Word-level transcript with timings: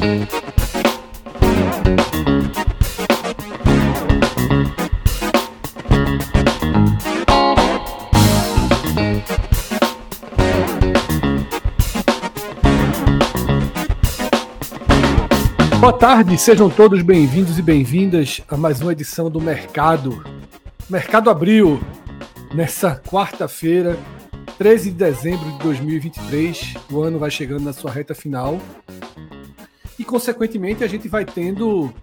Boa 0.00 0.26
tarde, 15.92 16.38
sejam 16.38 16.70
todos 16.70 17.02
bem-vindos 17.02 17.58
e 17.58 17.62
bem-vindas 17.62 18.40
a 18.48 18.56
mais 18.56 18.80
uma 18.80 18.92
edição 18.92 19.30
do 19.30 19.38
Mercado. 19.38 20.24
Mercado 20.88 21.28
abriu 21.28 21.78
nessa 22.54 22.96
quarta-feira, 22.96 23.98
13 24.56 24.92
de 24.92 24.96
dezembro 24.96 25.52
de 25.52 25.58
2023. 25.58 26.72
O 26.90 27.02
ano 27.02 27.18
vai 27.18 27.30
chegando 27.30 27.64
na 27.64 27.74
sua 27.74 27.90
reta 27.90 28.14
final 28.14 28.58
consequentemente, 30.10 30.82
a 30.82 30.88
gente 30.88 31.06
vai 31.06 31.24
tendo 31.24 31.94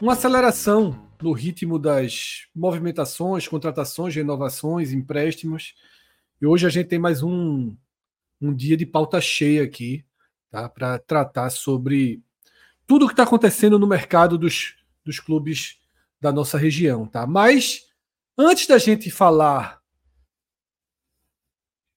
uma 0.00 0.12
aceleração 0.12 0.96
no 1.20 1.32
ritmo 1.32 1.76
das 1.76 2.46
movimentações, 2.54 3.48
contratações, 3.48 4.14
renovações, 4.14 4.92
empréstimos. 4.92 5.74
E 6.40 6.46
hoje 6.46 6.66
a 6.66 6.70
gente 6.70 6.86
tem 6.86 7.00
mais 7.00 7.24
um, 7.24 7.76
um 8.40 8.54
dia 8.54 8.76
de 8.76 8.86
pauta 8.86 9.20
cheia 9.20 9.64
aqui, 9.64 10.04
tá? 10.50 10.68
Para 10.68 11.00
tratar 11.00 11.50
sobre 11.50 12.22
tudo 12.86 13.04
o 13.04 13.08
que 13.08 13.14
está 13.14 13.24
acontecendo 13.24 13.76
no 13.76 13.88
mercado 13.88 14.38
dos, 14.38 14.76
dos 15.04 15.18
clubes 15.18 15.80
da 16.20 16.30
nossa 16.30 16.56
região, 16.56 17.06
tá? 17.06 17.26
Mas 17.26 17.86
antes 18.38 18.68
da 18.68 18.78
gente 18.78 19.10
falar 19.10 19.82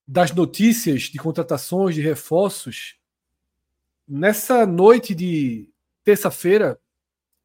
das 0.08 0.34
notícias 0.34 1.04
de 1.04 1.20
contratações, 1.20 1.94
de 1.94 2.02
reforços, 2.02 2.99
nessa 4.10 4.66
noite 4.66 5.14
de 5.14 5.70
terça-feira, 6.04 6.80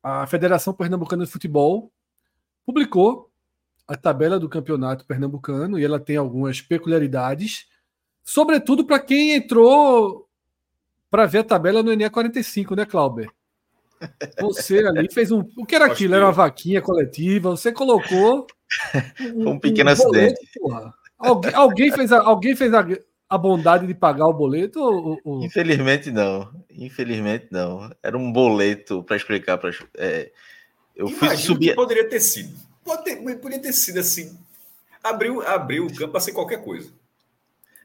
a 0.03 0.27
Federação 0.27 0.73
Pernambucana 0.73 1.25
de 1.25 1.31
Futebol 1.31 1.93
publicou 2.65 3.31
a 3.87 3.95
tabela 3.95 4.41
do 4.41 4.49
campeonato 4.49 5.05
pernambucano 5.05 5.79
e 5.79 5.85
ela 5.85 6.01
tem 6.01 6.17
algumas 6.17 6.63
peculiaridades, 6.63 7.67
sobretudo 8.23 8.87
para 8.87 8.99
quem 8.99 9.35
entrou 9.35 10.27
para 11.11 11.27
ver 11.27 11.39
a 11.39 11.45
tabela 11.45 11.83
no 11.83 11.93
ENE 11.93 12.09
45, 12.09 12.75
né, 12.75 12.87
Clauber? 12.87 13.31
Você 14.41 14.79
ali 14.79 15.13
fez 15.13 15.31
um. 15.31 15.45
O 15.57 15.65
que 15.65 15.75
era 15.75 15.87
aquilo? 15.87 16.15
Era 16.15 16.27
uma 16.27 16.33
vaquinha 16.33 16.83
coletiva. 16.83 17.51
Você 17.51 17.73
colocou. 17.73 18.47
Um, 19.21 19.51
um 19.51 19.59
pequeno 19.61 19.89
um 19.89 19.93
acidente. 19.93 20.41
Alguém, 21.17 21.55
alguém, 21.55 21.93
fez, 21.93 22.11
a, 22.11 22.21
alguém 22.21 22.57
fez 22.57 22.75
a, 22.75 22.85
a 23.29 23.39
bondade 23.39 23.87
de 23.87 23.95
pagar 23.95 24.27
o 24.27 24.33
boleto? 24.33 24.81
Ou, 24.81 25.21
ou... 25.25 25.45
Infelizmente 25.45 26.11
não. 26.11 26.51
Infelizmente 26.71 27.49
não. 27.51 27.91
Era 28.03 28.17
um 28.17 28.33
boleto 28.33 29.03
para 29.03 29.17
explicar. 29.17 29.59
Pra, 29.59 29.71
é, 29.97 30.31
eu 30.95 31.09
fui 31.09 31.37
subir. 31.37 31.75
Poderia 31.75 32.09
ter 32.09 32.21
sido. 32.21 32.57
Pode 32.85 33.05
ter, 33.05 33.17
poderia 33.17 33.61
ter 33.61 33.73
sido 33.73 33.99
assim. 33.99 34.39
Abriu, 35.03 35.47
abriu 35.47 35.87
o 35.87 35.95
campo 35.95 36.13
para 36.13 36.21
ser 36.21 36.33
qualquer 36.33 36.63
coisa. 36.63 36.91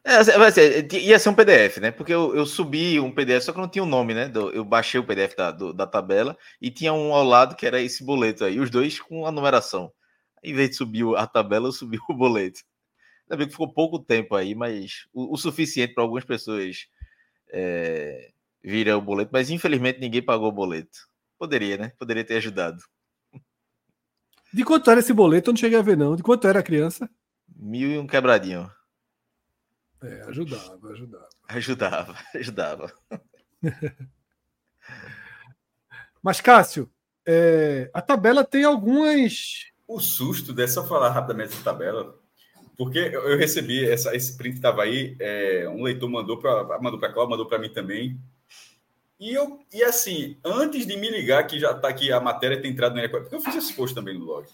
É, 0.03 0.23
vai 0.37 0.51
ser, 0.51 0.91
ia 0.93 1.19
ser 1.19 1.29
um 1.29 1.35
PDF, 1.35 1.77
né? 1.77 1.91
Porque 1.91 2.13
eu, 2.13 2.33
eu 2.35 2.45
subi 2.45 2.99
um 2.99 3.11
PDF, 3.11 3.43
só 3.43 3.51
que 3.51 3.59
não 3.59 3.67
tinha 3.67 3.83
o 3.83 3.85
um 3.85 3.89
nome, 3.89 4.13
né? 4.13 4.31
Eu 4.53 4.63
baixei 4.63 4.99
o 4.99 5.03
PDF 5.03 5.35
da, 5.35 5.51
do, 5.51 5.73
da 5.73 5.85
tabela 5.85 6.37
e 6.61 6.71
tinha 6.71 6.93
um 6.93 7.13
ao 7.13 7.23
lado 7.23 7.55
que 7.55 7.65
era 7.67 7.81
esse 7.81 8.03
boleto 8.03 8.45
aí, 8.45 8.59
os 8.59 8.69
dois 8.69 8.99
com 8.99 9.25
a 9.25 9.31
numeração. 9.31 9.91
Em 10.41 10.53
vez 10.53 10.69
de 10.69 10.75
subir 10.77 11.05
a 11.17 11.27
tabela, 11.27 11.67
eu 11.67 11.71
subi 11.71 11.99
o 12.09 12.13
boleto. 12.13 12.61
Ainda 13.29 13.37
bem 13.37 13.45
que 13.45 13.51
ficou 13.51 13.71
pouco 13.71 13.99
tempo 13.99 14.35
aí, 14.35 14.55
mas 14.55 15.07
o, 15.13 15.35
o 15.35 15.37
suficiente 15.37 15.93
para 15.93 16.03
algumas 16.03 16.25
pessoas 16.25 16.87
é, 17.51 18.31
virem 18.63 18.93
o 18.93 19.01
boleto. 19.01 19.29
Mas 19.31 19.51
infelizmente 19.51 19.99
ninguém 19.99 20.23
pagou 20.23 20.49
o 20.49 20.51
boleto. 20.51 21.07
Poderia, 21.37 21.77
né? 21.77 21.93
Poderia 21.99 22.25
ter 22.25 22.37
ajudado. 22.37 22.83
De 24.51 24.65
quanto 24.65 24.89
era 24.89 24.99
esse 24.99 25.13
boleto? 25.13 25.51
Eu 25.51 25.53
não 25.53 25.59
cheguei 25.59 25.77
a 25.77 25.83
ver, 25.83 25.95
não. 25.95 26.15
De 26.15 26.23
quanto 26.23 26.47
era 26.47 26.59
a 26.59 26.63
criança? 26.63 27.07
Mil 27.55 27.91
e 27.91 27.99
um 27.99 28.07
quebradinho. 28.07 28.69
É, 30.01 30.21
ajudava, 30.23 30.91
ajudava. 30.91 31.29
Ajudava, 31.49 32.15
ajudava. 32.35 32.93
Mas, 36.21 36.39
Cássio, 36.39 36.91
é, 37.25 37.89
a 37.93 38.01
tabela 38.01 38.43
tem 38.43 38.63
algumas. 38.63 39.71
O 39.87 39.99
susto 39.99 40.53
dessa, 40.53 40.75
só 40.75 40.87
falar 40.87 41.09
rapidamente 41.09 41.55
da 41.57 41.63
tabela, 41.63 42.19
porque 42.79 42.97
eu 42.97 43.37
recebi 43.37 43.85
essa, 43.85 44.15
esse 44.15 44.37
print 44.37 44.55
estava 44.55 44.83
aí, 44.83 45.13
é, 45.19 45.67
um 45.67 45.83
leitor 45.83 46.09
mandou 46.09 46.37
para 46.37 46.79
mandou 46.79 46.97
para 46.97 47.27
mandou 47.27 47.45
para 47.45 47.59
mim 47.59 47.67
também. 47.67 48.17
E 49.19 49.33
eu 49.33 49.59
e 49.73 49.83
assim, 49.83 50.37
antes 50.45 50.87
de 50.87 50.95
me 50.95 51.09
ligar 51.09 51.45
que 51.45 51.59
já 51.59 51.71
está 51.71 51.89
aqui 51.89 52.09
a 52.09 52.21
matéria 52.21 52.61
tem 52.61 52.71
entrado 52.71 52.95
no 52.95 53.09
porque 53.09 53.35
eu 53.35 53.41
fiz 53.41 53.53
esse 53.53 53.73
post 53.73 53.93
também 53.93 54.17
no 54.17 54.25
blog. 54.25 54.47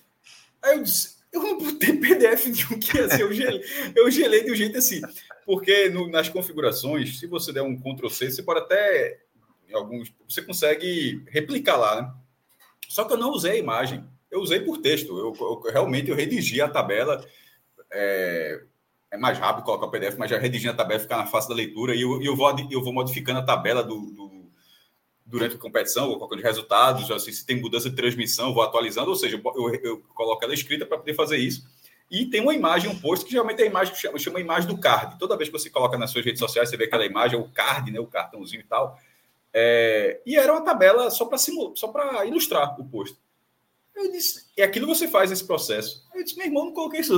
Aí 0.59 0.75
eu 0.75 0.81
disse, 0.81 1.17
eu 1.31 1.39
não 1.39 1.59
botei 1.59 1.93
PDF 2.01 2.47
nenhum 2.47 2.79
que 2.79 2.97
assim, 2.97 3.21
eu 3.21 3.31
gelei, 3.31 3.63
eu 3.95 4.09
gelei 4.09 4.43
de 4.43 4.51
um 4.51 4.55
jeito 4.55 4.79
assim, 4.79 5.01
porque 5.45 5.89
no, 5.89 6.09
nas 6.09 6.27
configurações, 6.27 7.19
se 7.19 7.27
você 7.27 7.53
der 7.53 7.61
um 7.61 7.79
Ctrl 7.79 8.09
C, 8.09 8.31
você 8.31 8.41
pode 8.41 8.61
até 8.61 9.19
alguns, 9.71 10.11
você 10.27 10.41
consegue 10.41 11.23
replicar 11.27 11.77
lá, 11.77 12.01
né? 12.01 12.11
Só 12.89 13.03
que 13.03 13.13
eu 13.13 13.17
não 13.17 13.29
usei 13.29 13.51
a 13.51 13.57
imagem, 13.57 14.03
eu 14.31 14.39
usei 14.39 14.61
por 14.61 14.79
texto. 14.79 15.15
Eu, 15.15 15.31
eu 15.39 15.71
realmente 15.71 16.09
eu 16.09 16.15
redigi 16.15 16.59
a 16.59 16.67
tabela. 16.67 17.23
É, 17.97 18.61
é, 19.11 19.17
mais 19.17 19.37
rápido 19.37 19.63
colocar 19.63 19.85
o 19.85 19.91
PDF, 19.91 20.17
mas 20.17 20.29
já 20.29 20.37
redigi 20.37 20.67
a 20.67 20.73
tabela, 20.73 20.99
ficar 20.99 21.17
na 21.17 21.27
face 21.27 21.47
da 21.47 21.55
leitura 21.55 21.95
e 21.95 22.01
eu, 22.01 22.21
eu, 22.21 22.35
vou, 22.35 22.53
eu 22.69 22.83
vou 22.83 22.93
modificando 22.93 23.39
a 23.39 23.43
tabela 23.43 23.81
do, 23.81 24.11
do 24.11 24.35
durante 25.25 25.55
a 25.55 25.59
competição, 25.59 26.09
ou 26.09 26.19
qualquer 26.19 26.39
resultados, 26.39 27.09
assim, 27.09 27.31
se 27.31 27.45
tem 27.45 27.59
mudança 27.59 27.89
de 27.89 27.95
transmissão, 27.95 28.53
vou 28.53 28.61
atualizando, 28.61 29.09
ou 29.09 29.15
seja, 29.15 29.41
eu, 29.43 29.75
eu, 29.83 29.97
coloco 30.13 30.43
ela 30.43 30.53
escrita 30.53 30.85
para 30.85 30.99
poder 30.99 31.15
fazer 31.15 31.37
isso. 31.37 31.65
E 32.11 32.27
tem 32.27 32.41
uma 32.41 32.53
imagem, 32.53 32.91
um 32.91 32.99
post, 32.99 33.25
que 33.25 33.31
geralmente 33.31 33.59
é 33.61 33.63
a 33.63 33.67
imagem, 33.67 33.95
chama, 33.95 34.19
chama 34.19 34.37
a 34.37 34.41
imagem 34.41 34.69
do 34.69 34.77
card. 34.77 35.17
Toda 35.17 35.35
vez 35.35 35.49
que 35.49 35.57
você 35.57 35.71
coloca 35.71 35.97
nas 35.97 36.11
suas 36.11 36.23
redes 36.23 36.39
sociais, 36.39 36.69
você 36.69 36.77
vê 36.77 36.83
aquela 36.83 37.05
imagem, 37.05 37.39
o 37.39 37.49
card, 37.49 37.91
né, 37.91 37.99
o 37.99 38.05
cartãozinho 38.05 38.61
e 38.61 38.65
tal. 38.65 38.99
É, 39.51 40.21
e 40.25 40.35
era 40.35 40.53
uma 40.53 40.61
tabela 40.61 41.09
só 41.09 41.25
para 41.25 41.39
só 41.39 41.87
para 41.87 42.25
ilustrar 42.25 42.79
o 42.79 42.85
post. 42.85 43.17
Eu 43.95 44.11
disse, 44.11 44.45
e 44.55 44.61
aquilo 44.61 44.85
você 44.85 45.07
faz 45.07 45.31
esse 45.31 45.43
processo. 45.43 46.05
Eu 46.13 46.23
disse, 46.23 46.37
meu 46.37 46.45
irmão, 46.45 46.65
não 46.65 46.73
coloquei 46.73 46.99
isso. 46.99 47.17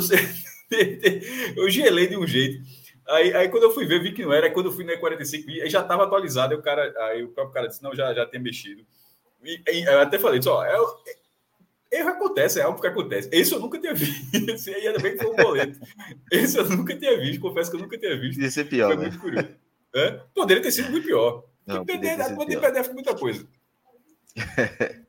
eu 1.55 1.69
gelei 1.69 2.07
de 2.07 2.17
um 2.17 2.27
jeito. 2.27 2.63
Aí, 3.07 3.33
aí 3.33 3.49
quando 3.49 3.63
eu 3.63 3.71
fui 3.71 3.85
ver, 3.85 4.01
vi 4.01 4.11
que 4.11 4.23
não 4.23 4.33
era. 4.33 4.47
Aí 4.47 4.53
quando 4.53 4.67
eu 4.67 4.71
fui 4.71 4.83
na 4.83 4.93
E45, 4.93 5.61
aí 5.61 5.69
já 5.69 5.81
estava 5.81 6.03
atualizado. 6.03 6.53
Aí 6.53 6.59
o, 6.59 6.61
cara, 6.61 6.93
aí 7.07 7.23
o 7.23 7.29
próprio 7.29 7.53
cara 7.53 7.67
disse: 7.67 7.81
não, 7.81 7.95
já, 7.95 8.13
já 8.13 8.25
tem 8.25 8.41
mexido. 8.41 8.85
E, 9.43 9.61
e 9.71 9.83
eu 9.83 9.99
até 10.01 10.19
falei: 10.19 10.41
só, 10.41 10.63
é, 10.65 10.75
é, 10.75 11.99
erro 11.99 12.09
acontece, 12.09 12.59
é 12.59 12.63
algo 12.63 12.81
que 12.81 12.87
acontece. 12.87 13.29
Esse 13.31 13.53
eu 13.53 13.59
nunca 13.59 13.79
tinha 13.79 13.93
visto. 13.95 14.49
Esse 14.49 14.73
aí 14.73 14.87
ainda 14.87 14.99
bem 14.99 15.13
que 15.15 15.23
foi 15.23 15.31
um 15.31 15.35
boleto. 15.35 15.79
Esse 16.31 16.57
eu 16.57 16.69
nunca 16.69 16.97
tinha 16.97 17.17
visto, 17.17 17.39
confesso 17.39 17.71
que 17.71 17.77
eu 17.77 17.81
nunca 17.81 17.97
tinha 17.97 18.19
visto. 18.19 18.41
Ia 18.41 18.51
ser 18.51 18.65
pior. 18.65 18.87
Foi 18.87 18.97
né? 18.97 19.03
muito 19.03 19.19
curioso. 19.19 19.47
É? 19.95 20.11
Poderia 20.33 20.61
ter 20.61 20.71
sido 20.71 20.91
muito 20.91 21.05
pior. 21.05 21.45
Não, 21.65 21.85
poderia 21.85 22.17
ter 22.17 22.35
pode 22.35 22.57
PDF 22.57 22.93
muita 22.93 23.15
coisa. 23.15 23.47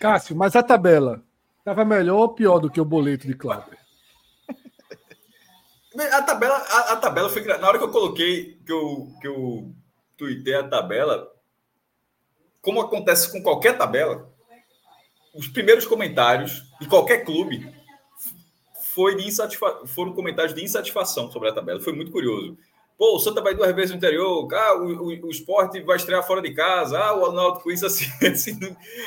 Cássio, 0.00 0.36
mas 0.36 0.54
a 0.54 0.62
tabela 0.62 1.24
estava 1.58 1.84
melhor 1.84 2.18
ou 2.18 2.28
pior 2.28 2.58
do 2.58 2.70
que 2.70 2.80
o 2.80 2.84
boleto 2.84 3.26
de 3.26 3.34
Cláudio? 3.34 3.76
A 6.04 6.22
tabela, 6.22 6.54
a, 6.54 6.92
a, 6.92 6.96
tabela 6.96 7.28
foi. 7.28 7.44
Na 7.44 7.66
hora 7.66 7.78
que 7.78 7.84
eu 7.84 7.90
coloquei, 7.90 8.58
que 8.64 8.72
eu, 8.72 9.08
que 9.20 9.26
eu 9.26 9.74
tuitei 10.16 10.54
a 10.54 10.68
tabela, 10.68 11.28
como 12.60 12.80
acontece 12.80 13.32
com 13.32 13.42
qualquer 13.42 13.76
tabela, 13.76 14.30
os 15.34 15.48
primeiros 15.48 15.86
comentários 15.86 16.62
de 16.80 16.86
qualquer 16.86 17.24
clube 17.24 17.72
foi 18.94 19.16
de 19.16 19.26
insatisfa... 19.26 19.86
foram 19.86 20.12
comentários 20.12 20.54
de 20.54 20.62
insatisfação 20.62 21.30
sobre 21.30 21.48
a 21.48 21.52
tabela. 21.52 21.80
Foi 21.80 21.92
muito 21.92 22.12
curioso. 22.12 22.56
Pô, 22.98 23.14
o 23.14 23.20
Santa 23.20 23.40
vai 23.40 23.54
duas 23.54 23.72
vezes 23.74 23.92
no 23.92 23.96
interior, 23.96 24.48
ah, 24.52 24.74
o, 24.74 25.04
o, 25.04 25.26
o 25.26 25.30
esporte 25.30 25.80
vai 25.82 25.96
estrear 25.96 26.26
fora 26.26 26.42
de 26.42 26.52
casa, 26.52 26.98
ah, 26.98 27.14
o 27.14 27.30
Náutico 27.30 27.70
isso 27.70 27.86
assim, 27.86 28.06
assim 28.26 28.58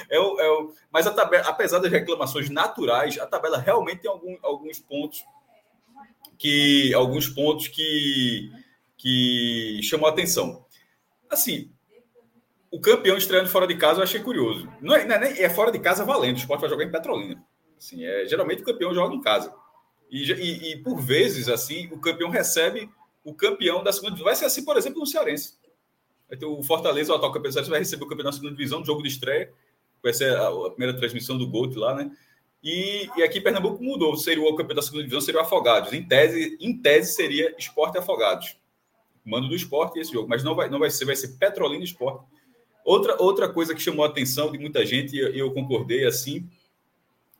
é 0.10 0.18
o, 0.18 0.40
é 0.40 0.50
o... 0.50 0.74
mas 0.90 1.06
a 1.06 1.12
tabela, 1.12 1.46
apesar 1.50 1.80
das 1.80 1.92
reclamações 1.92 2.50
naturais, 2.50 3.20
a 3.20 3.28
tabela 3.28 3.58
realmente 3.58 4.04
tem 4.04 4.10
algum, 4.10 4.38
alguns 4.42 4.80
pontos 4.80 5.26
que 6.42 6.92
alguns 6.96 7.30
pontos 7.30 7.68
que, 7.68 8.52
que 8.98 9.80
chamou 9.84 10.10
a 10.10 10.12
atenção. 10.12 10.66
Assim, 11.30 11.72
o 12.72 12.82
campeão 12.82 13.16
estreando 13.16 13.48
fora 13.48 13.68
de 13.68 13.76
casa 13.76 14.00
eu 14.00 14.04
achei 14.04 14.20
curioso. 14.20 14.68
Não 14.82 14.96
é, 14.96 15.06
não 15.06 15.16
é, 15.18 15.40
é 15.40 15.50
fora 15.52 15.72
de 15.72 15.78
casa 15.78 16.04
valendo, 16.04 16.38
o 16.38 16.40
esporte 16.40 16.62
vai 16.62 16.70
jogar 16.70 16.84
em 16.84 16.92
Petrolina. 16.92 17.46
Assim, 17.78 18.04
é, 18.04 18.26
geralmente 18.26 18.64
o 18.64 18.66
campeão 18.66 18.92
joga 18.92 19.14
em 19.14 19.22
casa. 19.22 19.54
E, 20.10 20.32
e, 20.32 20.72
e, 20.72 20.78
por 20.78 21.00
vezes, 21.00 21.48
assim, 21.48 21.88
o 21.92 22.00
campeão 22.00 22.32
recebe 22.32 22.90
o 23.24 23.36
campeão 23.36 23.84
da 23.84 23.94
segunda. 23.94 24.16
Vai 24.24 24.36
ser 24.36 24.46
assim, 24.46 24.66
por 24.66 24.76
exemplo, 24.76 25.00
no 25.00 25.06
Cearense. 25.06 25.60
Vai 26.28 26.40
ter 26.40 26.46
o 26.48 26.64
Fortaleza, 26.64 27.14
o 27.14 27.16
atual 27.16 27.32
campeão 27.32 27.52
do 27.52 27.70
vai 27.70 27.80
receber 27.80 28.04
o 28.04 28.08
campeão 28.08 28.26
da 28.26 28.32
segunda 28.32 28.56
divisão, 28.56 28.84
jogo 28.84 29.04
de 29.04 29.10
estreia. 29.10 29.54
Vai 30.02 30.12
ser 30.12 30.36
a, 30.36 30.48
a 30.48 30.70
primeira 30.72 30.98
transmissão 30.98 31.38
do 31.38 31.48
Gold 31.48 31.78
lá, 31.78 31.94
né? 31.94 32.12
E, 32.64 33.10
e, 33.18 33.24
aqui 33.24 33.42
Pernambuco 33.42 33.84
mudou. 33.84 34.16
Seria 34.16 34.44
o 34.44 34.56
campeão 34.56 34.76
da 34.76 34.82
segunda 34.82 35.04
divisão, 35.04 35.22
seria 35.22 35.42
o 35.42 35.44
Afogados. 35.44 35.92
Em 35.94 36.04
tese, 36.04 36.58
em 36.60 36.78
tese 36.78 37.14
seria 37.14 37.56
Esporte 37.58 37.98
Afogados. 37.98 38.58
Mando 39.26 39.48
do 39.48 39.56
esporte 39.56 40.00
esse 40.00 40.12
jogo. 40.12 40.30
Mas 40.30 40.44
não 40.44 40.56
vai, 40.56 40.70
não 40.70 40.80
vai 40.80 40.90
ser, 40.90 41.06
vai 41.06 41.16
ser 41.16 41.30
Petrolina 41.38 41.84
Esporte. 41.84 42.26
Outra, 42.84 43.22
outra 43.22 43.50
coisa 43.50 43.74
que 43.76 43.82
chamou 43.82 44.04
a 44.06 44.08
atenção 44.08 44.52
de 44.52 44.58
muita 44.58 44.86
gente, 44.86 45.16
e 45.16 45.20
eu, 45.20 45.30
eu 45.34 45.54
concordei 45.54 46.06
assim, 46.06 46.50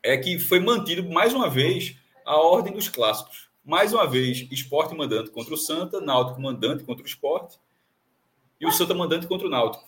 é 0.02 0.16
que 0.16 0.38
foi 0.38 0.60
mantido 0.60 1.08
mais 1.08 1.32
uma 1.32 1.48
vez 1.48 1.96
a 2.24 2.36
ordem 2.36 2.72
dos 2.72 2.88
clássicos. 2.88 3.48
Mais 3.64 3.92
uma 3.92 4.06
vez, 4.06 4.46
esporte 4.50 4.94
mandante 4.94 5.30
contra 5.30 5.54
o 5.54 5.56
Santa, 5.56 6.00
Náutico 6.00 6.40
mandante 6.40 6.82
contra 6.82 7.04
o 7.04 7.06
esporte 7.06 7.58
e 8.60 8.66
o 8.66 8.72
Santa 8.72 8.94
mandante 8.94 9.26
contra 9.26 9.46
o 9.46 9.50
Náutico. 9.50 9.84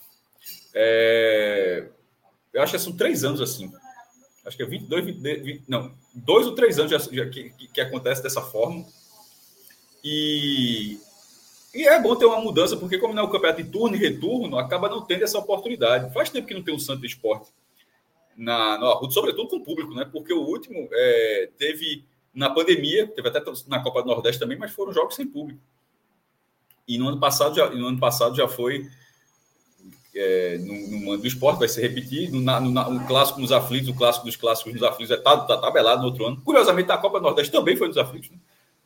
É... 0.73 1.89
Eu 2.53 2.63
acho 2.63 2.73
que 2.73 2.79
são 2.79 2.97
três 2.97 3.25
anos 3.25 3.41
assim. 3.41 3.73
Acho 4.45 4.57
que 4.57 4.63
é 4.63 4.67
22, 4.67 5.05
20, 5.07 5.43
20, 5.43 5.65
não, 5.67 5.95
dois 6.15 6.47
ou 6.47 6.55
três 6.55 6.79
anos 6.79 6.91
já, 6.91 6.99
já 6.99 7.29
que, 7.29 7.51
que, 7.51 7.81
acontece 7.81 8.23
dessa 8.23 8.43
forma. 8.43 8.85
E, 10.03 10.99
e 11.75 11.89
é 11.89 11.99
bom 12.01 12.15
ter 12.15 12.27
uma 12.27 12.41
mudança, 12.41 12.77
porque 12.77 12.99
como 12.99 13.15
não 13.15 13.23
é 13.23 13.27
o 13.27 13.31
campeonato 13.31 13.63
de 13.63 13.71
turno 13.71 13.97
e 13.97 13.99
retorno, 13.99 14.59
acaba 14.59 14.89
não 14.89 15.03
tendo 15.03 15.25
essa 15.25 15.39
oportunidade. 15.39 16.13
Faz 16.13 16.29
tempo 16.29 16.47
que 16.47 16.55
não 16.55 16.63
tem 16.63 16.75
um 16.75 16.79
Santa 16.79 17.07
Esporte 17.07 17.51
na, 18.37 18.79
no 18.79 18.87
Arruda, 18.87 19.13
sobretudo 19.13 19.49
com 19.49 19.57
o 19.57 19.65
público, 19.65 19.95
né? 19.95 20.05
Porque 20.05 20.33
o 20.33 20.43
último 20.43 20.89
é, 20.93 21.49
teve 21.57 22.05
na 22.35 22.51
pandemia, 22.51 23.07
teve 23.07 23.29
até 23.29 23.41
na 23.67 23.83
Copa 23.83 24.03
do 24.03 24.09
Nordeste 24.09 24.41
também, 24.41 24.59
mas 24.59 24.73
foram 24.73 24.93
jogos 24.93 25.15
sem 25.15 25.27
público. 25.27 25.61
E 26.87 26.99
no 26.99 27.09
ano 27.09 27.19
passado 27.19 27.55
já, 27.55 27.71
no 27.71 27.87
ano 27.87 27.99
passado 27.99 28.37
já 28.37 28.47
foi 28.47 28.87
é, 30.15 30.59
no, 30.59 31.01
no 31.01 31.19
do 31.19 31.27
esporte, 31.27 31.59
vai 31.59 31.69
ser 31.69 31.83
repetido. 31.83 32.41
No, 32.41 32.61
no, 32.61 32.71
no, 32.71 33.07
clássico 33.07 33.41
nos 33.41 33.53
aflitos, 33.53 33.89
o 33.89 33.95
clássico 33.95 34.27
dos 34.27 34.37
clássicos 34.37 34.73
nos 34.73 34.83
aflitos 34.83 35.11
é 35.11 35.17
tá, 35.17 35.37
tá 35.39 35.57
tabelado 35.57 36.03
no 36.03 36.09
outro 36.09 36.27
ano. 36.27 36.41
Curiosamente, 36.43 36.91
a 36.93 36.99
Copa 36.99 37.21
Nordeste 37.21 37.53
também 37.53 37.77
foi 37.77 37.89
nos 37.89 37.97
aflitos, 37.97 38.31
né? 38.31 38.39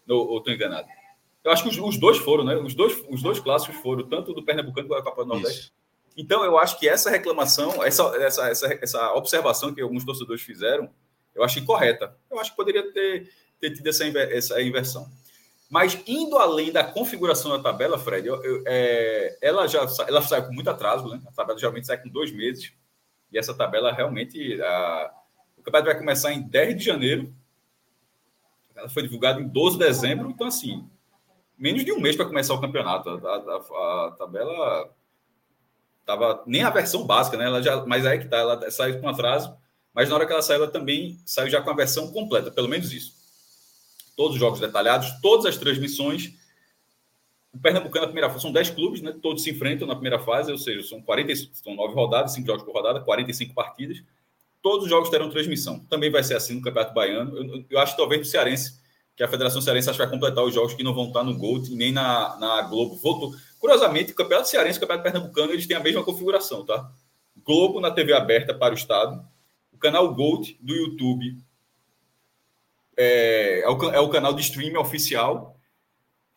ou 0.09 0.39
estou 0.39 0.53
enganado? 0.53 0.89
Eu 1.45 1.53
acho 1.53 1.63
que 1.63 1.69
os, 1.69 1.79
os, 1.79 1.99
dois 1.99 2.19
foram, 2.19 2.45
né? 2.45 2.57
Os 2.57 2.75
dois, 2.75 3.03
os 3.09 3.23
dois 3.23 3.39
clássicos 3.41 3.77
foram, 3.77 4.07
tanto 4.07 4.33
do 4.33 4.43
Pernambucano 4.43 4.89
quanto 4.89 4.99
da 4.99 5.11
Copa 5.11 5.23
do 5.23 5.29
Nordeste. 5.29 5.61
Isso. 5.61 5.73
Então, 6.17 6.45
eu 6.45 6.59
acho 6.59 6.79
que 6.81 6.89
essa 6.89 7.11
reclamação, 7.11 7.83
essa, 7.85 8.03
essa, 8.17 8.49
essa, 8.49 8.79
essa 8.83 9.13
observação 9.15 9.73
que 9.73 9.81
alguns 9.81 10.05
torcedores 10.05 10.43
fizeram, 10.43 10.91
eu 11.35 11.45
acho 11.45 11.61
incorreta. 11.61 12.17
Eu 12.29 12.41
acho 12.41 12.51
que 12.51 12.57
poderia 12.57 12.93
ter, 12.93 13.31
ter 13.61 13.71
tido 13.71 13.87
essa, 13.87 14.05
essa 14.05 14.61
inversão. 14.61 15.09
Mas 15.69 16.01
indo 16.07 16.39
além 16.39 16.73
da 16.73 16.83
configuração 16.83 17.51
da 17.51 17.63
tabela, 17.63 17.99
Fred, 17.99 18.27
eu, 18.27 18.43
eu, 18.43 18.63
é, 18.67 19.39
ela 19.43 19.67
já 19.67 19.87
ela 20.07 20.23
sai 20.23 20.45
com 20.47 20.53
muito 20.53 20.71
atraso, 20.71 21.09
né? 21.09 21.21
A 21.27 21.33
tabela 21.33 21.59
geralmente 21.59 21.87
sai 21.87 22.01
com 22.01 22.09
dois 22.09 22.33
meses. 22.33 22.73
E 23.31 23.39
essa 23.39 23.55
tabela 23.55 23.93
realmente. 23.93 24.61
A, 24.63 25.13
o 25.59 25.63
campeonato 25.63 25.91
vai 25.91 25.99
começar 25.99 26.33
em 26.33 26.41
10 26.41 26.77
de 26.77 26.85
janeiro. 26.85 27.35
Ela 28.75 28.89
foi 28.89 29.03
divulgada 29.03 29.41
em 29.41 29.49
12 29.49 29.77
de 29.77 29.85
dezembro. 29.85 30.31
Então, 30.31 30.47
assim, 30.47 30.89
menos 31.59 31.85
de 31.85 31.93
um 31.93 32.01
mês 32.01 32.17
para 32.17 32.25
começar 32.25 32.55
o 32.55 32.61
campeonato. 32.61 33.11
A, 33.11 33.35
a, 33.35 34.07
a 34.07 34.11
tabela 34.13 34.95
tava 36.07 36.43
nem 36.47 36.63
a 36.63 36.71
versão 36.71 37.05
básica, 37.05 37.37
né? 37.37 37.45
Ela 37.45 37.63
já, 37.63 37.85
mas 37.85 38.07
aí 38.07 38.19
que 38.19 38.29
tá, 38.29 38.39
ela 38.39 38.71
saiu 38.71 38.99
com 38.99 39.09
atraso, 39.11 39.55
mas 39.93 40.09
na 40.09 40.15
hora 40.15 40.25
que 40.25 40.33
ela 40.33 40.41
saiu, 40.41 40.63
ela 40.63 40.73
também 40.73 41.21
saiu 41.27 41.51
já 41.51 41.61
com 41.61 41.69
a 41.69 41.75
versão 41.75 42.11
completa, 42.11 42.51
pelo 42.51 42.69
menos 42.69 42.91
isso. 42.91 43.18
Todos 44.19 44.35
os 44.35 44.41
jogos 44.41 44.59
detalhados, 44.59 45.09
todas 45.23 45.47
as 45.47 45.57
transmissões. 45.57 46.35
O 47.53 47.59
Pernambucano 47.61 48.07
na 48.07 48.09
primeira 48.09 48.29
fase 48.29 48.43
são 48.43 48.51
10 48.51 48.71
clubes, 48.71 49.01
né? 49.01 49.15
Todos 49.23 49.45
se 49.45 49.51
enfrentam 49.51 49.87
na 49.87 49.95
primeira 49.95 50.19
fase, 50.19 50.51
ou 50.51 50.59
seja, 50.59 50.83
são 50.83 51.01
40, 51.01 51.33
são 51.53 51.77
9 51.77 51.95
rodadas, 51.95 52.35
5 52.35 52.45
jogos 52.45 52.65
por 52.65 52.75
rodada, 52.75 52.99
45 52.99 53.55
partidas. 53.55 54.03
Todos 54.61 54.87
os 54.87 54.91
jogos 54.91 55.09
terão 55.09 55.31
transmissão. 55.31 55.79
Também 55.89 56.11
vai 56.11 56.25
ser 56.25 56.35
assim 56.35 56.57
no 56.57 56.63
Campeonato 56.63 56.93
Baiano. 56.93 57.37
Eu, 57.37 57.65
eu 57.71 57.79
acho 57.79 57.97
talvez 57.97 58.21
no 58.21 58.25
Cearense, 58.25 58.81
que 59.17 59.23
a 59.23 59.29
Federação 59.29 59.63
Cearense 59.63 59.89
acho 59.89 59.97
que 59.97 60.05
vai 60.05 60.13
completar 60.13 60.43
os 60.43 60.53
jogos 60.53 60.75
que 60.75 60.83
não 60.83 60.93
vão 60.93 61.07
estar 61.07 61.23
no 61.23 61.39
Gold 61.39 61.73
nem 61.77 61.93
na, 61.93 62.37
na 62.41 62.63
Globo. 62.63 62.97
Voltou 62.97 63.33
Curiosamente, 63.59 64.13
o 64.13 64.15
Campeonato 64.15 64.49
Cearense 64.49 64.77
e 64.77 64.79
o 64.79 64.81
Campeonato 64.81 65.05
Pernambucano 65.05 65.53
eles 65.53 65.67
têm 65.67 65.77
a 65.77 65.81
mesma 65.81 66.05
configuração, 66.05 66.65
tá? 66.65 66.91
Globo 67.45 67.81
na 67.81 67.91
TV 67.91 68.13
aberta 68.13 68.55
para 68.55 68.75
o 68.75 68.77
Estado, 68.77 69.25
o 69.73 69.79
canal 69.79 70.13
Gold 70.15 70.57
do 70.61 70.75
YouTube 70.75 71.37
é, 72.99 73.61
é, 73.61 73.69
o, 73.69 73.91
é 73.91 74.01
o 74.01 74.09
canal 74.09 74.35
de 74.35 74.43
streaming 74.43 74.77
oficial 74.77 75.57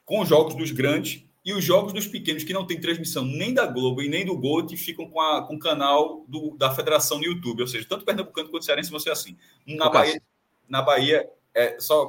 com 0.06 0.22
os 0.22 0.30
jogos 0.30 0.54
dos 0.56 0.72
grandes 0.72 1.25
e 1.44 1.54
os 1.54 1.63
jogos 1.63 1.92
dos 1.92 2.06
pequenos 2.06 2.44
que 2.44 2.54
não 2.54 2.68
tem 2.68 2.80
transmissão 2.80 3.25
nem 3.25 3.54
da 3.54 3.66
Globo 3.66 4.02
e 4.02 4.08
nem 4.08 4.24
do 4.24 4.38
Gold 4.38 4.78
ficam 4.78 5.10
com, 5.10 5.19
a, 5.19 5.48
com 5.48 5.56
o 5.56 5.60
canal 5.60 6.24
do, 6.28 6.56
da 6.56 6.69
federação 6.69 7.18
no 7.18 7.25
YouTube, 7.25 7.62
ou 7.62 7.68
seja, 7.68 7.88
tanto 7.90 8.06
Pernambucano 8.06 8.50
quanto 8.50 8.63
Cearense 8.63 8.92
vão 8.92 9.00
ser 9.00 9.10
assim. 9.10 9.36
Na 9.66 9.90
Bahia, 9.90 10.22
na 10.69 10.81
Bahia, 10.84 11.28
é, 11.54 11.80
só 11.80 12.08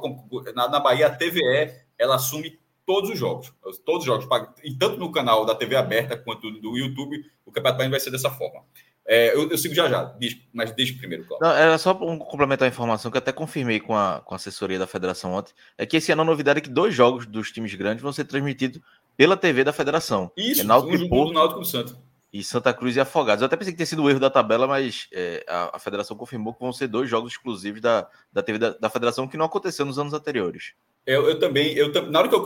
na, 0.53 0.69
na 0.69 0.79
Bahia 0.79 1.07
a 1.07 1.15
TVE 1.15 1.73
ela 1.97 2.15
assume 2.15 2.59
todos 2.85 3.09
os 3.09 3.17
jogos. 3.17 3.51
Todos 3.83 4.01
os 4.01 4.05
jogos. 4.05 4.27
E 4.63 4.75
tanto 4.75 4.97
no 4.97 5.11
canal 5.11 5.45
da 5.45 5.55
TV 5.55 5.75
aberta 5.75 6.17
quanto 6.17 6.51
do 6.51 6.77
YouTube, 6.77 7.23
o 7.45 7.51
Campeonato 7.51 7.77
Baiano 7.77 7.91
vai 7.91 7.99
ser 7.99 8.11
dessa 8.11 8.29
forma. 8.29 8.63
É, 9.05 9.35
eu, 9.35 9.49
eu, 9.49 9.57
sigo 9.57 9.75
já 9.75 9.89
já, 9.89 10.15
mas 10.53 10.71
deixa 10.71 10.97
primeiro. 10.97 11.25
Não, 11.41 11.51
era 11.51 11.77
só 11.77 11.91
um 12.01 12.17
complementar 12.17 12.65
a 12.65 12.71
informação 12.71 13.11
que 13.11 13.17
eu 13.17 13.19
até 13.19 13.33
confirmei 13.33 13.79
com 13.79 13.95
a, 13.95 14.21
com 14.21 14.33
a 14.33 14.37
assessoria 14.37 14.79
da 14.79 14.87
federação 14.87 15.33
ontem. 15.33 15.53
É 15.77 15.85
que 15.85 15.97
esse 15.97 16.11
ano 16.11 16.21
a 16.21 16.25
novidade 16.25 16.59
é 16.59 16.61
que 16.61 16.69
dois 16.69 16.95
jogos 16.95 17.25
dos 17.25 17.51
times 17.51 17.73
grandes 17.75 18.01
vão 18.01 18.13
ser 18.13 18.23
transmitidos 18.23 18.81
pela 19.17 19.35
TV 19.35 19.63
da 19.63 19.73
federação. 19.73 20.31
Isso, 20.37 20.61
é 20.61 20.63
Náutico 20.63 21.03
um 21.03 21.09
Porto, 21.09 21.27
do 21.29 21.33
Náutico 21.33 21.59
do 21.59 21.65
Santos. 21.65 21.97
E 22.31 22.43
Santa 22.43 22.73
Cruz 22.73 22.95
e 22.95 22.99
Afogados. 22.99 23.41
Eu 23.41 23.45
até 23.45 23.57
pensei 23.57 23.73
que 23.73 23.77
tinha 23.77 23.85
sido 23.85 24.03
o 24.03 24.09
erro 24.09 24.19
da 24.19 24.29
tabela, 24.29 24.65
mas 24.65 25.07
é, 25.11 25.45
a, 25.47 25.75
a, 25.75 25.79
federação 25.79 26.17
confirmou 26.17 26.53
que 26.53 26.61
vão 26.61 26.71
ser 26.71 26.87
dois 26.87 27.09
jogos 27.09 27.33
exclusivos 27.33 27.81
da, 27.81 28.07
da 28.31 28.41
TV 28.41 28.57
da, 28.57 28.69
da 28.71 28.89
federação, 28.89 29.27
que 29.27 29.37
não 29.37 29.45
aconteceu 29.45 29.85
nos 29.85 29.99
anos 29.99 30.13
anteriores. 30.13 30.73
Eu, 31.05 31.27
eu 31.27 31.37
também, 31.37 31.73
eu, 31.73 31.91
na 32.09 32.19
hora 32.19 32.29
que 32.29 32.35
eu 32.35 32.41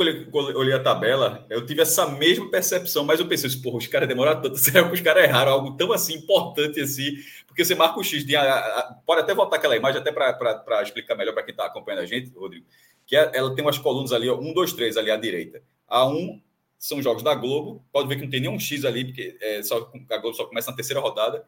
olhei, 0.55 0.73
a 0.73 0.81
tabela, 0.81 1.45
eu 1.47 1.63
tive 1.63 1.83
essa 1.83 2.07
mesma 2.07 2.49
percepção, 2.49 3.05
mas 3.05 3.19
eu 3.19 3.27
pensei, 3.27 3.49
porra, 3.61 3.77
os 3.77 3.85
caras 3.85 4.07
demoraram 4.07 4.41
tanto, 4.41 4.57
será 4.59 4.87
que 4.87 4.95
os 4.95 5.01
caras 5.01 5.23
erraram 5.23 5.51
algo 5.51 5.77
tão 5.77 5.91
assim 5.91 6.15
importante 6.15 6.81
assim? 6.81 7.17
Porque 7.45 7.63
você 7.63 7.75
marca 7.75 7.99
o 7.99 8.03
X, 8.03 8.25
de, 8.25 8.35
a, 8.35 8.57
a, 8.57 8.93
pode 9.05 9.21
até 9.21 9.35
voltar 9.35 9.57
aquela 9.57 9.75
imagem, 9.75 10.01
até 10.01 10.11
para 10.11 10.81
explicar 10.81 11.15
melhor 11.15 11.33
para 11.33 11.43
quem 11.43 11.51
está 11.51 11.67
acompanhando 11.67 12.01
a 12.01 12.05
gente, 12.05 12.31
Rodrigo, 12.35 12.65
que 13.05 13.15
é, 13.15 13.31
ela 13.33 13.53
tem 13.53 13.63
umas 13.63 13.77
colunas 13.77 14.11
ali, 14.11 14.29
um, 14.29 14.53
dois, 14.53 14.73
três 14.73 14.97
ali 14.97 15.11
à 15.11 15.17
direita. 15.17 15.61
A 15.87 16.07
um 16.07 16.41
são 16.79 17.01
jogos 17.01 17.21
da 17.21 17.35
Globo, 17.35 17.85
pode 17.91 18.07
ver 18.07 18.15
que 18.15 18.23
não 18.23 18.29
tem 18.29 18.41
nenhum 18.41 18.59
X 18.59 18.85
ali, 18.85 19.05
porque 19.05 19.37
é, 19.39 19.61
só, 19.61 19.91
a 20.09 20.17
Globo 20.17 20.35
só 20.35 20.45
começa 20.45 20.71
na 20.71 20.75
terceira 20.75 20.99
rodada. 20.99 21.45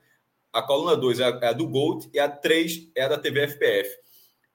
A 0.52 0.62
coluna 0.62 0.96
2 0.96 1.20
é, 1.20 1.24
é, 1.42 1.48
a 1.48 1.54
do 1.54 1.68
Gold 1.68 2.10
e 2.14 2.20
a 2.20 2.28
3 2.28 2.92
é 2.96 3.04
a 3.04 3.08
da 3.08 3.18
TV 3.18 3.48
FPF. 3.48 3.90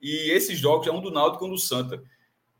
E 0.00 0.30
esses 0.30 0.58
jogos 0.58 0.86
é 0.86 0.92
um 0.92 1.00
do 1.00 1.10
Náutico 1.10 1.44
e 1.44 1.48
um 1.48 1.52
do 1.52 1.58
Santa. 1.58 2.02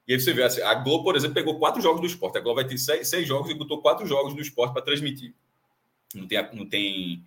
E 0.07 0.13
aí 0.13 0.21
você 0.21 0.33
vê, 0.33 0.43
assim, 0.43 0.61
a 0.61 0.75
Globo, 0.75 1.05
por 1.05 1.17
exemplo, 1.17 1.35
pegou 1.35 1.59
quatro 1.59 1.81
jogos 1.81 2.01
do 2.01 2.07
esporte. 2.07 2.37
A 2.37 2.41
Globo 2.41 2.57
vai 2.57 2.67
ter 2.67 2.77
seis, 2.77 3.09
seis 3.09 3.27
jogos 3.27 3.51
e 3.51 3.55
botou 3.55 3.81
quatro 3.81 4.07
jogos 4.07 4.35
do 4.35 4.43
esporte 4.43 4.73
para 4.73 4.83
transmitir. 4.83 5.35
Não 6.15 6.27
tem, 6.27 6.49
não, 6.53 6.69
tem, 6.69 7.25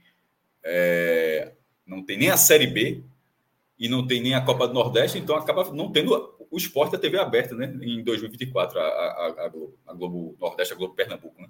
é, 0.63 1.53
não 1.85 2.05
tem 2.05 2.17
nem 2.17 2.29
a 2.29 2.37
Série 2.37 2.67
B 2.67 3.03
e 3.79 3.89
não 3.89 4.05
tem 4.05 4.21
nem 4.21 4.33
a 4.33 4.41
Copa 4.41 4.67
do 4.67 4.73
Nordeste, 4.73 5.17
então 5.17 5.35
acaba 5.35 5.71
não 5.73 5.91
tendo 5.91 6.35
o 6.49 6.57
esporte 6.57 6.91
da 6.91 6.97
TV 6.97 7.19
aberta 7.19 7.53
né, 7.55 7.77
em 7.81 8.03
2024, 8.03 8.79
a, 8.79 8.83
a, 8.83 9.45
a, 9.45 9.49
Globo, 9.49 9.77
a 9.85 9.93
Globo 9.93 10.37
Nordeste, 10.39 10.73
a 10.73 10.77
Globo 10.77 10.95
Pernambuco. 10.95 11.41
Né? 11.41 11.49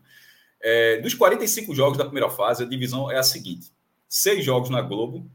É, 0.59 0.97
dos 0.97 1.13
45 1.13 1.73
jogos 1.75 1.97
da 1.97 2.05
primeira 2.05 2.29
fase, 2.29 2.63
a 2.63 2.67
divisão 2.67 3.09
é 3.11 3.17
a 3.17 3.23
seguinte: 3.23 3.71
seis 4.07 4.43
jogos 4.43 4.69
na 4.69 4.81
Globo, 4.81 5.29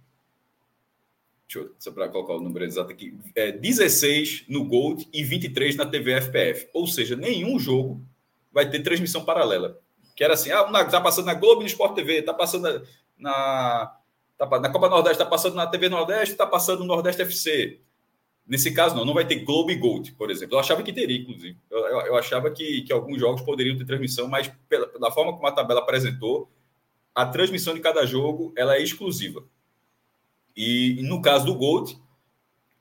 Deixa 1.52 1.58
eu, 1.58 1.74
só 1.78 1.90
para 1.90 2.08
colocar 2.08 2.32
o 2.34 2.40
número 2.40 2.64
exato 2.64 2.90
aqui. 2.90 3.14
É 3.34 3.52
16 3.52 4.46
no 4.48 4.64
Gold 4.64 5.06
e 5.12 5.22
23 5.22 5.76
na 5.76 5.84
TV 5.84 6.14
FPF. 6.14 6.70
Ou 6.72 6.86
seja, 6.86 7.14
nenhum 7.14 7.58
jogo 7.58 8.02
vai 8.50 8.70
ter 8.70 8.82
transmissão 8.82 9.22
paralela. 9.22 9.78
Que 10.16 10.24
era 10.24 10.32
assim, 10.32 10.50
ah, 10.50 10.64
tá 10.84 11.00
passando 11.00 11.26
na 11.26 11.34
Globo 11.34 11.60
e 11.60 11.64
no 11.64 11.68
Sport 11.68 11.94
TV, 11.94 12.22
tá 12.22 12.32
passando 12.32 12.62
na, 12.62 12.82
na, 13.18 13.96
tá, 14.38 14.60
na 14.60 14.70
Copa 14.70 14.88
Nordeste, 14.88 15.18
tá 15.18 15.26
passando 15.26 15.54
na 15.54 15.66
TV 15.66 15.90
Nordeste, 15.90 16.34
tá 16.34 16.46
passando 16.46 16.80
no 16.80 16.86
Nordeste 16.86 17.20
FC. 17.20 17.80
Nesse 18.46 18.72
caso, 18.72 18.96
não, 18.96 19.04
não 19.04 19.14
vai 19.14 19.26
ter 19.26 19.36
Globo 19.44 19.70
e 19.70 19.76
Gold, 19.76 20.12
por 20.12 20.30
exemplo. 20.30 20.56
Eu 20.56 20.60
achava 20.60 20.82
que 20.82 20.92
teria, 20.92 21.18
inclusive. 21.18 21.58
Eu, 21.70 21.78
eu, 21.78 22.00
eu 22.06 22.16
achava 22.16 22.50
que, 22.50 22.82
que 22.82 22.92
alguns 22.92 23.20
jogos 23.20 23.42
poderiam 23.42 23.76
ter 23.76 23.84
transmissão, 23.84 24.26
mas 24.26 24.50
pela, 24.68 24.86
pela 24.86 25.10
forma 25.10 25.34
como 25.34 25.46
a 25.46 25.52
tabela 25.52 25.80
apresentou, 25.80 26.50
a 27.14 27.26
transmissão 27.26 27.74
de 27.74 27.80
cada 27.80 28.06
jogo 28.06 28.54
ela 28.56 28.76
é 28.76 28.82
exclusiva. 28.82 29.44
E, 30.56 31.00
no 31.02 31.22
caso 31.22 31.46
do 31.46 31.54
Gold, 31.54 31.98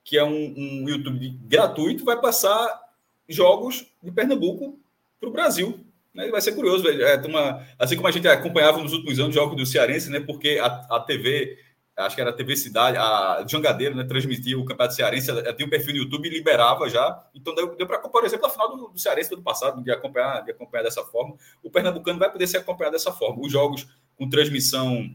que 0.04 0.18
é 0.18 0.24
um, 0.24 0.54
um 0.56 0.88
YouTube 0.88 1.38
gratuito, 1.42 2.04
vai 2.04 2.20
passar 2.20 2.80
jogos 3.28 3.86
de 4.02 4.10
Pernambuco 4.10 4.78
para 5.20 5.28
o 5.28 5.32
Brasil. 5.32 5.80
Né? 6.14 6.28
Vai 6.28 6.40
ser 6.40 6.52
curioso, 6.52 6.86
é, 6.88 7.16
uma, 7.26 7.66
assim 7.78 7.96
como 7.96 8.08
a 8.08 8.10
gente 8.10 8.28
acompanhava 8.28 8.82
nos 8.82 8.92
últimos 8.92 9.18
anos 9.18 9.34
jogos 9.34 9.56
do 9.56 9.64
Cearense, 9.64 10.10
né? 10.10 10.20
porque 10.20 10.58
a, 10.60 10.66
a 10.66 11.00
TV 11.00 11.58
acho 11.96 12.14
que 12.14 12.20
era 12.20 12.30
a 12.30 12.34
TV 12.34 12.56
Cidade, 12.56 12.96
a 12.96 13.44
Jangadeiro, 13.46 13.94
né, 13.94 14.04
transmitia 14.04 14.58
o 14.58 14.64
Campeonato 14.64 14.94
Cearense, 14.94 15.30
ela 15.30 15.52
tinha 15.52 15.66
um 15.66 15.70
perfil 15.70 15.92
no 15.92 16.00
YouTube 16.00 16.26
e 16.26 16.30
liberava 16.30 16.88
já. 16.88 17.24
Então 17.34 17.54
deu, 17.54 17.76
deu 17.76 17.86
para, 17.86 17.98
por 17.98 18.24
exemplo, 18.24 18.46
a 18.46 18.50
final 18.50 18.76
do, 18.76 18.88
do 18.88 18.98
Cearense 18.98 19.28
do 19.28 19.36
ano 19.36 19.42
passado, 19.42 19.82
de 19.82 19.90
acompanhar, 19.90 20.42
de 20.42 20.50
acompanhar 20.50 20.84
dessa 20.84 21.04
forma. 21.04 21.36
O 21.62 21.70
Pernambucano 21.70 22.18
vai 22.18 22.30
poder 22.30 22.46
ser 22.46 22.58
acompanhado 22.58 22.94
dessa 22.94 23.12
forma. 23.12 23.42
Os 23.44 23.52
jogos 23.52 23.86
com 24.16 24.28
transmissão, 24.28 25.14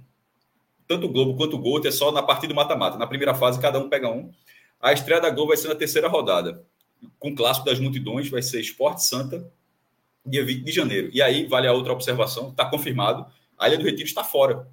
tanto 0.87 1.07
o 1.07 1.09
Globo 1.09 1.35
quanto 1.35 1.55
o 1.55 1.59
Gol, 1.59 1.81
é 1.85 1.91
só 1.91 2.11
na 2.11 2.23
partida 2.23 2.53
do 2.53 2.55
mata-mata. 2.55 2.97
Na 2.97 3.07
primeira 3.07 3.33
fase, 3.33 3.59
cada 3.59 3.79
um 3.79 3.89
pega 3.89 4.09
um. 4.09 4.31
A 4.79 4.93
estreia 4.93 5.21
da 5.21 5.29
Globo 5.29 5.49
vai 5.49 5.57
ser 5.57 5.67
na 5.67 5.75
terceira 5.75 6.07
rodada. 6.07 6.63
Com 7.19 7.31
o 7.31 7.35
clássico 7.35 7.65
das 7.65 7.79
multidões, 7.79 8.29
vai 8.29 8.41
ser 8.41 8.59
Esporte 8.59 9.03
Santa, 9.03 9.51
dia 10.25 10.45
20 10.45 10.63
de 10.63 10.71
janeiro. 10.71 11.09
E 11.13 11.21
aí, 11.21 11.45
vale 11.45 11.67
a 11.67 11.73
outra 11.73 11.93
observação, 11.93 12.49
está 12.49 12.65
confirmado, 12.65 13.25
a 13.57 13.67
Ilha 13.67 13.77
do 13.77 13.83
Retiro 13.83 14.07
está 14.07 14.23
fora 14.23 14.67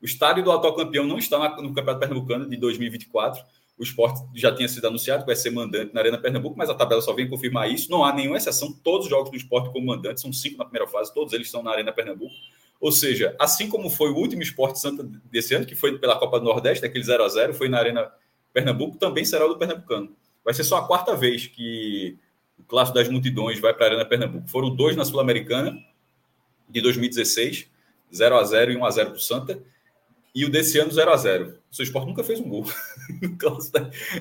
o 0.00 0.06
estádio 0.06 0.42
do 0.42 0.50
atual 0.50 0.74
campeão 0.74 1.06
não 1.06 1.18
está 1.18 1.38
no 1.60 1.74
Campeonato 1.74 2.00
Pernambucano 2.00 2.48
de 2.48 2.56
2024. 2.56 3.44
O 3.78 3.82
esporte 3.82 4.22
já 4.34 4.54
tinha 4.54 4.66
sido 4.66 4.86
anunciado 4.86 5.22
que 5.22 5.26
vai 5.26 5.36
ser 5.36 5.50
mandante 5.50 5.92
na 5.92 6.00
Arena 6.00 6.18
Pernambuco, 6.18 6.56
mas 6.56 6.70
a 6.70 6.74
tabela 6.74 7.02
só 7.02 7.12
vem 7.12 7.28
confirmar 7.28 7.70
isso. 7.70 7.90
Não 7.90 8.02
há 8.02 8.12
nenhuma 8.12 8.38
exceção. 8.38 8.72
Todos 8.82 9.06
os 9.06 9.10
jogos 9.10 9.30
do 9.30 9.36
esporte 9.36 9.70
como 9.70 9.86
mandante, 9.86 10.20
são 10.20 10.32
cinco 10.32 10.56
na 10.56 10.64
primeira 10.64 10.86
fase, 10.86 11.12
todos 11.12 11.34
eles 11.34 11.48
estão 11.48 11.62
na 11.62 11.70
Arena 11.70 11.92
Pernambuco. 11.92 12.34
Ou 12.80 12.90
seja, 12.90 13.36
assim 13.38 13.68
como 13.68 13.90
foi 13.90 14.10
o 14.10 14.16
último 14.16 14.42
esporte 14.42 14.80
santa 14.80 15.02
desse 15.30 15.54
ano, 15.54 15.66
que 15.66 15.74
foi 15.74 15.98
pela 15.98 16.18
Copa 16.18 16.38
do 16.38 16.46
Nordeste, 16.46 16.84
aquele 16.84 17.04
0 17.04 17.22
a 17.22 17.28
0 17.28 17.54
foi 17.54 17.68
na 17.68 17.78
Arena 17.78 18.10
Pernambuco, 18.52 18.96
também 18.96 19.24
será 19.24 19.44
o 19.44 19.48
do 19.48 19.58
Pernambucano. 19.58 20.16
Vai 20.42 20.54
ser 20.54 20.64
só 20.64 20.78
a 20.78 20.86
quarta 20.86 21.14
vez 21.14 21.46
que 21.46 22.18
o 22.58 22.64
Clássico 22.64 22.96
das 22.96 23.08
Multidões 23.08 23.60
vai 23.60 23.74
para 23.74 23.84
a 23.84 23.88
Arena 23.90 24.04
Pernambuco. 24.06 24.48
Foram 24.48 24.74
dois 24.74 24.96
na 24.96 25.04
Sul-Americana, 25.04 25.78
de 26.68 26.80
2016, 26.80 27.68
0 28.14 28.38
a 28.38 28.44
0 28.44 28.72
e 28.72 28.76
1 28.76 28.84
a 28.84 28.90
0 28.90 29.10
para 29.10 29.16
o 29.16 29.20
Santa 29.20 29.62
e 30.34 30.44
o 30.44 30.50
desse 30.50 30.78
ano 30.78 30.90
0 30.90 31.10
a 31.10 31.16
0 31.16 31.58
O 31.70 31.74
seu 31.74 31.84
esporte 31.84 32.06
nunca 32.06 32.22
fez 32.22 32.40
um 32.40 32.48
gol 32.48 32.64
no 33.20 33.36
clássico, 33.36 33.78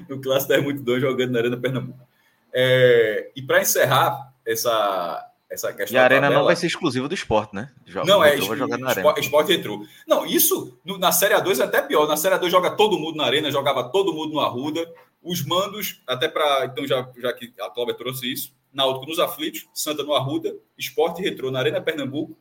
no 0.09 0.19
clássico 0.19 0.53
das 0.53 0.63
multidões 0.63 1.01
jogando 1.01 1.31
na 1.31 1.39
Arena 1.39 1.57
Pernambuco. 1.57 2.07
É, 2.51 3.31
e 3.35 3.41
para 3.41 3.61
encerrar 3.61 4.33
essa, 4.45 5.28
essa 5.49 5.73
questão. 5.73 5.95
E 5.95 5.97
a 5.97 6.03
Arena 6.03 6.21
tabela, 6.21 6.39
não 6.39 6.45
vai 6.45 6.55
ser 6.55 6.67
exclusiva 6.67 7.07
do 7.07 7.13
esporte, 7.13 7.55
né? 7.55 7.71
Joga, 7.85 8.05
não, 8.05 8.23
é 8.23 8.37
vai 8.37 8.57
jogar 8.57 8.77
na 8.77 8.91
esporte, 8.91 9.21
esporte 9.21 9.51
retrô. 9.51 9.85
Não, 10.07 10.25
isso 10.25 10.79
no, 10.85 10.97
na 10.97 11.11
Série 11.11 11.33
A2 11.33 11.59
é 11.59 11.63
até 11.63 11.81
pior. 11.81 12.07
Na 12.07 12.15
Série 12.15 12.35
A2 12.35 12.49
joga 12.49 12.71
todo 12.71 12.99
mundo 12.99 13.17
na 13.17 13.25
Arena, 13.25 13.51
jogava 13.51 13.89
todo 13.89 14.13
mundo 14.13 14.33
no 14.33 14.39
Arruda. 14.39 14.87
Os 15.21 15.43
mandos, 15.45 16.01
até 16.07 16.27
para. 16.27 16.65
Então, 16.65 16.85
já, 16.85 17.09
já 17.17 17.33
que 17.33 17.51
a 17.59 17.69
Cláudia 17.69 17.95
trouxe 17.95 18.31
isso, 18.31 18.53
Náutico 18.71 19.07
nos 19.07 19.19
Aflitos, 19.19 19.67
Santa 19.73 20.03
no 20.03 20.13
Arruda, 20.13 20.55
Esporte 20.77 21.21
Retrô 21.21 21.49
na 21.51 21.59
Arena 21.59 21.81
Pernambuco, 21.81 22.37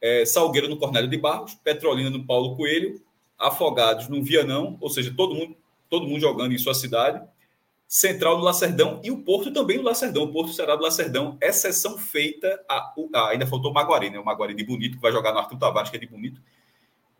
é, 0.00 0.24
Salgueiro 0.26 0.68
no 0.68 0.76
Cornélio 0.76 1.08
de 1.08 1.16
Barros, 1.16 1.54
Petrolina 1.54 2.10
no 2.10 2.26
Paulo 2.26 2.56
Coelho, 2.56 3.00
Afogados 3.38 4.08
no 4.08 4.22
Vianão, 4.22 4.76
ou 4.80 4.90
seja, 4.90 5.14
todo 5.16 5.34
mundo, 5.34 5.56
todo 5.88 6.06
mundo 6.06 6.20
jogando 6.20 6.52
em 6.52 6.58
sua 6.58 6.74
cidade, 6.74 7.22
Central 7.92 8.38
no 8.38 8.44
Lacerdão 8.44 9.02
e 9.04 9.10
o 9.10 9.18
Porto 9.18 9.52
também 9.52 9.76
no 9.76 9.82
Lacerdão. 9.82 10.22
O 10.22 10.32
Porto 10.32 10.50
será 10.54 10.74
do 10.74 10.82
Lacerdão, 10.82 11.36
exceção 11.42 11.98
feita 11.98 12.58
a, 12.66 12.90
a 13.14 13.28
ainda 13.28 13.46
faltou 13.46 13.70
o 13.70 13.74
Maguari, 13.74 14.08
né? 14.08 14.18
O 14.18 14.24
Maguari 14.24 14.54
de 14.54 14.64
Bonito, 14.64 14.96
que 14.96 15.02
vai 15.02 15.12
jogar 15.12 15.30
no 15.30 15.38
Arthur 15.40 15.58
Tavares, 15.58 15.90
que 15.90 15.98
é 15.98 16.00
de 16.00 16.06
Bonito. 16.06 16.40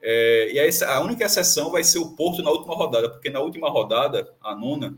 É, 0.01 0.51
e 0.51 0.85
a, 0.85 1.01
única 1.03 1.27
exceção 1.27 1.71
vai 1.71 1.85
ser 1.85 1.99
o 1.99 2.17
Porto 2.17 2.43
na 2.43 2.51
última 2.51 2.75
rodada, 2.75 3.11
porque 3.11 3.29
na 3.29 3.41
última 3.41 3.69
rodada, 3.69 4.35
a 4.41 4.55
nona, 4.55 4.97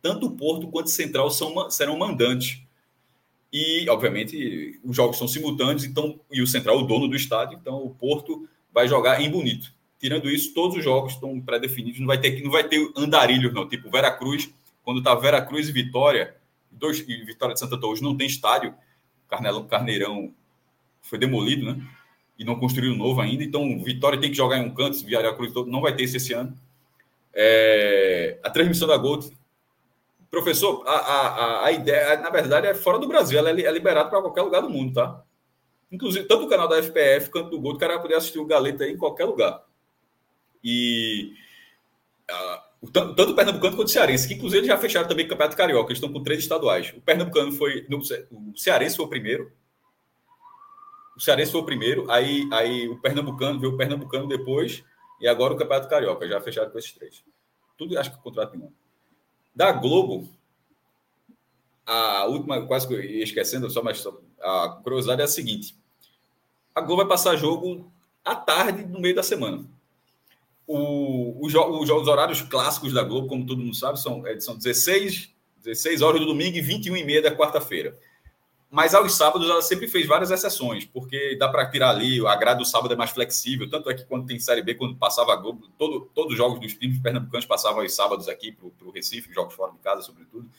tanto 0.00 0.26
o 0.26 0.36
Porto 0.36 0.68
quanto 0.68 0.86
o 0.86 0.90
Central 0.90 1.32
são, 1.32 1.68
serão 1.68 1.98
mandantes. 1.98 2.62
E, 3.52 3.90
obviamente, 3.90 4.78
os 4.84 4.94
jogos 4.94 5.18
são 5.18 5.26
simultâneos, 5.26 5.84
então, 5.84 6.20
e 6.30 6.40
o 6.40 6.46
Central, 6.46 6.78
o 6.78 6.86
dono 6.86 7.08
do 7.08 7.16
estádio, 7.16 7.58
então 7.60 7.84
o 7.84 7.90
Porto 7.90 8.48
vai 8.72 8.86
jogar 8.86 9.20
em 9.20 9.28
Bonito. 9.28 9.74
Tirando 9.98 10.30
isso, 10.30 10.54
todos 10.54 10.76
os 10.76 10.84
jogos 10.84 11.14
estão 11.14 11.40
pré-definidos, 11.40 11.98
não 11.98 12.06
vai 12.06 12.20
ter 12.20 12.40
não 12.40 12.52
vai 12.52 12.68
ter 12.68 12.88
andarilhos, 12.94 13.52
não. 13.52 13.68
Tipo, 13.68 13.90
Veracruz, 13.90 14.48
quando 14.86 15.02
tá 15.02 15.12
Veracruz 15.16 15.68
e 15.68 15.72
Vitória, 15.72 16.36
dois, 16.70 17.00
e 17.00 17.24
Vitória 17.24 17.54
de 17.54 17.58
Santa 17.58 17.76
Torres 17.76 18.00
não 18.00 18.16
tem 18.16 18.28
estádio, 18.28 18.72
Carnelão, 19.28 19.66
Carneirão 19.66 20.32
foi 21.02 21.18
demolido, 21.18 21.74
né? 21.74 21.84
E 22.38 22.44
não 22.44 22.60
construiu 22.60 22.94
novo 22.94 23.20
ainda, 23.20 23.42
então 23.42 23.82
Vitória 23.82 24.20
tem 24.20 24.30
que 24.30 24.36
jogar 24.36 24.58
em 24.58 24.64
um 24.64 24.72
canto, 24.72 25.04
Veracruz 25.04 25.52
não 25.66 25.80
vai 25.80 25.92
ter 25.96 26.04
esse, 26.04 26.18
esse 26.18 26.32
ano. 26.32 26.56
É, 27.34 28.38
a 28.44 28.48
transmissão 28.48 28.86
da 28.86 28.96
Gold 28.96 29.36
Professor, 30.30 30.86
a, 30.86 30.92
a, 30.92 31.64
a 31.64 31.72
ideia, 31.72 32.20
na 32.20 32.30
verdade, 32.30 32.68
é 32.68 32.74
fora 32.74 33.00
do 33.00 33.08
Brasil, 33.08 33.40
ela 33.40 33.50
é, 33.50 33.60
é 33.60 33.72
liberada 33.72 34.08
para 34.08 34.20
qualquer 34.20 34.42
lugar 34.42 34.62
do 34.62 34.70
mundo, 34.70 34.94
tá? 34.94 35.20
Inclusive, 35.90 36.28
tanto 36.28 36.44
o 36.44 36.48
canal 36.48 36.68
da 36.68 36.80
FPF 36.80 37.28
quanto 37.30 37.50
do 37.50 37.60
Gol, 37.60 37.72
o 37.72 37.78
cara 37.78 37.94
vai 37.94 38.02
poder 38.02 38.14
assistir 38.14 38.38
o 38.38 38.46
Galeta 38.46 38.86
em 38.86 38.96
qualquer 38.96 39.24
lugar. 39.24 39.64
E 40.62 41.32
tanto 42.92 43.32
o 43.32 43.34
Pernambucano 43.34 43.76
quanto 43.76 43.88
o 43.88 43.92
Cearense, 43.92 44.28
que 44.28 44.34
inclusive 44.34 44.66
já 44.66 44.76
fecharam 44.76 45.08
também 45.08 45.24
o 45.24 45.28
Campeonato 45.28 45.56
Carioca, 45.56 45.88
eles 45.88 45.98
estão 45.98 46.12
com 46.12 46.22
três 46.22 46.40
estaduais. 46.40 46.92
O 46.96 47.00
Pernambucano 47.00 47.52
foi. 47.52 47.86
No, 47.88 47.98
o 47.98 48.56
Cearense 48.56 48.96
foi 48.96 49.06
o 49.06 49.08
primeiro. 49.08 49.50
O 51.16 51.20
Cearense 51.20 51.50
foi 51.50 51.62
o 51.62 51.64
primeiro, 51.64 52.10
aí, 52.10 52.46
aí 52.52 52.88
o 52.88 53.00
Pernambucano 53.00 53.58
veio 53.58 53.72
o 53.72 53.76
Pernambucano 53.76 54.28
depois, 54.28 54.84
e 55.18 55.26
agora 55.26 55.54
o 55.54 55.56
Campeonato 55.56 55.88
Carioca, 55.88 56.28
já 56.28 56.38
fecharam 56.42 56.70
com 56.70 56.78
esses 56.78 56.92
três. 56.92 57.24
Tudo 57.78 57.98
acho 57.98 58.12
que 58.12 58.18
o 58.18 58.22
contrato 58.22 58.54
nenhum. 58.54 58.70
Da 59.54 59.72
Globo, 59.72 60.28
a 61.86 62.26
última, 62.26 62.66
quase 62.66 62.86
que 62.86 62.94
esquecendo, 62.94 63.70
só 63.70 63.82
mais 63.82 64.06
a 64.42 64.80
curiosidade 64.82 65.22
é 65.22 65.24
a 65.24 65.28
seguinte: 65.28 65.74
a 66.74 66.82
Globo 66.82 67.02
vai 67.02 67.08
passar 67.08 67.36
jogo 67.36 67.90
à 68.22 68.36
tarde, 68.36 68.84
no 68.84 69.00
meio 69.00 69.14
da 69.14 69.22
semana. 69.22 69.64
O, 70.66 71.46
os, 71.46 71.54
os, 71.54 71.90
os 71.90 72.08
horários 72.08 72.42
clássicos 72.42 72.92
da 72.92 73.02
Globo, 73.02 73.28
como 73.28 73.46
todo 73.46 73.62
mundo 73.62 73.76
sabe, 73.76 74.00
são, 74.00 74.26
é, 74.26 74.38
são 74.40 74.56
16, 74.56 75.30
16 75.62 76.02
horas 76.02 76.20
do 76.20 76.26
domingo 76.26 76.56
e 76.56 76.60
21 76.60 76.96
e 76.96 77.04
meia 77.04 77.22
da 77.22 77.34
quarta-feira. 77.34 77.96
Mas 78.70 78.94
aos 78.94 79.14
sábados 79.14 79.48
ela 79.48 79.62
sempre 79.62 79.86
fez 79.86 80.06
várias 80.06 80.30
exceções, 80.30 80.84
porque 80.84 81.36
dá 81.38 81.48
para 81.48 81.70
tirar 81.70 81.90
ali, 81.90 82.24
a 82.26 82.34
grade 82.34 82.58
do 82.58 82.64
sábado 82.64 82.92
é 82.92 82.96
mais 82.96 83.10
flexível. 83.10 83.70
Tanto 83.70 83.88
é 83.88 83.94
que 83.94 84.04
quando 84.04 84.26
tem 84.26 84.40
Série 84.40 84.62
B, 84.62 84.74
quando 84.74 84.96
passava 84.96 85.32
a 85.32 85.36
Globo, 85.36 85.68
todo, 85.78 86.10
todos 86.14 86.32
os 86.32 86.36
jogos 86.36 86.60
dos 86.60 86.74
times 86.74 86.98
pernambucanos 86.98 87.46
passavam 87.46 87.80
aos 87.80 87.94
sábados 87.94 88.28
aqui 88.28 88.52
para 88.52 88.86
o 88.86 88.90
Recife, 88.90 89.32
jogos 89.32 89.54
fora 89.54 89.72
de 89.72 89.78
casa, 89.78 90.02
sobretudo. 90.02 90.50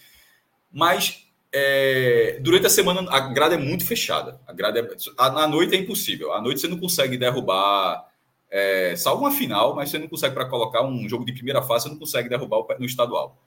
Mas 0.71 1.27
é, 1.51 2.39
durante 2.41 2.65
a 2.65 2.69
semana 2.69 3.05
a 3.11 3.19
grade 3.19 3.55
é 3.55 3.57
muito 3.57 3.85
fechada. 3.85 4.39
A 4.47 4.53
grade 4.53 4.79
é, 4.79 5.47
noite 5.47 5.75
é 5.75 5.77
impossível. 5.77 6.31
À 6.31 6.41
noite 6.41 6.61
você 6.61 6.67
não 6.67 6.79
consegue 6.79 7.17
derrubar, 7.17 8.06
é, 8.49 8.95
salvo 8.95 9.23
uma 9.23 9.31
final, 9.31 9.75
mas 9.75 9.89
você 9.89 9.97
não 9.97 10.07
consegue 10.07 10.33
para 10.33 10.49
colocar 10.49 10.83
um 10.85 11.07
jogo 11.07 11.25
de 11.25 11.33
primeira 11.33 11.61
fase, 11.61 11.83
você 11.83 11.89
não 11.89 11.99
consegue 11.99 12.29
derrubar 12.29 12.63
no 12.79 12.85
estadual. 12.85 13.37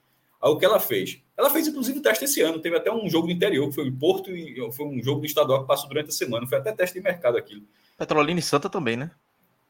Aí 0.41 0.49
o 0.49 0.57
que 0.57 0.65
ela 0.65 0.79
fez? 0.79 1.21
Ela 1.37 1.49
fez, 1.49 1.67
inclusive, 1.67 1.99
teste 1.99 2.25
esse 2.25 2.41
ano. 2.41 2.59
Teve 2.59 2.75
até 2.75 2.91
um 2.91 3.07
jogo 3.07 3.27
do 3.27 3.33
interior, 3.33 3.67
que 3.69 3.75
foi 3.75 3.87
em 3.87 3.95
Porto, 3.95 4.31
e 4.31 4.55
foi 4.71 4.87
um 4.87 5.01
jogo 5.03 5.19
do 5.19 5.25
estadual 5.25 5.61
que 5.61 5.67
passou 5.67 5.87
durante 5.87 6.09
a 6.09 6.11
semana. 6.11 6.47
Foi 6.47 6.57
até 6.57 6.71
teste 6.71 6.97
de 6.97 7.03
mercado 7.03 7.37
aquilo. 7.37 7.61
Petrolina 7.97 8.39
e 8.39 8.43
Santa 8.43 8.67
também, 8.67 8.97
né? 8.97 9.11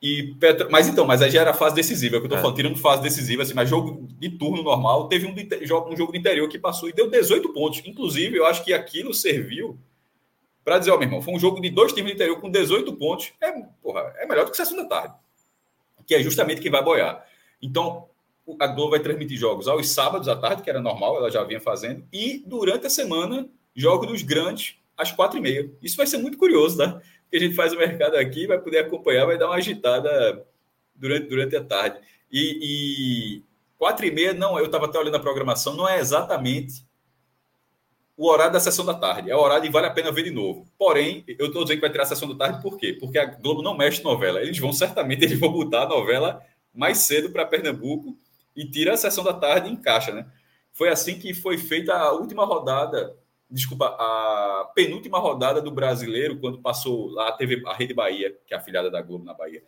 E 0.02 0.34
Petro... 0.40 0.72
Mas 0.72 0.88
então, 0.88 1.06
mas 1.06 1.22
aí 1.22 1.30
já 1.30 1.42
era 1.42 1.54
fase 1.54 1.76
decisiva, 1.76 2.16
é 2.16 2.18
o 2.18 2.22
que 2.22 2.26
eu 2.26 2.32
tô 2.32 2.38
é. 2.38 2.42
falando, 2.42 2.56
tirando 2.56 2.78
fase 2.78 3.04
decisiva, 3.04 3.44
assim, 3.44 3.54
mas 3.54 3.70
jogo 3.70 4.08
de 4.18 4.30
turno 4.30 4.64
normal, 4.64 5.08
teve 5.08 5.28
um, 5.28 5.34
de... 5.34 5.48
um 5.64 5.96
jogo 5.96 6.12
do 6.12 6.18
interior 6.18 6.48
que 6.48 6.58
passou 6.58 6.90
e 6.90 6.94
deu 6.94 7.10
18 7.10 7.54
pontos. 7.54 7.84
Inclusive, 7.86 8.38
eu 8.38 8.46
acho 8.46 8.64
que 8.64 8.74
aquilo 8.74 9.14
serviu 9.14 9.78
para 10.64 10.80
dizer, 10.80 10.92
ó, 10.92 10.98
meu 10.98 11.08
irmão, 11.08 11.22
foi 11.22 11.34
um 11.34 11.40
jogo 11.40 11.60
de 11.60 11.70
dois 11.70 11.92
times 11.94 12.12
do 12.12 12.16
interior 12.16 12.40
com 12.40 12.50
18 12.50 12.96
pontos. 12.96 13.34
É, 13.42 13.52
porra, 13.82 14.14
é 14.18 14.26
melhor 14.28 14.46
do 14.46 14.52
que 14.52 14.58
sessão 14.58 14.78
da 14.78 14.86
tarde. 14.86 15.16
Que 16.06 16.16
é 16.16 16.24
justamente 16.24 16.62
quem 16.62 16.72
vai 16.72 16.84
boiar. 16.84 17.26
Então, 17.62 18.08
a 18.60 18.68
Globo 18.68 18.92
vai 18.92 19.00
transmitir 19.00 19.38
jogos 19.38 19.68
aos 19.68 19.90
sábados 19.90 20.28
à 20.28 20.36
tarde, 20.36 20.62
que 20.62 20.70
era 20.70 20.82
normal, 20.82 21.18
ela 21.18 21.32
já 21.32 21.44
vinha 21.44 21.60
fazendo, 21.60 22.06
e 22.12 22.44
durante 22.46 22.88
a 22.88 22.90
semana, 22.90 23.48
jogos 23.76 24.08
dos 24.08 24.22
grandes 24.22 24.76
às 24.98 25.12
quatro 25.12 25.38
e 25.38 25.42
meia. 25.42 25.72
Isso 25.82 25.98
vai 25.98 26.06
ser 26.06 26.18
muito 26.18 26.38
curioso, 26.38 26.78
tá? 26.78 27.02
Porque 27.24 27.38
a 27.38 27.40
gente 27.40 27.56
faz 27.56 27.74
o 27.74 27.78
mercado 27.78 28.16
aqui, 28.16 28.46
vai 28.46 28.60
poder 28.60 28.80
acompanhar, 28.80 29.26
vai 29.26 29.38
dar 29.38 29.48
uma 29.48 29.56
agitada 29.56 30.46
durante, 30.96 31.28
durante 31.28 31.56
a 31.56 31.64
tarde. 31.64 32.00
E, 32.32 32.60
e 32.62 33.44
quatro 33.78 34.06
e 34.06 34.12
meia, 34.12 34.34
não, 34.34 34.58
eu 34.60 34.66
estava 34.66 34.86
até 34.86 35.00
olhando 35.00 35.16
a 35.16 35.20
programação, 35.20 35.76
não 35.76 35.88
é 35.88 36.00
exatamente 36.00 36.86
o 38.22 38.30
horário 38.30 38.54
da 38.54 38.60
sessão 38.60 38.86
da 38.86 38.94
tarde. 38.94 39.32
É 39.32 39.36
o 39.36 39.40
horário 39.40 39.66
e 39.66 39.72
vale 39.72 39.88
a 39.88 39.90
pena 39.90 40.12
ver 40.12 40.22
de 40.22 40.30
novo. 40.30 40.68
Porém, 40.78 41.24
eu 41.28 41.48
estou 41.48 41.64
dizendo 41.64 41.78
que 41.78 41.82
vai 41.82 41.90
tirar 41.90 42.04
a 42.04 42.06
sessão 42.06 42.30
da 42.30 42.36
tarde 42.36 42.62
por 42.62 42.78
quê? 42.78 42.94
Porque 42.94 43.18
a 43.18 43.26
Globo 43.26 43.64
não 43.64 43.76
mexe 43.76 44.04
novela. 44.04 44.40
Eles 44.40 44.60
vão, 44.60 44.72
certamente, 44.72 45.26
eles 45.26 45.40
vão 45.40 45.52
botar 45.52 45.86
a 45.86 45.90
novela 45.90 46.40
mais 46.72 47.00
cedo 47.00 47.32
para 47.32 47.48
Pernambuco 47.48 48.16
e 48.56 48.64
tira 48.64 48.94
a 48.94 48.98
sessão 48.98 49.24
da 49.24 49.34
tarde 49.34 49.70
e 49.70 49.72
encaixa, 49.72 50.12
né? 50.12 50.28
Foi 50.72 50.90
assim 50.90 51.18
que 51.18 51.34
foi 51.34 51.58
feita 51.58 51.96
a 51.96 52.12
última 52.12 52.46
rodada, 52.46 53.18
desculpa, 53.50 53.88
a 53.88 54.72
penúltima 54.76 55.18
rodada 55.18 55.60
do 55.60 55.72
brasileiro, 55.72 56.40
quando 56.40 56.62
passou 56.62 57.10
lá 57.10 57.30
a 57.30 57.32
TV, 57.32 57.64
a 57.66 57.74
Rede 57.74 57.96
Bahia, 57.96 58.38
que 58.46 58.54
é 58.54 58.58
afiliada 58.58 58.92
da 58.92 59.02
Globo 59.02 59.26
na 59.26 59.34
Bahia, 59.34 59.64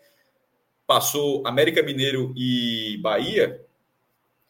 passou 0.86 1.42
América 1.44 1.82
Mineiro 1.82 2.32
e 2.38 3.00
Bahia, 3.02 3.66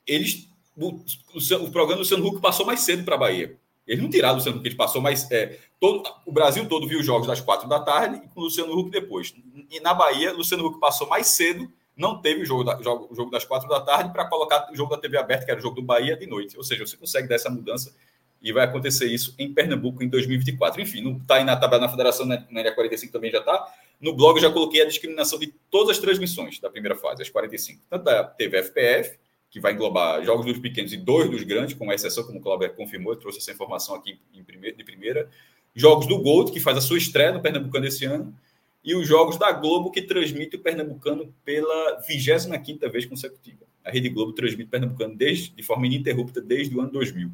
eles 0.05 0.49
o, 0.75 0.89
o, 0.89 1.65
o 1.65 1.71
programa 1.71 1.95
do 1.95 1.99
Luciano 1.99 2.27
Huck 2.27 2.41
passou 2.41 2.65
mais 2.65 2.81
cedo 2.81 3.05
para 3.05 3.15
a 3.15 3.19
Bahia. 3.19 3.62
Eles 3.85 4.01
não 4.01 4.09
tiraram 4.09 4.35
o 4.35 4.37
Luciano 4.37 4.57
Huck, 4.57 4.67
ele 4.67 4.75
passou 4.75 5.01
mais. 5.01 5.29
É, 5.31 5.59
todo, 5.79 6.03
o 6.25 6.31
Brasil 6.31 6.67
todo 6.67 6.87
viu 6.87 6.99
os 6.99 7.05
jogos 7.05 7.27
das 7.27 7.41
quatro 7.41 7.67
da 7.67 7.79
tarde 7.79 8.21
e 8.23 8.27
com 8.29 8.41
o 8.41 8.43
Luciano 8.43 8.77
Huck 8.77 8.89
depois. 8.89 9.33
E 9.69 9.79
na 9.79 9.93
Bahia, 9.93 10.31
Luciano 10.31 10.65
Huck 10.65 10.79
passou 10.79 11.07
mais 11.07 11.27
cedo, 11.27 11.69
não 11.95 12.21
teve 12.21 12.41
o 12.41 12.45
jogo, 12.45 12.63
da, 12.63 12.81
jogo, 12.81 13.07
o 13.11 13.15
jogo 13.15 13.29
das 13.29 13.43
quatro 13.43 13.67
da 13.67 13.81
tarde 13.81 14.11
para 14.11 14.25
colocar 14.25 14.69
o 14.71 14.75
jogo 14.75 14.95
da 14.95 15.01
TV 15.01 15.17
aberta, 15.17 15.45
que 15.45 15.51
era 15.51 15.59
o 15.59 15.63
jogo 15.63 15.75
do 15.75 15.81
Bahia, 15.81 16.15
de 16.15 16.25
noite. 16.25 16.57
Ou 16.57 16.63
seja, 16.63 16.85
você 16.85 16.95
consegue 16.95 17.27
dar 17.27 17.35
essa 17.35 17.49
mudança 17.49 17.93
e 18.41 18.51
vai 18.51 18.65
acontecer 18.65 19.05
isso 19.05 19.33
em 19.37 19.53
Pernambuco 19.53 20.03
em 20.03 20.07
2024. 20.07 20.81
Enfim, 20.81 21.17
está 21.17 21.35
aí 21.35 21.43
na 21.43 21.55
tabela 21.55 21.83
na 21.83 21.89
Federação, 21.89 22.25
na, 22.25 22.43
na 22.49 22.59
área 22.59 22.73
45 22.73 23.11
também 23.11 23.31
já 23.31 23.39
está. 23.39 23.67
No 24.01 24.13
blog 24.13 24.35
eu 24.35 24.41
já 24.41 24.49
coloquei 24.49 24.81
a 24.81 24.85
discriminação 24.85 25.39
de 25.39 25.47
todas 25.69 25.91
as 25.91 25.99
transmissões 25.99 26.59
da 26.59 26.69
primeira 26.69 26.95
fase, 26.95 27.21
as 27.21 27.29
45. 27.29 27.81
Tanto 27.89 28.03
da 28.03 28.23
TV 28.23 28.63
FPF, 28.63 29.17
que 29.53 29.59
vai 29.59 29.73
englobar 29.73 30.25
jogos 30.25 30.47
dos 30.47 30.57
pequenos 30.57 30.91
e 30.93 30.97
dois 30.97 31.29
dos 31.29 31.43
grandes, 31.43 31.75
com 31.75 31.93
exceção, 31.93 32.23
como 32.23 32.39
o 32.39 32.41
Clauber 32.41 32.73
confirmou, 32.75 33.13
eu 33.13 33.19
trouxe 33.19 33.37
essa 33.37 33.51
informação 33.51 33.93
aqui 33.93 34.19
em 34.33 34.41
de 34.41 34.83
primeira. 34.83 35.29
Jogos 35.75 36.07
do 36.07 36.17
Gold, 36.17 36.51
que 36.51 36.59
faz 36.59 36.75
a 36.75 36.81
sua 36.81 36.97
estreia 36.97 37.31
no 37.31 37.39
Pernambucano 37.39 37.85
esse 37.85 38.03
ano. 38.03 38.35
E 38.83 38.95
os 38.95 39.07
jogos 39.07 39.37
da 39.37 39.51
Globo, 39.51 39.91
que 39.91 40.01
transmite 40.01 40.55
o 40.55 40.59
Pernambucano 40.59 41.31
pela 41.45 42.01
25 42.01 42.91
vez 42.91 43.05
consecutiva. 43.05 43.63
A 43.85 43.91
Rede 43.91 44.09
Globo 44.09 44.33
transmite 44.33 44.69
o 44.69 44.71
Pernambucano 44.71 45.15
desde, 45.15 45.51
de 45.51 45.61
forma 45.61 45.85
ininterrupta 45.85 46.41
desde 46.41 46.75
o 46.75 46.81
ano 46.81 46.91
2000. 46.91 47.29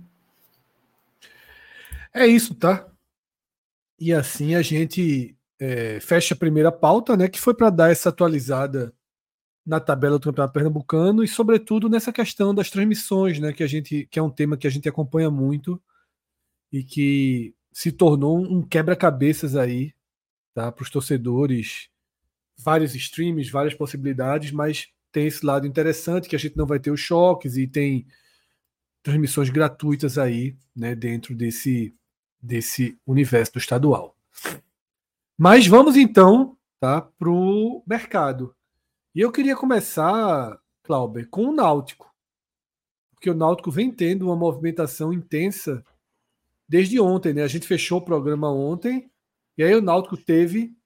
É 2.13 2.27
isso, 2.27 2.53
tá? 2.53 2.85
E 3.97 4.11
assim 4.11 4.55
a 4.55 4.61
gente 4.61 5.37
é, 5.57 6.01
fecha 6.01 6.33
a 6.33 6.37
primeira 6.37 6.69
pauta, 6.69 7.15
né? 7.15 7.29
Que 7.29 7.39
foi 7.39 7.53
para 7.53 7.69
dar 7.69 7.89
essa 7.89 8.09
atualizada 8.09 8.93
na 9.65 9.79
tabela 9.79 10.17
do 10.17 10.23
Campeonato 10.23 10.53
Pernambucano 10.53 11.23
e, 11.23 11.27
sobretudo, 11.27 11.89
nessa 11.89 12.11
questão 12.11 12.53
das 12.53 12.69
transmissões, 12.69 13.39
né, 13.39 13.53
que 13.53 13.63
a 13.63 13.67
gente 13.67 14.07
que 14.09 14.17
é 14.17 14.23
um 14.23 14.29
tema 14.29 14.57
que 14.57 14.67
a 14.67 14.69
gente 14.69 14.89
acompanha 14.89 15.29
muito 15.29 15.81
e 16.71 16.83
que 16.83 17.53
se 17.71 17.91
tornou 17.91 18.39
um 18.39 18.61
quebra-cabeças 18.61 19.55
aí, 19.55 19.93
tá, 20.53 20.71
para 20.71 20.83
os 20.83 20.89
torcedores, 20.89 21.89
vários 22.57 22.95
streams, 22.95 23.49
várias 23.49 23.73
possibilidades, 23.73 24.51
mas 24.51 24.87
tem 25.11 25.27
esse 25.27 25.45
lado 25.45 25.65
interessante 25.67 26.27
que 26.27 26.35
a 26.35 26.39
gente 26.39 26.57
não 26.57 26.65
vai 26.65 26.79
ter 26.79 26.91
os 26.91 26.99
choques 26.99 27.57
e 27.57 27.67
tem 27.67 28.05
transmissões 29.01 29.49
gratuitas 29.49 30.17
aí, 30.17 30.55
né, 30.75 30.95
dentro 30.95 31.35
desse 31.35 31.93
desse 32.41 32.97
universo 33.05 33.53
do 33.53 33.59
estadual. 33.59 34.15
Mas 35.37 35.67
vamos 35.67 35.95
então, 35.97 36.57
tá, 36.79 37.01
para 37.01 37.29
o 37.29 37.83
mercado. 37.85 38.55
E 39.13 39.21
eu 39.21 39.31
queria 39.31 39.55
começar, 39.55 40.59
Clauber, 40.83 41.27
com 41.29 41.45
o 41.45 41.51
Náutico. 41.51 42.13
Porque 43.11 43.29
o 43.29 43.35
Náutico 43.35 43.71
vem 43.71 43.91
tendo 43.91 44.27
uma 44.27 44.35
movimentação 44.35 45.11
intensa 45.11 45.83
desde 46.67 46.99
ontem, 46.99 47.33
né? 47.33 47.41
A 47.41 47.47
gente 47.47 47.67
fechou 47.67 47.97
o 47.97 48.05
programa 48.05 48.51
ontem, 48.51 49.11
e 49.57 49.63
aí 49.63 49.73
o 49.73 49.81
Náutico 49.81 50.15
teve 50.15 50.77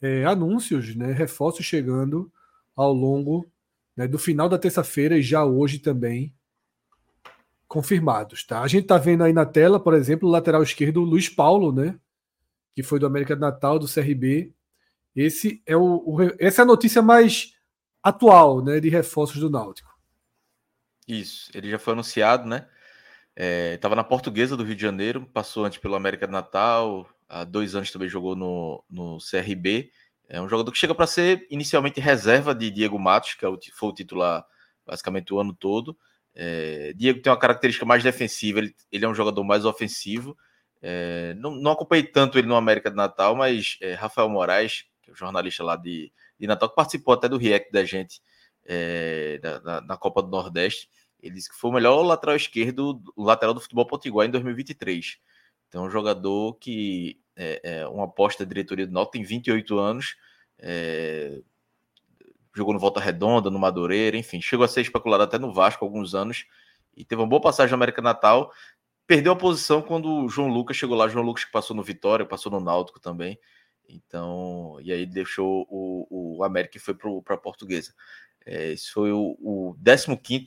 é, 0.00 0.24
anúncios, 0.24 0.94
né? 0.94 1.12
Reforços 1.12 1.66
chegando 1.66 2.32
ao 2.74 2.92
longo 2.92 3.50
né, 3.96 4.06
do 4.06 4.18
final 4.18 4.48
da 4.48 4.58
terça-feira 4.58 5.18
e 5.18 5.22
já 5.22 5.44
hoje 5.44 5.78
também 5.80 6.32
confirmados, 7.66 8.46
tá? 8.46 8.62
A 8.62 8.68
gente 8.68 8.86
tá 8.86 8.96
vendo 8.96 9.24
aí 9.24 9.32
na 9.32 9.44
tela, 9.44 9.80
por 9.80 9.94
exemplo, 9.94 10.28
o 10.28 10.30
lateral 10.30 10.62
esquerdo 10.62 11.00
Luiz 11.00 11.28
Paulo, 11.28 11.72
né? 11.72 11.98
Que 12.74 12.82
foi 12.82 13.00
do 13.00 13.06
América 13.06 13.34
do 13.34 13.40
Natal, 13.40 13.78
do 13.78 13.92
CRB. 13.92 14.54
Esse 15.16 15.62
é 15.66 15.76
o, 15.76 15.96
o, 16.06 16.18
essa 16.38 16.62
é 16.62 16.64
a 16.64 16.66
notícia 16.66 17.02
mais 17.02 17.55
atual, 18.02 18.62
né, 18.62 18.80
de 18.80 18.88
reforços 18.88 19.40
do 19.40 19.50
Náutico. 19.50 19.96
Isso, 21.06 21.50
ele 21.54 21.70
já 21.70 21.78
foi 21.78 21.92
anunciado, 21.92 22.48
né? 22.48 22.66
Estava 23.74 23.94
é, 23.94 23.96
na 23.96 24.04
Portuguesa 24.04 24.56
do 24.56 24.64
Rio 24.64 24.74
de 24.74 24.82
Janeiro, 24.82 25.26
passou 25.32 25.64
antes 25.64 25.78
pelo 25.78 25.94
América 25.94 26.26
do 26.26 26.32
Natal, 26.32 27.08
há 27.28 27.44
dois 27.44 27.74
anos 27.74 27.90
também 27.90 28.08
jogou 28.08 28.34
no, 28.34 28.82
no 28.88 29.18
CRB. 29.18 29.90
É 30.28 30.40
um 30.40 30.48
jogador 30.48 30.72
que 30.72 30.78
chega 30.78 30.94
para 30.94 31.06
ser 31.06 31.46
inicialmente 31.50 32.00
reserva 32.00 32.54
de 32.54 32.70
Diego 32.70 32.98
Matos, 32.98 33.34
que 33.34 33.44
é 33.44 33.48
foi 33.72 33.88
o 33.90 33.92
titular 33.92 34.44
basicamente 34.84 35.32
o 35.34 35.38
ano 35.38 35.54
todo. 35.54 35.96
É, 36.34 36.92
Diego 36.94 37.20
tem 37.20 37.30
uma 37.30 37.38
característica 37.38 37.86
mais 37.86 38.02
defensiva, 38.02 38.58
ele, 38.58 38.74
ele 38.90 39.04
é 39.04 39.08
um 39.08 39.14
jogador 39.14 39.44
mais 39.44 39.64
ofensivo. 39.64 40.36
É, 40.82 41.34
não, 41.34 41.52
não 41.52 41.72
acompanhei 41.72 42.04
tanto 42.04 42.38
ele 42.38 42.46
no 42.48 42.56
América 42.56 42.90
do 42.90 42.96
Natal, 42.96 43.36
mas 43.36 43.78
é, 43.80 43.94
Rafael 43.94 44.28
Moraes, 44.28 44.84
que 45.02 45.10
é 45.10 45.12
o 45.12 45.16
jornalista 45.16 45.62
lá 45.62 45.76
de, 45.76 46.12
de 46.38 46.46
Natal, 46.46 46.68
que 46.68 46.74
participou 46.74 47.14
até 47.14 47.28
do 47.28 47.38
react 47.38 47.70
da 47.72 47.84
gente 47.84 48.20
é, 48.64 49.40
na, 49.64 49.80
na, 49.80 49.96
Copa 49.96 50.22
do 50.22 50.28
Nordeste. 50.28 50.88
Ele 51.22 51.34
disse 51.34 51.48
que 51.48 51.56
foi 51.56 51.70
o 51.70 51.74
melhor 51.74 52.02
lateral 52.02 52.36
esquerdo, 52.36 53.02
o 53.16 53.24
lateral 53.24 53.54
do 53.54 53.60
futebol 53.60 53.86
potiguar 53.86 54.26
em 54.26 54.30
2023. 54.30 55.18
Então, 55.68 55.84
um 55.84 55.90
jogador 55.90 56.54
que 56.54 57.18
é, 57.34 57.60
é 57.62 57.88
uma 57.88 58.04
aposta 58.04 58.44
da 58.44 58.48
diretoria 58.48 58.86
do 58.86 58.92
Náutico, 58.92 59.12
tem 59.12 59.22
28 59.22 59.78
anos, 59.78 60.16
é, 60.58 61.40
jogou 62.54 62.72
no 62.72 62.80
Volta 62.80 63.00
Redonda, 63.00 63.50
no 63.50 63.58
Madureira, 63.58 64.16
enfim, 64.16 64.40
chegou 64.40 64.64
a 64.64 64.68
ser 64.68 64.80
especulado 64.80 65.22
até 65.22 65.38
no 65.38 65.52
Vasco 65.52 65.84
alguns 65.84 66.14
anos 66.14 66.46
e 66.96 67.04
teve 67.04 67.20
uma 67.20 67.28
boa 67.28 67.40
passagem 67.40 67.70
na 67.70 67.76
América 67.76 68.00
Natal. 68.00 68.50
Perdeu 69.06 69.32
a 69.32 69.36
posição 69.36 69.82
quando 69.82 70.10
o 70.10 70.28
João 70.28 70.48
Lucas 70.48 70.76
chegou 70.76 70.96
lá. 70.96 71.06
João 71.06 71.24
Lucas 71.24 71.44
que 71.44 71.52
passou 71.52 71.76
no 71.76 71.82
Vitória, 71.82 72.24
passou 72.24 72.50
no 72.50 72.58
Náutico 72.58 72.98
também. 72.98 73.38
Então, 73.88 74.78
e 74.82 74.92
aí 74.92 75.06
deixou 75.06 75.66
o, 75.70 76.38
o 76.38 76.44
América 76.44 76.76
e 76.76 76.80
foi 76.80 76.94
para 76.94 77.34
a 77.34 77.38
Portuguesa. 77.38 77.94
É, 78.44 78.72
esse 78.72 78.90
foi 78.90 79.12
o, 79.12 79.36
o 79.40 79.76
15 80.22 80.46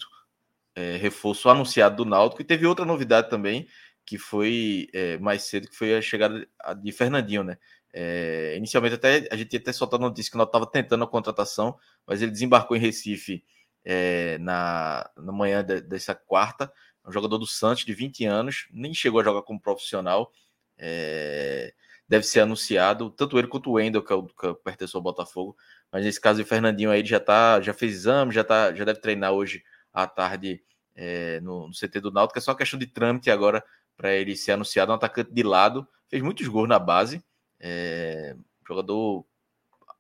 é, 0.75 0.95
reforço 0.97 1.49
anunciado 1.49 1.97
do 1.97 2.05
Náutico. 2.05 2.41
E 2.41 2.45
teve 2.45 2.65
outra 2.65 2.85
novidade 2.85 3.29
também, 3.29 3.67
que 4.05 4.17
foi 4.17 4.87
é, 4.93 5.17
mais 5.17 5.43
cedo, 5.43 5.67
que 5.67 5.75
foi 5.75 5.95
a 5.95 6.01
chegada 6.01 6.47
de 6.81 6.91
Fernandinho, 6.91 7.43
né? 7.43 7.57
É, 7.91 8.53
inicialmente 8.55 8.95
até 8.95 9.27
a 9.31 9.35
gente 9.35 9.57
até 9.57 9.73
soltado 9.73 10.01
notícia 10.01 10.31
que 10.31 10.37
nós 10.37 10.45
estava 10.47 10.67
tentando 10.67 11.03
a 11.03 11.07
contratação, 11.07 11.75
mas 12.05 12.21
ele 12.21 12.31
desembarcou 12.31 12.77
em 12.77 12.79
Recife 12.79 13.43
é, 13.83 14.37
na, 14.37 15.09
na 15.17 15.31
manhã 15.31 15.63
de, 15.63 15.81
dessa 15.81 16.13
quarta. 16.13 16.71
É 17.03 17.09
um 17.09 17.11
jogador 17.11 17.37
do 17.37 17.47
Santos 17.47 17.83
de 17.83 17.93
20 17.93 18.25
anos, 18.25 18.67
nem 18.71 18.93
chegou 18.93 19.19
a 19.19 19.23
jogar 19.23 19.41
como 19.41 19.59
profissional. 19.59 20.31
É, 20.77 21.73
deve 22.09 22.25
ser 22.25 22.39
anunciado, 22.39 23.11
tanto 23.11 23.37
ele 23.37 23.47
quanto 23.47 23.69
o 23.69 23.73
Wendel, 23.73 24.03
que, 24.03 24.11
é 24.11 24.15
o, 24.15 24.23
que 24.23 24.53
pertence 24.63 24.95
ao 24.95 25.01
Botafogo. 25.01 25.55
Mas 25.91 26.03
nesse 26.03 26.19
caso, 26.19 26.41
o 26.41 26.45
Fernandinho 26.45 26.89
aí 26.89 27.05
já 27.05 27.19
tá, 27.19 27.61
já 27.61 27.71
fez 27.71 27.93
exame, 27.93 28.33
já, 28.33 28.43
tá, 28.43 28.73
já 28.73 28.83
deve 28.83 28.99
treinar 28.99 29.31
hoje 29.31 29.63
à 29.93 30.07
tarde 30.07 30.59
é, 30.95 31.39
no, 31.41 31.67
no, 31.67 31.73
CT 31.73 32.01
do 32.01 32.11
Náutico. 32.11 32.39
É 32.39 32.41
só 32.41 32.55
questão 32.55 32.79
de 32.79 32.87
trâmite 32.87 33.29
agora 33.29 33.63
para 33.95 34.11
ele 34.11 34.35
ser 34.35 34.53
anunciado. 34.53 34.91
Um 34.91 34.95
atacante 34.95 35.31
de 35.31 35.43
lado, 35.43 35.87
fez 36.09 36.23
muitos 36.23 36.47
gols 36.47 36.67
na 36.67 36.79
base. 36.79 37.23
É, 37.59 38.35
jogador, 38.67 39.23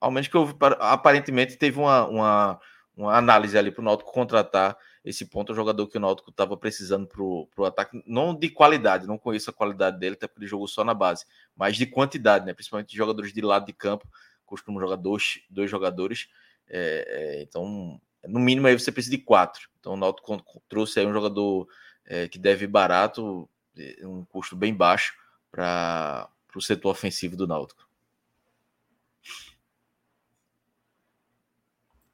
ao 0.01 0.09
menos 0.09 0.27
que 0.27 0.35
eu, 0.35 0.49
aparentemente 0.79 1.57
teve 1.57 1.77
uma, 1.79 2.07
uma, 2.07 2.59
uma 2.97 3.15
análise 3.15 3.55
ali 3.55 3.69
para 3.69 3.81
o 3.81 3.85
Náutico 3.85 4.11
contratar 4.11 4.75
esse 5.03 5.25
ponto 5.25 5.51
é 5.51 5.53
o 5.53 5.55
jogador 5.55 5.87
que 5.87 5.97
o 5.97 5.99
Náutico 5.99 6.29
estava 6.29 6.57
precisando 6.57 7.07
para 7.07 7.23
o 7.23 7.65
ataque, 7.65 8.03
não 8.05 8.35
de 8.35 8.49
qualidade, 8.49 9.07
não 9.07 9.17
conheço 9.17 9.49
a 9.49 9.53
qualidade 9.53 9.97
dele, 9.97 10.15
até 10.15 10.27
porque 10.27 10.41
ele 10.41 10.49
jogou 10.49 10.67
só 10.67 10.83
na 10.83 10.93
base, 10.93 11.25
mas 11.55 11.77
de 11.77 11.85
quantidade, 11.85 12.45
né? 12.45 12.53
principalmente 12.53 12.89
de 12.89 12.97
jogadores 12.97 13.33
de 13.33 13.41
lado 13.41 13.65
de 13.65 13.73
campo, 13.73 14.07
costumam 14.45 14.81
jogar 14.81 14.97
dois, 14.97 15.41
dois 15.49 15.69
jogadores, 15.69 16.27
é, 16.67 17.05
é, 17.39 17.41
então 17.43 17.99
no 18.27 18.39
mínimo 18.39 18.67
aí 18.67 18.77
você 18.77 18.91
precisa 18.91 19.15
de 19.15 19.23
quatro. 19.23 19.69
Então 19.79 19.93
o 19.93 19.97
Náutico 19.97 20.43
trouxe 20.67 20.99
aí 20.99 21.05
um 21.05 21.13
jogador 21.13 21.67
é, 22.05 22.27
que 22.27 22.37
deve 22.37 22.67
barato, 22.67 23.49
é, 23.77 24.05
um 24.05 24.25
custo 24.25 24.55
bem 24.55 24.73
baixo 24.73 25.15
para 25.51 26.29
o 26.55 26.61
setor 26.61 26.91
ofensivo 26.91 27.37
do 27.37 27.47
Náutico. 27.47 27.87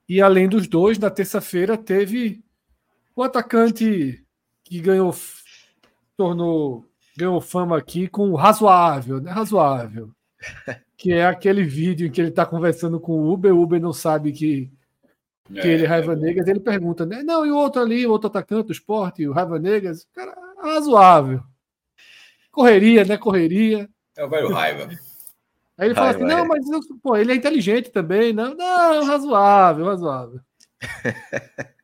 E 0.08 0.22
além 0.22 0.48
dos 0.48 0.68
dois, 0.68 1.00
na 1.00 1.10
terça-feira 1.10 1.76
teve 1.76 2.45
o 3.16 3.24
atacante 3.24 4.24
que 4.64 4.80
ganhou 4.80 5.16
tornou 6.18 6.86
ganhou 7.18 7.40
fama 7.40 7.78
aqui 7.78 8.08
com 8.08 8.30
o 8.30 8.36
razoável, 8.36 9.22
né? 9.22 9.32
Razoável. 9.32 10.12
Que 10.98 11.12
é 11.12 11.26
aquele 11.26 11.62
vídeo 11.62 12.08
em 12.08 12.10
que 12.10 12.22
ele 12.22 12.30
está 12.30 12.46
conversando 12.46 13.02
com 13.02 13.12
o 13.20 13.34
Uber, 13.34 13.54
o 13.54 13.62
Uber 13.62 13.82
não 13.82 13.92
sabe 13.92 14.32
que, 14.32 14.72
que 15.54 15.60
é, 15.60 15.68
ele 15.68 15.84
é 15.84 15.88
Raiva 15.88 16.14
é 16.14 16.16
Negas, 16.16 16.48
ele 16.48 16.62
pergunta, 16.62 17.06
né? 17.06 17.22
Não, 17.22 17.46
e 17.46 17.52
o 17.52 17.58
outro 17.58 17.82
ali, 17.82 18.08
o 18.08 18.12
outro 18.12 18.30
atacante 18.30 18.68
do 18.68 18.72
esporte, 18.72 19.28
o 19.28 19.34
Raiva 19.34 19.60
Negas, 19.60 20.08
cara, 20.14 20.34
razoável. 20.58 21.44
Correria, 22.50 23.04
né? 23.04 23.18
Correria. 23.18 23.90
É 24.16 24.24
o 24.24 24.30
velho 24.30 24.54
Raiva. 24.54 24.88
Aí 25.78 25.88
ele 25.90 25.96
fala 25.96 26.12
assim: 26.12 26.24
não, 26.24 26.48
mas 26.48 26.66
pô, 27.04 27.18
ele 27.18 27.34
é 27.34 27.36
inteligente 27.36 27.92
também, 27.92 28.32
não, 28.32 28.56
não, 28.56 29.06
razoável, 29.06 29.86
razoável. 29.86 30.40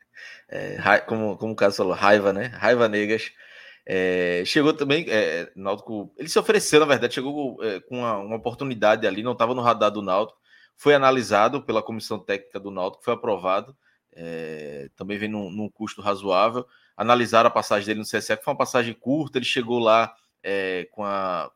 é, 0.52 1.00
como, 1.00 1.38
como 1.38 1.54
o 1.54 1.56
caso 1.56 1.78
falou, 1.78 1.94
raiva, 1.94 2.34
né? 2.34 2.48
Raiva 2.48 2.90
Negas. 2.90 3.32
É, 3.86 4.44
chegou 4.46 4.74
também, 4.74 5.06
é, 5.10 5.52
Náutico, 5.56 6.14
ele 6.18 6.30
se 6.30 6.38
ofereceu, 6.38 6.80
na 6.82 6.86
verdade, 6.86 7.16
chegou 7.16 7.58
é, 7.64 7.80
com 7.80 8.00
uma, 8.00 8.18
uma, 8.18 8.36
oportunidade 8.36 9.08
ali, 9.08 9.24
não 9.24 9.32
estava 9.32 9.56
no 9.56 9.62
radar 9.62 9.90
do 9.90 10.02
Náutico, 10.02 10.40
foi 10.76 10.94
analisado 10.94 11.64
pela 11.64 11.82
comissão 11.82 12.20
técnica 12.20 12.60
do 12.60 12.70
Náutico, 12.70 13.04
foi 13.04 13.14
aprovado, 13.14 13.76
é, 14.14 14.90
também 14.96 15.18
vem 15.18 15.30
num, 15.30 15.50
num, 15.50 15.70
custo 15.70 16.02
razoável. 16.02 16.66
Analisaram 16.96 17.48
a 17.48 17.52
passagem 17.52 17.88
dele 17.88 18.00
no 18.00 18.06
CSE, 18.06 18.38
que 18.38 18.44
foi 18.44 18.52
uma 18.52 18.58
passagem 18.58 18.94
curta, 18.94 19.38
ele 19.38 19.46
chegou 19.46 19.80
lá 19.80 20.14
é, 20.44 20.88
com 20.92 21.04
a 21.04 21.50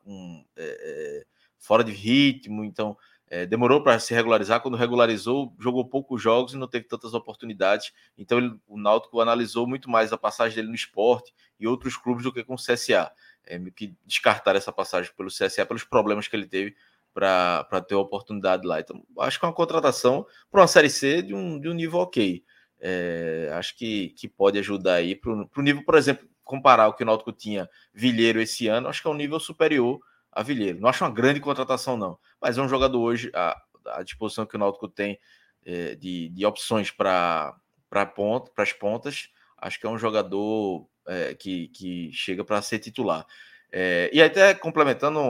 é, 0.56 1.22
é 1.22 1.26
fora 1.60 1.84
de 1.84 1.92
ritmo, 1.92 2.64
então 2.64 2.98
é, 3.28 3.46
demorou 3.46 3.82
para 3.82 4.00
se 4.00 4.14
regularizar. 4.14 4.62
Quando 4.62 4.78
regularizou, 4.78 5.54
jogou 5.60 5.86
poucos 5.86 6.22
jogos 6.22 6.54
e 6.54 6.58
não 6.58 6.68
teve 6.68 6.86
tantas 6.86 7.14
oportunidades. 7.14 7.92
Então 8.18 8.38
ele, 8.38 8.56
o 8.68 8.78
Náutico 8.78 9.20
analisou 9.20 9.68
muito 9.68 9.90
mais 9.90 10.14
a 10.14 10.18
passagem 10.18 10.56
dele 10.56 10.70
no 10.70 10.76
esporte 10.76 11.34
e 11.60 11.68
outros 11.68 11.98
clubes 11.98 12.24
do 12.24 12.32
que 12.32 12.44
com 12.44 12.54
o 12.54 12.58
CSA. 12.58 13.12
É, 13.48 13.60
que 13.76 13.96
descartar 14.06 14.56
essa 14.56 14.72
passagem 14.72 15.12
pelo 15.16 15.30
CSA 15.30 15.66
pelos 15.68 15.84
problemas 15.84 16.28
que 16.28 16.36
ele 16.36 16.48
teve 16.48 16.76
para 17.14 17.82
ter 17.88 17.96
a 17.96 18.00
oportunidade 18.00 18.68
lá. 18.68 18.80
Então, 18.80 19.04
acho 19.20 19.40
que 19.40 19.46
é 19.46 19.48
uma 19.48 19.54
contratação 19.54 20.26
para 20.52 20.62
uma 20.62 20.68
Série 20.68 20.90
C 20.90 21.22
de 21.22 21.34
um, 21.34 21.60
de 21.60 21.70
um 21.70 21.74
nível 21.74 22.00
ok. 22.00 22.44
É, 22.80 23.50
acho 23.54 23.78
que, 23.78 24.10
que 24.10 24.28
pode 24.28 24.60
ajudar 24.60 24.96
aí 24.96 25.16
para 25.16 25.32
o 25.32 25.62
nível, 25.62 25.84
por 25.86 25.96
exemplo, 25.96 26.28
comparar 26.44 26.88
o 26.88 26.94
que 26.94 27.04
o 27.04 27.06
Náutico 27.06 27.32
tinha 27.32 27.70
Vilheiro 27.94 28.42
esse 28.42 28.68
ano, 28.68 28.88
acho 28.90 29.02
que 29.02 29.08
é 29.08 29.12
um 29.12 29.16
nível 29.16 29.40
superior 29.40 30.00
a 30.36 30.44
Vilheiro. 30.44 30.80
Não 30.80 30.90
acho 30.90 31.04
uma 31.04 31.12
grande 31.12 31.40
contratação, 31.40 31.96
não, 31.98 32.20
mas 32.42 32.58
é 32.58 32.62
um 32.62 32.70
jogador 32.70 33.00
hoje, 33.00 33.32
a, 33.34 34.04
disposição 34.04 34.46
que 34.46 34.56
o 34.56 34.60
Náutico 34.60 34.88
tem 34.88 35.18
é, 35.66 35.96
de, 35.96 36.30
de 36.30 36.46
opções 36.46 36.92
para 36.92 37.56
ponta, 38.16 38.52
as 38.58 38.74
pontas, 38.74 39.30
acho 39.58 39.80
que 39.80 39.86
é 39.86 39.90
um 39.90 39.98
jogador 39.98 40.88
é, 41.08 41.34
que, 41.34 41.70
que 41.70 42.12
chega 42.12 42.44
para 42.44 42.62
ser 42.62 42.80
titular. 42.80 43.26
É, 43.72 44.10
e 44.14 44.22
até 44.22 44.54
complementando, 44.54 45.22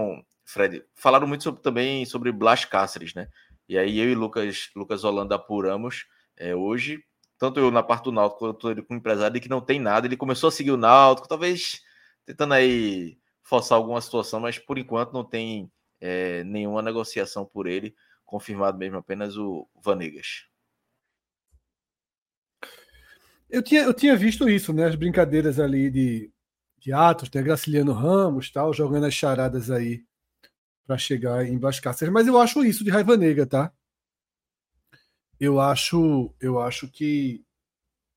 Fred, 0.44 0.84
falaram 0.96 1.28
muito 1.28 1.44
sobre, 1.44 1.62
também 1.62 2.06
sobre 2.06 2.32
Blas 2.32 2.66
Cáceres, 2.66 3.14
né? 3.14 3.28
E 3.70 3.78
aí 3.78 4.00
eu 4.00 4.10
e 4.10 4.16
Lucas, 4.16 4.70
Lucas 4.76 5.04
Holanda 5.04 5.36
apuramos 5.36 6.06
hoje 6.58 7.04
tanto 7.38 7.60
eu 7.60 7.70
na 7.72 7.84
parte 7.84 8.06
do 8.06 8.12
Náutico 8.12 8.40
quanto 8.40 8.72
ele 8.72 8.82
como 8.82 8.98
empresário, 8.98 9.40
que 9.42 9.50
não 9.50 9.62
tem 9.62 9.80
nada. 9.80 10.08
Ele 10.08 10.18
começou 10.18 10.48
a 10.48 10.52
seguir 10.52 10.72
o 10.72 10.78
Náutico, 10.78 11.28
talvez 11.28 11.82
tentando 12.26 12.54
aí 12.54 13.18
forçar 13.46 13.78
alguma 13.78 14.02
situação, 14.02 14.42
mas 14.42 14.60
por 14.60 14.78
enquanto 14.78 15.14
não 15.14 15.24
tem 15.24 15.72
é, 16.02 16.44
nenhuma 16.44 16.82
negociação 16.82 17.46
por 17.46 17.66
ele, 17.66 17.96
confirmado 18.26 18.78
mesmo 18.78 18.98
apenas 18.98 19.38
o 19.38 19.66
Vanegas. 19.82 20.48
Eu 23.50 23.64
tinha, 23.64 23.84
eu 23.84 23.94
tinha 23.94 24.18
visto 24.18 24.50
isso, 24.50 24.74
né? 24.74 24.86
As 24.86 24.96
brincadeiras 24.96 25.60
ali 25.60 25.90
de, 25.90 26.32
de 26.80 26.92
Atos, 26.92 27.30
tem 27.30 27.44
Graciliano 27.44 27.94
Ramos, 27.94 28.52
tal, 28.52 28.74
jogando 28.74 29.06
as 29.06 29.14
charadas 29.14 29.72
aí 29.72 30.04
para 30.86 30.98
chegar 30.98 31.46
em 31.46 31.58
Blas 31.58 31.80
mas 32.12 32.28
eu 32.28 32.38
acho 32.38 32.66
isso 32.66 32.84
de 32.84 32.90
raiva 32.90 33.16
negra, 33.16 33.46
tá? 33.46 33.72
eu 35.40 35.60
acho, 35.60 36.34
eu 36.40 36.60
acho 36.60 36.88
que 36.88 37.44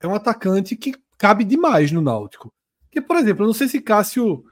é 0.00 0.06
um 0.06 0.14
atacante 0.14 0.76
que 0.76 0.94
cabe 1.16 1.44
demais 1.44 1.90
no 1.90 2.00
Náutico. 2.00 2.52
Que, 2.90 3.00
por 3.00 3.16
exemplo, 3.16 3.42
eu 3.42 3.48
não 3.48 3.54
sei 3.54 3.68
se 3.68 3.80
Cássio 3.80 4.44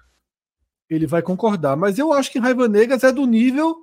ele 0.89 1.07
vai 1.07 1.23
concordar, 1.23 1.77
mas 1.77 1.99
eu 1.99 2.13
acho 2.13 2.31
que 2.31 2.39
Raiva 2.39 2.69
Negas 2.69 3.03
é 3.03 3.13
do 3.13 3.27
nível 3.27 3.77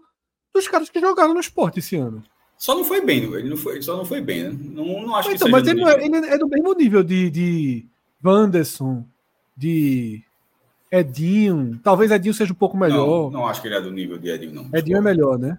dos 0.53 0.67
caras 0.67 0.89
que 0.89 0.99
jogaram 0.99 1.33
no 1.33 1.39
esporte 1.39 1.79
esse 1.79 1.95
ano. 1.95 2.23
Só 2.57 2.75
não 2.75 2.85
foi 2.85 3.01
bem, 3.01 3.23
ele 3.23 3.49
não 3.49 3.57
foi, 3.57 3.81
só 3.81 3.97
não 3.97 4.05
foi 4.05 4.21
bem, 4.21 4.43
né? 4.43 4.57
Não, 4.73 5.01
não 5.01 5.15
acho 5.15 5.31
então, 5.31 5.47
que 5.47 5.51
mas 5.51 5.67
ele, 5.67 5.83
é, 5.83 6.05
ele, 6.05 6.15
é, 6.15 6.37
do 6.37 6.47
mesmo 6.47 6.73
nível 6.73 7.03
de, 7.03 7.29
de 7.29 7.85
Wanderson, 8.23 9.03
de 9.57 10.23
Edinho. 10.89 11.79
Talvez 11.83 12.11
Edinho 12.11 12.33
seja 12.33 12.53
um 12.53 12.55
pouco 12.55 12.77
melhor. 12.77 13.31
Não, 13.31 13.31
não 13.31 13.47
acho 13.47 13.61
que 13.61 13.67
ele 13.67 13.75
é 13.75 13.81
do 13.81 13.91
nível 13.91 14.17
de 14.17 14.29
Edinho, 14.29 14.53
não. 14.53 14.69
Edinho 14.73 14.97
é 14.97 15.01
melhor, 15.01 15.37
né? 15.37 15.57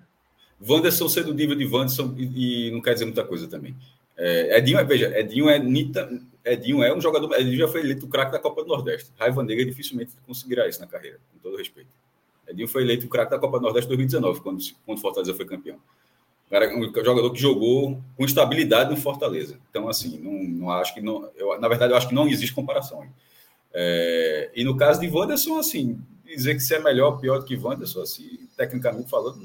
Wanderson 0.66 1.08
ser 1.08 1.24
do 1.24 1.34
nível 1.34 1.56
de 1.56 1.66
Wanderson 1.66 2.14
e, 2.16 2.68
e, 2.68 2.70
não 2.70 2.80
quer 2.80 2.94
dizer 2.94 3.04
muita 3.04 3.24
coisa 3.24 3.46
também. 3.48 3.74
É, 4.16 4.58
Edinho, 4.58 4.78
é, 4.78 4.84
veja, 4.84 5.18
Edinho 5.18 5.48
é 5.48 5.58
Nita, 5.58 6.08
Edinho 6.44 6.82
é 6.82 6.94
um 6.94 7.00
jogador. 7.00 7.32
Edinho 7.34 7.56
já 7.56 7.68
foi 7.68 7.80
eleito 7.80 8.06
o 8.06 8.08
craque 8.08 8.32
da 8.32 8.38
Copa 8.38 8.62
do 8.62 8.68
Nordeste. 8.68 9.10
Raiva 9.18 9.42
Negra 9.42 9.64
dificilmente 9.64 10.12
conseguirá 10.26 10.68
isso 10.68 10.80
na 10.80 10.86
carreira, 10.86 11.18
com 11.32 11.38
todo 11.38 11.56
respeito. 11.56 11.90
Edinho 12.46 12.68
foi 12.68 12.82
eleito 12.82 13.06
o 13.06 13.08
craque 13.08 13.30
da 13.30 13.38
Copa 13.38 13.58
do 13.58 13.62
Nordeste 13.62 13.88
2019, 13.88 14.40
quando, 14.40 14.62
quando 14.84 15.00
Fortaleza 15.00 15.34
foi 15.34 15.46
campeão. 15.46 15.78
Um 16.76 17.04
jogador 17.04 17.30
que 17.30 17.40
jogou 17.40 18.00
com 18.16 18.24
estabilidade 18.24 18.90
no 18.90 18.96
Fortaleza. 18.96 19.58
Então, 19.70 19.88
assim, 19.88 20.18
não, 20.18 20.32
não 20.32 20.70
acho 20.70 20.94
que 20.94 21.00
não. 21.00 21.28
Eu, 21.36 21.58
na 21.58 21.66
verdade, 21.66 21.92
eu 21.92 21.96
acho 21.96 22.08
que 22.08 22.14
não 22.14 22.28
existe 22.28 22.54
comparação. 22.54 23.04
É, 23.72 24.50
e 24.54 24.62
no 24.62 24.76
caso 24.76 25.00
de 25.00 25.08
Wanderson, 25.08 25.58
assim, 25.58 25.98
dizer 26.24 26.54
que 26.54 26.60
se 26.60 26.74
é 26.74 26.78
melhor 26.78 27.12
ou 27.12 27.18
pior 27.18 27.38
do 27.38 27.44
que 27.44 27.56
Wanderson, 27.56 28.02
assim, 28.02 28.46
tecnicamente 28.56 29.10
falando, 29.10 29.40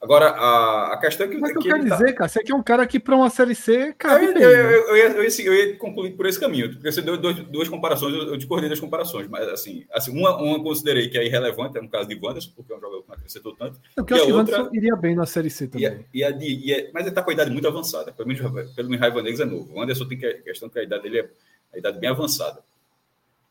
Agora, 0.00 0.30
a, 0.30 0.94
a 0.94 0.96
questão 0.98 1.26
é 1.26 1.28
que. 1.28 1.36
Mas 1.36 1.52
que 1.52 1.58
eu 1.58 1.62
quero 1.62 1.86
tá 1.86 1.96
dizer, 1.96 2.14
cara, 2.14 2.28
você 2.28 2.42
que 2.42 2.50
é 2.50 2.54
um 2.54 2.62
cara 2.62 2.86
que 2.86 2.98
para 2.98 3.14
uma 3.14 3.28
Série 3.28 3.54
C 3.54 3.94
cabe 3.98 4.24
eu, 4.24 4.34
bem, 4.34 4.42
eu, 4.42 4.50
né? 4.50 4.56
eu, 4.56 4.80
eu, 4.80 4.96
ia, 4.96 5.06
eu, 5.08 5.24
ia, 5.24 5.72
eu, 5.72 5.76
concluir 5.76 6.12
por 6.12 6.24
esse 6.24 6.40
caminho, 6.40 6.72
porque 6.72 6.90
você 6.90 7.02
deu 7.02 7.18
dois, 7.18 7.36
duas 7.48 7.68
comparações, 7.68 8.14
eu, 8.14 8.36
discordei 8.38 8.70
das 8.70 8.80
comparações, 8.80 9.28
mas 9.28 9.46
assim, 9.48 9.84
assim 9.92 10.10
uma, 10.10 10.34
uma 10.40 10.62
considerei 10.62 11.10
que 11.10 11.18
é 11.18 11.26
irrelevante, 11.26 11.76
é 11.76 11.82
no 11.82 11.88
caso 11.90 12.08
de 12.08 12.18
Wanderson, 12.18 12.50
porque 12.56 12.72
é 12.72 12.76
um 12.76 12.80
jogador 12.80 13.02
que 13.02 13.08
não 13.08 13.14
acrescentou 13.14 13.54
tanto. 13.54 13.78
Porque 13.94 14.14
eu 14.14 14.16
acho 14.16 14.26
que 14.26 14.32
outra, 14.32 14.70
iria 14.72 14.96
bem 14.96 15.14
na 15.14 15.26
Série 15.26 15.50
C 15.50 15.68
também. 15.68 16.06
E 16.14 16.24
a, 16.24 16.28
e 16.30 16.32
a 16.32 16.36
de, 16.36 16.66
e 16.66 16.74
a, 16.74 16.90
mas 16.94 17.02
ele 17.02 17.10
está 17.10 17.22
com 17.22 17.30
a 17.30 17.34
idade 17.34 17.50
muito 17.50 17.68
avançada, 17.68 18.10
pelo 18.10 18.26
menos 18.26 18.74
pelo 18.74 18.88
menos 18.88 19.00
Raiva 19.00 19.22
Negros 19.22 19.40
é 19.40 19.44
novo. 19.44 19.70
O 19.70 19.78
Wanderson 19.78 20.08
tem 20.08 20.18
que, 20.18 20.24
a 20.24 20.42
questão 20.42 20.70
que 20.70 20.78
a 20.78 20.82
idade 20.82 21.02
dele 21.02 21.20
é 21.20 21.28
a 21.74 21.78
idade 21.78 21.98
bem 21.98 22.08
avançada. 22.08 22.62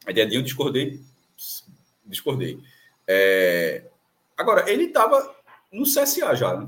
A 0.03 0.11
de 0.11 0.21
Adinho 0.21 0.39
eu 0.39 0.43
discordei, 0.43 0.99
discordei. 2.05 2.59
É, 3.07 3.83
agora, 4.35 4.69
ele 4.69 4.85
estava 4.85 5.35
no 5.71 5.83
CSA 5.83 6.35
já, 6.35 6.57
né? 6.57 6.67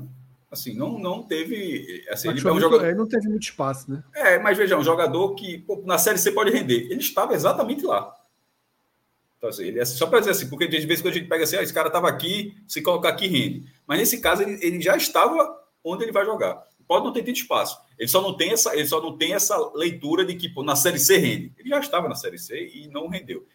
assim, 0.52 0.74
não, 0.74 0.98
não 0.98 1.22
teve. 1.22 2.04
Assim, 2.10 2.28
ele, 2.28 2.46
é 2.46 2.52
um 2.52 2.60
jogador... 2.60 2.84
ele 2.84 2.94
não 2.94 3.08
teve 3.08 3.26
muito 3.26 3.44
espaço, 3.44 3.90
né? 3.90 4.04
É, 4.14 4.38
mas 4.38 4.56
veja, 4.56 4.76
um 4.76 4.84
jogador 4.84 5.34
que 5.34 5.58
pô, 5.58 5.82
na 5.86 5.96
série 5.96 6.18
C 6.18 6.30
pode 6.30 6.50
render. 6.50 6.88
Ele 6.90 7.00
estava 7.00 7.32
exatamente 7.32 7.84
lá. 7.84 8.14
Então, 9.38 9.48
assim, 9.48 9.64
ele, 9.64 9.80
assim, 9.80 9.96
só 9.96 10.06
para 10.06 10.20
dizer 10.20 10.32
assim, 10.32 10.48
porque 10.48 10.68
de 10.68 10.86
vez 10.86 11.00
em 11.00 11.02
quando 11.02 11.14
a 11.14 11.18
gente 11.18 11.28
pega 11.28 11.42
assim, 11.42 11.56
ah, 11.56 11.62
esse 11.62 11.72
cara 11.72 11.88
estava 11.88 12.08
aqui, 12.08 12.54
se 12.68 12.82
colocar 12.82 13.08
aqui 13.08 13.26
rende. 13.26 13.64
Mas 13.86 13.98
nesse 13.98 14.20
caso, 14.20 14.42
ele, 14.42 14.58
ele 14.64 14.80
já 14.80 14.94
estava 14.94 15.58
onde 15.82 16.04
ele 16.04 16.12
vai 16.12 16.24
jogar. 16.24 16.62
Pode 16.86 17.06
não 17.06 17.12
ter 17.12 17.22
tido 17.22 17.34
espaço. 17.34 17.78
Ele 17.98 18.08
só 18.08 18.20
não 18.20 18.36
tem 18.36 18.52
essa, 18.52 18.76
ele 18.76 18.86
só 18.86 19.00
não 19.00 19.16
tem 19.16 19.32
essa 19.32 19.56
leitura 19.74 20.24
de 20.24 20.34
que 20.36 20.48
pô, 20.50 20.62
na 20.62 20.76
série 20.76 20.98
C 20.98 21.16
rende. 21.16 21.52
Ele 21.58 21.70
já 21.70 21.80
estava 21.80 22.08
na 22.08 22.14
série 22.14 22.38
C 22.38 22.70
e 22.74 22.88
não 22.88 23.08
rendeu. 23.08 23.46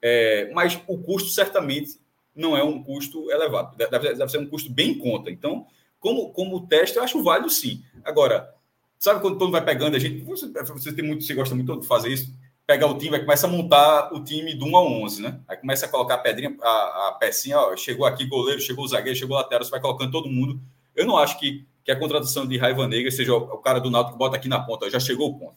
É, 0.00 0.50
mas 0.54 0.80
o 0.86 0.98
custo 0.98 1.28
certamente 1.28 1.98
não 2.36 2.56
é 2.56 2.62
um 2.62 2.82
custo 2.82 3.30
elevado. 3.30 3.76
Deve, 3.76 4.14
deve 4.14 4.28
ser 4.28 4.38
um 4.38 4.46
custo 4.46 4.70
bem 4.70 4.90
em 4.90 4.98
conta. 4.98 5.30
Então, 5.30 5.66
como, 5.98 6.30
como 6.30 6.66
teste, 6.66 6.98
eu 6.98 7.02
acho 7.02 7.22
válido 7.22 7.50
sim. 7.50 7.82
Agora, 8.04 8.54
sabe 8.98 9.20
quando 9.20 9.38
todo 9.38 9.50
vai 9.50 9.64
pegando 9.64 9.96
a 9.96 9.98
gente, 9.98 10.22
você, 10.22 10.46
você 10.46 10.92
tem 10.92 11.04
muito, 11.04 11.24
você 11.24 11.34
gosta 11.34 11.54
muito 11.54 11.80
de 11.80 11.86
fazer 11.86 12.10
isso, 12.10 12.32
pegar 12.66 12.88
o 12.88 12.98
time, 12.98 13.10
vai 13.10 13.20
começa 13.20 13.46
a 13.46 13.50
montar 13.50 14.12
o 14.12 14.22
time 14.22 14.54
do 14.54 14.66
1 14.66 14.76
a 14.76 14.82
11, 14.82 15.22
né? 15.22 15.40
Aí 15.48 15.56
começa 15.56 15.86
a 15.86 15.88
colocar 15.88 16.14
a 16.14 16.18
pedrinha, 16.18 16.56
a, 16.60 17.08
a 17.08 17.16
pecinha, 17.18 17.58
ó, 17.58 17.76
chegou 17.76 18.04
aqui 18.06 18.26
goleiro, 18.26 18.60
chegou 18.60 18.84
o 18.84 18.88
zagueiro, 18.88 19.18
chegou 19.18 19.36
o 19.36 19.40
lateral, 19.40 19.64
você 19.64 19.70
vai 19.70 19.80
colocando 19.80 20.10
todo 20.10 20.28
mundo. 20.28 20.60
Eu 20.94 21.06
não 21.06 21.16
acho 21.16 21.38
que, 21.38 21.64
que 21.84 21.90
a 21.90 21.98
contratação 21.98 22.46
de 22.46 22.58
Raiva 22.58 22.86
Negra 22.86 23.10
seja 23.10 23.34
o, 23.34 23.38
o 23.38 23.58
cara 23.58 23.80
do 23.80 23.90
Náutico 23.90 24.12
que 24.12 24.18
bota 24.18 24.36
aqui 24.36 24.48
na 24.48 24.60
ponta, 24.60 24.90
já 24.90 25.00
chegou 25.00 25.30
o 25.30 25.38
ponto. 25.38 25.56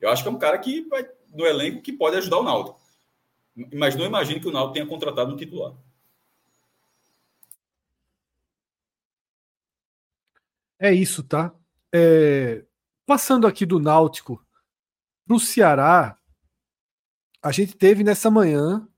Eu 0.00 0.08
acho 0.10 0.22
que 0.22 0.28
é 0.28 0.32
um 0.32 0.38
cara 0.38 0.58
que 0.58 0.82
vai 0.88 1.06
no 1.34 1.46
elenco 1.46 1.82
que 1.82 1.92
pode 1.92 2.16
ajudar 2.16 2.38
o 2.38 2.42
Náutico. 2.42 2.79
Mas 3.74 3.96
não 3.96 4.04
imagine 4.04 4.40
que 4.40 4.48
o 4.48 4.52
Náutico 4.52 4.74
tenha 4.74 4.86
contratado 4.86 5.32
um 5.32 5.36
titular. 5.36 5.74
É 10.78 10.92
isso, 10.92 11.22
tá? 11.22 11.54
É... 11.92 12.64
Passando 13.04 13.46
aqui 13.46 13.66
do 13.66 13.78
Náutico 13.78 14.44
para 15.26 15.36
o 15.36 15.40
Ceará, 15.40 16.16
a 17.42 17.52
gente 17.52 17.76
teve 17.76 18.02
nessa 18.02 18.30
manhã 18.30 18.88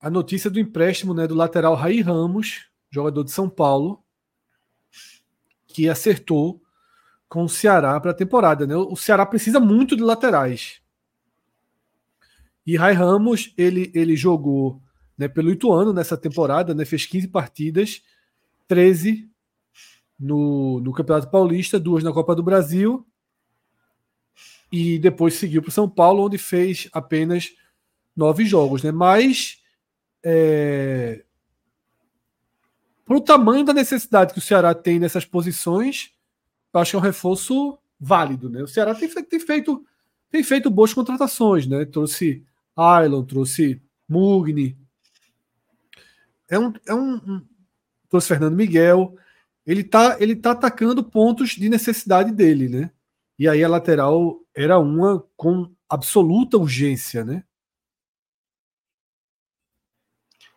a 0.00 0.08
notícia 0.08 0.50
do 0.50 0.58
empréstimo 0.58 1.12
né, 1.12 1.26
do 1.26 1.34
lateral 1.34 1.74
Raí 1.74 2.00
Ramos, 2.00 2.68
jogador 2.90 3.24
de 3.24 3.30
São 3.30 3.48
Paulo, 3.48 4.02
que 5.66 5.88
acertou 5.88 6.62
com 7.28 7.44
o 7.44 7.48
Ceará 7.48 7.98
para 8.00 8.10
a 8.10 8.14
temporada. 8.14 8.66
Né? 8.66 8.74
O 8.74 8.96
Ceará 8.96 9.24
precisa 9.26 9.60
muito 9.60 9.96
de 9.96 10.02
laterais. 10.02 10.79
E 12.66 12.76
Rai 12.76 12.92
Ramos, 12.92 13.52
ele, 13.56 13.90
ele 13.94 14.16
jogou 14.16 14.80
né, 15.16 15.28
pelo 15.28 15.50
Ituano 15.50 15.92
nessa 15.92 16.16
temporada, 16.16 16.74
né, 16.74 16.84
fez 16.84 17.06
15 17.06 17.28
partidas, 17.28 18.02
13 18.68 19.28
no, 20.18 20.80
no 20.80 20.92
Campeonato 20.92 21.30
Paulista, 21.30 21.80
duas 21.80 22.04
na 22.04 22.12
Copa 22.12 22.34
do 22.34 22.42
Brasil. 22.42 23.06
E 24.70 24.98
depois 24.98 25.34
seguiu 25.34 25.60
para 25.62 25.70
o 25.70 25.72
São 25.72 25.88
Paulo, 25.88 26.24
onde 26.24 26.38
fez 26.38 26.88
apenas 26.92 27.50
nove 28.14 28.44
jogos. 28.44 28.82
Né? 28.82 28.92
Mas 28.92 29.60
é, 30.22 31.24
para 33.04 33.16
o 33.16 33.20
tamanho 33.20 33.64
da 33.64 33.72
necessidade 33.72 34.32
que 34.32 34.38
o 34.38 34.42
Ceará 34.42 34.72
tem 34.72 35.00
nessas 35.00 35.24
posições, 35.24 36.12
eu 36.72 36.80
acho 36.80 36.92
que 36.92 36.96
é 36.96 36.98
um 37.00 37.02
reforço 37.02 37.76
válido. 37.98 38.48
Né? 38.48 38.62
O 38.62 38.68
Ceará 38.68 38.94
tem, 38.94 39.08
tem, 39.08 39.40
feito, 39.40 39.84
tem 40.30 40.44
feito 40.44 40.70
boas 40.70 40.94
contratações. 40.94 41.66
Né? 41.66 41.84
Trouxe 41.84 42.46
Ailon, 42.80 43.24
trouxe 43.24 43.82
Mugni. 44.08 44.78
É 46.48 46.58
um, 46.58 46.72
é 46.86 46.94
um, 46.94 47.14
um, 47.14 47.46
trouxe 48.08 48.28
Fernando 48.28 48.56
Miguel 48.56 49.16
ele 49.66 49.84
tá, 49.84 50.16
ele 50.18 50.34
tá 50.34 50.52
atacando 50.52 51.04
pontos 51.04 51.50
de 51.50 51.68
necessidade 51.68 52.32
dele, 52.32 52.68
né? 52.68 52.90
E 53.38 53.48
aí 53.48 53.62
a 53.62 53.68
lateral 53.68 54.40
era 54.52 54.78
uma 54.78 55.24
com 55.36 55.72
absoluta 55.88 56.56
urgência, 56.56 57.24
né? 57.24 57.44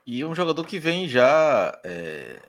E 0.05 0.25
um 0.25 0.35
jogador 0.35 0.65
que 0.65 0.79
vem 0.79 1.07
já. 1.07 1.79
É... 1.83 2.41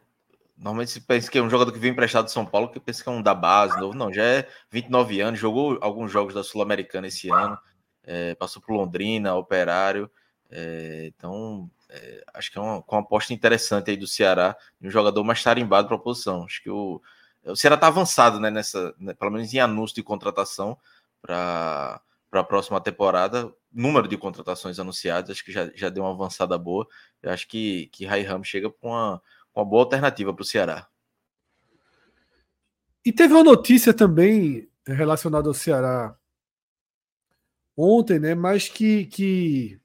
Normalmente 0.57 0.93
se 0.93 1.01
pensa 1.01 1.31
que 1.31 1.37
é 1.37 1.43
um 1.43 1.51
jogador 1.51 1.71
que 1.71 1.79
vem 1.79 1.91
emprestado 1.91 2.25
de 2.25 2.33
São 2.33 2.47
Paulo, 2.47 2.71
que 2.71 2.81
pensa 2.81 3.03
que 3.03 3.09
é 3.09 3.13
um 3.13 3.23
da 3.23 3.35
base, 3.35 3.79
novo. 3.79 3.97
Não, 3.97 4.13
já 4.13 4.23
é 4.23 4.49
29 4.71 5.21
anos, 5.21 5.39
jogou 5.39 5.79
alguns 5.83 6.11
jogos 6.11 6.33
da 6.33 6.43
Sul-Americana 6.43 7.09
esse 7.09 7.29
ano, 7.29 7.59
é, 8.05 8.35
passou 8.35 8.63
por 8.63 8.75
Londrina, 8.75 9.35
Operário. 9.35 10.11
É, 10.51 11.07
então, 11.17 11.71
é, 11.89 12.25
acho 12.35 12.51
que 12.51 12.59
é 12.59 12.61
uma, 12.61 12.85
uma 12.87 13.01
aposta 13.01 13.33
interessante 13.33 13.91
aí 13.91 13.97
do 13.97 14.07
Ceará, 14.07 14.57
um 14.81 14.91
jogador 14.91 15.25
mais 15.25 15.43
tarimbado 15.43 15.89
para 15.89 15.97
a 15.97 16.01
posição. 16.01 16.45
Acho 16.45 16.63
que 16.63 16.71
o, 16.71 17.01
o 17.45 17.57
Ceará 17.57 17.75
está 17.75 17.89
avançado, 17.89 18.39
né, 18.39 18.51
nessa, 18.51 18.95
né, 18.99 19.15
pelo 19.15 19.31
menos 19.31 19.53
em 19.53 19.59
anúncio 19.59 19.95
de 19.97 20.03
contratação 20.03 20.79
para 21.21 22.01
para 22.35 22.41
a 22.41 22.45
próxima 22.45 22.81
temporada. 22.81 23.55
Número 23.73 24.09
de 24.09 24.17
contratações 24.17 24.81
anunciadas, 24.81 25.31
acho 25.31 25.45
que 25.45 25.53
já, 25.53 25.71
já 25.73 25.89
deu 25.89 26.03
uma 26.03 26.11
avançada 26.11 26.59
boa. 26.59 26.85
Eu 27.23 27.31
acho 27.31 27.47
que, 27.47 27.87
que 27.93 28.05
Ramos 28.05 28.49
chega 28.49 28.69
com 28.69 28.89
uma, 28.89 29.23
uma 29.55 29.65
boa 29.65 29.85
alternativa 29.85 30.35
para 30.35 30.43
o 30.43 30.45
Ceará. 30.45 30.89
E 33.05 33.13
teve 33.13 33.33
uma 33.35 33.45
notícia 33.45 33.95
também 33.95 34.69
relacionada 34.85 35.47
ao 35.47 35.55
Ceará 35.55 36.17
ontem, 37.77 38.19
né? 38.19 38.35
Mas 38.35 38.69
que, 38.69 39.07
que 39.07 39.81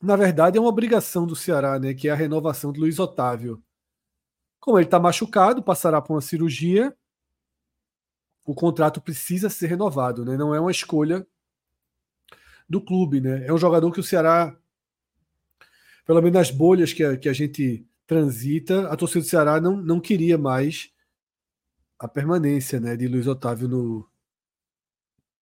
na 0.00 0.16
verdade 0.16 0.58
é 0.58 0.60
uma 0.60 0.70
obrigação 0.70 1.26
do 1.26 1.36
Ceará, 1.36 1.78
né? 1.78 1.94
Que 1.94 2.08
é 2.08 2.12
a 2.12 2.16
renovação 2.16 2.72
do 2.72 2.80
Luiz 2.80 2.98
Otávio. 2.98 3.62
Como 4.58 4.78
ele 4.78 4.86
está 4.86 4.98
machucado, 4.98 5.62
passará 5.62 6.00
por 6.00 6.14
uma 6.14 6.20
cirurgia 6.20 6.94
o 8.50 8.54
contrato 8.54 9.00
precisa 9.00 9.48
ser 9.48 9.68
renovado, 9.68 10.24
né? 10.24 10.36
Não 10.36 10.52
é 10.52 10.60
uma 10.60 10.72
escolha 10.72 11.24
do 12.68 12.80
clube, 12.80 13.20
né? 13.20 13.46
É 13.46 13.52
um 13.52 13.58
jogador 13.58 13.92
que 13.92 14.00
o 14.00 14.04
Ceará, 14.04 14.56
pelo 16.04 16.20
menos 16.20 16.36
nas 16.36 16.50
bolhas 16.50 16.92
que 16.92 17.04
a, 17.04 17.16
que 17.16 17.28
a 17.28 17.32
gente 17.32 17.86
transita, 18.06 18.88
a 18.88 18.96
torcida 18.96 19.20
do 19.20 19.28
Ceará 19.28 19.60
não, 19.60 19.76
não 19.76 20.00
queria 20.00 20.36
mais 20.36 20.90
a 21.96 22.08
permanência, 22.08 22.80
né, 22.80 22.96
de 22.96 23.06
Luiz 23.06 23.26
Otávio 23.26 23.68
no, 23.68 24.08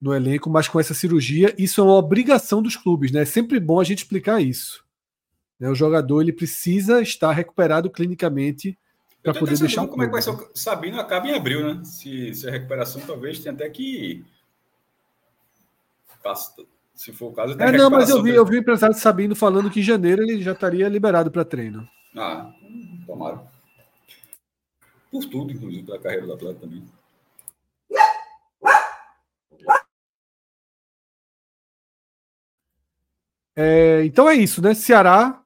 no 0.01 0.15
elenco, 0.15 0.49
mas 0.49 0.69
com 0.69 0.79
essa 0.79 0.95
cirurgia, 0.95 1.55
isso 1.59 1.81
é 1.81 1.85
uma 1.85 1.95
obrigação 1.95 2.63
dos 2.63 2.77
clubes, 2.77 3.11
né? 3.11 3.23
É 3.23 3.25
sempre 3.25 3.59
bom 3.59 3.81
a 3.81 3.85
gente 3.85 3.99
explicar 3.99 4.41
isso. 4.41 4.85
Né? 5.59 5.69
O 5.69 5.75
jogador 5.75 6.23
ele 6.23 6.33
precisa 6.33 7.03
estar 7.03 7.33
recuperado 7.33 7.91
clinicamente 7.91 8.79
para 9.23 9.35
poder 9.35 9.59
deixar 9.59 9.87
como 9.89 10.03
é 10.03 10.07
que 10.07 10.13
vai 10.13 10.23
ser 10.23 10.31
o 10.31 10.51
Sabino 10.55 11.01
acaba 11.01 11.27
em 11.27 11.35
abril, 11.35 11.63
né? 11.63 11.85
Se, 11.85 12.33
se 12.33 12.49
a 12.49 12.51
recuperação 12.53 13.03
talvez 13.05 13.41
tenha 13.41 13.53
até 13.53 13.69
que 13.69 14.25
se 16.95 17.13
for 17.13 17.31
o 17.31 17.33
caso. 17.33 17.57
É, 17.61 17.73
não, 17.73 17.91
mas 17.91 18.11
eu 18.11 18.23
vi, 18.23 18.31
eu 18.31 18.45
vi 18.45 18.57
o 18.57 18.61
empresário 18.61 18.95
Sabino 18.97 19.35
falando 19.35 19.71
que 19.71 19.81
em 19.81 19.85
janeiro 19.85 20.23
ele 20.23 20.43
já 20.43 20.53
estaria 20.53 20.89
liberado 20.89 21.31
para 21.31 21.45
treino. 21.45 21.89
Ah, 22.17 22.53
tomara. 23.07 23.41
Por 25.11 25.25
tudo, 25.25 25.53
inclusive, 25.53 25.85
pela 25.85 25.99
carreira 25.99 26.27
do 26.27 26.33
atleta 26.35 26.61
também. 26.61 26.85
É, 33.61 34.05
então 34.05 34.29
é 34.29 34.37
isso, 34.37 34.63
né? 34.63 34.73
Ceará. 34.73 35.43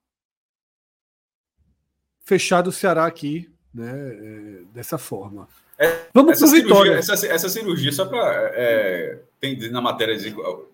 Fechado 2.20 2.68
o 2.68 2.72
Ceará 2.72 3.06
aqui 3.06 3.50
né, 3.72 3.90
é, 3.90 4.64
dessa 4.74 4.98
forma. 4.98 5.48
É, 5.78 6.08
Vamos 6.12 6.38
para 6.38 6.50
Vitória. 6.50 6.92
Essa, 6.92 7.14
essa, 7.26 7.48
cirurgia, 7.48 7.90
só 7.90 8.04
para. 8.04 8.52
É, 8.54 9.18
tem 9.40 9.58
na 9.70 9.80
matéria, 9.80 10.14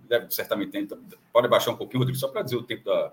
deve, 0.08 0.34
certamente 0.34 0.72
tem, 0.72 0.88
pode 1.32 1.46
baixar 1.46 1.70
um 1.70 1.76
pouquinho, 1.76 2.00
Rodrigo, 2.00 2.18
só 2.18 2.26
para 2.26 2.42
dizer 2.42 2.56
o 2.56 2.64
tempo 2.64 2.84
da. 2.84 3.12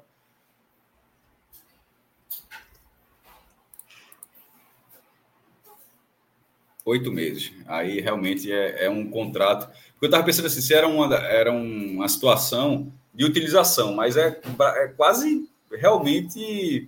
Oito 6.83 7.11
meses. 7.11 7.53
Aí 7.67 8.01
realmente 8.01 8.51
é, 8.51 8.85
é 8.85 8.89
um 8.89 9.07
contrato. 9.07 9.71
Eu 10.05 10.07
estava 10.07 10.23
pensando 10.23 10.45
assim, 10.45 10.61
se 10.61 10.73
era 10.73 10.87
uma, 10.87 11.15
era 11.15 11.51
uma 11.51 12.07
situação 12.07 12.91
de 13.13 13.25
utilização, 13.25 13.95
mas 13.95 14.15
é, 14.15 14.39
é 14.77 14.87
quase 14.89 15.49
realmente 15.71 16.87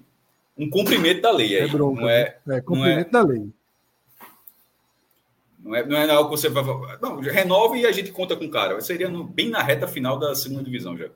um 0.58 0.70
cumprimento 0.70 1.22
da 1.22 1.32
lei. 1.32 1.58
Aí, 1.58 1.64
é 1.64 1.68
bronca, 1.68 2.02
não 2.02 2.10
é, 2.10 2.38
né? 2.46 2.58
é 2.58 2.62
cumprimento 2.62 3.12
não 3.12 3.20
é, 3.20 3.24
da 3.24 3.30
lei. 3.30 3.50
Não 5.60 5.76
é, 5.76 5.86
não 5.86 5.98
é 5.98 6.10
algo 6.12 6.30
que 6.30 6.38
você 6.38 6.48
vai. 6.48 6.64
Não, 7.02 7.20
renova 7.20 7.76
e 7.76 7.86
a 7.86 7.92
gente 7.92 8.12
conta 8.12 8.36
com 8.36 8.46
o 8.46 8.52
cara. 8.52 8.80
Seria 8.82 9.10
no, 9.10 9.24
bem 9.24 9.50
na 9.50 9.64
reta 9.64 9.88
final 9.88 10.20
da 10.20 10.36
segunda 10.36 10.64
divisão 10.64 10.96
já. 10.96 11.10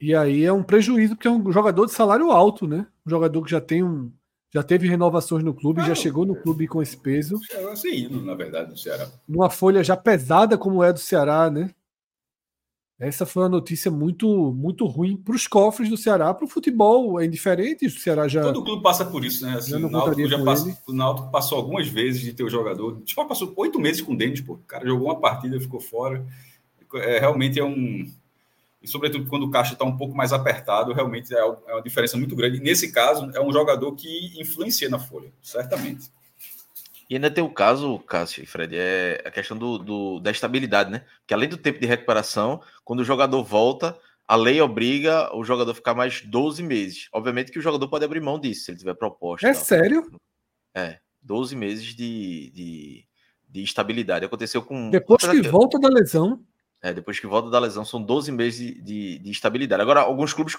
E 0.00 0.14
aí 0.14 0.44
é 0.44 0.52
um 0.52 0.62
prejuízo, 0.62 1.14
porque 1.14 1.28
é 1.28 1.30
um 1.30 1.50
jogador 1.52 1.86
de 1.86 1.92
salário 1.92 2.30
alto, 2.30 2.66
né? 2.66 2.86
Um 3.06 3.10
jogador 3.10 3.42
que 3.42 3.50
já 3.50 3.60
tem 3.60 3.82
um. 3.82 4.12
Já 4.52 4.62
teve 4.62 4.88
renovações 4.88 5.42
no 5.42 5.52
clube, 5.52 5.84
já 5.84 5.94
chegou 5.94 6.24
no 6.24 6.36
clube 6.36 6.66
com 6.66 6.80
esse 6.80 6.96
peso. 6.96 7.38
É 7.52 7.64
assim, 7.64 8.08
na 8.08 8.34
verdade, 8.34 8.70
do 8.70 8.78
Ceará. 8.78 9.08
Numa 9.28 9.50
folha 9.50 9.82
já 9.82 9.96
pesada 9.96 10.56
como 10.56 10.82
é 10.82 10.92
do 10.92 10.98
Ceará, 10.98 11.50
né? 11.50 11.70
Essa 12.98 13.26
foi 13.26 13.42
uma 13.42 13.50
notícia 13.50 13.90
muito 13.90 14.54
muito 14.54 14.86
ruim 14.86 15.18
para 15.18 15.34
os 15.34 15.46
cofres 15.46 15.90
do 15.90 15.98
Ceará, 15.98 16.32
para 16.32 16.46
o 16.46 16.48
futebol 16.48 17.20
é 17.20 17.26
indiferente. 17.26 17.86
O 17.86 17.90
Ceará 17.90 18.26
já. 18.26 18.40
Todo 18.42 18.64
clube 18.64 18.82
passa 18.82 19.04
por 19.04 19.22
isso, 19.22 19.44
né? 19.44 19.54
Assim, 19.58 19.74
o, 19.74 19.90
Náutico 19.90 20.26
já 20.26 20.42
passou, 20.42 20.74
o 20.88 20.92
Náutico 20.94 21.30
passou 21.30 21.58
algumas 21.58 21.88
vezes 21.88 22.22
de 22.22 22.32
ter 22.32 22.42
o 22.42 22.48
jogador. 22.48 23.02
Tipo, 23.02 23.26
passou 23.26 23.52
oito 23.56 23.78
meses 23.78 24.00
com 24.00 24.14
o 24.14 24.16
Denis, 24.16 24.40
pô. 24.40 24.54
O 24.54 24.58
cara 24.58 24.86
jogou 24.86 25.08
uma 25.08 25.20
partida, 25.20 25.60
ficou 25.60 25.78
fora. 25.78 26.26
É, 26.94 27.18
realmente 27.18 27.60
é 27.60 27.64
um. 27.64 28.10
E 28.86 28.88
sobretudo 28.88 29.28
quando 29.28 29.42
o 29.42 29.50
caixa 29.50 29.72
está 29.72 29.84
um 29.84 29.96
pouco 29.96 30.16
mais 30.16 30.32
apertado, 30.32 30.92
realmente 30.92 31.34
é, 31.34 31.38
é 31.40 31.72
uma 31.74 31.82
diferença 31.82 32.16
muito 32.16 32.36
grande. 32.36 32.60
Nesse 32.60 32.92
caso, 32.92 33.28
é 33.34 33.40
um 33.40 33.52
jogador 33.52 33.92
que 33.96 34.40
influencia 34.40 34.88
na 34.88 34.96
folha, 34.96 35.32
certamente. 35.42 36.08
E 37.10 37.16
ainda 37.16 37.28
tem 37.28 37.42
o 37.42 37.50
caso, 37.50 37.98
Cássio 37.98 38.44
e 38.44 38.46
Fred, 38.46 38.76
é 38.76 39.24
a 39.24 39.30
questão 39.32 39.58
do, 39.58 39.76
do, 39.76 40.20
da 40.20 40.30
estabilidade, 40.30 40.88
né? 40.88 41.04
Que 41.26 41.34
além 41.34 41.48
do 41.48 41.56
tempo 41.56 41.80
de 41.80 41.86
recuperação, 41.86 42.62
quando 42.84 43.00
o 43.00 43.04
jogador 43.04 43.42
volta, 43.42 43.98
a 44.26 44.36
lei 44.36 44.60
obriga 44.60 45.34
o 45.36 45.42
jogador 45.42 45.72
a 45.72 45.74
ficar 45.74 45.94
mais 45.94 46.22
12 46.22 46.62
meses. 46.62 47.08
Obviamente 47.12 47.50
que 47.50 47.58
o 47.58 47.62
jogador 47.62 47.88
pode 47.88 48.04
abrir 48.04 48.20
mão 48.20 48.38
disso, 48.38 48.66
se 48.66 48.70
ele 48.70 48.78
tiver 48.78 48.94
proposta. 48.94 49.48
É 49.48 49.52
sério? 49.52 50.08
É, 50.72 51.00
12 51.22 51.56
meses 51.56 51.86
de, 51.86 52.50
de, 52.50 53.04
de 53.48 53.62
estabilidade. 53.64 54.24
Aconteceu 54.24 54.62
com. 54.62 54.90
Depois 54.90 55.26
que 55.26 55.42
volta 55.42 55.76
da 55.76 55.88
lesão. 55.88 56.40
É, 56.82 56.92
depois 56.92 57.18
que 57.18 57.26
volta 57.26 57.50
da 57.50 57.58
lesão, 57.58 57.84
são 57.84 58.00
12 58.00 58.30
meses 58.32 58.58
de, 58.58 58.80
de, 58.80 59.18
de 59.18 59.30
estabilidade. 59.30 59.82
Agora, 59.82 60.00
alguns 60.00 60.32
clubes 60.32 60.56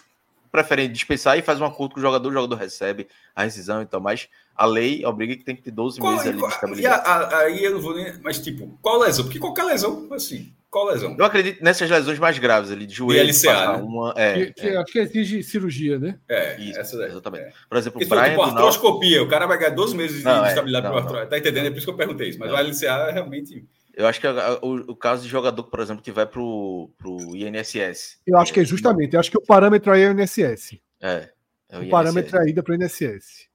preferem 0.52 0.92
dispensar 0.92 1.38
e 1.38 1.42
faz 1.42 1.60
um 1.62 1.66
acordo 1.66 1.94
com 1.94 2.00
o 2.00 2.04
jogador, 2.04 2.30
o 2.30 2.34
jogador 2.34 2.56
recebe 2.56 3.08
a 3.36 3.44
rescisão 3.44 3.82
e 3.82 3.84
então, 3.84 4.00
mas 4.00 4.28
a 4.56 4.66
lei 4.66 5.06
obriga 5.06 5.36
que 5.36 5.44
tem 5.44 5.56
que 5.56 5.62
ter 5.62 5.72
12 5.72 6.00
qual, 6.00 6.14
meses 6.14 6.28
ali 6.28 6.38
de 6.38 6.46
estabilidade. 6.46 7.36
aí 7.36 7.64
eu 7.64 7.74
não 7.74 7.82
vou 7.82 7.96
nem. 7.96 8.14
Mas, 8.24 8.40
tipo, 8.40 8.78
qual 8.82 9.00
lesão? 9.00 9.26
Porque 9.26 9.40
qualquer 9.40 9.66
lesão, 9.66 10.08
assim, 10.12 10.52
qual 10.70 10.88
lesão? 10.88 11.16
Eu 11.18 11.26
acredito 11.26 11.64
nessas 11.64 11.90
lesões 11.90 12.20
mais 12.20 12.38
graves 12.40 12.72
ali, 12.72 12.86
de 12.86 12.94
joelho. 12.94 13.32
De 13.32 13.48
LCA, 13.48 13.74
né? 13.74 13.84
uma, 13.84 14.14
é, 14.18 14.46
que, 14.48 14.54
que, 14.54 14.68
é. 14.68 14.78
Acho 14.78 14.92
que 14.92 15.00
exige 15.00 15.44
cirurgia, 15.44 16.00
né? 16.00 16.18
É, 16.28 16.60
Isso, 16.60 16.80
essa 16.80 16.98
daí. 16.98 17.10
Exatamente. 17.10 17.46
É. 17.46 17.52
Por 17.70 17.78
exemplo, 17.78 18.02
o 18.04 18.08
Brian. 18.08 18.30
Tipo, 18.30 18.42
artroscopia, 18.42 19.24
o 19.24 19.28
cara 19.28 19.46
vai 19.46 19.58
ganhar 19.58 19.72
12 19.72 19.96
meses 19.96 20.24
não, 20.24 20.42
de 20.42 20.48
é, 20.48 20.50
estabilidade 20.50 20.88
não, 20.88 21.06
pro 21.06 21.28
Tá 21.28 21.38
entendendo? 21.38 21.68
É 21.68 21.70
por 21.70 21.78
isso 21.78 21.86
que 21.86 21.92
eu 21.92 21.98
perguntei 21.98 22.30
isso. 22.30 22.40
Mas 22.40 22.52
não. 22.52 22.58
o 22.58 22.62
LCA 22.62 23.12
realmente. 23.12 23.64
Eu 23.98 24.06
acho 24.06 24.22
que 24.22 24.28
o, 24.28 24.92
o, 24.92 24.96
caso 24.96 25.24
de 25.24 25.28
jogador, 25.28 25.64
por 25.64 25.80
exemplo, 25.80 26.04
que 26.04 26.12
vai 26.12 26.28
para 26.28 26.40
o 26.40 26.94
INSS. 27.34 28.20
Eu 28.28 28.38
acho 28.38 28.54
que 28.54 28.60
é 28.60 28.64
justamente, 28.64 29.16
eu 29.16 29.20
acho 29.20 29.32
que 29.32 29.40
o 29.40 29.42
parâmetro 29.42 29.92
aí 29.92 30.04
é 30.04 30.10
o 30.10 30.12
INSS. 30.12 30.78
É. 31.02 31.32
é 31.68 31.80
o, 31.80 31.84
o 31.84 31.90
parâmetro 31.90 32.38
é 32.38 32.44
a 32.44 32.48
ida 32.48 32.62
para 32.62 32.74
o 32.74 32.76
INSS. 32.76 33.50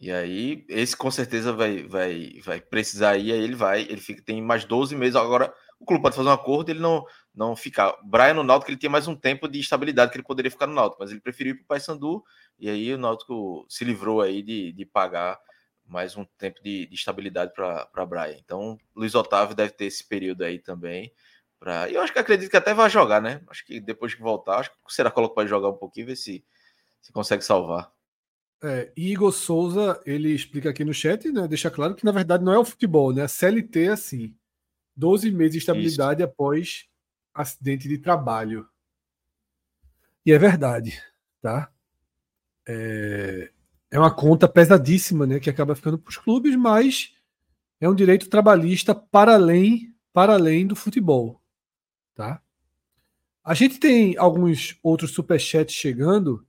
E 0.00 0.12
aí, 0.12 0.64
esse 0.68 0.96
com 0.96 1.10
certeza 1.10 1.52
vai, 1.52 1.82
vai, 1.88 2.40
vai 2.44 2.60
precisar 2.60 3.16
ir, 3.16 3.32
aí 3.32 3.40
ele 3.40 3.56
vai, 3.56 3.82
ele 3.82 4.00
fica, 4.00 4.22
tem 4.22 4.40
mais 4.40 4.64
12 4.64 4.94
meses. 4.94 5.16
Agora, 5.16 5.52
o 5.80 5.84
clube 5.84 6.02
pode 6.02 6.14
fazer 6.14 6.28
um 6.28 6.32
acordo, 6.32 6.70
ele 6.70 6.78
não, 6.78 7.04
não 7.34 7.56
ficar. 7.56 7.96
Brian 8.04 8.34
no 8.34 8.44
Náutico, 8.44 8.70
ele 8.70 8.78
tinha 8.78 8.90
mais 8.90 9.08
um 9.08 9.16
tempo 9.16 9.48
de 9.48 9.58
estabilidade 9.58 10.12
que 10.12 10.16
ele 10.16 10.24
poderia 10.24 10.52
ficar 10.52 10.68
no 10.68 10.74
Náutico, 10.74 11.02
mas 11.02 11.10
ele 11.10 11.20
preferiu 11.20 11.54
ir 11.54 11.56
para 11.56 11.64
o 11.64 11.66
Paysandu, 11.66 12.22
e 12.60 12.70
aí 12.70 12.94
o 12.94 12.98
Náutico 12.98 13.66
se 13.68 13.84
livrou 13.84 14.20
aí 14.20 14.40
de, 14.40 14.70
de 14.72 14.86
pagar 14.86 15.36
mais 15.86 16.16
um 16.16 16.24
tempo 16.38 16.62
de, 16.62 16.86
de 16.86 16.94
estabilidade 16.94 17.52
para 17.54 18.06
Brian. 18.06 18.36
Então, 18.38 18.78
Luiz 18.94 19.14
Otávio 19.14 19.54
deve 19.54 19.72
ter 19.72 19.86
esse 19.86 20.06
período 20.06 20.42
aí 20.42 20.58
também. 20.58 21.12
Pra... 21.58 21.88
E 21.88 21.94
eu 21.94 22.02
acho 22.02 22.12
que 22.12 22.18
acredito 22.18 22.50
que 22.50 22.56
até 22.56 22.74
vai 22.74 22.88
jogar, 22.90 23.20
né? 23.20 23.42
Acho 23.48 23.64
que 23.64 23.80
depois 23.80 24.14
que 24.14 24.22
voltar, 24.22 24.58
acho 24.58 24.70
que 24.70 24.76
será 24.88 25.10
que 25.10 25.14
coloca 25.14 25.34
para 25.34 25.48
jogar 25.48 25.68
um 25.68 25.76
pouquinho, 25.76 26.06
ver 26.06 26.16
se 26.16 26.44
se 27.04 27.12
consegue 27.12 27.44
salvar. 27.44 27.92
É, 28.62 28.90
Igor 28.96 29.30
Souza, 29.30 30.00
ele 30.06 30.30
explica 30.30 30.70
aqui 30.70 30.86
no 30.86 30.94
chat, 30.94 31.30
né, 31.30 31.46
deixa 31.46 31.70
claro 31.70 31.94
que 31.94 32.04
na 32.04 32.12
verdade 32.12 32.42
não 32.42 32.54
é 32.54 32.58
o 32.58 32.64
futebol, 32.64 33.12
né? 33.12 33.22
A 33.22 33.28
CLT 33.28 33.84
é 33.84 33.88
assim: 33.88 34.34
12 34.96 35.30
meses 35.30 35.52
de 35.52 35.58
estabilidade 35.58 36.22
Isso. 36.22 36.30
após 36.30 36.88
acidente 37.34 37.86
de 37.86 37.98
trabalho. 37.98 38.66
E 40.24 40.32
é 40.32 40.38
verdade, 40.38 40.98
tá? 41.42 41.70
É, 42.66 43.52
é 43.94 43.98
uma 43.98 44.12
conta 44.12 44.48
pesadíssima, 44.48 45.24
né, 45.24 45.38
que 45.38 45.48
acaba 45.48 45.76
ficando 45.76 45.96
para 45.96 46.10
os 46.10 46.16
clubes, 46.16 46.56
mas 46.56 47.14
é 47.80 47.88
um 47.88 47.94
direito 47.94 48.28
trabalhista 48.28 48.92
para 48.92 49.34
além, 49.34 49.94
para 50.12 50.32
além 50.32 50.66
do 50.66 50.74
futebol, 50.74 51.40
tá? 52.12 52.42
A 53.44 53.54
gente 53.54 53.78
tem 53.78 54.16
alguns 54.18 54.76
outros 54.82 55.12
superchats 55.12 55.72
chegando. 55.72 56.44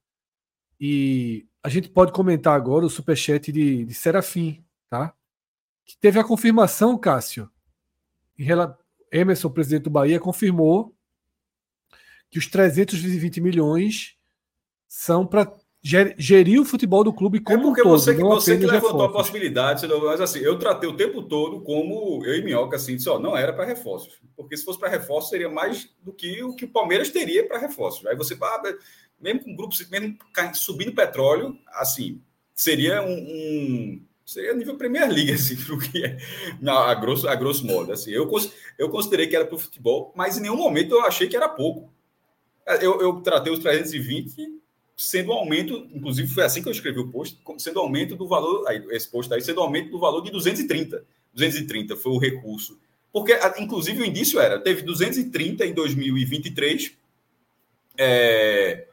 e 0.80 1.46
a 1.62 1.70
gente 1.70 1.88
pode 1.88 2.12
comentar 2.12 2.56
agora 2.56 2.84
o 2.84 2.90
superchat 2.90 3.52
de, 3.52 3.86
de 3.86 3.94
Serafim, 3.94 4.66
tá? 4.90 5.14
Que 5.86 5.96
teve 5.98 6.20
a 6.20 6.24
confirmação, 6.24 6.98
Cássio. 6.98 7.48
Emerson, 9.12 9.52
presidente 9.52 9.84
do 9.84 9.92
Bahia, 9.92 10.20
confirmou 10.20 10.96
que 12.32 12.40
os 12.40 12.48
320 12.48 13.40
milhões 13.40 14.18
são 14.88 15.28
para 15.28 15.52
gerir 16.18 16.60
o 16.60 16.66
futebol 16.66 17.04
do 17.04 17.14
clube 17.14 17.40
como 17.40 17.60
é 17.60 17.62
porque 17.62 17.82
um 17.82 17.84
todo. 17.84 18.00
Você, 18.00 18.14
você 18.16 18.58
que 18.58 18.66
levantou 18.66 18.94
reforços. 18.94 19.10
a 19.10 19.14
possibilidade, 19.14 19.88
mas 19.88 20.20
assim, 20.20 20.40
eu 20.40 20.58
tratei 20.58 20.90
o 20.90 20.98
tempo 20.98 21.22
todo 21.22 21.62
como 21.62 22.26
eu 22.26 22.36
e 22.36 22.44
Minhoca, 22.44 22.76
assim, 22.76 22.96
disse, 22.96 23.08
ó, 23.08 23.20
não 23.20 23.38
era 23.38 23.54
para 23.54 23.66
reforços. 23.66 24.20
Porque 24.36 24.58
se 24.58 24.66
fosse 24.66 24.80
para 24.80 24.90
reforços, 24.90 25.30
seria 25.30 25.48
mais 25.48 25.88
do 26.02 26.12
que 26.12 26.42
o 26.42 26.56
que 26.56 26.66
o 26.66 26.70
Palmeiras 26.70 27.12
teria 27.12 27.48
para 27.48 27.60
reforços. 27.60 28.04
Aí 28.08 28.16
você, 28.16 28.36
ah, 28.42 28.64
mesmo 29.22 29.44
com 29.44 29.56
grupos, 29.56 29.88
mesmo 29.88 30.18
subindo 30.56 30.92
petróleo, 30.92 31.56
assim, 31.74 32.20
seria 32.56 33.04
um, 33.04 33.14
um 33.14 34.02
seria 34.26 34.56
nível 34.56 34.78
Premier 34.78 35.08
League, 35.08 35.34
assim, 35.34 35.56
pro 35.56 35.78
que 35.78 36.04
é, 36.04 36.18
a, 36.68 36.96
grosso, 36.96 37.30
a 37.30 37.36
grosso 37.36 37.64
modo. 37.64 37.94
Assim, 37.94 38.10
eu, 38.10 38.28
eu 38.80 38.90
considerei 38.90 39.28
que 39.28 39.36
era 39.36 39.46
para 39.46 39.56
o 39.56 39.60
futebol, 39.60 40.12
mas 40.16 40.36
em 40.36 40.42
nenhum 40.42 40.58
momento 40.58 40.96
eu 40.96 41.02
achei 41.02 41.28
que 41.28 41.38
era 41.38 41.48
pouco. 41.48 41.94
Eu, 42.82 43.00
eu 43.00 43.22
tratei 43.22 43.54
os 43.54 43.60
320 43.60 44.65
sendo 44.96 45.32
um 45.32 45.36
aumento, 45.36 45.88
inclusive 45.94 46.28
foi 46.30 46.44
assim 46.44 46.62
que 46.62 46.70
eu 46.70 46.72
escrevi 46.72 47.00
o 47.00 47.10
post, 47.10 47.38
sendo 47.58 47.80
um 47.80 47.84
aumento 47.84 48.16
do 48.16 48.28
valor, 48.28 48.66
aí, 48.68 48.84
esse 48.92 49.10
post 49.10 49.34
aí, 49.34 49.42
sendo 49.42 49.60
um 49.60 49.64
aumento 49.64 49.92
do 49.92 50.00
valor 50.00 50.22
de 50.22 50.32
230. 50.32 51.04
230 51.34 51.98
foi 51.98 52.12
o 52.14 52.18
recurso. 52.18 52.80
Porque, 53.12 53.38
inclusive, 53.60 54.02
o 54.02 54.06
indício 54.06 54.40
era, 54.40 54.60
teve 54.60 54.82
230 54.84 55.66
em 55.66 55.74
2023, 55.74 56.94
é, 57.98 58.88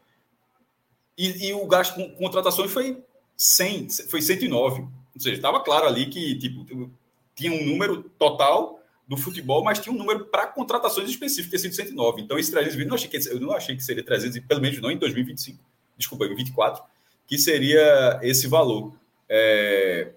e, 1.17 1.49
e, 1.49 1.55
o 1.55 1.67
gasto 1.67 1.95
com 1.95 2.09
contratações 2.11 2.71
foi 2.71 3.03
100, 3.37 3.89
foi 4.09 4.23
109. 4.23 4.83
Ou 4.83 5.21
seja, 5.21 5.37
estava 5.37 5.61
claro 5.61 5.87
ali 5.87 6.07
que 6.07 6.39
tipo, 6.39 6.91
tinha 7.35 7.53
um 7.53 7.65
número 7.67 8.03
total 8.19 8.81
do 9.07 9.17
futebol, 9.17 9.63
mas 9.63 9.79
tinha 9.79 9.93
um 9.93 9.99
número 9.99 10.27
para 10.27 10.47
contratações 10.47 11.11
específicas, 11.11 11.61
sido 11.61 11.75
109. 11.75 12.23
Então, 12.23 12.39
esse 12.39 12.51
320, 12.51 12.89
não 12.89 12.95
achei 12.95 13.09
que, 13.09 13.29
eu 13.29 13.41
não 13.41 13.53
achei 13.53 13.77
que 13.77 13.83
seria 13.83 14.05
300, 14.05 14.39
pelo 14.41 14.61
menos 14.61 14.81
não 14.81 14.91
em 14.91 14.97
2025 14.97 15.72
desculpa, 15.97 16.27
24, 16.27 16.83
que 17.27 17.39
seria 17.39 18.19
esse 18.23 18.47
valor. 18.47 18.95
É... 19.29 20.13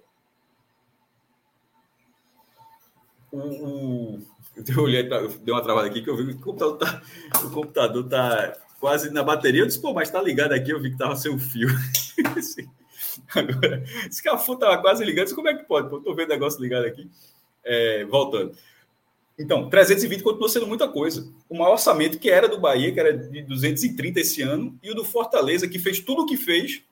O, 3.31 3.38
o... 3.38 4.35
Eu 4.67 4.83
olhei, 4.83 5.03
dei 5.03 5.53
uma 5.53 5.61
travada 5.61 5.88
aqui 5.88 6.01
que 6.01 6.09
eu 6.09 6.15
vi 6.15 6.27
que 6.27 6.39
o 6.39 6.39
computador 6.39 6.77
tá, 6.77 7.01
o 7.43 7.49
computador 7.49 8.07
tá 8.07 8.57
quase 8.79 9.09
na 9.09 9.21
bateria. 9.21 9.61
Eu 9.61 9.65
disse, 9.65 9.81
pô, 9.81 9.93
mas 9.93 10.09
tá 10.09 10.21
ligado 10.21 10.53
aqui, 10.53 10.71
eu 10.71 10.79
vi 10.79 10.91
que 10.91 10.97
tava 10.97 11.15
sem 11.17 11.29
o 11.29 11.38
fio. 11.38 11.67
Agora, 13.35 13.83
esse 14.07 14.23
Cafu 14.23 14.55
tava 14.55 14.77
quase 14.81 15.03
ligado. 15.03 15.25
Disse, 15.25 15.35
como 15.35 15.49
é 15.49 15.55
que 15.55 15.65
pode? 15.65 15.89
Pô, 15.89 15.99
tô 15.99 16.15
vendo 16.15 16.29
o 16.29 16.33
negócio 16.33 16.61
ligado 16.61 16.85
aqui. 16.85 17.09
É, 17.63 18.05
voltando. 18.05 18.55
Então, 19.37 19.69
320 19.69 20.23
continua 20.23 20.47
sendo 20.47 20.67
muita 20.67 20.87
coisa. 20.87 21.27
O 21.49 21.57
maior 21.57 21.73
orçamento 21.73 22.17
que 22.17 22.29
era 22.29 22.47
do 22.47 22.59
Bahia, 22.59 22.91
que 22.91 22.99
era 22.99 23.15
de 23.15 23.41
230 23.41 24.19
esse 24.19 24.41
ano, 24.41 24.77
e 24.81 24.89
o 24.89 24.95
do 24.95 25.03
Fortaleza, 25.03 25.67
que 25.67 25.77
fez 25.77 25.99
tudo 25.99 26.21
o 26.21 26.25
que 26.25 26.37
fez, 26.37 26.83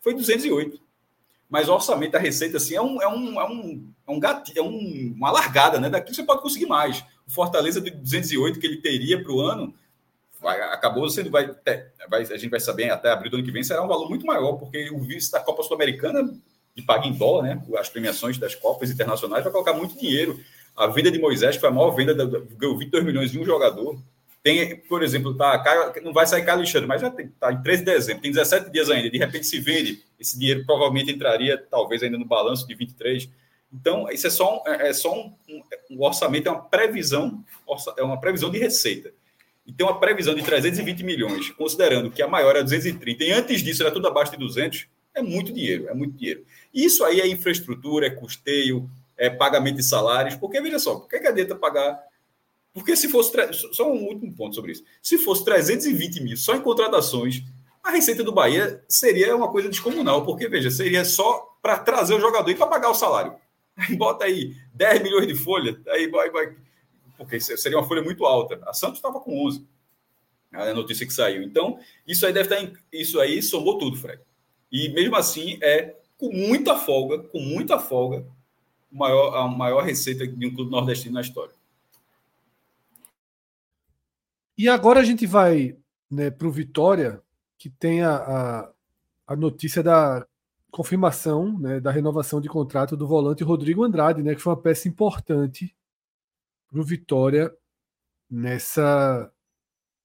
foi 0.00 0.14
208. 0.14 0.80
Mas 1.48 1.68
o 1.68 1.74
orçamento 1.74 2.12
da 2.12 2.18
Receita, 2.18 2.58
assim, 2.58 2.76
é 2.76 2.80
um, 2.80 3.02
é 3.02 3.08
um, 3.08 3.40
é 3.40 3.44
um, 3.44 3.92
é 4.06 4.10
um 4.12 4.20
gatilho, 4.20 4.58
é 4.58 4.62
um, 4.62 5.12
uma 5.16 5.32
largada, 5.32 5.80
né? 5.80 5.90
Daqui 5.90 6.14
você 6.14 6.22
pode 6.22 6.42
conseguir 6.42 6.66
mais. 6.66 7.04
O 7.26 7.30
Fortaleza 7.30 7.80
de 7.80 7.90
208 7.90 8.60
que 8.60 8.66
ele 8.66 8.76
teria 8.76 9.20
para 9.20 9.32
o 9.32 9.40
ano, 9.40 9.74
vai, 10.40 10.60
acabou 10.60 11.10
sendo, 11.10 11.28
vai, 11.28 11.50
vai, 12.08 12.22
a 12.22 12.36
gente 12.36 12.50
vai 12.50 12.60
saber 12.60 12.88
até 12.90 13.10
abril 13.10 13.32
do 13.32 13.36
ano 13.38 13.44
que 13.44 13.50
vem, 13.50 13.64
será 13.64 13.82
um 13.82 13.88
valor 13.88 14.08
muito 14.08 14.24
maior, 14.24 14.52
porque 14.54 14.90
o 14.90 15.00
vice 15.00 15.32
da 15.32 15.40
Copa 15.40 15.64
Sul-Americana, 15.64 16.32
de 16.72 16.82
paga 16.82 17.08
em 17.08 17.12
dólar, 17.12 17.42
né? 17.42 17.62
As 17.76 17.88
premiações 17.88 18.38
das 18.38 18.54
Copas 18.54 18.88
internacionais, 18.88 19.42
vai 19.42 19.52
colocar 19.52 19.72
muito 19.72 19.98
dinheiro. 19.98 20.38
A 20.80 20.86
venda 20.86 21.10
de 21.10 21.18
Moisés 21.18 21.56
foi 21.56 21.68
a 21.68 21.72
maior 21.72 21.90
venda, 21.90 22.14
ganhou 22.14 22.78
22 22.78 23.04
milhões 23.04 23.30
de 23.30 23.38
um 23.38 23.44
jogador. 23.44 24.00
Tem, 24.42 24.74
por 24.74 25.02
exemplo, 25.02 25.36
tá, 25.36 25.92
não 26.02 26.14
vai 26.14 26.26
sair 26.26 26.42
Carlos 26.42 26.62
Alexandre, 26.62 26.88
mas 26.88 27.02
já 27.02 27.08
está 27.08 27.52
em 27.52 27.62
13 27.62 27.84
de 27.84 27.92
dezembro, 27.92 28.22
tem 28.22 28.30
17 28.30 28.70
dias 28.70 28.88
ainda. 28.88 29.10
De 29.10 29.18
repente 29.18 29.46
se 29.46 29.60
vende, 29.60 30.02
esse 30.18 30.38
dinheiro 30.38 30.64
provavelmente 30.64 31.12
entraria, 31.12 31.62
talvez, 31.70 32.02
ainda 32.02 32.16
no 32.16 32.24
balanço 32.24 32.66
de 32.66 32.74
23. 32.74 33.28
Então, 33.70 34.10
isso 34.10 34.26
é 34.26 34.30
só 34.30 34.56
um, 34.56 34.68
é, 34.68 34.88
é 34.88 34.92
só 34.94 35.14
um, 35.14 35.34
um, 35.90 36.02
orçamento, 36.02 36.48
é 36.48 36.50
uma 36.50 36.62
previsão, 36.62 37.44
é 37.98 38.02
uma 38.02 38.18
previsão 38.18 38.50
de 38.50 38.58
receita. 38.58 39.12
E 39.66 39.74
tem 39.74 39.86
uma 39.86 40.00
previsão 40.00 40.34
de 40.34 40.42
320 40.42 41.04
milhões, 41.04 41.50
considerando 41.50 42.10
que 42.10 42.22
a 42.22 42.26
maior 42.26 42.56
é 42.56 42.62
230, 42.62 43.22
e 43.22 43.32
antes 43.32 43.62
disso 43.62 43.82
era 43.82 43.92
tudo 43.92 44.08
abaixo 44.08 44.32
de 44.32 44.38
200, 44.38 44.86
é 45.14 45.20
muito 45.20 45.52
dinheiro, 45.52 45.90
é 45.90 45.94
muito 45.94 46.16
dinheiro. 46.16 46.42
Isso 46.72 47.04
aí 47.04 47.20
é 47.20 47.28
infraestrutura, 47.28 48.06
é 48.06 48.10
custeio, 48.10 48.88
é, 49.20 49.28
pagamento 49.28 49.76
de 49.76 49.82
salários, 49.82 50.34
porque 50.36 50.62
veja 50.62 50.78
só, 50.78 50.96
por 50.96 51.06
que, 51.06 51.16
adianta 51.16 51.54
pagar? 51.54 52.02
Porque 52.72 52.96
se 52.96 53.06
fosse, 53.06 53.30
só 53.52 53.92
um 53.92 54.04
último 54.06 54.34
ponto 54.34 54.54
sobre 54.54 54.72
isso, 54.72 54.82
se 55.02 55.18
fosse 55.18 55.44
320 55.44 56.22
mil 56.22 56.36
só 56.38 56.56
em 56.56 56.62
contratações, 56.62 57.42
a 57.82 57.90
receita 57.90 58.24
do 58.24 58.32
Bahia 58.32 58.82
seria 58.88 59.36
uma 59.36 59.50
coisa 59.50 59.68
descomunal, 59.68 60.24
porque 60.24 60.48
veja, 60.48 60.70
seria 60.70 61.04
só 61.04 61.54
para 61.60 61.78
trazer 61.78 62.14
o 62.14 62.20
jogador 62.20 62.50
e 62.50 62.54
para 62.54 62.66
pagar 62.66 62.88
o 62.88 62.94
salário. 62.94 63.34
Bota 63.98 64.24
aí 64.24 64.56
10 64.72 65.02
milhões 65.02 65.26
de 65.26 65.34
folha, 65.34 65.78
aí 65.88 66.08
vai, 66.08 66.30
vai, 66.30 66.56
porque 67.18 67.38
seria 67.38 67.76
uma 67.76 67.86
folha 67.86 68.02
muito 68.02 68.24
alta. 68.24 68.58
A 68.66 68.72
Santos 68.72 68.96
estava 68.96 69.20
com 69.20 69.46
11, 69.46 69.66
a 70.50 70.72
notícia 70.72 71.06
que 71.06 71.12
saiu. 71.12 71.42
Então, 71.42 71.78
isso 72.06 72.24
aí 72.24 72.32
deve 72.32 72.54
estar, 72.54 72.62
em, 72.62 72.72
isso 72.90 73.20
aí 73.20 73.42
somou 73.42 73.76
tudo, 73.76 73.98
Fred. 73.98 74.22
E 74.72 74.88
mesmo 74.88 75.14
assim, 75.14 75.58
é 75.60 75.96
com 76.16 76.32
muita 76.32 76.78
folga, 76.78 77.18
com 77.18 77.40
muita 77.40 77.78
folga, 77.78 78.24
maior, 78.90 79.36
a 79.36 79.48
maior 79.48 79.84
receita 79.84 80.26
de 80.26 80.46
um 80.46 80.54
clube 80.54 80.70
nordestino 80.70 81.14
na 81.14 81.20
história. 81.20 81.54
E 84.56 84.68
agora 84.68 85.00
a 85.00 85.04
gente 85.04 85.26
vai 85.26 85.76
né, 86.10 86.30
para 86.30 86.46
o 86.46 86.52
Vitória, 86.52 87.22
que 87.56 87.70
tem 87.70 88.02
a, 88.02 88.16
a, 88.16 88.72
a, 89.28 89.36
notícia 89.36 89.82
da 89.82 90.26
confirmação 90.70 91.58
né, 91.58 91.80
da 91.80 91.90
renovação 91.90 92.40
de 92.40 92.48
contrato 92.48 92.96
do 92.96 93.06
volante 93.06 93.44
Rodrigo 93.44 93.84
Andrade, 93.84 94.22
né, 94.22 94.34
que 94.34 94.40
foi 94.40 94.52
uma 94.52 94.60
peça 94.60 94.88
importante 94.88 95.74
para 96.68 96.80
o 96.80 96.84
Vitória 96.84 97.52
nessa 98.28 99.32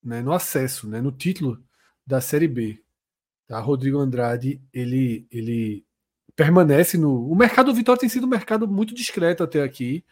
né, 0.02 0.22
no 0.22 0.32
acesso, 0.32 0.88
né, 0.88 1.00
no 1.00 1.12
título 1.12 1.62
da 2.06 2.20
Série 2.20 2.48
B. 2.48 2.82
Tá? 3.46 3.58
Rodrigo 3.60 3.98
Andrade 3.98 4.62
ele, 4.72 5.26
ele 5.30 5.85
permanece 6.36 6.98
no. 6.98 7.28
O 7.28 7.34
mercado 7.34 7.72
do 7.72 7.74
Vitória 7.74 7.98
tem 7.98 8.08
sido 8.08 8.26
um 8.26 8.30
mercado 8.30 8.68
muito 8.68 8.94
discreto 8.94 9.42
até 9.42 9.62
aqui. 9.62 10.04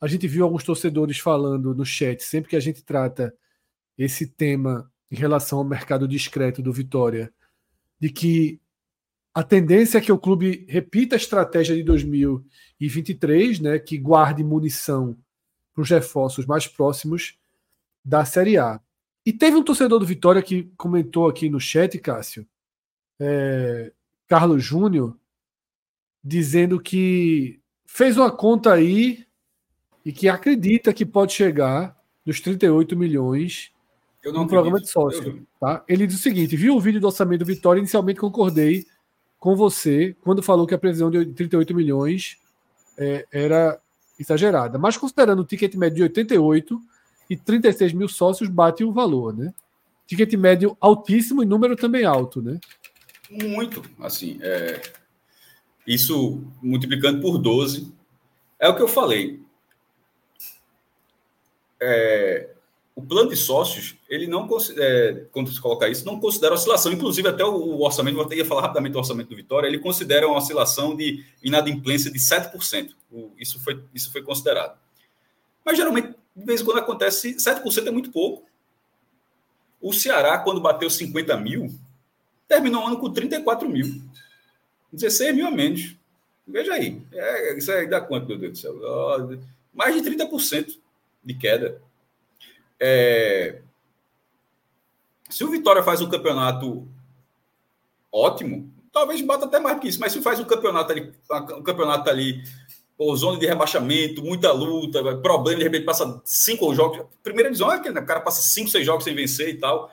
A 0.00 0.06
gente 0.06 0.28
viu 0.28 0.44
alguns 0.44 0.62
torcedores 0.62 1.18
falando 1.18 1.74
no 1.74 1.84
chat, 1.84 2.22
sempre 2.22 2.50
que 2.50 2.56
a 2.56 2.60
gente 2.60 2.84
trata 2.84 3.34
esse 3.98 4.26
tema 4.26 4.90
em 5.10 5.16
relação 5.16 5.58
ao 5.58 5.64
mercado 5.64 6.06
discreto 6.06 6.62
do 6.62 6.72
Vitória, 6.72 7.32
de 7.98 8.10
que 8.10 8.60
a 9.34 9.42
tendência 9.42 9.98
é 9.98 10.00
que 10.00 10.12
o 10.12 10.18
clube 10.18 10.66
repita 10.68 11.16
a 11.16 11.18
estratégia 11.18 11.74
de 11.74 11.82
2023, 11.82 13.60
né, 13.60 13.78
que 13.78 13.96
guarde 13.96 14.42
munição 14.42 15.16
para 15.72 15.82
os 15.82 15.90
reforços 15.90 16.46
mais 16.46 16.66
próximos 16.66 17.38
da 18.04 18.24
Série 18.24 18.58
A. 18.58 18.80
E 19.24 19.32
teve 19.32 19.56
um 19.56 19.62
torcedor 19.62 19.98
do 19.98 20.06
Vitória 20.06 20.42
que 20.42 20.64
comentou 20.76 21.28
aqui 21.28 21.48
no 21.48 21.60
chat, 21.60 21.98
Cássio, 21.98 22.46
é, 23.20 23.92
Carlos 24.26 24.64
Júnior, 24.64 25.16
dizendo 26.22 26.80
que 26.80 27.60
fez 27.86 28.16
uma 28.16 28.30
conta 28.30 28.72
aí 28.72 29.24
e 30.04 30.12
que 30.12 30.28
acredita 30.28 30.92
que 30.92 31.04
pode 31.04 31.32
chegar 31.32 31.96
nos 32.24 32.40
38 32.40 32.96
milhões 32.96 33.72
eu 34.22 34.32
não 34.32 34.42
no 34.42 34.48
programa 34.48 34.80
de 34.80 34.90
sócio. 34.90 35.46
Tá? 35.58 35.82
Ele 35.88 36.06
diz 36.06 36.16
o 36.16 36.22
seguinte: 36.22 36.56
viu 36.56 36.76
o 36.76 36.80
vídeo 36.80 37.00
do 37.00 37.06
orçamento 37.06 37.40
do 37.40 37.46
Vitória? 37.46 37.80
Inicialmente 37.80 38.20
concordei 38.20 38.86
com 39.38 39.56
você 39.56 40.14
quando 40.22 40.42
falou 40.42 40.66
que 40.66 40.74
a 40.74 40.78
previsão 40.78 41.10
de 41.10 41.24
38 41.26 41.74
milhões 41.74 42.38
é, 42.98 43.26
era 43.32 43.80
exagerada. 44.18 44.78
Mas 44.78 44.96
considerando 44.96 45.40
o 45.40 45.44
ticket 45.44 45.74
médio 45.74 45.96
de 45.96 46.02
88 46.02 46.80
e 47.30 47.36
36 47.36 47.92
mil 47.94 48.08
sócios, 48.08 48.48
bate 48.50 48.84
o 48.84 48.92
valor, 48.92 49.34
né? 49.34 49.54
Ticket 50.06 50.34
médio 50.34 50.76
altíssimo 50.80 51.42
e 51.42 51.46
número 51.46 51.74
também 51.74 52.04
alto, 52.04 52.42
né? 52.42 52.58
Muito, 53.30 53.82
assim, 54.00 54.38
é, 54.42 54.82
isso 55.90 56.44
multiplicando 56.62 57.20
por 57.20 57.36
12. 57.36 57.92
É 58.60 58.68
o 58.68 58.76
que 58.76 58.82
eu 58.82 58.86
falei. 58.86 59.40
É, 61.82 62.50
o 62.94 63.02
plano 63.02 63.30
de 63.30 63.36
sócios, 63.36 63.96
ele 64.08 64.28
não 64.28 64.48
é, 64.76 65.24
quando 65.32 65.50
se 65.50 65.60
coloca 65.60 65.88
isso, 65.88 66.06
não 66.06 66.20
considera 66.20 66.54
oscilação. 66.54 66.92
Inclusive, 66.92 67.28
até 67.28 67.44
o, 67.44 67.54
o 67.54 67.82
orçamento, 67.82 68.14
vou 68.14 68.32
ia 68.32 68.44
falar 68.44 68.62
rapidamente 68.62 68.92
do 68.92 68.98
orçamento 68.98 69.30
do 69.30 69.36
Vitória, 69.36 69.66
ele 69.66 69.80
considera 69.80 70.28
uma 70.28 70.38
oscilação 70.38 70.94
de 70.94 71.24
inadimplência 71.42 72.08
de 72.08 72.20
7%. 72.20 72.90
O, 73.10 73.32
isso, 73.36 73.58
foi, 73.58 73.82
isso 73.92 74.12
foi 74.12 74.22
considerado. 74.22 74.78
Mas 75.64 75.76
geralmente, 75.76 76.14
de 76.36 76.44
vez 76.44 76.60
em 76.60 76.64
quando 76.64 76.78
acontece, 76.78 77.34
7% 77.34 77.86
é 77.88 77.90
muito 77.90 78.12
pouco. 78.12 78.48
O 79.80 79.92
Ceará, 79.92 80.38
quando 80.38 80.60
bateu 80.60 80.88
50 80.88 81.36
mil, 81.38 81.74
terminou 82.46 82.84
o 82.84 82.86
ano 82.86 82.98
com 82.98 83.10
34 83.10 83.68
mil. 83.68 84.02
16 84.92 85.34
mil 85.34 85.46
a 85.46 85.50
menos. 85.50 85.96
Veja 86.46 86.74
aí. 86.74 87.00
É, 87.12 87.58
isso 87.58 87.70
aí 87.70 87.88
dá 87.88 88.00
quanto, 88.00 88.26
meu 88.26 88.38
Deus 88.38 88.52
do 88.52 88.58
céu? 88.58 88.74
Mais 89.72 89.94
de 89.94 90.10
30% 90.10 90.78
de 91.24 91.34
queda. 91.34 91.80
É, 92.78 93.60
se 95.30 95.44
o 95.44 95.50
Vitória 95.50 95.82
faz 95.82 96.00
um 96.00 96.10
campeonato 96.10 96.86
ótimo, 98.12 98.72
talvez 98.92 99.20
bata 99.20 99.44
até 99.44 99.60
mais 99.60 99.78
que 99.78 99.88
isso, 99.88 100.00
mas 100.00 100.12
se 100.12 100.20
faz 100.20 100.40
um 100.40 100.44
campeonato 100.44 100.90
ali, 100.90 101.12
um 101.56 101.62
campeonato 101.62 102.10
ali, 102.10 102.42
pô, 102.98 103.14
zona 103.14 103.38
de 103.38 103.46
rebaixamento, 103.46 104.24
muita 104.24 104.50
luta, 104.50 105.00
problema, 105.18 105.58
de 105.58 105.64
repente 105.64 105.84
passa 105.84 106.20
cinco 106.24 106.74
jogos. 106.74 107.06
Primeira 107.22 107.48
divisão 107.48 107.72
é 107.72 107.80
que 107.80 107.90
né, 107.90 108.00
o 108.00 108.06
cara 108.06 108.20
passa 108.20 108.42
cinco, 108.42 108.68
seis 108.68 108.84
jogos 108.84 109.04
sem 109.04 109.14
vencer 109.14 109.50
e 109.50 109.54
tal. 109.54 109.92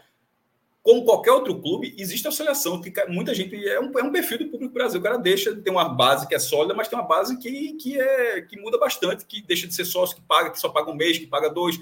Como 0.88 1.04
qualquer 1.04 1.34
outro 1.34 1.60
clube, 1.60 1.94
existe 1.98 2.26
a 2.28 2.30
oscilação, 2.30 2.80
que 2.80 2.94
muita 3.10 3.36
gente 3.36 3.54
é 3.68 3.78
um, 3.78 3.92
é 4.00 4.04
um 4.04 4.10
perfil 4.10 4.38
do 4.38 4.46
público 4.46 4.72
do 4.72 4.74
Brasil. 4.74 5.02
O 5.02 5.04
cara 5.04 5.18
deixa 5.18 5.54
de 5.54 5.60
ter 5.60 5.70
uma 5.70 5.90
base 5.90 6.26
que 6.26 6.34
é 6.34 6.40
sólida, 6.40 6.74
mas 6.74 6.88
tem 6.88 6.98
uma 6.98 7.06
base 7.06 7.38
que, 7.40 7.74
que, 7.74 8.00
é, 8.00 8.40
que 8.40 8.58
muda 8.58 8.78
bastante, 8.78 9.26
que 9.26 9.42
deixa 9.42 9.68
de 9.68 9.76
ser 9.76 9.84
sócio, 9.84 10.16
que 10.16 10.22
paga, 10.22 10.50
que 10.50 10.58
só 10.58 10.70
paga 10.70 10.90
um 10.90 10.96
mês, 10.96 11.18
que 11.18 11.28
paga 11.28 11.50
dois 11.50 11.78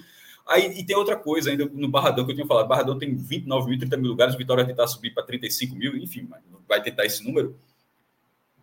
Aí, 0.47 0.79
e 0.79 0.83
tem 0.83 0.95
outra 0.95 1.15
coisa 1.15 1.51
ainda 1.51 1.69
no 1.71 1.87
Barradão 1.87 2.25
que 2.25 2.31
eu 2.31 2.35
tinha 2.35 2.47
falado. 2.47 2.67
Barradão 2.67 2.97
tem 2.97 3.15
29 3.15 3.69
mil, 3.69 3.77
30 3.77 3.95
mil 3.97 4.09
lugares, 4.09 4.33
o 4.33 4.37
Vitória 4.39 4.63
vai 4.63 4.73
tentar 4.73 4.87
subir 4.87 5.13
para 5.13 5.21
35 5.21 5.75
mil, 5.75 5.95
enfim, 5.97 6.27
vai 6.67 6.81
tentar 6.81 7.05
esse 7.05 7.23
número. 7.23 7.55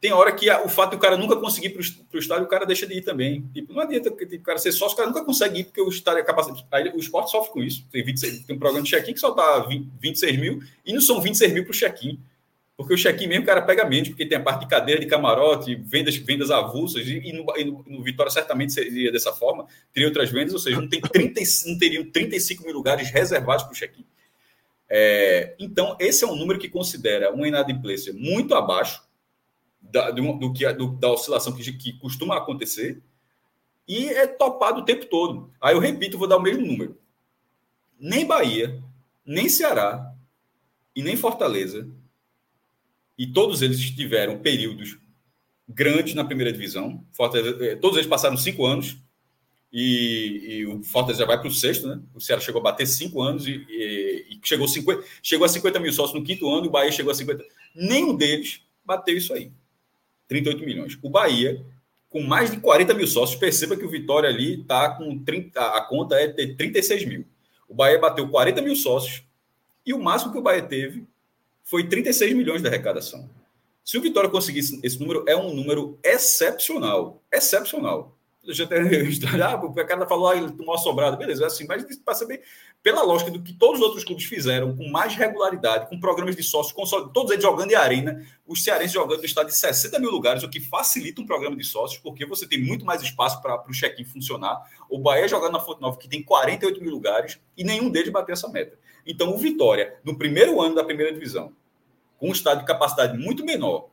Tem 0.03 0.11
hora 0.13 0.33
que 0.33 0.51
o 0.51 0.69
fato 0.69 0.91
de 0.91 0.97
o 0.97 0.99
cara 0.99 1.17
nunca 1.17 1.37
conseguir 1.37 1.69
para 1.71 1.81
o 1.81 2.19
estádio, 2.19 2.45
o 2.45 2.49
cara 2.49 2.67
deixa 2.67 2.85
de 2.89 2.95
ir 2.95 3.03
também. 3.03 3.49
Tipo, 3.55 3.73
não 3.73 3.83
adianta 3.83 4.11
tipo, 4.11 4.35
o 4.35 4.41
cara 4.41 4.59
ser 4.59 4.73
sócio, 4.73 4.95
o 4.95 4.97
cara 4.97 5.09
nunca 5.09 5.25
consegue 5.25 5.61
ir, 5.61 5.65
porque 5.67 5.81
o 5.81 5.89
estádio 5.89 6.23
é 6.23 6.25
capaz. 6.25 6.49
Aí, 6.73 6.89
o 6.89 6.99
esporte 6.99 7.31
sofre 7.31 7.53
com 7.53 7.63
isso. 7.63 7.87
Tem, 7.89 8.05
26, 8.05 8.41
tem 8.41 8.57
um 8.57 8.59
programa 8.59 8.83
de 8.83 8.91
check-in 8.91 9.15
que 9.15 9.21
só 9.21 9.31
está 9.31 9.65
26 10.01 10.41
mil, 10.41 10.61
e 10.85 10.93
não 10.93 11.01
são 11.01 11.21
26 11.21 11.53
mil 11.53 11.63
para 11.63 11.71
o 11.71 11.75
check-in. 11.75 12.19
Porque 12.77 12.95
o 12.95 12.97
check-in 12.97 13.29
mesmo 13.29 13.45
o 13.45 13.47
cara 13.47 13.63
pega 13.63 13.85
menos, 13.85 14.09
porque 14.09 14.27
tem 14.27 14.39
a 14.39 14.41
parte 14.41 14.63
de 14.63 14.67
cadeira, 14.67 15.01
de 15.01 15.07
camarote, 15.07 15.77
vendas, 15.77 16.17
vendas 16.17 16.51
avulsas, 16.51 17.07
e, 17.07 17.19
e, 17.19 17.33
no, 17.33 17.47
e 17.57 17.65
no, 17.65 17.85
no, 17.87 18.03
Vitória 18.03 18.33
certamente 18.33 18.73
seria 18.73 19.13
dessa 19.13 19.33
forma, 19.33 19.69
teria 19.93 20.09
outras 20.09 20.33
vendas, 20.33 20.53
ou 20.53 20.59
seja, 20.59 20.81
não, 20.81 20.89
tem 20.89 21.01
30, 21.01 21.41
não 21.67 21.79
teriam 21.79 22.05
35 22.11 22.65
mil 22.65 22.75
lugares 22.75 23.09
reservados 23.09 23.63
para 23.63 23.73
o 23.73 23.77
check-in. 23.77 24.05
É, 24.89 25.55
então, 25.61 25.97
esse 26.01 26.25
é 26.25 26.27
um 26.27 26.35
número 26.35 26.59
que 26.59 26.69
considera 26.69 27.33
uma 27.33 27.47
inadimplência 27.47 28.13
muito 28.13 28.53
abaixo 28.53 29.01
da, 29.83 30.11
do, 30.11 30.33
do 30.35 30.53
que, 30.53 30.71
do, 30.73 30.89
da 30.93 31.11
oscilação 31.11 31.53
que, 31.53 31.73
que 31.73 31.93
costuma 31.95 32.37
acontecer 32.37 33.03
e 33.87 34.09
é 34.09 34.27
topado 34.27 34.81
o 34.81 34.85
tempo 34.85 35.07
todo. 35.07 35.53
Aí 35.61 35.75
eu 35.75 35.81
repito, 35.81 36.17
vou 36.17 36.29
dar 36.29 36.37
o 36.37 36.43
mesmo 36.43 36.65
número. 36.65 36.97
Nem 37.99 38.25
Bahia, 38.25 38.83
nem 39.27 39.49
Ceará 39.49 40.15
e 40.95 41.03
nem 41.03 41.17
Fortaleza 41.17 41.89
e 43.19 43.27
todos 43.27 43.63
eles 43.63 43.91
tiveram 43.91 44.39
períodos 44.39 44.99
grandes 45.69 46.15
na 46.15 46.25
primeira 46.25 46.53
divisão. 46.53 47.05
Fortaleza, 47.13 47.65
eh, 47.65 47.77
todos 47.77 47.97
eles 47.97 48.09
passaram 48.09 48.37
cinco 48.37 48.67
anos 48.67 48.97
e, 49.73 50.45
e 50.49 50.67
o 50.67 50.83
Fortaleza 50.83 51.21
já 51.21 51.27
vai 51.27 51.39
para 51.39 51.49
o 51.49 51.53
sexto, 51.53 51.87
né? 51.87 52.01
O 52.15 52.21
Ceará 52.21 52.41
chegou 52.41 52.61
a 52.61 52.65
bater 52.65 52.87
cinco 52.87 53.23
anos 53.23 53.47
e, 53.47 53.65
e, 53.69 54.27
e, 54.31 54.41
chegou, 54.43 54.67
50, 54.67 55.05
chegou 55.23 55.45
a 55.45 55.49
50 55.49 55.81
mil 55.81 55.93
sócios 55.93 56.19
no 56.19 56.25
quinto 56.25 56.51
ano 56.51 56.67
e 56.67 56.69
o 56.69 56.71
Bahia 56.71 56.93
chegou 56.93 57.13
a 57.13 57.15
50. 57.15 57.45
Nenhum 57.75 58.17
deles 58.17 58.61
bateu 58.85 59.17
isso 59.17 59.33
aí. 59.33 59.53
38 60.33 60.65
milhões. 60.65 60.99
O 61.03 61.11
Bahia, 61.11 61.63
com 62.09 62.23
mais 62.23 62.51
de 62.51 62.57
40 62.57 62.95
mil 62.95 63.07
sócios, 63.07 63.39
perceba 63.39 63.77
que 63.77 63.85
o 63.85 63.89
Vitória 63.89 64.31
ali 64.31 64.63
está 64.63 64.89
com 64.91 65.19
30, 65.19 65.61
a 65.61 65.81
conta 65.83 66.17
é 66.17 66.27
ter 66.27 66.57
36 66.57 67.05
mil. 67.05 67.27
O 67.69 67.75
Bahia 67.75 67.99
bateu 67.99 68.27
40 68.27 68.63
mil 68.63 68.75
sócios 68.75 69.23
e 69.85 69.93
o 69.93 69.99
máximo 69.99 70.33
que 70.33 70.39
o 70.39 70.43
Bahia 70.43 70.63
teve 70.63 71.05
foi 71.63 71.87
36 71.87 72.35
milhões 72.35 72.63
de 72.63 72.69
arrecadação. 72.69 73.29
Se 73.85 73.99
o 73.99 74.01
Vitória 74.01 74.31
conseguisse 74.31 74.81
esse 74.83 74.99
número, 74.99 75.25
é 75.29 75.37
um 75.37 75.55
número 75.55 75.99
excepcional. 76.03 77.23
Excepcional. 77.31 78.17
Já 78.45 78.67
tem 78.67 78.79
ah, 79.41 79.55
o 79.55 79.73
cara 79.73 80.05
falou, 80.05 80.29
ah, 80.29 80.37
ele 80.37 80.51
tomou 80.51 80.75
a 80.75 80.79
sobrada. 80.79 81.17
Beleza, 81.17 81.47
assim, 81.47 81.65
mas 81.65 81.85
para 81.99 82.15
saber, 82.15 82.43
pela 82.83 83.03
lógica 83.03 83.31
do 83.31 83.41
que 83.41 83.53
todos 83.53 83.81
os 83.81 83.87
outros 83.87 84.05
clubes 84.05 84.25
fizeram, 84.25 84.77
com 84.77 84.89
mais 84.89 85.15
regularidade, 85.15 85.89
com 85.89 86.01
programas 86.01 86.35
de 86.35 86.43
sócios, 86.43 86.75
todos 87.15 87.31
eles 87.31 87.43
jogando 87.43 87.71
em 87.71 87.77
arena, 87.77 88.27
os 88.45 88.65
cearenses 88.65 88.93
jogando 88.93 89.21
no 89.21 89.25
estado 89.25 89.47
de 89.47 89.57
60 89.57 89.97
mil 90.01 90.11
lugares, 90.11 90.43
o 90.43 90.49
que 90.49 90.59
facilita 90.59 91.21
um 91.21 91.27
programa 91.27 91.55
de 91.55 91.63
sócios, 91.63 92.01
porque 92.03 92.27
você 92.27 92.45
tem 92.45 92.61
muito 92.61 92.85
mais 92.85 93.01
espaço 93.01 93.41
para 93.41 93.63
o 93.69 93.73
check-in 93.73 94.05
funcionar. 94.05 94.61
O 94.91 94.99
Bahia 94.99 95.29
jogando 95.29 95.53
na 95.53 95.61
Fonte 95.61 95.81
Nova, 95.81 95.97
que 95.97 96.09
tem 96.09 96.21
48 96.21 96.83
mil 96.83 96.91
lugares, 96.91 97.39
e 97.57 97.63
nenhum 97.63 97.91
deles 97.91 98.11
bateu 98.11 98.33
essa 98.33 98.49
meta. 98.49 98.77
Então, 99.07 99.33
o 99.33 99.39
Vitória, 99.39 100.01
no 100.03 100.19
primeiro 100.19 100.61
ano 100.61 100.75
da 100.75 100.83
primeira 100.83 101.13
divisão, 101.13 101.53
com 102.19 102.29
um 102.29 102.33
estado 102.33 102.61
de 102.61 102.67
capacidade 102.67 103.17
muito 103.17 103.45
menor, 103.45 103.89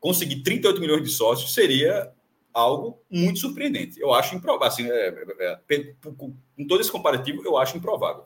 conseguir 0.00 0.42
38 0.42 0.80
milhões 0.80 1.02
de 1.02 1.10
sócios 1.10 1.52
seria 1.52 2.10
algo 2.52 3.00
muito 3.10 3.38
surpreendente. 3.38 4.00
Eu 4.00 4.12
acho 4.12 4.34
improvável. 4.34 4.66
Assim, 4.66 4.90
é, 4.90 5.08
é, 5.38 5.58
é, 5.70 5.94
com 6.02 6.34
todo 6.68 6.80
esse 6.80 6.90
comparativo, 6.90 7.42
eu 7.44 7.56
acho 7.56 7.76
improvável. 7.76 8.24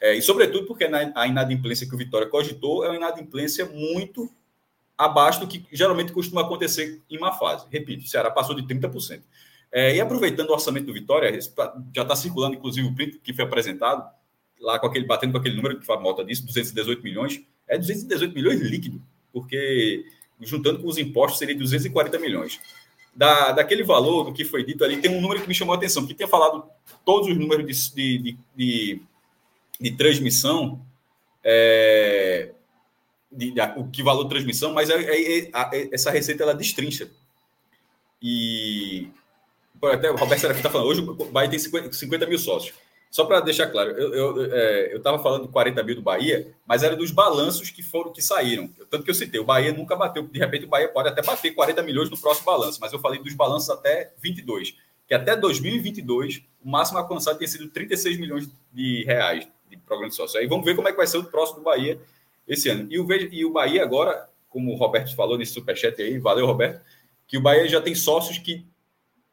É, 0.00 0.14
e, 0.14 0.22
sobretudo, 0.22 0.66
porque 0.66 0.84
a 0.84 1.26
inadimplência 1.26 1.88
que 1.88 1.94
o 1.94 1.98
Vitória 1.98 2.28
cogitou 2.28 2.84
é 2.84 2.88
uma 2.88 2.96
inadimplência 2.96 3.66
muito 3.66 4.30
abaixo 4.96 5.40
do 5.40 5.48
que 5.48 5.64
geralmente 5.72 6.12
costuma 6.12 6.42
acontecer 6.42 7.02
em 7.10 7.16
uma 7.16 7.32
fase. 7.32 7.66
Repito, 7.70 8.04
o 8.04 8.08
Ceará 8.08 8.30
passou 8.30 8.54
de 8.54 8.62
30%. 8.62 9.22
É, 9.72 9.96
e 9.96 10.00
aproveitando 10.00 10.50
o 10.50 10.52
orçamento 10.52 10.86
do 10.86 10.92
Vitória, 10.92 11.32
já 11.92 12.02
está 12.02 12.14
circulando, 12.14 12.54
inclusive, 12.54 12.86
o 12.86 12.94
print 12.94 13.18
que 13.18 13.32
foi 13.32 13.44
apresentado, 13.44 14.08
lá 14.60 14.78
com 14.78 14.86
aquele, 14.86 15.04
batendo 15.04 15.32
com 15.32 15.38
aquele 15.38 15.56
número 15.56 15.80
que 15.80 15.92
a 15.92 15.98
moto 15.98 16.24
disso, 16.24 16.46
218 16.46 17.02
milhões 17.02 17.44
é 17.66 17.76
218 17.76 18.34
milhões 18.34 18.60
líquido, 18.60 19.02
porque 19.32 20.04
juntando 20.40 20.80
com 20.80 20.86
os 20.86 20.98
impostos 20.98 21.38
seria 21.38 21.56
240 21.56 22.18
milhões. 22.18 22.60
Da, 23.16 23.52
daquele 23.52 23.84
valor 23.84 24.24
do 24.24 24.32
que 24.32 24.44
foi 24.44 24.64
dito 24.64 24.82
ali, 24.84 25.00
tem 25.00 25.10
um 25.10 25.20
número 25.20 25.40
que 25.40 25.46
me 25.46 25.54
chamou 25.54 25.72
a 25.72 25.76
atenção, 25.76 26.04
que 26.04 26.14
tinha 26.14 26.26
falado 26.26 26.64
todos 27.04 27.28
os 27.28 27.36
números 27.36 27.92
de, 27.94 28.18
de, 28.18 28.36
de, 28.56 29.02
de, 29.80 29.90
transmissão, 29.92 30.84
é, 31.44 32.50
de, 33.30 33.52
de, 33.52 33.60
o 33.76 33.88
que 33.88 34.02
valor 34.02 34.24
de 34.24 34.30
transmissão, 34.30 34.72
mas 34.72 34.90
é, 34.90 34.96
é, 34.96 35.38
é, 35.38 35.50
essa 35.92 36.10
receita 36.10 36.42
ela 36.42 36.54
destrincha. 36.54 37.08
E 38.20 39.08
até 39.82 40.10
o 40.10 40.16
Roberto 40.16 40.40
Serafim 40.40 40.58
está 40.58 40.70
falando, 40.70 40.88
hoje 40.88 41.00
o 41.02 41.14
Bahia 41.26 41.50
tem 41.50 41.58
50, 41.58 41.92
50 41.92 42.26
mil 42.26 42.38
sócios. 42.38 42.74
Só 43.14 43.24
para 43.24 43.38
deixar 43.38 43.68
claro, 43.68 43.92
eu 43.92 44.96
estava 44.96 45.18
é, 45.18 45.22
falando 45.22 45.42
de 45.42 45.48
40 45.52 45.84
mil 45.84 45.94
do 45.94 46.02
Bahia, 46.02 46.52
mas 46.66 46.82
era 46.82 46.96
dos 46.96 47.12
balanços 47.12 47.70
que 47.70 47.80
foram 47.80 48.12
que 48.12 48.20
saíram. 48.20 48.68
Tanto 48.90 49.04
que 49.04 49.10
eu 49.12 49.14
citei, 49.14 49.38
o 49.38 49.44
Bahia 49.44 49.72
nunca 49.72 49.94
bateu. 49.94 50.26
De 50.26 50.36
repente, 50.36 50.64
o 50.64 50.68
Bahia 50.68 50.88
pode 50.88 51.10
até 51.10 51.22
bater 51.22 51.54
40 51.54 51.80
milhões 51.84 52.10
no 52.10 52.18
próximo 52.18 52.46
balanço, 52.46 52.80
mas 52.80 52.92
eu 52.92 52.98
falei 52.98 53.22
dos 53.22 53.32
balanços 53.32 53.70
até 53.70 54.12
22, 54.20 54.74
que 55.06 55.14
até 55.14 55.36
2022 55.36 56.42
o 56.60 56.68
máximo 56.68 56.98
alcançado 56.98 57.38
tinha 57.38 57.46
sido 57.46 57.68
36 57.68 58.18
milhões 58.18 58.50
de 58.72 59.04
reais 59.04 59.46
de 59.70 59.76
programa 59.76 60.10
de 60.10 60.16
sócio. 60.16 60.40
Aí 60.40 60.48
vamos 60.48 60.64
ver 60.64 60.74
como 60.74 60.88
é 60.88 60.90
que 60.90 60.96
vai 60.96 61.06
ser 61.06 61.18
o 61.18 61.22
próximo 61.22 61.60
do 61.60 61.64
Bahia 61.66 62.00
esse 62.48 62.68
ano. 62.68 62.88
E 62.90 62.98
o, 62.98 63.06
e 63.12 63.44
o 63.44 63.52
Bahia 63.52 63.84
agora, 63.84 64.28
como 64.48 64.72
o 64.72 64.76
Roberto 64.76 65.14
falou 65.14 65.38
nesse 65.38 65.52
superchat 65.52 66.02
aí, 66.02 66.18
valeu, 66.18 66.46
Roberto, 66.46 66.84
que 67.28 67.38
o 67.38 67.40
Bahia 67.40 67.68
já 67.68 67.80
tem 67.80 67.94
sócios 67.94 68.38
que 68.38 68.66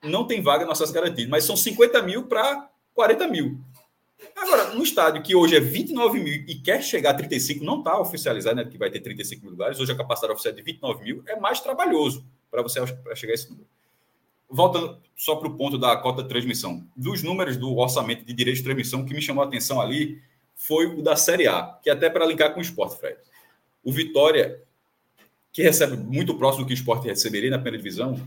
não 0.04 0.28
tem 0.28 0.40
vaga 0.40 0.68
nas 0.68 0.80
nossas 0.80 0.92
garantias, 0.92 1.28
mas 1.28 1.46
são 1.46 1.58
50 1.58 2.00
mil 2.04 2.28
para 2.28 2.70
40 2.94 3.28
mil. 3.28 3.60
Agora, 4.36 4.74
no 4.74 4.84
estádio 4.84 5.22
que 5.22 5.36
hoje 5.36 5.56
é 5.56 5.60
29 5.60 6.20
mil 6.20 6.34
e 6.34 6.56
quer 6.56 6.82
chegar 6.82 7.12
a 7.12 7.14
35, 7.14 7.64
não 7.64 7.80
está 7.80 8.00
oficializado, 8.00 8.56
né? 8.56 8.66
Que 8.66 8.78
vai 8.78 8.90
ter 8.90 9.00
35 9.00 9.42
mil 9.42 9.52
lugares. 9.52 9.80
Hoje 9.80 9.92
a 9.92 9.96
capacidade 9.96 10.34
oficial 10.34 10.54
é 10.54 10.56
de 10.56 10.62
29 10.62 11.04
mil. 11.04 11.24
É 11.28 11.40
mais 11.40 11.60
trabalhoso 11.60 12.26
para 12.50 12.62
você 12.62 12.80
chegar 13.16 13.32
a 13.32 13.36
esse 13.36 13.50
número. 13.50 13.68
Voltando 14.50 15.00
só 15.16 15.36
para 15.36 15.48
o 15.48 15.56
ponto 15.56 15.78
da 15.78 15.96
cota 15.98 16.22
de 16.22 16.30
transmissão. 16.30 16.86
Dos 16.96 17.24
números 17.24 17.58
do 17.58 17.76
orçamento 17.78 18.26
de 18.26 18.34
direito 18.34 18.58
de 18.58 18.64
transmissão, 18.64 19.06
que 19.06 19.14
me 19.14 19.22
chamou 19.22 19.44
a 19.44 19.48
atenção 19.48 19.80
ali 19.80 20.22
foi 20.56 20.86
o 20.86 21.02
da 21.02 21.16
Série 21.16 21.48
A, 21.48 21.80
que 21.82 21.90
é 21.90 21.94
até 21.94 22.10
para 22.10 22.26
linkar 22.26 22.54
com 22.54 22.60
o 22.60 22.62
esporte, 22.62 23.00
Fred. 23.00 23.18
O 23.84 23.92
Vitória, 23.92 24.62
que 25.52 25.64
recebe 25.64 25.98
muito 25.98 26.36
próximo 26.38 26.64
do 26.64 26.68
que 26.68 26.74
o 26.74 26.76
esporte 26.76 27.08
receberia 27.08 27.50
na 27.50 27.58
primeira 27.58 27.78
divisão, 27.78 28.20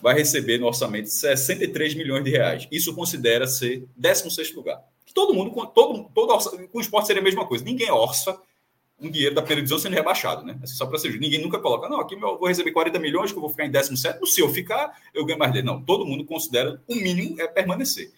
vai 0.00 0.14
receber 0.14 0.58
no 0.58 0.66
orçamento 0.66 1.08
63 1.08 1.94
milhões 1.94 2.24
de 2.24 2.30
reais. 2.30 2.68
Isso 2.70 2.94
considera 2.94 3.46
ser 3.46 3.84
16 3.96 4.54
lugar 4.54 4.82
todo 5.12 5.34
mundo, 5.34 5.50
todo, 5.74 6.10
todo 6.14 6.68
com 6.68 6.78
o 6.78 6.80
esporte 6.80 7.06
seria 7.06 7.20
a 7.20 7.24
mesma 7.24 7.46
coisa. 7.46 7.64
Ninguém 7.64 7.90
orça 7.90 8.40
um 9.00 9.10
dinheiro 9.10 9.34
da 9.34 9.42
primeira 9.42 9.62
divisão 9.62 9.78
sendo 9.78 9.94
rebaixado, 9.94 10.44
né? 10.44 10.58
Assim, 10.62 10.74
só 10.74 10.86
para 10.86 10.98
ser 10.98 11.18
Ninguém 11.18 11.42
nunca 11.42 11.58
coloca, 11.58 11.88
não, 11.88 12.00
aqui 12.00 12.14
eu 12.14 12.20
vou 12.38 12.46
receber 12.46 12.70
40 12.70 12.98
milhões, 12.98 13.32
que 13.32 13.36
eu 13.36 13.40
vou 13.40 13.50
ficar 13.50 13.66
em 13.66 13.70
17. 13.70 14.24
Se 14.26 14.40
eu 14.40 14.48
ficar, 14.48 14.96
eu 15.12 15.24
ganho 15.24 15.38
mais 15.38 15.52
dele. 15.52 15.66
Não, 15.66 15.82
todo 15.82 16.06
mundo 16.06 16.24
considera 16.24 16.80
o 16.86 16.94
mínimo 16.94 17.40
é 17.40 17.48
permanecer. 17.48 18.12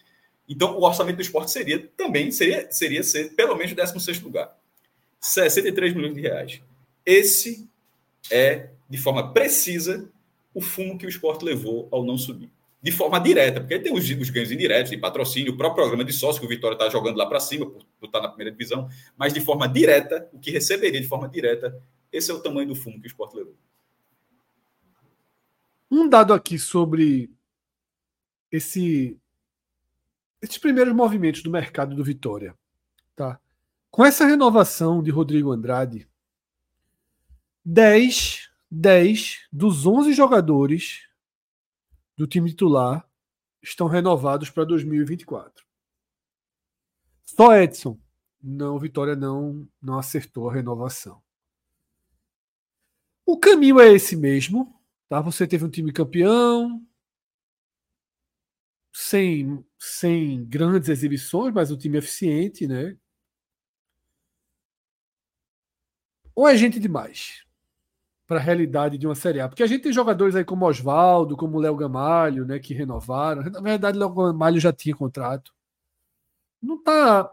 Então, 0.47 0.77
o 0.77 0.85
orçamento 0.85 1.17
do 1.17 1.23
esporte 1.23 1.51
seria 1.51 1.91
também, 1.97 2.31
seria, 2.31 2.71
seria 2.71 3.03
ser 3.03 3.35
pelo 3.35 3.57
menos 3.57 3.73
16 3.73 4.21
lugar. 4.21 4.55
63 5.21 5.95
milhões 5.95 6.15
de 6.15 6.21
reais. 6.21 6.61
Esse 7.07 7.67
é, 8.31 8.69
de 8.89 8.99
forma 8.99 9.33
precisa, 9.33 10.07
o 10.53 10.61
fumo 10.61 10.99
que 10.99 11.07
o 11.07 11.09
esporte 11.09 11.45
levou 11.45 11.89
ao 11.91 12.05
não 12.05 12.19
subir 12.19 12.51
de 12.85 12.93
forma 12.93 13.19
direta, 13.19 13.63
porque 13.63 13.79
tem 13.79 13.95
os, 13.95 14.11
os 14.11 14.29
ganhos 14.29 14.53
indiretos, 14.53 14.91
de 14.91 14.99
patrocínio, 14.99 15.55
o 15.55 15.57
próprio 15.57 15.85
programa 15.85 16.05
de 16.05 16.13
sócio 16.13 16.39
que 16.39 16.45
o 16.45 16.49
Vitória 16.51 16.75
está 16.75 16.91
jogando 16.91 17.17
lá 17.17 17.25
para 17.25 17.41
cima, 17.41 17.65
por, 17.65 17.83
estar 18.05 18.21
tá 18.21 18.21
na 18.21 18.29
primeira 18.29 18.53
divisão, 18.53 18.91
mas 19.17 19.33
de 19.33 19.41
forma 19.41 19.67
direta, 19.67 20.29
o 20.35 20.39
que 20.39 20.51
receberia 20.51 21.01
de 21.01 21.09
forma 21.09 21.27
direta, 21.27 21.83
esse 22.13 22.31
é 22.31 22.35
o 22.35 22.43
tamanho 22.43 22.69
do 22.69 22.75
fumo 22.75 23.01
que 23.01 23.07
o 23.07 23.09
esporte 23.09 23.37
levou. 23.37 23.57
Um 25.91 26.07
dado 26.07 26.35
aqui 26.35 26.59
sobre 26.59 27.31
esse, 28.53 29.17
esses 30.43 30.59
primeiros 30.59 30.93
movimentos 30.93 31.43
do 31.43 31.51
mercado 31.51 31.97
do 31.97 32.05
Vitória. 32.05 32.55
Tá? 33.17 33.41
Com 33.91 34.05
essa 34.05 34.27
renovação 34.27 35.03
de 35.03 35.11
Rodrigo 35.11 35.51
Andrade, 35.53 36.07
10, 37.65 38.51
10 38.71 39.47
dos 39.51 39.87
11 39.87 40.13
jogadores 40.13 41.14
do 42.17 42.27
time 42.27 42.51
titular 42.51 43.09
estão 43.63 43.87
renovados 43.87 44.51
para 44.51 44.65
2024. 44.65 45.65
Só 47.25 47.57
Edson. 47.57 47.99
Não, 48.43 48.79
Vitória 48.79 49.17
não, 49.17 49.67
não 49.81 49.99
acertou 49.99 50.49
a 50.49 50.53
renovação. 50.53 51.23
O 53.25 53.39
caminho 53.39 53.81
é 53.81 53.93
esse 53.93 54.17
mesmo. 54.17 54.79
Tá? 55.09 55.21
Você 55.21 55.47
teve 55.47 55.65
um 55.65 55.71
time 55.71 55.93
campeão, 55.93 56.87
sem, 58.93 59.65
sem 59.79 60.45
grandes 60.45 60.89
exibições, 60.89 61.53
mas 61.55 61.71
um 61.71 61.77
time 61.79 61.99
eficiente, 61.99 62.67
né? 62.67 62.97
Ou 66.35 66.49
é 66.49 66.57
gente 66.57 66.79
demais 66.81 67.44
para 68.27 68.39
a 68.39 68.43
realidade 68.43 68.99
de 68.99 69.07
uma 69.07 69.15
Série 69.15 69.41
A? 69.41 69.49
Porque 69.49 69.63
a 69.63 69.67
gente 69.67 69.83
tem 69.83 69.93
jogadores 69.93 70.35
aí 70.35 70.45
como 70.45 70.67
Oswaldo, 70.67 71.37
como 71.37 71.59
Léo 71.59 71.77
Gamalho, 71.77 72.45
né, 72.45 72.59
que 72.59 72.75
renovaram. 72.75 73.43
Na 73.51 73.61
verdade, 73.61 73.99
Léo 73.99 74.11
Gamalho 74.11 74.61
já 74.61 74.73
tinha 74.73 74.95
contrato. 74.95 75.53
Não 76.63 76.83
tá 76.83 77.31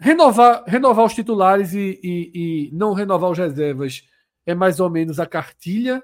renovar, 0.00 0.64
renovar 0.66 1.04
os 1.06 1.14
titulares 1.14 1.74
e, 1.74 2.00
e, 2.02 2.30
e 2.34 2.70
não 2.72 2.92
renovar 2.92 3.30
os 3.30 3.38
reservas 3.38 4.08
é 4.44 4.54
mais 4.54 4.80
ou 4.80 4.90
menos 4.90 5.20
a 5.20 5.26
cartilha 5.26 6.02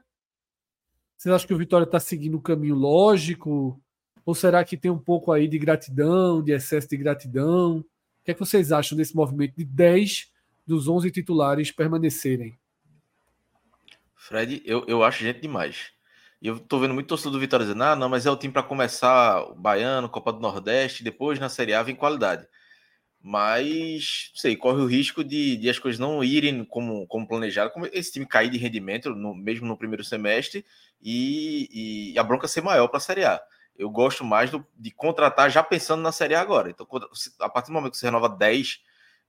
vocês 1.19 1.35
acham 1.35 1.49
que 1.49 1.55
o 1.55 1.59
Vitória 1.59 1.85
está 1.85 1.99
seguindo 1.99 2.35
o 2.35 2.39
um 2.39 2.41
caminho 2.41 2.77
lógico? 2.77 3.81
Ou 4.25 4.37
será 4.37 4.65
que 4.65 4.77
tem 4.77 4.89
um 4.89 4.99
pouco 4.99 5.33
aí 5.33 5.49
de 5.49 5.59
gratidão, 5.59 6.41
de 6.41 6.53
excesso 6.53 6.89
de 6.89 6.97
gratidão? 6.97 7.79
O 7.79 7.85
que, 8.25 8.31
é 8.31 8.35
que 8.35 8.39
vocês 8.39 8.71
acham 8.71 8.97
desse 8.97 9.17
movimento 9.17 9.57
de 9.57 9.65
10 9.65 10.31
dos 10.65 10.87
11 10.87 11.11
titulares 11.11 11.73
permanecerem? 11.73 12.57
Fred, 14.19 14.61
eu, 14.67 14.85
eu 14.89 15.05
acho 15.05 15.23
gente 15.23 15.41
demais. 15.41 15.93
E 16.43 16.49
eu 16.49 16.59
tô 16.59 16.79
vendo 16.81 16.93
muito 16.93 17.07
torcedor 17.07 17.33
do 17.33 17.41
Vitória 17.41 17.65
dizendo: 17.65 17.85
ah, 17.85 17.97
não, 17.97 18.09
mas 18.09 18.27
é 18.27 18.31
o 18.31 18.37
time 18.37 18.53
para 18.53 18.63
começar 18.63 19.43
o 19.45 19.55
Baiano, 19.55 20.09
Copa 20.09 20.33
do 20.33 20.41
Nordeste, 20.41 21.05
depois 21.05 21.39
na 21.39 21.49
Série 21.49 21.73
A 21.73 21.83
vem 21.83 21.95
qualidade. 21.95 22.47
Mas, 23.21 24.31
sei, 24.35 24.57
corre 24.57 24.81
o 24.81 24.87
risco 24.87 25.25
de, 25.25 25.57
de 25.57 25.69
as 25.69 25.79
coisas 25.79 25.99
não 25.99 26.23
irem 26.23 26.65
como, 26.65 27.07
como 27.07 27.27
planejado, 27.27 27.71
como 27.71 27.87
esse 27.87 28.13
time 28.13 28.27
cair 28.27 28.51
de 28.51 28.59
rendimento, 28.59 29.11
no, 29.11 29.35
mesmo 29.35 29.67
no 29.67 29.77
primeiro 29.77 30.05
semestre, 30.05 30.65
e, 31.03 32.13
e 32.13 32.19
a 32.19 32.23
bronca 32.23 32.47
ser 32.49 32.61
maior 32.63 32.89
para 32.89 32.99
a 32.99 33.01
Série 33.01 33.25
A. 33.25 33.41
Eu 33.77 33.91
gosto 33.91 34.25
mais 34.25 34.51
do, 34.51 34.67
de 34.77 34.91
contratar 34.91 35.51
já 35.51 35.63
pensando 35.63 36.03
na 36.03 36.13
Série 36.13 36.35
A 36.35 36.41
agora. 36.41 36.71
Então, 36.71 36.87
a 37.41 37.49
partir 37.49 37.69
do 37.69 37.75
momento 37.75 37.93
que 37.93 37.99
você 37.99 38.07
renova 38.07 38.29
10 38.29 38.81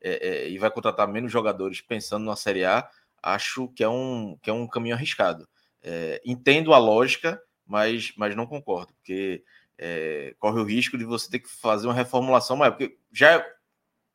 é, 0.02 0.28
é, 0.28 0.50
e 0.50 0.58
vai 0.58 0.72
contratar 0.72 1.08
menos 1.08 1.32
jogadores 1.32 1.82
pensando 1.82 2.26
na 2.26 2.36
Série 2.36 2.66
A, 2.66 2.88
acho 3.24 3.68
que 3.70 3.84
é 3.84 3.90
um, 3.90 4.38
que 4.42 4.50
é 4.50 4.54
um 4.54 4.68
caminho 4.68 4.96
arriscado. 4.96 5.48
É, 5.82 6.22
entendo 6.26 6.74
a 6.74 6.78
lógica, 6.78 7.42
mas, 7.66 8.14
mas 8.18 8.36
não 8.36 8.46
concordo, 8.46 8.94
porque 8.96 9.44
é, 9.78 10.36
corre 10.40 10.60
o 10.60 10.66
risco 10.66 10.98
de 10.98 11.06
você 11.06 11.30
ter 11.30 11.40
que 11.40 11.50
fazer 11.50 11.88
uma 11.88 11.94
reformulação 11.94 12.58
maior, 12.58 12.72
porque 12.72 12.98
já 13.12 13.46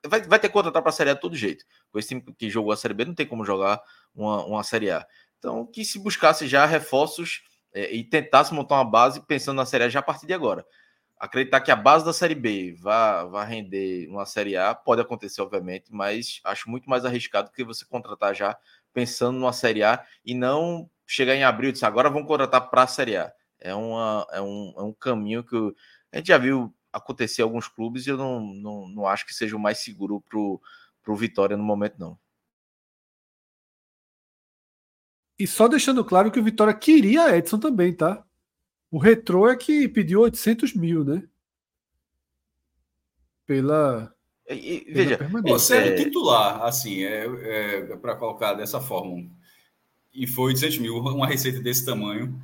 vai, 0.07 0.21
vai 0.23 0.39
ter 0.39 0.49
que 0.49 0.55
contratar 0.55 0.83
para 0.83 0.91
a 0.91 0.93
Série 0.93 1.11
A 1.11 1.15
de 1.15 1.21
todo 1.21 1.37
jeito. 1.37 1.65
Com 1.91 1.99
esse 1.99 2.09
time 2.09 2.23
que 2.37 2.51
jogou 2.51 2.73
a 2.73 2.77
Série 2.77 2.95
B, 2.95 3.05
não 3.05 3.15
tem 3.15 3.27
como 3.27 3.45
jogar 3.45 3.81
uma, 4.15 4.45
uma 4.45 4.63
Série 4.63 4.91
A. 4.91 5.07
Então, 5.39 5.67
que 5.67 5.85
se 5.85 5.99
buscasse 5.99 6.47
já 6.47 6.67
reforços 6.67 7.43
é, 7.73 7.93
e 7.93 8.05
tentasse 8.05 8.53
montar 8.53 8.77
uma 8.77 8.85
base 8.85 9.21
pensando 9.27 9.57
na 9.57 9.67
Série 9.67 9.85
A 9.85 9.89
já 9.89 10.01
a 10.01 10.03
partir 10.03 10.27
de 10.27 10.35
agora. 10.35 10.65
Acreditar 11.19 11.61
que 11.61 11.71
a 11.71 11.77
base 11.77 12.05
da 12.05 12.13
Série 12.13 12.35
B 12.35 12.75
vá, 12.79 13.25
vá 13.25 13.45
render 13.45 14.09
uma 14.09 14.27
Série 14.27 14.57
A 14.57 14.75
pode 14.75 15.01
acontecer, 15.01 15.41
obviamente, 15.41 15.87
mas 15.91 16.41
acho 16.45 16.69
muito 16.69 16.91
mais 16.91 17.05
arriscado 17.05 17.51
que 17.51 17.65
você 17.65 17.85
contratar 17.87 18.35
já 18.35 18.57
pensando 18.95 19.39
numa 19.39 19.53
Série 19.53 19.83
A 19.83 20.03
e 20.25 20.35
não 20.35 20.89
chegar 21.07 21.35
em 21.35 21.45
abril 21.45 21.69
e 21.69 21.73
dizer 21.73 21.85
agora 21.85 22.09
vamos 22.09 22.27
contratar 22.27 22.71
para 22.71 22.85
a 22.85 22.87
Série 22.87 23.17
A. 23.17 23.33
É, 23.61 23.75
uma, 23.75 24.27
é, 24.33 24.41
um, 24.41 24.75
é 24.79 24.83
um 24.83 24.93
caminho 24.93 25.45
que 25.45 25.57
a 26.13 26.19
gente 26.19 26.29
já 26.29 26.39
viu 26.39 26.75
acontecer 26.93 27.43
em 27.43 27.45
alguns 27.45 27.69
clubes 27.69 28.07
e 28.07 28.11
eu 28.11 28.17
não, 28.17 28.41
não, 28.41 28.89
não 28.89 29.07
acho 29.07 29.27
que 29.27 29.35
seja 29.35 29.57
o 29.57 29.61
mais 29.61 29.79
seguro 29.79 30.23
para 30.31 31.13
o 31.13 31.17
Vitória 31.17 31.57
no 31.57 31.65
momento, 31.65 31.99
não. 31.99 32.19
E 35.39 35.47
só 35.47 35.67
deixando 35.67 36.05
claro 36.05 36.31
que 36.31 36.39
o 36.39 36.45
Vitória 36.45 36.73
queria 36.73 37.37
Edson 37.37 37.59
também, 37.59 37.93
tá? 37.93 38.25
O 38.91 38.99
Retrô 38.99 39.49
é 39.49 39.57
que 39.57 39.89
pediu 39.89 40.21
800 40.21 40.75
mil, 40.75 41.05
né? 41.05 41.29
Pela. 43.45 44.14
E, 44.49 44.87
veja, 44.89 45.19
você 45.43 45.77
é 45.77 45.95
titular, 45.95 46.63
assim, 46.65 47.03
é, 47.03 47.25
é 47.25 47.97
para 47.97 48.15
colocar 48.15 48.53
dessa 48.55 48.81
forma, 48.81 49.25
e 50.13 50.27
foi 50.27 50.53
800 50.53 50.79
mil, 50.79 50.97
uma 50.99 51.27
receita 51.27 51.61
desse 51.61 51.85
tamanho, 51.85 52.39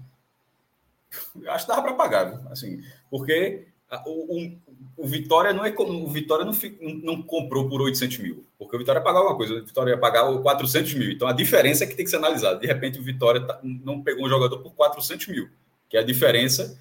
acho 1.48 1.66
que 1.66 1.70
dava 1.70 1.82
para 1.82 1.94
pagar, 1.94 2.40
assim, 2.50 2.82
porque 3.10 3.66
o, 4.06 4.36
o, 4.36 4.58
o, 4.98 5.06
Vitória 5.06 5.52
não 5.52 5.64
é 5.64 5.74
o 5.76 6.08
Vitória 6.08 6.44
não, 6.44 6.54
não, 7.02 7.22
comprou 7.22 7.68
por 7.68 7.82
800 7.82 8.18
mil, 8.18 8.44
porque 8.58 8.76
o 8.76 8.78
Vitória 8.78 9.00
ia 9.00 9.04
pagar 9.04 9.22
uma 9.22 9.36
coisa, 9.36 9.54
o 9.54 9.66
Vitória 9.66 9.90
ia 9.90 9.98
pagar 9.98 10.32
400 10.32 10.94
mil. 10.94 11.10
Então 11.10 11.26
a 11.26 11.32
diferença 11.32 11.82
é 11.82 11.86
que 11.86 11.96
tem 11.96 12.04
que 12.04 12.10
ser 12.10 12.18
analisada. 12.18 12.60
De 12.60 12.66
repente 12.68 13.00
o 13.00 13.02
Vitória 13.02 13.40
tá, 13.40 13.58
não 13.62 14.00
pegou 14.00 14.24
um 14.24 14.28
jogador 14.28 14.58
por 14.58 14.72
400 14.74 15.26
mil, 15.26 15.48
que 15.88 15.96
é 15.96 16.00
a 16.00 16.04
diferença 16.04 16.78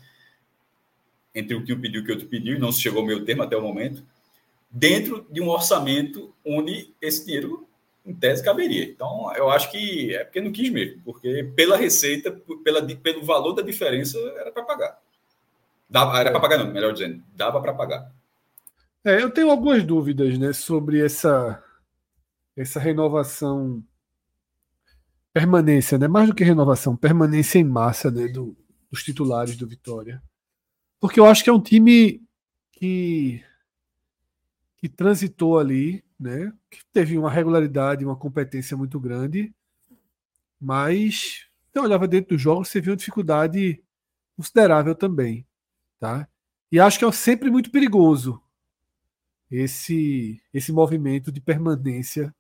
entre 1.33 1.55
o 1.55 1.63
que 1.63 1.73
um 1.73 1.81
pediu 1.81 2.01
e 2.01 2.03
o 2.03 2.05
que 2.05 2.11
o 2.11 2.13
outro 2.13 2.29
pediu, 2.29 2.55
e 2.55 2.59
não 2.59 2.71
se 2.71 2.81
chegou 2.81 3.01
ao 3.01 3.07
meio 3.07 3.25
termo 3.25 3.41
até 3.41 3.57
o 3.57 3.61
momento, 3.61 4.03
dentro 4.69 5.25
de 5.31 5.41
um 5.41 5.49
orçamento 5.49 6.33
onde 6.45 6.93
esse 7.01 7.25
dinheiro, 7.25 7.67
em 8.05 8.13
tese, 8.13 8.43
caberia. 8.43 8.83
Então 8.83 9.33
eu 9.35 9.49
acho 9.49 9.71
que 9.71 10.15
é 10.15 10.23
porque 10.23 10.41
não 10.41 10.51
quis 10.51 10.69
mesmo, 10.69 11.01
porque 11.03 11.43
pela 11.55 11.75
receita, 11.75 12.31
pela, 12.63 12.85
pelo 12.85 13.23
valor 13.23 13.53
da 13.53 13.61
diferença, 13.61 14.17
era 14.37 14.51
para 14.51 14.63
pagar. 14.63 14.99
Dava, 15.89 16.19
era 16.19 16.31
para 16.31 16.39
pagar, 16.39 16.57
não, 16.59 16.71
melhor 16.71 16.93
dizendo, 16.93 17.23
dava 17.35 17.59
para 17.61 17.73
pagar. 17.73 18.11
É, 19.03 19.21
eu 19.21 19.31
tenho 19.31 19.49
algumas 19.49 19.83
dúvidas 19.83 20.37
né, 20.37 20.53
sobre 20.53 21.03
essa, 21.03 21.63
essa 22.55 22.79
renovação, 22.79 23.83
permanência, 25.33 25.97
né, 25.97 26.07
mais 26.07 26.27
do 26.27 26.35
que 26.35 26.43
renovação, 26.43 26.95
permanência 26.95 27.57
em 27.57 27.63
massa 27.63 28.11
né, 28.11 28.27
do, 28.27 28.55
dos 28.91 29.03
titulares 29.03 29.55
do 29.57 29.67
Vitória. 29.67 30.21
Porque 30.99 31.19
eu 31.19 31.25
acho 31.25 31.43
que 31.43 31.49
é 31.49 31.53
um 31.53 31.61
time 31.61 32.21
que, 32.73 33.43
que 34.79 34.87
transitou 34.87 35.59
ali, 35.59 36.03
né, 36.19 36.51
que 36.69 36.79
teve 36.91 37.17
uma 37.17 37.29
regularidade, 37.29 38.05
uma 38.05 38.15
competência 38.15 38.75
muito 38.77 38.99
grande, 38.99 39.53
mas 40.59 41.47
você 41.71 41.79
olhava 41.79 42.07
dentro 42.07 42.35
dos 42.35 42.41
jogos, 42.41 42.69
você 42.69 42.81
viu 42.81 42.91
uma 42.91 42.97
dificuldade 42.97 43.83
considerável 44.35 44.95
também. 44.95 45.45
Tá? 45.99 46.27
E 46.71 46.79
acho 46.79 46.97
que 46.97 47.05
é 47.05 47.11
sempre 47.11 47.49
muito 47.51 47.71
perigoso 47.71 48.41
esse, 49.51 50.41
esse 50.53 50.71
movimento 50.71 51.31
de 51.31 51.41
permanência 51.41 52.33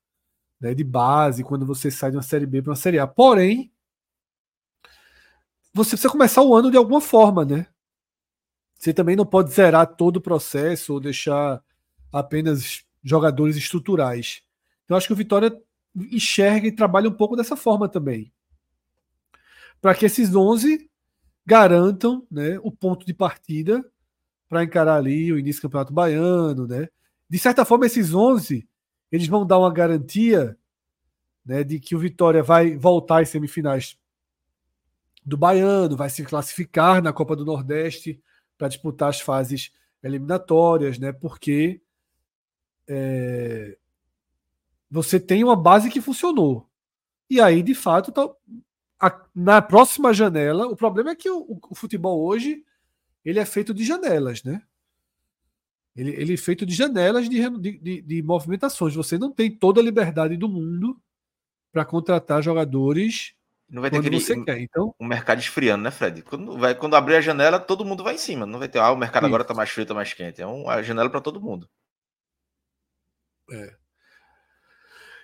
né, 0.59 0.73
de 0.73 0.83
base 0.83 1.43
quando 1.43 1.65
você 1.65 1.89
sai 1.89 2.11
de 2.11 2.17
uma 2.17 2.23
Série 2.23 2.45
B 2.45 2.61
para 2.61 2.71
uma 2.71 2.75
Série 2.75 2.99
A. 2.99 3.07
Porém, 3.07 3.71
você 5.73 5.91
precisa 5.91 6.09
começar 6.11 6.41
o 6.41 6.55
ano 6.55 6.71
de 6.71 6.77
alguma 6.77 7.01
forma, 7.01 7.45
né? 7.45 7.67
Você 8.77 8.93
também 8.93 9.15
não 9.15 9.25
pode 9.25 9.51
zerar 9.51 9.95
todo 9.95 10.17
o 10.17 10.21
processo 10.21 10.93
ou 10.93 10.99
deixar 10.99 11.61
apenas 12.11 12.83
jogadores 13.03 13.55
estruturais. 13.55 14.41
Então, 14.85 14.97
acho 14.97 15.07
que 15.07 15.13
o 15.13 15.15
Vitória 15.15 15.55
enxerga 16.11 16.67
e 16.67 16.71
trabalha 16.71 17.09
um 17.09 17.13
pouco 17.13 17.35
dessa 17.35 17.55
forma 17.55 17.87
também. 17.87 18.31
Para 19.81 19.95
que 19.95 20.05
esses 20.05 20.33
11 20.35 20.89
garantam 21.45 22.25
né, 22.29 22.59
o 22.61 22.71
ponto 22.71 23.05
de 23.05 23.13
partida 23.13 23.83
para 24.47 24.63
encarar 24.63 24.97
ali 24.97 25.31
o 25.31 25.39
início 25.39 25.61
do 25.61 25.63
Campeonato 25.63 25.93
Baiano. 25.93 26.67
Né? 26.67 26.89
De 27.29 27.39
certa 27.39 27.63
forma, 27.63 27.85
esses 27.85 28.13
11 28.13 28.67
eles 29.11 29.27
vão 29.27 29.45
dar 29.45 29.57
uma 29.57 29.73
garantia 29.73 30.57
né, 31.45 31.63
de 31.63 31.79
que 31.79 31.95
o 31.95 31.99
Vitória 31.99 32.43
vai 32.43 32.77
voltar 32.77 33.21
às 33.21 33.29
semifinais 33.29 33.97
do 35.25 35.37
Baiano, 35.37 35.97
vai 35.97 36.09
se 36.09 36.23
classificar 36.23 37.01
na 37.01 37.13
Copa 37.13 37.35
do 37.35 37.45
Nordeste 37.45 38.21
para 38.57 38.67
disputar 38.67 39.09
as 39.09 39.21
fases 39.21 39.71
eliminatórias, 40.03 40.97
né? 40.97 41.11
Porque 41.11 41.81
é, 42.89 43.77
você 44.89 45.19
tem 45.19 45.43
uma 45.43 45.55
base 45.55 45.89
que 45.89 46.01
funcionou. 46.01 46.67
E 47.29 47.39
aí, 47.39 47.61
de 47.61 47.75
fato, 47.75 48.11
tá, 48.11 48.27
a, 48.99 49.21
na 49.33 49.61
próxima 49.61 50.13
janela, 50.13 50.67
o 50.67 50.75
problema 50.75 51.11
é 51.11 51.15
que 51.15 51.29
o, 51.29 51.59
o, 51.69 51.75
futebol 51.75 52.25
hoje 52.25 52.65
ele 53.23 53.39
é 53.39 53.45
feito 53.45 53.73
de 53.73 53.85
janelas, 53.85 54.43
né? 54.43 54.63
Ele, 55.95 56.11
ele 56.11 56.33
é 56.33 56.37
feito 56.37 56.65
de 56.65 56.73
janelas 56.73 57.29
de, 57.29 57.49
de, 57.59 58.01
de, 58.01 58.23
movimentações. 58.23 58.95
Você 58.95 59.17
não 59.17 59.31
tem 59.31 59.51
toda 59.51 59.79
a 59.79 59.83
liberdade 59.83 60.35
do 60.35 60.49
mundo 60.49 60.99
para 61.71 61.85
contratar 61.85 62.41
jogadores 62.41 63.35
não 63.69 63.81
vai 63.81 63.91
ter 63.91 63.97
aquele, 63.99 64.19
você 64.19 64.43
quer. 64.43 64.59
Então, 64.59 64.95
um 64.99 65.05
mercado 65.05 65.39
esfriando, 65.39 65.83
né, 65.83 65.91
Fred? 65.91 66.23
Quando, 66.23 66.57
vai, 66.57 66.73
quando 66.73 66.95
abrir 66.95 67.15
a 67.15 67.21
janela, 67.21 67.59
todo 67.59 67.85
mundo 67.85 68.03
vai 68.03 68.15
em 68.15 68.17
cima. 68.17 68.45
Não 68.45 68.57
vai 68.57 68.67
ter, 68.67 68.79
ah, 68.79 68.91
o 68.91 68.97
mercado 68.97 69.23
Isso. 69.23 69.27
agora 69.27 69.43
tá 69.43 69.53
mais 69.53 69.69
frio, 69.69 69.85
tá 69.85 69.93
mais 69.93 70.11
quente. 70.11 70.41
É 70.41 70.47
uma 70.47 70.81
janela 70.81 71.09
para 71.09 71.21
todo 71.21 71.39
mundo. 71.39 71.69
É. 73.51 73.75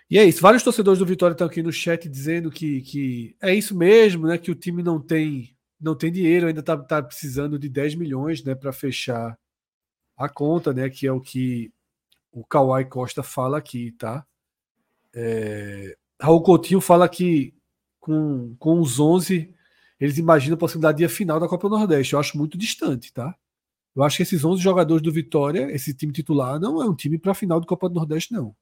E 0.09 0.19
é 0.19 0.23
isso. 0.23 0.41
Vários 0.41 0.63
torcedores 0.63 0.99
do 0.99 1.05
Vitória 1.05 1.33
estão 1.33 1.47
aqui 1.47 1.63
no 1.63 1.71
chat 1.71 2.07
dizendo 2.07 2.51
que, 2.51 2.81
que 2.81 3.35
é 3.41 3.53
isso 3.53 3.75
mesmo, 3.75 4.27
né? 4.27 4.37
Que 4.37 4.51
o 4.51 4.55
time 4.55 4.83
não 4.83 4.99
tem 4.99 5.55
não 5.79 5.95
tem 5.95 6.11
dinheiro, 6.11 6.47
ainda 6.47 6.61
está 6.61 6.77
tá 6.77 7.03
precisando 7.03 7.59
de 7.59 7.69
10 7.69 7.95
milhões, 7.95 8.43
né, 8.43 8.55
para 8.55 8.71
fechar 8.71 9.37
a 10.17 10.29
conta, 10.29 10.73
né? 10.73 10.89
Que 10.89 11.05
é 11.05 11.11
o 11.11 11.21
que 11.21 11.71
o 12.31 12.45
Kawhi 12.45 12.85
Costa 12.85 13.21
fala 13.21 13.57
aqui, 13.57 13.91
tá? 13.91 14.25
É, 15.13 15.97
Raul 16.21 16.41
Coutinho 16.41 16.81
fala 16.81 17.07
que 17.09 17.53
com, 17.99 18.55
com 18.57 18.79
os 18.79 18.99
11 18.99 19.53
eles 19.99 20.17
imaginam 20.17 20.55
a 20.55 20.59
possibilidade 20.59 20.97
de 20.97 21.05
ir 21.05 21.09
final 21.09 21.39
da 21.39 21.47
Copa 21.47 21.69
do 21.69 21.77
Nordeste. 21.77 22.13
Eu 22.13 22.19
acho 22.19 22.37
muito 22.37 22.57
distante, 22.57 23.13
tá? 23.13 23.35
Eu 23.95 24.03
acho 24.03 24.17
que 24.17 24.23
esses 24.23 24.43
11 24.43 24.61
jogadores 24.61 25.01
do 25.01 25.11
Vitória, 25.11 25.71
esse 25.71 25.93
time 25.93 26.11
titular, 26.11 26.59
não 26.59 26.81
é 26.81 26.85
um 26.85 26.95
time 26.95 27.17
para 27.17 27.31
a 27.31 27.35
final 27.35 27.59
da 27.61 27.67
Copa 27.67 27.87
do 27.87 27.95
Nordeste, 27.95 28.33
não. 28.33 28.55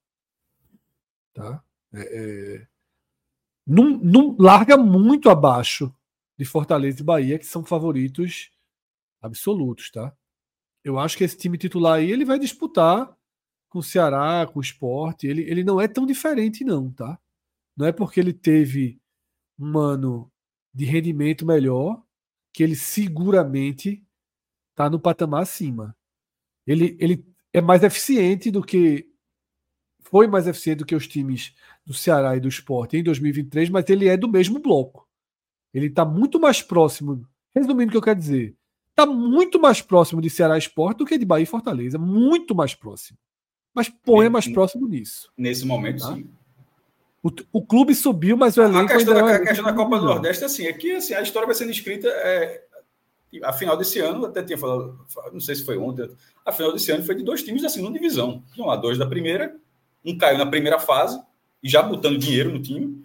Tá? 1.33 1.63
É, 1.91 2.01
é... 2.01 2.67
Não, 3.65 4.35
larga 4.37 4.77
muito 4.77 5.29
abaixo 5.29 5.93
de 6.37 6.45
Fortaleza 6.45 7.01
e 7.01 7.03
Bahia, 7.03 7.39
que 7.39 7.45
são 7.45 7.63
favoritos 7.63 8.51
absolutos, 9.21 9.89
tá? 9.89 10.15
Eu 10.83 10.99
acho 10.99 11.17
que 11.17 11.23
esse 11.23 11.37
time 11.37 11.57
titular 11.57 11.99
aí 11.99 12.11
ele 12.11 12.25
vai 12.25 12.37
disputar 12.37 13.15
com 13.69 13.79
o 13.79 13.83
Ceará, 13.83 14.45
com 14.45 14.59
o 14.59 14.61
Sport. 14.61 15.23
Ele, 15.23 15.41
ele 15.43 15.63
não 15.63 15.79
é 15.79 15.87
tão 15.87 16.05
diferente, 16.05 16.63
não, 16.63 16.91
tá? 16.91 17.17
Não 17.75 17.87
é 17.87 17.91
porque 17.91 18.19
ele 18.19 18.33
teve 18.33 19.01
um 19.57 19.77
ano 19.77 20.31
de 20.73 20.85
rendimento 20.85 21.45
melhor 21.45 22.03
que 22.53 22.61
ele 22.61 22.75
seguramente 22.75 24.05
está 24.73 24.89
no 24.89 24.99
patamar 24.99 25.43
acima. 25.43 25.95
Ele, 26.65 26.97
ele 26.99 27.25
é 27.53 27.61
mais 27.61 27.83
eficiente 27.83 28.51
do 28.51 28.61
que 28.61 29.07
foi 30.01 30.27
mais 30.27 30.47
eficiente 30.47 30.79
do 30.79 30.85
que 30.85 30.95
os 30.95 31.07
times 31.07 31.55
do 31.85 31.93
Ceará 31.93 32.35
e 32.35 32.39
do 32.39 32.47
Sport 32.47 32.93
em 32.93 33.03
2023, 33.03 33.69
mas 33.69 33.89
ele 33.89 34.07
é 34.07 34.17
do 34.17 34.27
mesmo 34.27 34.59
bloco. 34.59 35.07
Ele 35.73 35.87
está 35.87 36.05
muito 36.05 36.39
mais 36.39 36.61
próximo. 36.61 37.27
Resumindo 37.55 37.89
o 37.89 37.91
que 37.91 37.97
eu 37.97 38.01
quero 38.01 38.19
dizer, 38.19 38.55
está 38.89 39.05
muito 39.05 39.59
mais 39.59 39.81
próximo 39.81 40.21
de 40.21 40.29
Ceará 40.29 40.57
Sport 40.57 40.97
do 40.97 41.05
que 41.05 41.17
de 41.17 41.25
Bahia 41.25 41.43
e 41.43 41.47
Fortaleza. 41.47 41.97
Muito 41.97 42.53
mais 42.53 42.75
próximo. 42.75 43.17
Mas 43.73 43.89
põe 43.89 44.29
mais 44.29 44.47
próximo 44.47 44.87
nisso. 44.87 45.31
Nesse 45.37 45.65
momento, 45.65 46.01
tá? 46.01 46.15
sim. 46.15 46.29
O, 47.23 47.31
o, 47.53 47.65
clube 47.65 47.95
subiu, 47.95 48.35
mas 48.35 48.57
o 48.57 48.61
elenco. 48.61 48.91
A 48.91 48.95
questão, 48.97 49.13
da, 49.13 49.31
é 49.31 49.35
a 49.35 49.39
questão 49.39 49.63
da 49.63 49.73
Copa 49.73 49.97
do 49.97 50.05
Nordeste, 50.05 50.43
assim, 50.43 50.67
é 50.67 50.73
que 50.73 50.91
assim, 50.91 51.13
a 51.13 51.21
história 51.21 51.45
vai 51.45 51.55
sendo 51.55 51.71
escrita. 51.71 52.07
É, 52.09 52.65
a 53.43 53.53
final 53.53 53.77
desse 53.77 53.99
ano, 53.99 54.25
até 54.25 54.43
tinha 54.43 54.57
falado, 54.57 54.99
não 55.31 55.39
sei 55.39 55.55
se 55.55 55.65
foi 55.65 55.77
ontem, 55.77 56.09
a 56.45 56.51
final 56.51 56.73
desse 56.73 56.91
ano 56.91 57.03
foi 57.03 57.15
de 57.15 57.23
dois 57.23 57.43
times 57.43 57.61
da 57.61 57.69
segunda 57.69 57.93
divisão. 57.93 58.43
Tinham 58.53 58.67
lá 58.67 58.75
dois 58.75 58.97
da 58.97 59.05
primeira, 59.05 59.55
um 60.05 60.17
caiu 60.17 60.37
na 60.37 60.45
primeira 60.45 60.79
fase, 60.79 61.21
e 61.61 61.69
já 61.69 61.81
botando 61.81 62.17
dinheiro 62.17 62.51
no 62.51 62.61
time, 62.61 63.03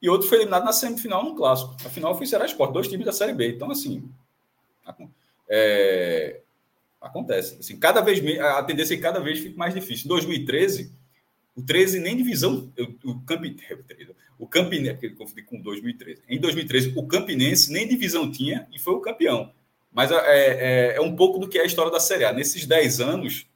e 0.00 0.08
outro 0.08 0.28
foi 0.28 0.38
eliminado 0.38 0.64
na 0.64 0.72
semifinal 0.72 1.24
no 1.24 1.34
clássico. 1.34 1.74
A 1.84 1.88
final 1.88 2.16
foi 2.16 2.26
Ceará 2.26 2.44
Sport, 2.44 2.72
dois 2.72 2.88
times 2.88 3.06
da 3.06 3.12
Série 3.12 3.32
B. 3.32 3.48
Então, 3.48 3.70
assim, 3.70 4.08
é, 5.48 6.40
acontece. 7.00 7.58
Assim, 7.58 7.78
cada 7.78 8.00
vez 8.00 8.20
a 8.38 8.62
tendência 8.62 8.94
é 8.94 8.96
que 8.96 9.02
cada 9.02 9.20
vez 9.20 9.38
fica 9.38 9.56
mais 9.56 9.74
difícil. 9.74 10.04
Em 10.04 10.08
2013, 10.08 10.92
o 11.56 11.62
13 11.62 12.00
nem 12.00 12.16
divisão, 12.16 12.70
o, 13.02 13.20
Campinense, 13.20 13.64
o 14.38 14.46
Campinense, 14.46 14.92
porque 14.92 15.06
ele 15.06 15.14
confundi 15.14 15.42
com 15.42 15.60
2013. 15.60 16.22
Em 16.28 16.38
2013, 16.38 16.92
o 16.94 17.06
Campinense 17.06 17.72
nem 17.72 17.88
divisão 17.88 18.30
tinha 18.30 18.68
e 18.70 18.78
foi 18.78 18.94
o 18.94 19.00
campeão. 19.00 19.50
Mas 19.90 20.12
é, 20.12 20.16
é, 20.16 20.96
é 20.96 21.00
um 21.00 21.16
pouco 21.16 21.38
do 21.38 21.48
que 21.48 21.58
é 21.58 21.62
a 21.62 21.66
história 21.66 21.90
da 21.90 21.98
Série 21.98 22.26
A. 22.26 22.32
Nesses 22.32 22.66
10 22.66 23.00
anos, 23.00 23.46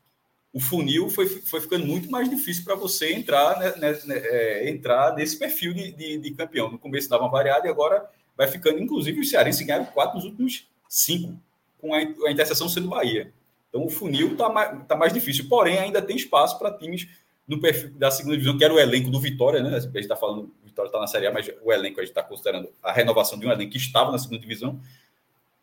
o 0.51 0.59
funil 0.59 1.11
foi, 1.11 1.27
foi 1.27 1.61
ficando 1.61 1.85
muito 1.85 2.11
mais 2.11 2.31
difícil 2.31 2.65
para 2.65 2.75
você 2.75 3.13
entrar, 3.13 3.59
né, 3.59 3.75
né, 3.77 4.17
é, 4.17 4.71
entrar 4.71 5.15
nesse 5.15 5.39
perfil 5.39 5.75
de, 5.75 5.93
de, 5.93 6.17
de, 6.17 6.31
campeão. 6.31 6.71
No 6.71 6.79
começo 6.79 7.11
dava 7.11 7.25
uma 7.25 7.31
variada 7.31 7.69
e 7.69 7.71
agora 7.71 8.09
vai 8.35 8.49
ficando. 8.49 8.81
Inclusive, 8.81 9.21
o 9.21 9.25
Cearense 9.25 9.63
ganharam 9.63 9.85
quatro 9.85 10.17
nos 10.17 10.25
últimos 10.25 10.67
cinco, 10.89 11.39
com 11.79 11.93
a, 11.93 11.99
a 11.99 12.31
interseção 12.33 12.69
sendo 12.69 12.89
Bahia. 12.89 13.33
Então, 13.69 13.85
o 13.85 13.91
funil 13.91 14.33
está 14.33 14.49
mais, 14.49 14.87
tá 14.87 14.97
mais 14.97 15.13
difícil. 15.13 15.47
Porém, 15.49 15.79
ainda 15.79 16.03
tem 16.03 16.17
espaço 16.17 16.59
para 16.59 16.73
times 16.73 17.07
no 17.51 17.61
perfil 17.61 17.91
da 17.91 18.13
segunda 18.13 18.37
divisão, 18.37 18.57
que 18.57 18.65
era 18.65 18.73
o 18.73 18.79
elenco 18.79 19.11
do 19.11 19.21
Vitória, 19.21 19.61
né? 19.61 19.77
A 19.77 19.81
gente 19.81 19.99
está 19.99 20.15
falando, 20.15 20.55
o 20.63 20.67
Vitória 20.67 20.89
está 20.89 21.01
na 21.01 21.09
Série 21.09 21.27
A, 21.27 21.33
mas 21.33 21.51
o 21.63 21.73
elenco 21.73 21.99
a 21.99 22.03
gente 22.05 22.13
está 22.13 22.23
considerando 22.23 22.73
a 22.81 22.93
renovação 22.93 23.37
de 23.37 23.45
um 23.45 23.51
elenco 23.51 23.73
que 23.73 23.77
estava 23.77 24.13
na 24.13 24.19
segunda 24.19 24.41
divisão, 24.41 24.81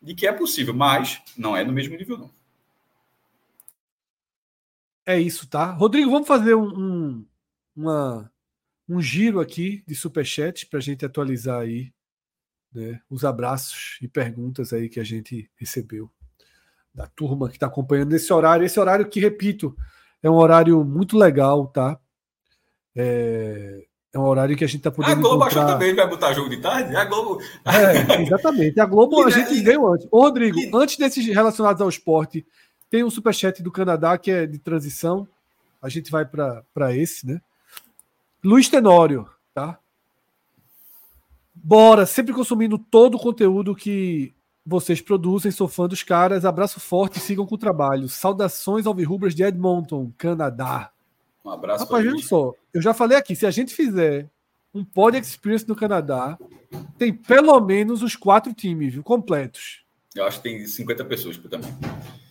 de 0.00 0.14
que 0.14 0.26
é 0.26 0.32
possível, 0.32 0.74
mas 0.74 1.22
não 1.36 1.56
é 1.56 1.64
no 1.64 1.72
mesmo 1.72 1.96
nível, 1.96 2.18
não. 2.18 2.30
É 5.06 5.18
isso, 5.18 5.48
tá? 5.48 5.72
Rodrigo, 5.72 6.10
vamos 6.10 6.28
fazer 6.28 6.54
um, 6.54 6.68
um, 6.68 7.26
uma, 7.74 8.30
um 8.86 9.00
giro 9.00 9.40
aqui 9.40 9.82
de 9.86 9.94
superchat 9.94 10.66
para 10.66 10.80
a 10.80 10.82
gente 10.82 11.06
atualizar 11.06 11.62
aí 11.62 11.90
né, 12.70 13.00
os 13.08 13.24
abraços 13.24 13.98
e 14.02 14.06
perguntas 14.06 14.74
aí 14.74 14.90
que 14.90 15.00
a 15.00 15.04
gente 15.04 15.50
recebeu 15.56 16.10
da 16.92 17.06
turma 17.06 17.48
que 17.48 17.56
está 17.56 17.66
acompanhando 17.66 18.10
nesse 18.10 18.30
horário. 18.30 18.66
Esse 18.66 18.78
horário 18.78 19.08
que, 19.08 19.20
repito, 19.20 19.74
é 20.22 20.30
um 20.30 20.34
horário 20.34 20.84
muito 20.84 21.16
legal, 21.16 21.66
tá? 21.68 21.98
É, 22.96 23.84
é 24.12 24.18
um 24.18 24.24
horário 24.24 24.56
que 24.56 24.64
a 24.64 24.66
gente 24.66 24.78
está 24.78 24.90
podendo. 24.90 25.12
A 25.12 25.14
Globo 25.14 25.36
encontrar... 25.36 25.62
achou 25.62 25.72
também 25.72 25.94
vai 25.94 26.08
botar 26.08 26.32
jogo 26.32 26.48
de 26.48 26.56
tarde? 26.56 26.96
A 26.96 27.04
Globo. 27.04 27.40
É, 27.64 28.22
exatamente. 28.22 28.80
A 28.80 28.86
Globo 28.86 29.22
a 29.26 29.30
gente 29.30 29.60
veio 29.60 29.86
antes. 29.86 30.08
Ô, 30.10 30.22
Rodrigo, 30.22 30.58
antes 30.76 30.96
desses 30.96 31.24
relacionados 31.26 31.80
ao 31.80 31.88
esporte, 31.88 32.46
tem 32.90 33.04
um 33.04 33.10
superchat 33.10 33.62
do 33.62 33.70
Canadá 33.70 34.16
que 34.18 34.30
é 34.30 34.46
de 34.46 34.58
transição. 34.58 35.28
A 35.80 35.88
gente 35.88 36.10
vai 36.10 36.24
para 36.24 36.96
esse, 36.96 37.26
né? 37.26 37.40
Luiz 38.42 38.68
Tenório, 38.68 39.28
tá? 39.54 39.78
Bora, 41.54 42.06
sempre 42.06 42.32
consumindo 42.32 42.78
todo 42.78 43.16
o 43.16 43.20
conteúdo 43.20 43.74
que 43.74 44.34
vocês 44.68 45.00
produzem. 45.00 45.50
Sou 45.50 45.66
fã 45.66 45.88
dos 45.88 46.02
caras. 46.02 46.44
Abraço 46.44 46.78
forte 46.78 47.18
sigam 47.18 47.46
com 47.46 47.54
o 47.54 47.58
trabalho. 47.58 48.08
Saudações 48.08 48.86
ao 48.86 48.94
Virrubras 48.94 49.34
de 49.34 49.42
Edmonton, 49.42 50.12
Canadá. 50.18 50.90
Um 51.44 51.50
abraço. 51.50 51.84
Rapaz, 51.84 52.04
veja 52.04 52.18
só. 52.26 52.52
Eu 52.72 52.82
já 52.82 52.92
falei 52.92 53.16
aqui, 53.16 53.34
se 53.34 53.46
a 53.46 53.50
gente 53.50 53.74
fizer 53.74 54.28
um 54.74 54.84
Pod 54.84 55.16
Experience 55.16 55.66
no 55.66 55.74
Canadá, 55.74 56.38
tem 56.98 57.12
pelo 57.12 57.58
menos 57.60 58.02
os 58.02 58.14
quatro 58.14 58.52
times 58.52 58.92
viu, 58.92 59.02
completos. 59.02 59.82
Eu 60.14 60.24
acho 60.24 60.38
que 60.38 60.42
tem 60.44 60.66
50 60.66 61.04
pessoas 61.04 61.36
por 61.36 61.48
também 61.48 61.74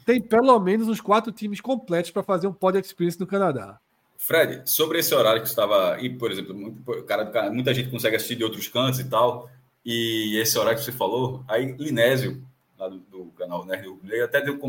tem 0.08 0.22
pelo 0.22 0.58
menos 0.58 0.88
uns 0.88 1.02
quatro 1.02 1.34
times 1.34 1.60
completos 1.60 2.12
para 2.12 2.24
fazer 2.24 2.48
um 2.48 2.54
Pod 2.54 2.80
Experience 2.80 3.20
no 3.20 3.28
Canadá. 3.28 3.78
Fred, 4.18 4.62
sobre 4.66 5.00
esse 5.00 5.14
horário 5.14 5.42
que 5.42 5.50
estava 5.50 5.96
aí, 5.96 6.10
por 6.10 6.32
exemplo, 6.32 6.56
muito, 6.56 6.82
cara, 7.04 7.52
muita 7.52 7.74
gente 7.74 7.90
consegue 7.90 8.16
assistir 8.16 8.38
de 8.38 8.44
outros 8.46 8.70
cantos 8.70 9.02
e 9.02 9.04
tal, 9.04 9.50
e 9.90 10.38
esse 10.38 10.60
horário 10.60 10.78
que 10.78 10.84
você 10.84 10.92
falou, 10.92 11.46
aí 11.48 11.72
Linésio, 11.80 12.44
lá 12.78 12.90
do, 12.90 12.98
do 12.98 13.28
canal 13.38 13.66
Nerd 13.66 13.88
Rubulei, 13.88 14.22
até 14.22 14.42
deu, 14.42 14.60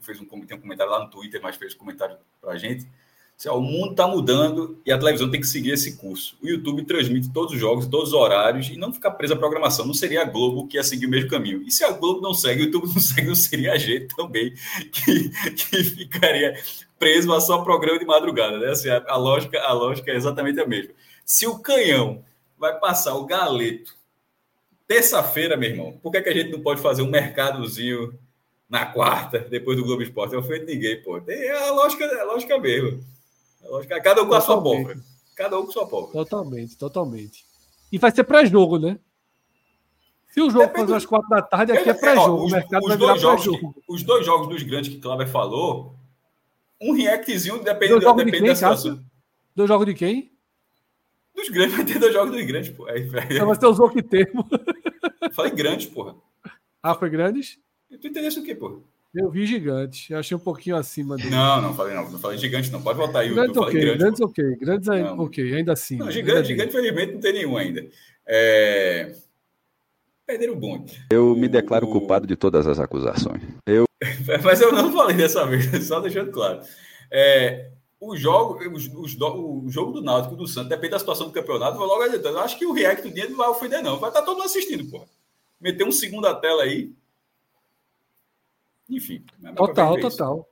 fez 0.00 0.20
um, 0.20 0.24
tem 0.24 0.56
um 0.56 0.60
comentário 0.60 0.92
lá 0.92 1.00
no 1.00 1.10
Twitter, 1.10 1.40
mas 1.42 1.56
fez 1.56 1.74
um 1.74 1.78
comentário 1.78 2.16
para 2.40 2.52
a 2.52 2.56
gente, 2.56 2.86
assim, 3.36 3.48
ó, 3.48 3.58
o 3.58 3.60
mundo 3.60 3.90
está 3.90 4.06
mudando 4.06 4.80
e 4.86 4.92
a 4.92 4.96
televisão 4.96 5.28
tem 5.28 5.40
que 5.40 5.48
seguir 5.48 5.72
esse 5.72 5.96
curso. 5.96 6.38
O 6.40 6.46
YouTube 6.46 6.84
transmite 6.84 7.28
todos 7.32 7.54
os 7.54 7.58
jogos, 7.58 7.88
todos 7.88 8.10
os 8.10 8.14
horários 8.14 8.68
e 8.68 8.76
não 8.76 8.92
ficar 8.92 9.10
preso 9.10 9.34
à 9.34 9.36
programação. 9.36 9.84
Não 9.84 9.94
seria 9.94 10.22
a 10.22 10.24
Globo 10.24 10.68
que 10.68 10.76
ia 10.76 10.84
seguir 10.84 11.06
o 11.06 11.10
mesmo 11.10 11.28
caminho. 11.28 11.60
E 11.62 11.72
se 11.72 11.82
a 11.82 11.90
Globo 11.90 12.20
não 12.20 12.32
segue, 12.32 12.62
o 12.62 12.64
YouTube 12.66 12.86
não 12.86 13.00
segue, 13.02 13.26
não 13.26 13.34
seria 13.34 13.72
a 13.72 13.78
gente 13.78 14.14
também 14.14 14.54
que, 14.92 15.28
que 15.54 15.82
ficaria 15.82 16.54
preso 16.96 17.32
a 17.32 17.40
só 17.40 17.58
programa 17.64 17.98
de 17.98 18.06
madrugada. 18.06 18.60
Né? 18.60 18.70
Assim, 18.70 18.90
a, 18.90 19.02
a, 19.08 19.16
lógica, 19.16 19.60
a 19.60 19.72
lógica 19.72 20.12
é 20.12 20.14
exatamente 20.14 20.60
a 20.60 20.66
mesma. 20.68 20.94
Se 21.24 21.48
o 21.48 21.58
canhão 21.58 22.24
vai 22.56 22.78
passar 22.78 23.16
o 23.16 23.26
galeto 23.26 23.97
terça-feira, 24.88 25.56
meu 25.56 25.68
irmão, 25.68 25.92
por 26.02 26.10
que, 26.10 26.16
é 26.16 26.22
que 26.22 26.30
a 26.30 26.32
gente 26.32 26.50
não 26.50 26.60
pode 26.60 26.80
fazer 26.80 27.02
um 27.02 27.10
mercadozinho 27.10 28.18
na 28.68 28.86
quarta, 28.86 29.38
depois 29.38 29.76
do 29.76 29.84
Globo 29.84 30.02
Esporte? 30.02 30.34
Eu 30.34 30.42
fui 30.42 30.58
ninguém, 30.60 31.02
pô. 31.02 31.20
Tem 31.20 31.50
a 31.50 31.70
lógica, 31.72 32.04
a 32.06 32.24
lógica 32.24 32.58
mesmo. 32.58 33.04
Lógico, 33.62 34.02
cada 34.02 34.22
um 34.22 34.26
com 34.26 34.34
a 34.34 34.40
sua 34.40 34.60
pólvora. 34.60 34.98
Cada 35.36 35.58
um 35.58 35.64
com 35.64 35.68
a 35.68 35.72
sua 35.72 35.86
pólvora. 35.86 36.12
Totalmente, 36.12 36.76
totalmente. 36.76 37.44
E 37.92 37.98
vai 37.98 38.10
ser 38.10 38.24
pré-jogo, 38.24 38.78
né? 38.78 38.98
Se 40.30 40.40
o 40.40 40.50
jogo 40.50 40.66
Depende... 40.66 40.86
fazer 40.86 40.96
às 40.96 41.06
quatro 41.06 41.28
da 41.28 41.42
tarde, 41.42 41.72
aqui 41.72 41.90
é 41.90 41.94
pré-jogo. 41.94 42.44
Os, 42.44 42.96
dois 42.96 43.20
jogos, 43.20 43.44
pré-jogo. 43.44 43.82
Os 43.86 44.02
dois 44.02 44.26
jogos 44.26 44.48
dos 44.48 44.62
grandes 44.62 44.90
que 44.90 44.96
o 44.96 45.00
Cláudio 45.00 45.28
falou, 45.28 45.94
um 46.80 46.92
reactzinho 46.92 47.62
depende, 47.62 47.92
dois 47.92 48.04
depende 48.04 48.30
de 48.30 48.38
quem, 48.38 48.48
da 48.48 48.54
situação. 48.54 49.04
Dois 49.54 49.68
jogos 49.68 49.86
de 49.86 49.94
quem? 49.94 50.37
Dos 51.38 51.48
grandes, 51.50 51.76
vai 51.76 51.84
ter 51.84 52.00
dois 52.00 52.12
jogos 52.12 52.36
dos 52.36 52.44
grandes, 52.44 52.70
pô. 52.70 52.86
Aí, 52.86 53.08
Não, 53.38 53.46
você 53.46 53.64
usou 53.64 53.88
que 53.88 54.02
termo? 54.02 54.44
Falei 55.32 55.52
grandes, 55.52 55.86
porra. 55.86 56.16
Ah, 56.82 56.96
foi 56.96 57.08
grandes? 57.08 57.60
Tu 58.00 58.08
entendesse 58.08 58.40
o 58.40 58.42
quê, 58.42 58.56
porra? 58.56 58.80
Eu 59.14 59.30
vi 59.30 59.46
gigante. 59.46 60.12
Eu 60.12 60.18
achei 60.18 60.36
um 60.36 60.40
pouquinho 60.40 60.74
acima 60.74 61.16
do. 61.16 61.30
Não, 61.30 61.62
não 61.62 61.74
falei 61.74 61.94
não. 61.94 62.10
Não 62.10 62.18
falei 62.18 62.38
gigante, 62.38 62.72
não. 62.72 62.82
Pode 62.82 62.98
voltar 62.98 63.20
aí. 63.20 63.32
Grandes 63.32 63.56
ok, 63.56 63.80
grande, 63.80 63.98
grandes 63.98 64.20
ok. 64.20 64.56
Grandes 64.56 64.88
não. 64.88 65.20
ok, 65.20 65.54
ainda 65.54 65.72
assim. 65.72 65.96
Não, 65.96 66.10
gigante, 66.10 66.48
gigante, 66.48 66.72
felizmente, 66.72 67.12
não 67.12 67.20
tem 67.20 67.32
nenhum 67.32 67.56
ainda. 67.56 67.86
É... 68.26 69.14
Perderam 70.26 70.54
o 70.54 70.56
bonde. 70.56 71.06
Eu 71.12 71.36
me 71.36 71.46
declaro 71.46 71.86
o... 71.86 71.90
culpado 71.92 72.26
de 72.26 72.34
todas 72.34 72.66
as 72.66 72.80
acusações. 72.80 73.42
Eu... 73.64 73.84
Mas 74.42 74.60
eu 74.60 74.72
não 74.72 74.92
falei 74.92 75.16
dessa 75.16 75.46
vez, 75.46 75.66
só 75.86 76.00
deixando 76.00 76.32
claro. 76.32 76.60
É, 77.12 77.70
o 78.00 78.16
jogo, 78.16 78.58
os, 78.72 78.86
os, 78.86 79.16
o 79.20 79.64
jogo 79.68 79.92
do 79.92 80.02
Náutico 80.02 80.36
do 80.36 80.46
Santos, 80.46 80.68
depende 80.68 80.92
da 80.92 80.98
situação 80.98 81.26
do 81.26 81.32
campeonato, 81.32 81.76
vou 81.76 81.86
logo 81.86 82.02
adiantando. 82.02 82.38
Eu 82.38 82.42
acho 82.42 82.58
que 82.58 82.66
o 82.66 82.72
react 82.72 83.06
do 83.06 83.12
dia 83.12 83.28
não 83.28 83.36
vai 83.36 83.48
ofender, 83.48 83.82
não. 83.82 83.98
Vai 83.98 84.10
estar 84.10 84.22
todo 84.22 84.36
mundo 84.36 84.46
assistindo, 84.46 84.88
porra. 84.88 85.06
Meter 85.60 85.84
um 85.84 85.92
segundo 85.92 86.26
a 86.26 86.34
tela 86.34 86.62
aí. 86.62 86.92
Enfim. 88.88 89.24
Total, 89.56 89.98
total. 90.00 90.48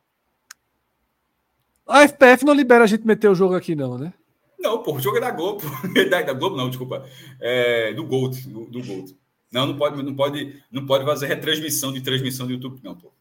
A 1.86 2.03
FPF 2.03 2.44
não 2.44 2.53
libera 2.53 2.82
a 2.82 2.86
gente 2.86 3.07
meter 3.07 3.30
o 3.30 3.34
jogo 3.34 3.55
aqui, 3.55 3.76
não, 3.76 3.97
né? 3.97 4.12
Não, 4.59 4.82
pô, 4.82 4.94
o 4.94 5.01
jogo 5.01 5.18
é 5.18 5.20
da 5.20 5.30
Globo. 5.30 5.62
da, 6.11 6.22
da 6.22 6.32
Globo, 6.32 6.57
não, 6.57 6.68
desculpa. 6.68 7.09
É, 7.40 7.94
do 7.94 8.05
Gold. 8.05 8.49
Do, 8.49 8.64
do 8.66 8.82
Gold. 8.82 9.16
Não, 9.53 9.66
não 9.66 9.76
pode, 9.76 10.03
não 10.03 10.14
pode, 10.14 10.62
não 10.70 10.84
pode 10.84 11.05
fazer 11.05 11.26
retransmissão 11.26 11.92
de 11.92 12.01
transmissão 12.01 12.47
do 12.47 12.53
YouTube, 12.53 12.80
não, 12.82 12.97
pô. 12.97 13.12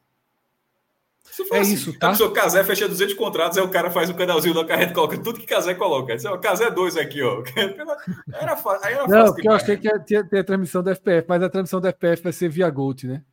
É 1.52 1.60
assim, 1.60 1.74
isso, 1.74 1.98
tá? 1.98 2.12
O 2.12 2.32
Casé 2.32 2.64
fecha 2.64 2.88
200 2.88 3.14
contratos, 3.16 3.58
aí 3.58 3.64
o 3.64 3.70
cara 3.70 3.90
faz 3.90 4.10
o 4.10 4.14
um 4.14 4.16
canalzinho 4.16 4.54
da 4.54 4.66
carreta 4.66 4.94
coloca 4.94 5.18
tudo 5.18 5.40
que 5.40 5.46
Casé 5.46 5.74
coloca. 5.74 6.14
Esse, 6.14 6.28
o 6.28 6.38
Casé 6.38 6.70
2 6.70 6.98
aqui, 6.98 7.22
ó. 7.22 7.44
Era, 8.34 8.56
fácil, 8.56 8.88
aí 8.88 8.94
era 8.94 9.08
Não, 9.08 9.34
porque 9.34 9.48
eu 9.48 9.54
achei 9.54 9.78
que 9.78 9.88
ia 9.88 10.24
ter 10.24 10.40
a 10.40 10.44
transmissão 10.44 10.84
da 10.84 10.96
FPF, 10.96 11.26
mas 11.28 11.44
a 11.44 11.50
transmissão 11.50 11.82
da 11.82 11.90
FPF 11.90 12.24
vai 12.24 12.34
ser 12.34 12.50
via 12.50 12.70
Gold, 12.70 13.08
né? 13.08 13.24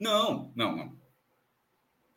Não, 0.00 0.52
não, 0.54 0.76
não. 0.76 1.05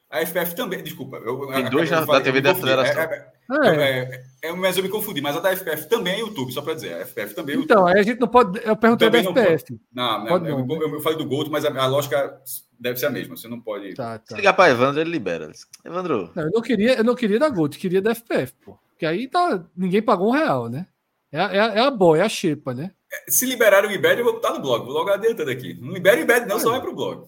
A 0.09 0.21
FPF 0.21 0.55
também, 0.55 0.81
desculpa. 0.81 1.17
Eu, 1.17 1.47
Tem 1.47 1.69
dois 1.69 1.89
da, 1.89 2.03
da 2.03 2.21
TV 2.21 2.41
da 2.41 2.55
Federação. 2.55 3.01
É, 3.03 3.29
é, 3.51 3.99
é, 4.01 4.23
é, 4.43 4.51
mas 4.53 4.75
eu 4.75 4.83
me 4.83 4.89
confundi, 4.89 5.21
mas 5.21 5.37
a 5.37 5.39
da 5.39 5.55
FPF 5.55 5.87
também 5.87 6.15
é 6.15 6.19
YouTube, 6.19 6.51
só 6.51 6.63
para 6.63 6.73
dizer. 6.73 6.95
A 6.95 7.05
FPF 7.05 7.35
também 7.35 7.53
é 7.53 7.57
YouTube. 7.57 7.71
Então, 7.71 7.85
aí 7.85 7.99
a 7.99 8.03
gente 8.03 8.19
não 8.19 8.27
pode. 8.27 8.59
Eu 8.63 8.75
perguntei 8.75 9.09
da 9.09 9.19
FPF. 9.19 9.79
Não, 9.93 10.25
não, 10.25 10.39
não, 10.39 10.65
não 10.65 10.81
eu, 10.81 10.93
eu, 10.93 11.01
falei 11.01 11.17
do 11.17 11.27
Gold, 11.27 11.51
mas 11.51 11.63
a, 11.63 11.69
a, 11.69 11.85
lógica 11.85 12.41
deve 12.79 12.99
ser 12.99 13.05
a 13.05 13.11
mesma. 13.11 13.37
Você 13.37 13.47
não 13.47 13.61
pode. 13.61 13.93
Tá, 13.93 14.17
tá. 14.17 14.25
Se 14.27 14.35
ligar 14.35 14.53
para 14.53 14.71
Evandro, 14.71 14.99
ele 14.99 15.11
libera. 15.11 15.51
Evandro. 15.85 16.31
Não, 16.35 16.43
eu, 16.43 16.51
não 16.51 16.61
queria, 16.61 16.95
eu 16.95 17.03
não 17.03 17.15
queria 17.15 17.37
da 17.37 17.49
Gold, 17.49 17.77
queria 17.77 18.01
da 18.01 18.15
FPF, 18.15 18.53
pô. 18.65 18.79
Porque 18.89 19.05
aí 19.05 19.27
tá, 19.27 19.63
ninguém 19.77 20.01
pagou 20.01 20.29
um 20.29 20.33
real, 20.33 20.69
né? 20.69 20.87
É, 21.31 21.39
é, 21.39 21.57
é 21.57 21.79
a 21.81 21.91
boa, 21.91 22.17
é 22.17 22.21
a 22.21 22.29
xepa, 22.29 22.73
né? 22.73 22.91
Se 23.27 23.45
liberar 23.45 23.85
o 23.85 23.91
IBED, 23.91 24.19
eu 24.19 24.25
vou 24.25 24.33
botar 24.33 24.53
no 24.53 24.61
blog. 24.61 24.85
Vou 24.85 24.93
logo 24.93 25.09
adiantando 25.11 25.51
aqui. 25.51 25.75
Não 25.79 25.93
libera 25.93 26.17
o 26.17 26.21
IBED, 26.21 26.47
não, 26.47 26.59
só 26.59 26.71
vai 26.71 26.81
pro 26.81 26.95
blog. 26.95 27.27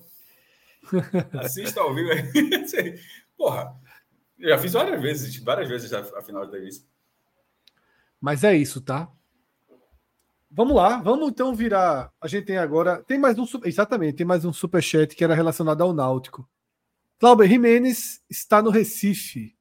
Assista 1.39 1.81
ao 1.81 1.93
vivo 1.93 2.11
aí. 2.11 2.23
Porra, 3.37 3.75
eu 4.37 4.49
já 4.49 4.57
fiz 4.57 4.73
várias 4.73 5.01
vezes, 5.01 5.37
várias 5.37 5.69
vezes 5.69 5.93
a 5.93 6.21
final 6.21 6.45
de 6.45 6.67
isso. 6.67 6.87
Mas 8.19 8.43
é 8.43 8.55
isso, 8.55 8.81
tá? 8.81 9.11
Vamos 10.49 10.75
lá, 10.75 11.01
vamos 11.01 11.29
então 11.29 11.55
virar. 11.55 12.11
A 12.19 12.27
gente 12.27 12.45
tem 12.45 12.57
agora. 12.57 13.01
Tem 13.03 13.17
mais 13.17 13.39
um. 13.39 13.45
Exatamente, 13.63 14.17
tem 14.17 14.25
mais 14.25 14.43
um 14.43 14.51
superchat 14.51 15.15
que 15.15 15.23
era 15.23 15.33
relacionado 15.33 15.81
ao 15.81 15.93
Náutico. 15.93 16.47
Cláudio 17.17 17.47
Jimenez 17.47 18.21
está 18.29 18.61
no 18.61 18.69
Recife, 18.69 19.55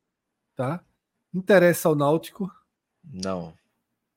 tá? 0.56 0.82
Interessa 1.32 1.88
ao 1.88 1.94
Náutico? 1.94 2.50
Não. 3.04 3.54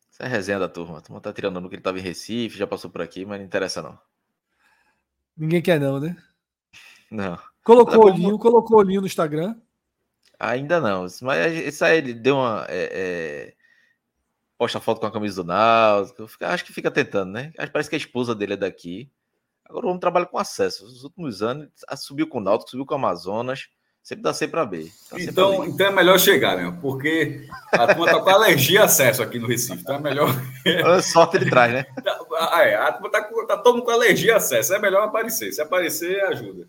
Isso 0.10 0.24
é 0.24 0.28
resenha 0.28 0.60
da 0.60 0.70
turma. 0.70 0.98
A 0.98 1.02
turma 1.02 1.22
tá 1.22 1.32
tirando 1.32 1.60
no 1.60 1.70
que 1.70 1.76
ele 1.76 1.82
estava 1.82 2.00
em 2.00 2.02
Recife, 2.02 2.58
já 2.58 2.66
passou 2.66 2.90
por 2.90 3.02
aqui, 3.02 3.26
mas 3.26 3.40
não 3.40 3.46
interessa 3.46 3.82
não. 3.82 4.00
Ninguém 5.38 5.62
quer 5.62 5.80
não, 5.80 6.00
né? 6.00 6.16
Não. 7.14 7.38
Colocou 7.64 8.00
o 8.00 8.06
olhinho, 8.08 8.40
colocou 8.40 8.80
olhinho 8.80 9.02
no 9.02 9.08
Instagram? 9.08 9.56
Ainda 10.40 10.82
não. 10.82 11.06
Mas 11.22 11.54
isso 11.54 11.86
aí 11.86 12.00
ele 12.00 12.14
deu 12.14 12.38
uma. 12.38 12.66
É, 12.68 12.90
é, 12.92 13.54
posta 14.58 14.80
foto 14.80 15.00
com 15.00 15.06
a 15.06 15.12
camisa 15.12 15.44
do 15.44 15.48
Náutico. 15.48 16.28
Acho 16.42 16.66
que 16.66 16.74
fica 16.74 16.90
tentando, 16.90 17.32
né? 17.32 17.54
Parece 17.72 17.90
que 17.90 17.96
a 17.96 18.00
esposa 18.00 18.34
dele 18.34 18.54
é 18.54 18.58
daqui. 18.58 19.12
Agora 19.64 19.86
o 19.86 19.90
homem 19.90 20.00
trabalha 20.00 20.26
com 20.26 20.40
acesso. 20.40 20.86
Nos 20.86 21.04
últimos 21.04 21.44
anos, 21.44 21.70
subiu 21.98 22.28
com 22.28 22.40
o 22.40 22.42
Náutico, 22.42 22.72
subiu 22.72 22.86
com 22.86 22.96
o 22.96 22.98
Amazonas. 22.98 23.70
Sempre 24.02 24.24
dá 24.24 24.34
C 24.34 24.48
para 24.48 24.66
B. 24.66 24.92
Então, 25.14 25.64
então 25.64 25.88
é 25.88 25.92
melhor 25.92 26.20
chegar, 26.20 26.58
né? 26.58 26.78
Porque 26.82 27.48
a 27.72 27.88
turma 27.88 28.06
tá 28.08 28.20
com 28.20 28.30
alergia 28.30 28.82
a 28.82 28.86
acesso 28.86 29.24
aqui 29.24 29.40
no 29.40 29.48
Recife. 29.48 29.82
Então 29.82 29.96
é 29.96 30.00
melhor. 30.00 30.28
Sorte 31.02 31.38
ele 31.38 31.50
traz, 31.50 31.72
né? 31.72 31.86
Ah, 32.38 32.64
é, 32.68 32.76
a 32.76 32.92
turma 32.92 33.10
tá, 33.10 33.22
tá 33.48 33.58
todo 33.58 33.76
mundo 33.76 33.86
com 33.86 33.92
alergia 33.92 34.34
a 34.34 34.38
acesso. 34.38 34.74
É 34.74 34.80
melhor 34.80 35.04
aparecer. 35.04 35.54
Se 35.54 35.62
aparecer, 35.62 36.22
ajuda. 36.26 36.68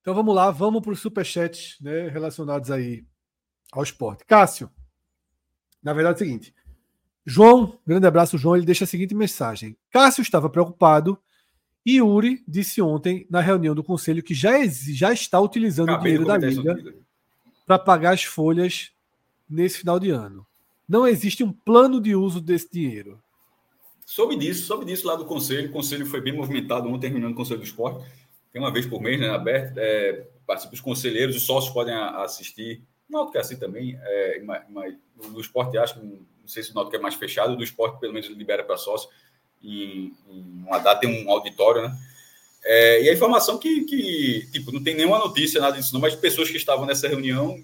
Então 0.00 0.14
vamos 0.14 0.34
lá, 0.34 0.50
vamos 0.50 0.80
para 0.80 0.92
os 0.92 1.00
superchats 1.00 1.76
né, 1.80 2.08
relacionados 2.08 2.70
aí 2.70 3.04
ao 3.72 3.82
esporte. 3.82 4.24
Cássio, 4.24 4.70
na 5.82 5.92
verdade 5.92 6.14
é 6.14 6.16
o 6.16 6.26
seguinte. 6.26 6.54
João, 7.24 7.78
grande 7.86 8.06
abraço, 8.06 8.38
João. 8.38 8.56
Ele 8.56 8.64
deixa 8.64 8.84
a 8.84 8.86
seguinte 8.86 9.14
mensagem: 9.14 9.76
Cássio 9.90 10.22
estava 10.22 10.48
preocupado 10.48 11.18
e 11.84 11.96
Yuri 11.96 12.42
disse 12.48 12.80
ontem 12.80 13.26
na 13.30 13.40
reunião 13.40 13.74
do 13.74 13.84
conselho 13.84 14.22
que 14.22 14.34
já, 14.34 14.52
já 14.66 15.12
está 15.12 15.38
utilizando 15.38 15.90
Acabei 15.90 16.16
o 16.16 16.24
dinheiro 16.24 16.40
da 16.40 16.46
liga 16.48 16.94
para 17.66 17.78
pagar 17.78 18.14
as 18.14 18.24
folhas 18.24 18.90
nesse 19.48 19.78
final 19.78 20.00
de 20.00 20.10
ano. 20.10 20.46
Não 20.88 21.06
existe 21.06 21.44
um 21.44 21.52
plano 21.52 22.00
de 22.00 22.16
uso 22.16 22.40
desse 22.40 22.70
dinheiro. 22.72 23.22
Soube 24.04 24.34
disso, 24.34 24.66
soube 24.66 24.84
disso 24.84 25.06
lá 25.06 25.14
do 25.14 25.24
conselho. 25.24 25.68
O 25.68 25.72
conselho 25.72 26.04
foi 26.04 26.20
bem 26.20 26.36
movimentado 26.36 26.88
ontem, 26.88 27.02
terminando 27.02 27.32
o 27.32 27.36
conselho 27.36 27.60
do 27.60 27.64
esporte 27.64 28.04
tem 28.52 28.60
uma 28.60 28.72
vez 28.72 28.86
por 28.86 29.00
mês, 29.00 29.20
né, 29.20 29.30
aberto, 29.30 29.78
é, 29.78 30.26
participa 30.46 30.74
os 30.74 30.80
conselheiros, 30.80 31.36
os 31.36 31.46
sócios 31.46 31.72
podem 31.72 31.94
assistir. 31.94 32.82
O 33.08 33.12
Náutico 33.12 33.38
é 33.38 33.40
assim 33.40 33.56
também, 33.56 33.98
é, 34.02 34.42
mas, 34.68 34.94
no 35.16 35.40
esporte 35.40 35.78
acho 35.78 36.00
não 36.02 36.48
sei 36.48 36.62
se 36.62 36.72
o 36.72 36.74
Náutico 36.74 36.96
é 36.96 36.98
mais 36.98 37.14
fechado, 37.14 37.56
do 37.56 37.62
esporte 37.62 38.00
pelo 38.00 38.12
menos 38.12 38.28
libera 38.28 38.64
para 38.64 38.76
sócio, 38.76 39.08
e, 39.62 40.12
em 40.28 40.64
uma 40.66 40.78
data 40.78 41.00
tem 41.00 41.24
um 41.24 41.30
auditório, 41.30 41.82
né? 41.82 41.96
É, 42.62 43.02
e 43.04 43.08
a 43.08 43.12
informação 43.12 43.58
que, 43.58 43.84
que, 43.84 44.48
tipo, 44.52 44.70
não 44.70 44.82
tem 44.82 44.94
nenhuma 44.94 45.18
notícia, 45.18 45.60
nada 45.60 45.76
disso, 45.76 45.94
não, 45.94 46.00
mas 46.00 46.14
pessoas 46.14 46.50
que 46.50 46.56
estavam 46.56 46.84
nessa 46.84 47.08
reunião, 47.08 47.62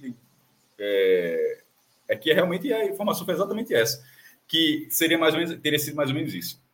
é, 0.79 1.63
é 2.09 2.17
que 2.17 2.33
realmente 2.33 2.73
a 2.73 2.87
informação 2.87 3.25
foi 3.25 3.35
exatamente 3.35 3.75
essa, 3.75 4.03
que 4.49 4.87
seria 4.91 5.19
mais 5.19 5.35
ou 5.35 5.41
menos, 5.41 5.61
teria 5.61 5.79
sido 5.79 5.97
mais 5.97 6.09
ou 6.09 6.15
menos 6.15 6.33
isso 6.33 6.66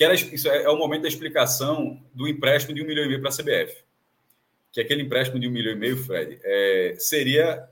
que 0.00 0.04
era, 0.04 0.14
isso 0.14 0.48
é, 0.48 0.62
é, 0.62 0.68
o 0.70 0.78
momento 0.78 1.02
da 1.02 1.08
explicação 1.08 2.02
do 2.14 2.26
empréstimo 2.26 2.74
de 2.74 2.82
um 2.82 2.86
milhão 2.86 3.04
e 3.04 3.08
meio 3.08 3.20
para 3.20 3.28
a 3.28 3.36
CBF. 3.36 3.84
Que 4.72 4.80
aquele 4.80 5.02
empréstimo 5.02 5.38
de 5.38 5.46
um 5.46 5.50
milhão 5.50 5.74
e 5.74 5.76
meio, 5.76 5.98
Fred, 5.98 6.40
é, 6.42 6.94
seria 6.98 7.68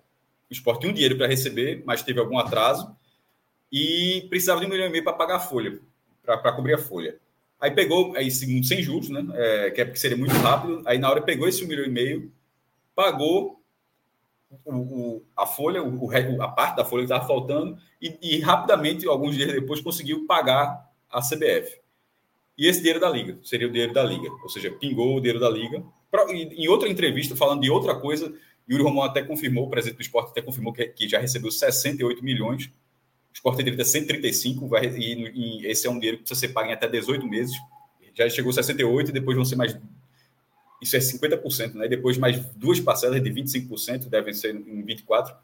o 0.50 0.52
esporte 0.52 0.80
tinha 0.80 0.90
um 0.90 0.94
dinheiro 0.94 1.16
para 1.16 1.26
receber, 1.26 1.82
mas 1.86 2.02
teve 2.02 2.20
algum 2.20 2.38
atraso 2.38 2.94
e 3.72 4.26
precisava 4.28 4.60
de 4.60 4.66
um 4.66 4.68
milhão 4.68 4.88
e 4.88 4.90
meio 4.90 5.02
para 5.02 5.14
pagar 5.14 5.36
a 5.36 5.40
folha, 5.40 5.78
para 6.22 6.52
cobrir 6.52 6.74
a 6.74 6.78
folha. 6.78 7.16
Aí 7.58 7.70
pegou, 7.70 8.14
aí 8.14 8.30
segundo 8.30 8.66
sem 8.66 8.82
juros, 8.82 9.08
né? 9.08 9.26
É, 9.32 9.70
que 9.70 9.80
é 9.80 9.86
porque 9.86 9.98
seria 9.98 10.16
muito 10.18 10.34
rápido. 10.34 10.82
Aí 10.84 10.98
na 10.98 11.10
hora 11.10 11.22
pegou 11.22 11.48
esse 11.48 11.64
milhão 11.64 11.86
e 11.86 11.90
meio, 11.90 12.30
pagou 12.94 13.58
o, 14.66 14.74
o, 14.74 15.24
a 15.34 15.46
folha, 15.46 15.82
o, 15.82 16.42
a 16.42 16.48
parte 16.48 16.76
da 16.76 16.84
folha 16.84 17.06
que 17.06 17.10
estava 17.10 17.26
faltando, 17.26 17.78
e, 18.02 18.18
e 18.20 18.40
rapidamente, 18.40 19.08
alguns 19.08 19.34
dias 19.34 19.50
depois, 19.50 19.80
conseguiu 19.80 20.26
pagar 20.26 20.92
a 21.10 21.22
CBF. 21.22 21.87
E 22.58 22.66
esse 22.66 22.80
dinheiro 22.80 22.98
da 22.98 23.08
Liga, 23.08 23.38
seria 23.44 23.68
o 23.68 23.70
dinheiro 23.70 23.92
da 23.92 24.02
Liga, 24.02 24.28
ou 24.42 24.48
seja, 24.48 24.68
pingou 24.68 25.16
o 25.16 25.20
dinheiro 25.20 25.38
da 25.38 25.48
Liga. 25.48 25.80
Em 26.28 26.66
outra 26.66 26.88
entrevista, 26.88 27.36
falando 27.36 27.60
de 27.60 27.70
outra 27.70 27.94
coisa, 27.94 28.34
Yuri 28.68 28.82
Romão 28.82 29.04
até 29.04 29.22
confirmou, 29.22 29.66
o 29.66 29.70
presidente 29.70 29.98
do 29.98 30.02
esporte 30.02 30.30
até 30.30 30.42
confirmou 30.42 30.72
que, 30.72 30.84
que 30.88 31.08
já 31.08 31.20
recebeu 31.20 31.52
68 31.52 32.22
milhões. 32.24 32.66
O 32.66 33.32
esporte 33.32 33.62
teria 33.62 33.84
135, 33.84 34.66
vai, 34.66 34.86
e, 34.86 35.60
e, 35.62 35.66
esse 35.66 35.86
é 35.86 35.90
um 35.90 35.94
dinheiro 35.94 36.18
que 36.18 36.24
precisa 36.24 36.40
ser 36.40 36.48
pago 36.48 36.68
em 36.68 36.72
até 36.72 36.88
18 36.88 37.24
meses. 37.28 37.54
Já 38.12 38.28
chegou 38.28 38.52
68 38.52 39.10
e 39.10 39.12
depois 39.12 39.36
vão 39.36 39.44
ser 39.44 39.54
mais. 39.54 39.78
Isso 40.82 40.96
é 40.96 40.98
50%, 40.98 41.74
né? 41.74 41.86
Depois 41.86 42.18
mais 42.18 42.44
duas 42.56 42.80
parcelas 42.80 43.22
de 43.22 43.30
25%, 43.30 44.08
devem 44.08 44.34
ser 44.34 44.56
em 44.56 44.84
24%. 44.84 45.36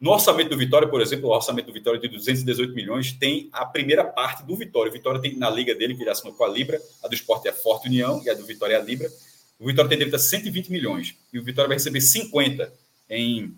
No 0.00 0.12
orçamento 0.12 0.48
do 0.48 0.56
Vitória, 0.56 0.88
por 0.88 1.02
exemplo, 1.02 1.28
o 1.28 1.32
orçamento 1.32 1.66
do 1.66 1.74
Vitória 1.74 2.00
de 2.00 2.08
218 2.08 2.74
milhões 2.74 3.12
tem 3.12 3.50
a 3.52 3.66
primeira 3.66 4.02
parte 4.02 4.42
do 4.44 4.56
Vitória. 4.56 4.88
O 4.88 4.92
Vitória 4.92 5.20
tem 5.20 5.36
na 5.36 5.50
liga 5.50 5.74
dele, 5.74 5.94
que 5.94 6.02
ele 6.02 6.08
assinou 6.08 6.32
com 6.32 6.42
a 6.42 6.48
Libra, 6.48 6.80
a 7.04 7.08
do 7.08 7.14
Esporte 7.14 7.48
é 7.48 7.50
a 7.50 7.54
Forte 7.54 7.88
União 7.88 8.22
e 8.24 8.30
a 8.30 8.34
do 8.34 8.46
Vitória 8.46 8.76
é 8.76 8.80
a 8.80 8.82
Libra. 8.82 9.10
O 9.58 9.66
Vitória 9.66 9.90
tem 9.90 9.98
direito 9.98 10.16
a 10.16 10.18
120 10.18 10.72
milhões 10.72 11.14
e 11.30 11.38
o 11.38 11.44
Vitória 11.44 11.68
vai 11.68 11.76
receber 11.76 12.00
50 12.00 12.72
em, 13.10 13.54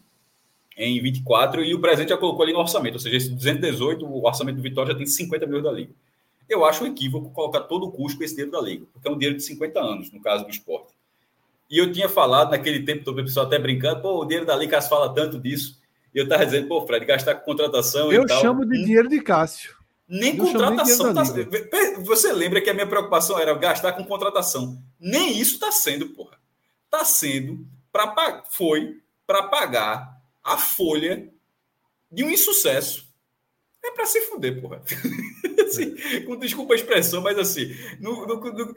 em 0.77 1.01
24 1.01 1.63
e 1.63 1.75
o 1.75 1.81
presente 1.81 2.09
já 2.09 2.17
colocou 2.17 2.43
ali 2.43 2.53
no 2.53 2.59
orçamento, 2.59 2.95
ou 2.95 3.01
seja, 3.01 3.17
esse 3.17 3.31
218, 3.31 4.05
o 4.05 4.27
orçamento 4.27 4.57
do 4.57 4.63
Vitória 4.63 4.91
já 4.91 4.99
tem 4.99 5.07
50 5.07 5.47
milhões 5.47 5.63
da 5.63 5.71
liga. 5.71 5.93
Eu 6.49 6.65
acho 6.65 6.83
um 6.83 6.89
equívoco 6.89 7.31
colocar 7.31 7.61
todo 7.61 7.87
o 7.87 7.93
custo 7.93 8.19
com 8.19 8.25
esse 8.25 8.35
dinheiro 8.35 8.51
da 8.51 8.61
liga, 8.61 8.85
porque 8.93 9.07
é 9.07 9.11
um 9.13 9.17
dinheiro 9.17 9.37
de 9.37 9.45
50 9.45 9.81
anos, 9.81 10.11
no 10.11 10.21
caso 10.21 10.43
do 10.43 10.51
esporte. 10.51 10.93
E 11.71 11.79
eu 11.79 11.93
tinha 11.93 12.09
falado 12.09 12.51
naquele 12.51 12.83
tempo, 12.83 13.05
todo 13.05 13.21
o 13.21 13.25
pessoal 13.25 13.47
até 13.47 13.61
brincando, 13.61 14.03
pô, 14.03 14.21
o 14.21 14.25
dinheiro 14.25 14.45
da 14.45 14.57
liga 14.57 14.83
fala 14.83 15.15
tanto 15.15 15.39
disso. 15.39 15.81
E 16.15 16.19
eu 16.19 16.25
estava 16.25 16.45
dizendo, 16.45 16.69
pô, 16.69 16.87
Fred, 16.87 17.05
gastar 17.07 17.35
com 17.37 17.45
contratação 17.45 18.13
eu 18.13 18.23
e 18.23 18.27
tal. 18.27 18.37
Eu 18.37 18.43
chamo 18.43 18.67
de 18.67 18.79
hum. 18.79 18.85
dinheiro 18.85 19.09
de 19.09 19.21
Cássio. 19.21 19.77
Nem 20.09 20.37
eu 20.37 20.45
contratação. 20.45 21.15
Tá... 21.15 21.23
Você 22.05 22.33
lembra 22.33 22.61
que 22.61 22.69
a 22.69 22.75
minha 22.75 22.87
preocupação 22.87 23.39
era 23.39 23.55
gastar 23.55 23.93
com 23.93 24.05
contratação. 24.05 24.79
Nem 25.01 25.39
isso 25.39 25.55
está 25.55 25.73
sendo, 25.73 26.09
porra. 26.11 26.39
está 26.85 27.05
sendo 27.05 27.67
para 27.91 28.45
foi 28.51 29.01
para 29.27 29.45
pagar 29.45 30.21
a 30.45 30.59
folha 30.59 31.29
de 32.11 32.25
um 32.25 32.31
insucesso. 32.31 33.11
É 33.85 33.91
para 33.91 34.07
se 34.07 34.21
fuder, 34.23 34.61
porra. 34.61 34.83
assim, 35.73 35.95
com 36.25 36.37
desculpa 36.37 36.75
a 36.75 36.77
expressão, 36.77 37.21
mas 37.21 37.39
assim, 37.39 37.75
no, 37.99 38.27
no, 38.27 38.37
no, 38.37 38.75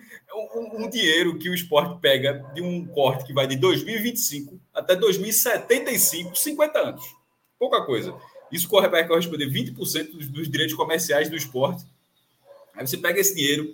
um, 0.56 0.84
um, 0.84 0.90
dinheiro 0.90 1.38
que 1.38 1.50
o 1.50 1.54
esporte 1.54 2.00
pega 2.00 2.46
de 2.54 2.62
um 2.62 2.86
corte 2.88 3.26
que 3.26 3.34
vai 3.34 3.46
de 3.46 3.56
2025 3.58 4.60
até 4.74 4.96
2075, 4.96 6.36
50 6.36 6.80
anos. 6.80 7.15
Pouca 7.60 7.84
coisa. 7.86 8.16
Isso 8.52 8.70
vai 8.70 9.08
corresponder 9.08 9.48
20% 9.48 10.12
dos, 10.12 10.28
dos 10.28 10.50
direitos 10.50 10.76
comerciais 10.76 11.30
do 11.30 11.36
esporte. 11.36 11.86
Aí 12.76 12.86
você 12.86 12.98
pega 12.98 13.20
esse 13.20 13.36
dinheiro, 13.36 13.74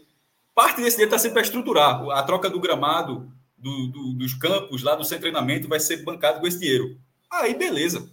parte 0.53 0.77
desse 0.77 0.97
dinheiro 0.97 1.09
está 1.09 1.17
sendo 1.17 1.33
para 1.33 1.41
estruturar. 1.41 2.07
A 2.11 2.23
troca 2.23 2.49
do 2.49 2.59
gramado, 2.59 3.31
do, 3.57 3.87
do, 3.87 4.13
dos 4.13 4.33
campos, 4.33 4.83
lá 4.83 4.95
do 4.95 5.03
seu 5.03 5.19
treinamento, 5.19 5.67
vai 5.67 5.79
ser 5.79 5.97
bancado 5.97 6.39
com 6.39 6.47
esse 6.47 6.59
dinheiro. 6.59 6.97
Aí, 7.29 7.53
beleza. 7.53 8.09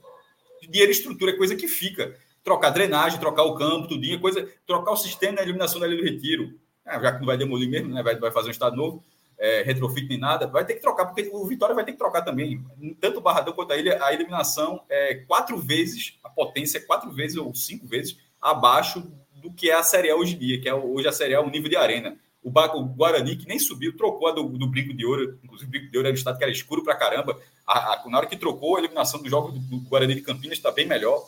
Dinheiro 0.62 0.90
e 0.90 0.94
estrutura 0.94 1.32
é 1.32 1.36
coisa 1.36 1.54
que 1.54 1.68
fica 1.68 2.16
trocar 2.42 2.70
drenagem, 2.70 3.20
trocar 3.20 3.42
o 3.42 3.54
campo, 3.54 3.88
tudinho, 3.88 4.20
coisa, 4.20 4.48
trocar 4.66 4.92
o 4.92 4.96
sistema 4.96 5.36
da 5.36 5.42
eliminação 5.42 5.80
da 5.80 5.86
Ilha 5.86 5.98
do 5.98 6.04
Retiro. 6.04 6.58
É, 6.84 6.98
já 6.98 7.12
que 7.12 7.18
não 7.18 7.26
vai 7.26 7.36
demolir 7.36 7.68
mesmo, 7.68 7.92
né? 7.92 8.02
vai, 8.02 8.16
vai 8.16 8.30
fazer 8.30 8.48
um 8.48 8.52
estado 8.52 8.74
novo, 8.74 9.04
é, 9.39 9.62
retrofit 9.62 10.09
nem 10.09 10.18
nada, 10.18 10.47
vai 10.47 10.64
ter 10.64 10.74
que 10.74 10.80
trocar, 10.80 11.07
porque 11.07 11.30
o 11.32 11.47
Vitória 11.47 11.74
vai 11.74 11.84
ter 11.84 11.93
que 11.93 11.99
trocar 11.99 12.22
também. 12.22 12.64
Tanto 13.01 13.18
o 13.18 13.22
Barradão 13.22 13.55
quanto 13.55 13.72
a 13.72 13.76
Ilha, 13.76 14.03
a 14.03 14.12
eliminação 14.12 14.82
é 14.89 15.14
quatro 15.26 15.57
vezes, 15.57 16.18
a 16.24 16.28
potência 16.28 16.78
é 16.78 16.80
quatro 16.80 17.11
vezes 17.11 17.36
ou 17.36 17.55
cinco 17.55 17.86
vezes 17.86 18.18
abaixo 18.41 19.11
do 19.41 19.53
que 19.53 19.70
é 19.70 19.74
a 19.74 19.82
Série 19.82 20.11
A 20.11 20.16
hoje 20.16 20.34
em 20.34 20.39
dia, 20.39 20.61
que 20.61 20.68
é 20.68 20.74
hoje 20.74 21.07
a 21.07 21.12
Série 21.12 21.34
A, 21.34 21.41
o 21.41 21.51
nível 21.51 21.68
de 21.68 21.76
arena. 21.76 22.16
O, 22.43 22.51
o 22.51 22.84
Guarani, 22.84 23.36
que 23.36 23.47
nem 23.47 23.59
subiu, 23.59 23.97
trocou 23.97 24.28
a 24.28 24.32
do, 24.32 24.45
do 24.45 24.66
Brinco 24.66 24.95
de 24.95 25.05
Ouro, 25.05 25.39
inclusive 25.43 25.68
o 25.68 25.70
Brinco 25.70 25.91
de 25.91 25.97
Ouro 25.99 26.09
era 26.09 26.14
um 26.14 26.18
estado 26.18 26.39
que 26.39 26.45
era 26.45 26.53
escuro 26.53 26.82
pra 26.82 26.97
caramba. 26.97 27.39
A, 27.66 27.95
a, 27.95 28.09
na 28.09 28.18
hora 28.18 28.26
que 28.26 28.36
trocou 28.36 28.76
a 28.76 28.78
eliminação 28.80 29.20
do 29.20 29.28
jogo 29.28 29.53
do, 29.53 29.59
do 29.59 29.80
Guarani 29.89 30.14
de 30.14 30.22
Campinas 30.22 30.57
está 30.57 30.70
bem 30.70 30.86
melhor. 30.86 31.24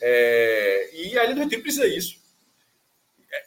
É, 0.00 0.90
e 0.94 1.18
a 1.18 1.24
Ilha 1.24 1.34
do 1.34 1.40
Retiro 1.40 1.62
precisa 1.62 1.88
disso. 1.88 2.21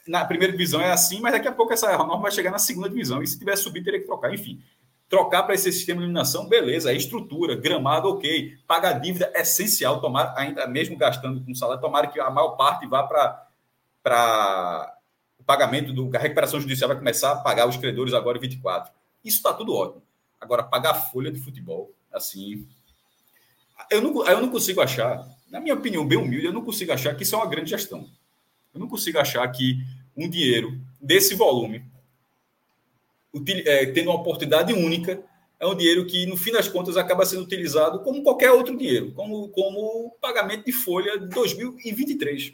Na 0.06 0.24
primeira 0.24 0.52
divisão 0.52 0.80
é 0.80 0.90
assim, 0.90 1.20
mas 1.20 1.32
daqui 1.32 1.48
a 1.48 1.52
pouco 1.52 1.72
essa 1.72 1.96
norma 1.96 2.18
vai 2.18 2.32
chegar 2.32 2.50
na 2.50 2.58
segunda 2.58 2.88
divisão. 2.88 3.22
E 3.22 3.26
se 3.26 3.38
tiver 3.38 3.56
subir, 3.56 3.84
teria 3.84 4.00
que 4.00 4.06
trocar. 4.06 4.32
Enfim, 4.32 4.62
trocar 5.08 5.42
para 5.44 5.54
esse 5.54 5.70
sistema 5.72 6.00
de 6.00 6.06
eliminação, 6.06 6.48
beleza. 6.48 6.92
É 6.92 6.96
estrutura, 6.96 7.54
gramado, 7.54 8.08
ok. 8.08 8.56
Pagar 8.66 8.94
dívida 8.94 9.30
é 9.34 9.42
essencial, 9.42 10.00
tomar, 10.00 10.34
ainda 10.36 10.66
mesmo 10.66 10.96
gastando 10.96 11.44
com 11.44 11.54
salário, 11.54 11.80
tomara 11.80 12.08
que 12.08 12.18
a 12.18 12.30
maior 12.30 12.50
parte 12.50 12.86
vá 12.86 13.02
para 13.04 14.96
o 15.38 15.44
pagamento 15.44 15.92
do. 15.92 16.10
A 16.16 16.20
recuperação 16.20 16.60
judicial 16.60 16.88
vai 16.88 16.98
começar 16.98 17.32
a 17.32 17.36
pagar 17.36 17.68
os 17.68 17.76
credores 17.76 18.14
agora 18.14 18.38
em 18.38 18.40
24. 18.40 18.92
Isso 19.24 19.36
está 19.36 19.52
tudo 19.52 19.74
ótimo. 19.74 20.02
Agora, 20.40 20.62
pagar 20.62 20.94
folha 20.94 21.30
de 21.30 21.40
futebol, 21.40 21.92
assim. 22.12 22.66
Eu 23.90 24.00
não, 24.00 24.26
eu 24.26 24.40
não 24.40 24.50
consigo 24.50 24.80
achar 24.80 25.26
na 25.50 25.60
minha 25.60 25.74
opinião, 25.74 26.06
bem 26.06 26.18
humilde, 26.18 26.46
eu 26.46 26.52
não 26.52 26.64
consigo 26.64 26.92
achar 26.92 27.14
que 27.14 27.22
isso 27.22 27.34
é 27.34 27.38
uma 27.38 27.46
grande 27.46 27.70
gestão. 27.70 28.08
Eu 28.76 28.80
não 28.80 28.88
consigo 28.88 29.18
achar 29.18 29.48
que 29.48 29.78
um 30.14 30.28
dinheiro 30.28 30.78
desse 31.00 31.34
volume, 31.34 31.82
é, 33.64 33.86
tendo 33.86 34.10
uma 34.10 34.20
oportunidade 34.20 34.72
única, 34.74 35.22
é 35.58 35.66
um 35.66 35.74
dinheiro 35.74 36.06
que, 36.06 36.26
no 36.26 36.36
fim 36.36 36.52
das 36.52 36.68
contas, 36.68 36.98
acaba 36.98 37.24
sendo 37.24 37.42
utilizado 37.42 38.00
como 38.00 38.22
qualquer 38.22 38.52
outro 38.52 38.76
dinheiro, 38.76 39.12
como, 39.12 39.48
como 39.48 40.14
pagamento 40.20 40.66
de 40.66 40.72
folha 40.72 41.18
de 41.18 41.28
2023. 41.28 42.52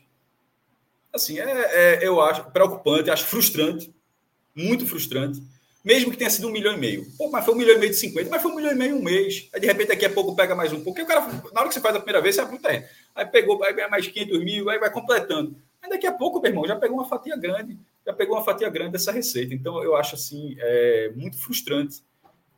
Assim, 1.12 1.40
é, 1.40 1.44
é, 1.44 2.06
eu 2.06 2.20
acho 2.20 2.50
preocupante, 2.52 3.10
acho 3.10 3.26
frustrante, 3.26 3.92
muito 4.54 4.86
frustrante, 4.86 5.42
mesmo 5.84 6.12
que 6.12 6.16
tenha 6.16 6.30
sido 6.30 6.46
um 6.46 6.52
milhão 6.52 6.74
e 6.74 6.78
meio. 6.78 7.04
Pô, 7.18 7.28
mas 7.30 7.44
foi 7.44 7.54
um 7.54 7.58
milhão 7.58 7.74
e 7.74 7.78
meio 7.78 7.90
de 7.90 7.98
50, 7.98 8.30
mas 8.30 8.40
foi 8.40 8.52
um 8.52 8.54
milhão 8.54 8.70
e 8.70 8.76
meio 8.76 8.96
um 8.96 9.02
mês. 9.02 9.48
Aí, 9.52 9.60
de 9.60 9.66
repente, 9.66 9.88
daqui 9.88 10.06
a 10.06 10.10
pouco 10.10 10.36
pega 10.36 10.54
mais 10.54 10.72
um 10.72 10.76
pouco. 10.76 10.94
Porque 10.94 11.02
o 11.02 11.06
cara, 11.06 11.26
na 11.52 11.60
hora 11.60 11.68
que 11.68 11.74
você 11.74 11.80
faz 11.80 11.96
a 11.96 11.98
primeira 11.98 12.22
vez, 12.22 12.36
você 12.36 12.42
o 12.42 12.58
terreno. 12.58 12.86
Aí 13.16 13.26
pegou, 13.26 13.58
vai 13.58 13.74
ganhar 13.74 13.88
mais 13.88 14.06
500 14.06 14.44
mil, 14.44 14.70
aí 14.70 14.78
vai 14.78 14.92
completando. 14.92 15.56
Aí 15.82 15.90
daqui 15.90 16.06
a 16.06 16.12
pouco, 16.12 16.40
meu 16.40 16.50
irmão, 16.50 16.66
já 16.66 16.76
pegou 16.76 16.96
uma 16.96 17.08
fatia 17.08 17.36
grande, 17.36 17.78
já 18.06 18.12
pegou 18.12 18.36
uma 18.36 18.44
fatia 18.44 18.68
grande 18.70 18.92
dessa 18.92 19.10
receita. 19.10 19.52
Então, 19.52 19.82
eu 19.82 19.96
acho, 19.96 20.14
assim, 20.14 20.56
é, 20.58 21.12
muito 21.14 21.38
frustrante 21.38 22.02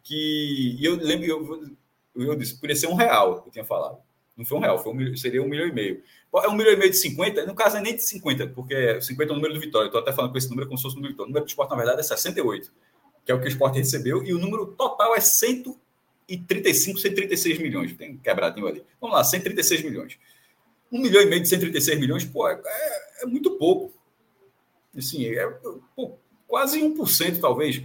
que... 0.02 0.78
Eu 0.80 0.96
lembro, 0.96 1.26
eu, 1.26 1.76
eu 2.14 2.36
disse, 2.36 2.54
poderia 2.54 2.76
ser 2.76 2.86
um 2.88 2.94
real, 2.94 3.42
eu 3.46 3.50
tinha 3.50 3.64
falado. 3.64 3.98
Não 4.36 4.44
foi 4.44 4.58
um 4.58 4.60
real, 4.60 4.78
foi 4.78 4.92
um, 4.92 5.16
seria 5.16 5.42
um 5.42 5.48
milhão 5.48 5.66
e 5.66 5.72
meio. 5.72 6.02
É 6.34 6.48
um 6.48 6.54
milhão 6.54 6.72
e 6.72 6.76
meio 6.76 6.90
de 6.90 6.96
50, 6.98 7.46
no 7.46 7.54
caso 7.54 7.76
é 7.76 7.80
nem 7.80 7.94
de 7.94 8.06
50, 8.06 8.48
porque 8.48 9.00
50 9.00 9.30
é 9.30 9.32
o 9.32 9.36
número 9.36 9.54
do 9.54 9.60
Vitória. 9.60 9.86
Estou 9.86 10.00
até 10.00 10.12
falando 10.12 10.32
com 10.32 10.38
esse 10.38 10.50
número 10.50 10.66
como 10.66 10.76
se 10.76 10.82
fosse 10.82 10.96
o 10.96 10.98
número 10.98 11.12
do 11.12 11.14
Vitória. 11.14 11.28
O 11.28 11.30
número 11.30 11.44
do 11.46 11.48
esporte, 11.48 11.70
na 11.70 11.76
verdade, 11.76 12.00
é 12.00 12.02
68 12.02 12.72
que 13.24 13.32
é 13.32 13.34
o 13.34 13.40
que 13.40 13.46
o 13.46 13.48
esporte 13.48 13.78
recebeu, 13.78 14.22
e 14.22 14.34
o 14.34 14.38
número 14.38 14.66
total 14.66 15.16
é 15.16 15.20
135, 15.20 16.98
136 16.98 17.58
milhões. 17.58 17.96
Tem 17.96 18.16
quebradinho 18.18 18.66
ali. 18.66 18.84
Vamos 19.00 19.16
lá, 19.16 19.24
136 19.24 19.82
milhões. 19.82 20.18
Um 20.94 21.00
milhão 21.00 21.22
e 21.22 21.26
meio 21.26 21.42
de 21.42 21.48
136 21.48 21.98
milhões, 21.98 22.24
pô, 22.24 22.48
é, 22.48 22.60
é 23.22 23.26
muito 23.26 23.50
pouco. 23.58 23.92
Assim, 24.96 25.26
é 25.26 25.46
pô, 25.96 26.16
quase 26.46 26.80
1%, 26.80 27.40
talvez. 27.40 27.82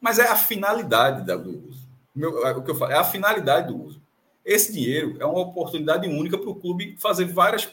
Mas 0.00 0.18
é 0.18 0.26
a 0.26 0.36
finalidade 0.36 1.24
da, 1.24 1.36
do 1.36 1.68
uso. 1.68 1.88
Meu, 2.14 2.44
é 2.46 2.52
o 2.52 2.62
que 2.62 2.70
eu 2.70 2.74
falo, 2.74 2.92
é 2.92 2.96
a 2.96 3.04
finalidade 3.04 3.68
do 3.68 3.80
uso. 3.80 4.02
Esse 4.44 4.72
dinheiro 4.72 5.16
é 5.20 5.26
uma 5.26 5.40
oportunidade 5.40 6.08
única 6.08 6.36
para 6.36 6.50
o 6.50 6.54
clube 6.54 6.96
fazer 6.98 7.26
várias, 7.26 7.68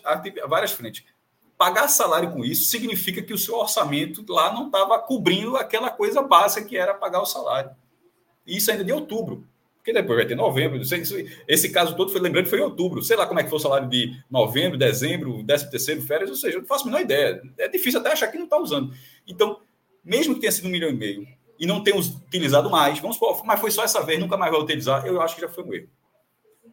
várias 0.47 0.71
frentes 0.71 1.03
pagar 1.57 1.88
salário 1.88 2.31
com 2.31 2.43
isso 2.43 2.65
significa 2.65 3.21
que 3.21 3.33
o 3.33 3.38
seu 3.38 3.55
orçamento 3.55 4.23
lá 4.27 4.53
não 4.53 4.67
estava 4.67 4.99
cobrindo 4.99 5.55
aquela 5.55 5.89
coisa 5.89 6.21
básica 6.21 6.67
que 6.67 6.77
era 6.77 6.93
pagar 6.93 7.21
o 7.21 7.25
salário. 7.25 7.71
Isso 8.45 8.71
ainda 8.71 8.83
de 8.83 8.91
outubro. 8.91 9.47
Porque 9.86 9.93
depois 9.93 10.17
vai 10.17 10.25
ter 10.25 10.33
novembro. 10.33 10.81
Esse 11.47 11.69
caso 11.69 11.95
todo 11.95 12.11
foi 12.11 12.19
lembrando 12.19 12.47
foi 12.47 12.57
em 12.57 12.63
outubro. 12.63 13.03
Sei 13.03 13.15
lá 13.15 13.27
como 13.27 13.39
é 13.39 13.43
que 13.43 13.49
foi 13.49 13.59
o 13.59 13.61
salário 13.61 13.88
de 13.88 14.19
novembro, 14.31 14.79
dezembro, 14.79 15.43
décimo 15.43 15.69
terceiro, 15.69 16.01
férias, 16.01 16.31
ou 16.31 16.36
seja, 16.36 16.57
eu 16.57 16.61
não 16.61 16.67
faço 16.67 16.86
a 16.86 16.88
menor 16.88 17.01
ideia. 17.01 17.39
É 17.55 17.67
difícil 17.67 17.99
até 17.99 18.11
achar 18.11 18.27
que 18.29 18.38
não 18.38 18.45
está 18.45 18.57
usando. 18.57 18.91
Então, 19.27 19.61
mesmo 20.03 20.33
que 20.33 20.41
tenha 20.41 20.51
sido 20.51 20.67
um 20.67 20.71
milhão 20.71 20.89
e 20.89 20.93
meio 20.93 21.27
e 21.59 21.67
não 21.67 21.83
tenha 21.83 21.95
utilizado 21.95 22.67
mais, 22.67 22.97
vamos 22.97 23.17
supor, 23.17 23.45
mas 23.45 23.59
foi 23.59 23.69
só 23.69 23.83
essa 23.83 24.01
vez, 24.01 24.19
nunca 24.19 24.36
mais 24.36 24.51
vai 24.51 24.59
utilizar, 24.59 25.05
eu 25.05 25.21
acho 25.21 25.36
que 25.36 25.41
já 25.41 25.49
foi 25.49 25.63
um 25.63 25.71
erro. 25.71 25.89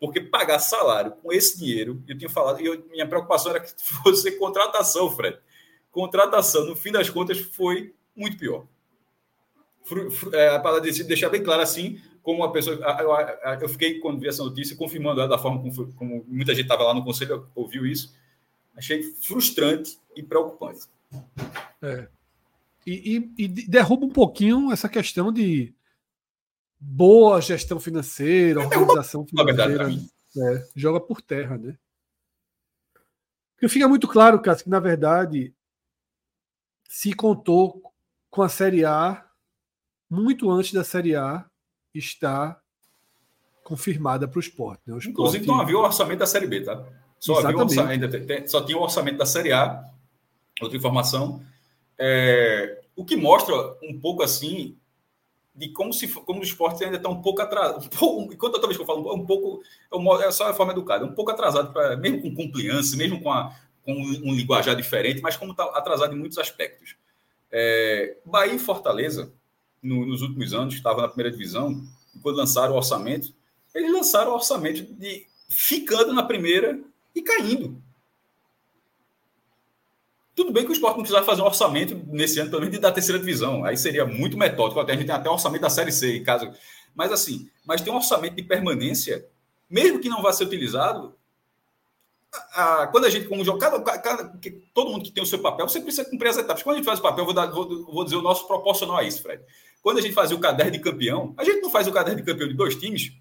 Porque 0.00 0.18
pagar 0.18 0.58
salário 0.58 1.12
com 1.22 1.30
esse 1.30 1.58
dinheiro, 1.58 2.02
eu 2.08 2.16
tinha 2.16 2.30
falado, 2.30 2.62
e 2.62 2.84
minha 2.90 3.06
preocupação 3.06 3.50
era 3.50 3.60
que 3.60 3.72
fosse 4.02 4.32
contratação, 4.38 5.10
Fred. 5.10 5.38
Contratação, 5.90 6.64
no 6.64 6.74
fim 6.74 6.90
das 6.90 7.10
contas, 7.10 7.38
foi 7.38 7.94
muito 8.16 8.38
pior. 8.38 8.66
É, 10.32 10.58
para 10.60 10.80
deixar 10.80 11.28
bem 11.28 11.42
claro 11.42 11.60
assim, 11.60 12.00
como 12.22 12.44
a 12.44 12.52
pessoa. 12.52 12.76
Eu, 12.76 13.60
eu 13.60 13.68
fiquei, 13.68 13.98
quando 13.98 14.20
vi 14.20 14.28
essa 14.28 14.44
notícia, 14.44 14.76
confirmando 14.76 15.20
ela 15.20 15.28
da 15.28 15.38
forma 15.38 15.60
como, 15.60 15.92
como 15.94 16.24
muita 16.28 16.54
gente 16.54 16.64
estava 16.64 16.84
lá 16.84 16.94
no 16.94 17.04
conselho, 17.04 17.48
ouviu 17.54 17.84
isso. 17.84 18.14
Achei 18.76 19.02
frustrante 19.02 19.98
e 20.16 20.22
preocupante. 20.22 20.86
É. 21.82 22.08
E, 22.86 23.16
e, 23.16 23.44
e 23.44 23.48
derruba 23.48 24.06
um 24.06 24.10
pouquinho 24.10 24.72
essa 24.72 24.88
questão 24.88 25.32
de 25.32 25.74
boa 26.80 27.40
gestão 27.40 27.78
financeira, 27.78 28.60
organização 28.60 29.24
financeira, 29.26 29.88
é, 30.36 30.68
joga 30.74 31.00
por 31.00 31.20
terra, 31.20 31.56
né? 31.56 31.76
Porque 33.54 33.68
fica 33.68 33.86
muito 33.86 34.08
claro, 34.08 34.40
Cássio, 34.40 34.64
que 34.64 34.70
na 34.70 34.80
verdade 34.80 35.54
se 36.88 37.12
contou 37.12 37.92
com 38.28 38.42
a 38.42 38.48
Série 38.48 38.84
A 38.84 39.24
muito 40.10 40.50
antes 40.50 40.72
da 40.72 40.82
Série 40.82 41.14
A 41.14 41.48
estar 41.94 42.60
confirmada 43.62 44.26
para 44.26 44.38
o 44.38 44.40
esporte. 44.40 44.82
Né? 44.86 44.94
O 44.94 44.98
esporte... 44.98 45.12
Inclusive, 45.12 45.46
não 45.46 45.60
havia 45.60 45.76
o 45.76 45.82
orçamento 45.82 46.18
da 46.18 46.26
Série 46.26 46.46
B, 46.46 46.62
tá? 46.62 46.84
Só, 47.18 47.38
havia 47.38 47.56
orçamento, 47.56 48.50
só 48.50 48.64
tinha 48.64 48.76
o 48.76 48.82
orçamento 48.82 49.18
da 49.18 49.26
Série 49.26 49.52
A. 49.52 49.84
Outra 50.60 50.76
informação. 50.76 51.42
É, 51.98 52.82
o 52.96 53.04
que 53.04 53.16
mostra 53.16 53.54
um 53.82 53.98
pouco 54.00 54.22
assim 54.22 54.76
de 55.54 55.68
como 55.68 55.92
se 55.92 56.08
como 56.08 56.40
o 56.40 56.42
esporte 56.42 56.82
ainda 56.82 56.96
está 56.96 57.08
um 57.08 57.20
pouco 57.20 57.42
atrasado. 57.42 57.88
Um 58.02 58.32
enquanto 58.32 58.54
toda 58.54 58.66
vez 58.66 58.76
que 58.76 58.82
eu 58.82 58.86
falo 58.86 59.14
um 59.14 59.26
pouco, 59.26 59.62
é 60.22 60.30
só 60.30 60.48
a 60.48 60.54
forma 60.54 60.72
educada, 60.72 61.04
um 61.04 61.12
pouco 61.12 61.30
atrasado, 61.30 61.72
pra, 61.72 61.96
mesmo 61.96 62.22
com 62.22 62.34
compliance, 62.34 62.96
mesmo 62.96 63.20
com, 63.20 63.30
a, 63.30 63.54
com 63.84 63.92
um 63.92 64.34
linguajar 64.34 64.74
diferente, 64.74 65.20
mas 65.20 65.36
como 65.36 65.52
está 65.52 65.64
atrasado 65.64 66.14
em 66.14 66.18
muitos 66.18 66.38
aspectos. 66.38 66.96
É, 67.50 68.16
Bahia 68.24 68.54
e 68.54 68.58
Fortaleza, 68.58 69.32
no, 69.82 70.06
nos 70.06 70.22
últimos 70.22 70.54
anos, 70.54 70.74
estava 70.74 71.02
na 71.02 71.08
primeira 71.08 71.30
divisão, 71.30 71.82
quando 72.22 72.36
lançaram 72.36 72.74
o 72.74 72.76
orçamento, 72.76 73.34
eles 73.74 73.90
lançaram 73.90 74.30
o 74.30 74.34
orçamento 74.34 74.82
de 74.94 75.26
ficando 75.48 76.12
na 76.12 76.22
primeira 76.22 76.80
e 77.14 77.22
caindo. 77.22 77.82
Tudo 80.34 80.50
bem 80.50 80.64
que 80.64 80.70
o 80.70 80.72
esporte 80.72 80.96
não 80.96 81.02
precisava 81.02 81.26
fazer 81.26 81.42
um 81.42 81.46
orçamento 81.46 81.94
nesse 82.06 82.40
ano, 82.40 82.58
menos 82.58 82.78
da 82.78 82.90
terceira 82.90 83.18
divisão. 83.18 83.64
Aí 83.64 83.76
seria 83.76 84.06
muito 84.06 84.38
metódico. 84.38 84.80
Até 84.80 84.92
a 84.92 84.96
gente 84.96 85.06
tem 85.06 85.14
até 85.14 85.28
um 85.28 85.34
orçamento 85.34 85.60
da 85.60 85.70
Série 85.70 85.92
C, 85.92 86.20
caso. 86.20 86.50
Mas 86.94 87.12
assim, 87.12 87.50
mas 87.66 87.82
tem 87.82 87.92
um 87.92 87.96
orçamento 87.96 88.34
de 88.36 88.42
permanência, 88.42 89.26
mesmo 89.68 90.00
que 90.00 90.08
não 90.08 90.22
vá 90.22 90.32
ser 90.32 90.44
utilizado. 90.44 91.14
A, 92.54 92.82
a, 92.82 92.86
quando 92.86 93.04
a 93.04 93.10
gente, 93.10 93.28
como 93.28 93.44
jogo, 93.44 93.58
cada, 93.58 93.78
cada, 93.98 94.32
todo 94.72 94.90
mundo 94.90 95.04
que 95.04 95.12
tem 95.12 95.22
o 95.22 95.26
seu 95.26 95.38
papel, 95.38 95.68
você 95.68 95.80
precisa 95.80 96.08
cumprir 96.08 96.28
as 96.28 96.38
etapas. 96.38 96.62
Quando 96.62 96.76
a 96.76 96.78
gente 96.78 96.86
faz 96.86 96.98
o 96.98 97.02
papel, 97.02 97.26
vou, 97.26 97.34
dar, 97.34 97.46
vou, 97.50 97.84
vou 97.84 98.04
dizer 98.04 98.16
o 98.16 98.22
nosso 98.22 98.46
proporcional 98.46 98.96
a 98.96 99.02
isso, 99.02 99.22
Fred. 99.22 99.42
Quando 99.82 99.98
a 99.98 100.00
gente 100.00 100.14
fazia 100.14 100.36
o 100.36 100.40
caderno 100.40 100.72
de 100.72 100.78
campeão, 100.78 101.34
a 101.36 101.44
gente 101.44 101.60
não 101.60 101.68
faz 101.68 101.86
o 101.88 101.92
caderno 101.92 102.20
de 102.20 102.26
campeão 102.26 102.48
de 102.48 102.54
dois 102.54 102.76
times. 102.76 103.12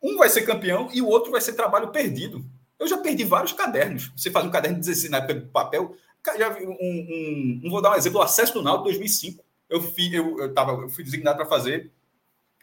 Um 0.00 0.16
vai 0.16 0.28
ser 0.28 0.42
campeão 0.42 0.90
e 0.92 1.00
o 1.00 1.06
outro 1.06 1.32
vai 1.32 1.40
ser 1.40 1.54
trabalho 1.54 1.88
perdido. 1.88 2.44
Eu 2.78 2.86
já 2.86 2.98
perdi 2.98 3.24
vários 3.24 3.52
cadernos. 3.52 4.12
Você 4.14 4.30
faz 4.30 4.46
um 4.46 4.50
caderno 4.50 4.76
de 4.76 4.86
16 4.86 5.10
na 5.10 5.18
época 5.18 5.34
de 5.34 5.46
papel. 5.46 5.96
Já 6.36 6.50
um, 6.50 6.76
um, 6.80 7.60
um, 7.64 7.70
vou 7.70 7.80
dar 7.80 7.92
um 7.92 7.94
exemplo: 7.94 8.20
o 8.20 8.22
acesso 8.22 8.52
do 8.54 8.62
Náutico 8.62 8.84
2005. 8.84 9.42
Eu, 9.68 9.80
fui, 9.80 10.10
eu, 10.12 10.38
eu, 10.38 10.54
tava, 10.54 10.72
eu 10.72 10.88
fui 10.88 11.02
designado 11.02 11.36
para 11.38 11.46
fazer 11.46 11.90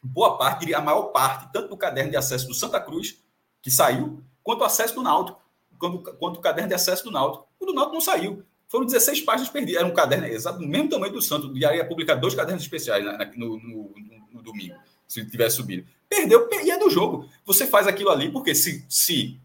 boa 0.04 0.38
parte, 0.38 0.60
diria 0.60 0.78
a 0.78 0.82
maior 0.82 1.06
parte, 1.06 1.52
tanto 1.52 1.70
do 1.70 1.78
caderno 1.78 2.12
de 2.12 2.18
acesso 2.18 2.48
do 2.48 2.54
Santa 2.54 2.80
Cruz, 2.80 3.18
que 3.62 3.72
saiu, 3.72 4.24
quanto 4.44 4.62
o 4.62 4.64
acesso 4.64 4.94
do 4.96 5.02
Náutico, 5.02 5.42
quanto, 5.80 6.14
quanto 6.14 6.38
o 6.38 6.42
caderno 6.42 6.70
de 6.70 6.76
acesso 6.76 7.04
do 7.04 7.12
Náutico. 7.12 7.48
O 7.60 7.66
do 7.66 7.74
Náutico 7.74 7.96
não 7.96 8.02
saiu. 8.02 8.44
Foram 8.68 8.86
16 8.86 9.22
páginas 9.22 9.50
perdidas. 9.50 9.82
Era 9.82 9.88
um 9.88 9.94
caderno 9.94 10.28
exato, 10.28 10.60
do 10.60 10.68
mesmo 10.68 10.90
tamanho 10.90 11.14
do 11.14 11.22
Santo. 11.22 11.48
O 11.48 11.54
Diário 11.54 11.78
ia 11.78 11.86
publicar 11.86 12.16
dois 12.16 12.34
cadernos 12.34 12.64
especiais 12.64 13.04
no, 13.36 13.58
no, 13.58 13.60
no, 13.60 13.94
no 14.34 14.42
domingo, 14.42 14.76
se 15.08 15.26
tivesse 15.26 15.58
subido. 15.58 15.88
Perdeu, 16.10 16.48
e 16.64 16.72
é 16.72 16.78
do 16.78 16.90
jogo. 16.90 17.30
Você 17.46 17.68
faz 17.68 17.88
aquilo 17.88 18.10
ali, 18.10 18.32
porque 18.32 18.54
se, 18.56 18.86
se 18.90 19.40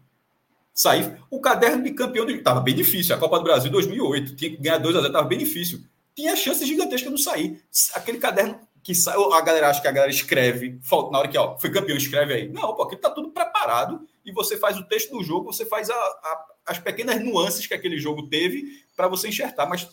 sair. 0.73 1.17
O 1.29 1.39
caderno 1.39 1.83
de 1.83 1.91
campeão 1.91 2.27
estava 2.29 2.59
bem 2.59 2.75
difícil. 2.75 3.15
A 3.15 3.17
Copa 3.17 3.37
do 3.37 3.43
Brasil 3.43 3.71
2008 3.71 4.35
tinha 4.35 4.51
que 4.51 4.57
ganhar 4.57 4.77
2 4.77 4.95
a 4.95 4.99
0 4.99 5.11
estava 5.11 5.27
bem 5.27 5.37
difícil. 5.37 5.81
Tinha 6.15 6.35
chance 6.35 6.65
gigantesca 6.65 7.05
de 7.05 7.11
não 7.11 7.17
sair. 7.17 7.61
Aquele 7.93 8.17
caderno 8.17 8.59
que 8.83 8.95
sai, 8.95 9.15
a 9.15 9.41
galera 9.41 9.69
acha 9.69 9.81
que 9.81 9.87
a 9.87 9.91
galera 9.91 10.11
escreve, 10.11 10.79
na 11.11 11.19
hora 11.19 11.27
que 11.27 11.37
ó, 11.37 11.57
foi 11.57 11.71
campeão, 11.71 11.97
escreve 11.97 12.33
aí. 12.33 12.49
Não, 12.49 12.75
porque 12.75 12.95
está 12.95 13.09
tudo 13.09 13.29
preparado 13.29 14.07
e 14.25 14.31
você 14.31 14.57
faz 14.57 14.77
o 14.77 14.83
texto 14.83 15.11
do 15.11 15.23
jogo, 15.23 15.51
você 15.51 15.65
faz 15.65 15.89
a, 15.89 15.93
a, 15.93 16.45
as 16.67 16.79
pequenas 16.79 17.23
nuances 17.23 17.67
que 17.67 17.73
aquele 17.73 17.97
jogo 17.97 18.27
teve 18.27 18.83
para 18.95 19.07
você 19.07 19.27
enxertar. 19.27 19.67
Mas 19.67 19.87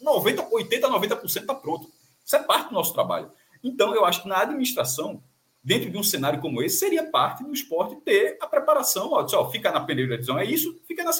90, 0.00 0.48
80, 0.50 0.88
90% 0.88 1.24
está 1.24 1.54
pronto. 1.54 1.90
Isso 2.24 2.36
é 2.36 2.42
parte 2.42 2.68
do 2.68 2.74
nosso 2.74 2.92
trabalho. 2.92 3.30
Então, 3.62 3.94
eu 3.94 4.04
acho 4.04 4.22
que 4.22 4.28
na 4.28 4.40
administração 4.42 5.22
dentro 5.62 5.90
de 5.90 5.98
um 5.98 6.02
cenário 6.02 6.40
como 6.40 6.62
esse, 6.62 6.78
seria 6.78 7.04
parte 7.10 7.44
do 7.44 7.52
esporte 7.52 7.96
ter 7.96 8.36
a 8.40 8.46
preparação. 8.46 9.10
Ó, 9.12 9.26
ó 9.32 9.50
fica 9.50 9.70
na 9.70 9.80
primeira 9.80 10.16
divisão 10.16 10.38
é 10.38 10.44
isso, 10.44 10.80
fica 10.86 11.04
na. 11.04 11.10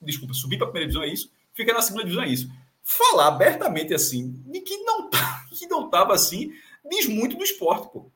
Desculpa, 0.00 0.32
subir 0.34 0.56
para 0.56 0.66
a 0.66 0.70
primeira 0.70 0.90
divisão 0.90 1.08
é 1.08 1.12
isso, 1.12 1.30
fica 1.52 1.72
na 1.72 1.82
segunda 1.82 2.04
divisão 2.04 2.24
é 2.24 2.28
isso. 2.28 2.50
Falar 2.82 3.28
abertamente 3.28 3.94
assim, 3.94 4.42
de 4.46 4.60
que 4.60 4.76
não 4.78 5.08
tá, 5.08 5.44
que 5.50 5.66
não 5.66 5.86
estava 5.86 6.14
assim, 6.14 6.52
diz 6.88 7.06
muito 7.06 7.36
do 7.36 7.44
esporte, 7.44 7.88
pô. 7.92 8.10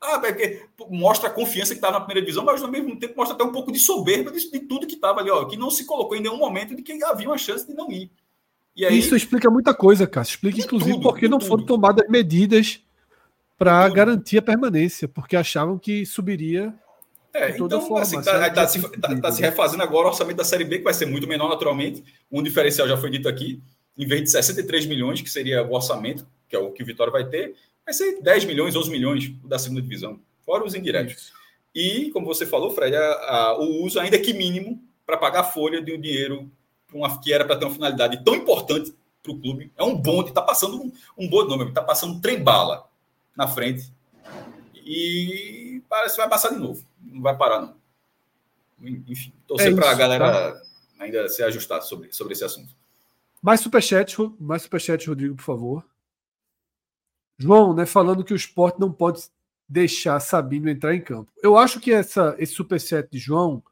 Ah, 0.00 0.18
porque 0.18 0.62
mostra 0.88 1.28
a 1.28 1.32
confiança 1.32 1.74
que 1.74 1.78
estava 1.78 1.98
na 1.98 2.04
primeira 2.04 2.22
divisão, 2.22 2.42
mas 2.42 2.62
ao 2.62 2.70
mesmo 2.70 2.98
tempo 2.98 3.14
mostra 3.16 3.34
até 3.34 3.44
um 3.44 3.52
pouco 3.52 3.70
de 3.70 3.78
soberba 3.78 4.30
de, 4.30 4.50
de 4.50 4.60
tudo 4.60 4.86
que 4.86 4.94
estava 4.94 5.20
ali, 5.20 5.30
ó, 5.30 5.44
que 5.44 5.58
não 5.58 5.70
se 5.70 5.84
colocou 5.84 6.16
em 6.16 6.22
nenhum 6.22 6.38
momento 6.38 6.74
de 6.74 6.82
que 6.82 7.04
havia 7.04 7.28
uma 7.28 7.36
chance 7.36 7.66
de 7.66 7.74
não 7.74 7.90
ir. 7.92 8.10
Aí, 8.78 8.98
Isso 8.98 9.14
explica 9.14 9.50
muita 9.50 9.74
coisa, 9.74 10.06
Cássio. 10.06 10.34
Explica, 10.34 10.60
inclusive, 10.60 10.92
tudo, 10.92 11.02
porque 11.02 11.28
não 11.28 11.38
tudo. 11.38 11.48
foram 11.48 11.66
tomadas 11.66 12.08
medidas 12.08 12.80
para 13.58 13.86
garantir 13.90 14.38
a 14.38 14.42
permanência, 14.42 15.06
porque 15.06 15.36
achavam 15.36 15.78
que 15.78 16.06
subiria. 16.06 16.72
É, 17.34 17.50
então, 17.50 17.80
forma, 17.80 18.00
assim, 18.00 18.18
está 18.18 18.50
tá, 18.50 18.66
se, 18.66 18.80
tá, 18.98 19.20
tá 19.20 19.32
se 19.32 19.42
refazendo 19.42 19.82
agora 19.82 20.06
o 20.06 20.10
orçamento 20.10 20.38
da 20.38 20.44
Série 20.44 20.64
B, 20.64 20.78
que 20.78 20.84
vai 20.84 20.94
ser 20.94 21.06
muito 21.06 21.28
menor 21.28 21.48
naturalmente. 21.48 22.02
Um 22.32 22.42
diferencial 22.42 22.88
já 22.88 22.96
foi 22.96 23.10
dito 23.10 23.28
aqui, 23.28 23.62
em 23.96 24.06
vez 24.06 24.22
de 24.22 24.30
63 24.30 24.86
milhões, 24.86 25.20
que 25.20 25.30
seria 25.30 25.62
o 25.62 25.72
orçamento, 25.72 26.26
que 26.48 26.56
é 26.56 26.58
o 26.58 26.72
que 26.72 26.82
o 26.82 26.86
Vitória 26.86 27.12
vai 27.12 27.24
ter, 27.24 27.54
vai 27.84 27.94
ser 27.94 28.20
10 28.20 28.44
milhões, 28.44 28.74
11 28.74 28.90
milhões 28.90 29.32
da 29.44 29.58
segunda 29.58 29.82
divisão, 29.82 30.20
fora 30.44 30.64
os 30.64 30.74
indiretos. 30.74 31.32
E, 31.74 32.10
como 32.10 32.26
você 32.26 32.44
falou, 32.44 32.70
Fred, 32.70 32.96
a, 32.96 33.00
a, 33.00 33.58
o 33.58 33.84
uso, 33.84 34.00
ainda 34.00 34.18
que 34.18 34.32
mínimo, 34.32 34.82
para 35.06 35.16
pagar 35.16 35.40
a 35.40 35.44
folha 35.44 35.80
de 35.80 35.92
um 35.92 36.00
dinheiro 36.00 36.50
uma, 36.92 37.20
que 37.20 37.32
era 37.32 37.44
para 37.44 37.56
ter 37.56 37.64
uma 37.64 37.74
finalidade 37.74 38.24
tão 38.24 38.34
importante 38.34 38.94
para 39.22 39.32
o 39.32 39.38
clube. 39.38 39.70
É 39.76 39.82
um 39.82 39.96
bonde, 39.96 40.30
está 40.30 40.42
passando 40.42 40.82
um, 40.82 40.92
um 41.16 41.28
bom 41.28 41.44
nome, 41.44 41.68
está 41.68 41.82
passando 41.82 42.14
um 42.14 42.20
trem-bala 42.20 42.88
na 43.36 43.46
frente. 43.46 43.92
E 44.74 45.82
parece 45.88 46.14
que 46.14 46.20
vai 46.20 46.28
passar 46.28 46.50
de 46.50 46.58
novo. 46.58 46.84
Não 47.00 47.22
vai 47.22 47.36
parar, 47.36 47.60
não. 47.60 47.76
Enfim, 49.06 49.32
torcer 49.46 49.72
é 49.72 49.74
para 49.74 49.90
a 49.90 49.94
galera 49.94 50.52
tá? 50.52 50.62
ainda 50.98 51.28
se 51.28 51.42
ajustar 51.42 51.82
sobre, 51.82 52.12
sobre 52.12 52.32
esse 52.32 52.44
assunto. 52.44 52.74
Mais 53.42 53.60
superchat, 53.60 54.16
mais 54.38 54.62
superchat, 54.62 55.08
Rodrigo, 55.08 55.36
por 55.36 55.42
favor. 55.42 55.86
João, 57.38 57.74
né, 57.74 57.86
falando 57.86 58.24
que 58.24 58.34
o 58.34 58.36
esporte 58.36 58.78
não 58.78 58.92
pode 58.92 59.22
deixar 59.68 60.20
Sabino 60.20 60.68
entrar 60.68 60.94
em 60.94 61.00
campo. 61.00 61.32
Eu 61.42 61.56
acho 61.56 61.80
que 61.80 61.92
essa, 61.92 62.34
esse 62.38 62.52
superchat 62.52 63.08
de 63.10 63.18
João 63.18 63.62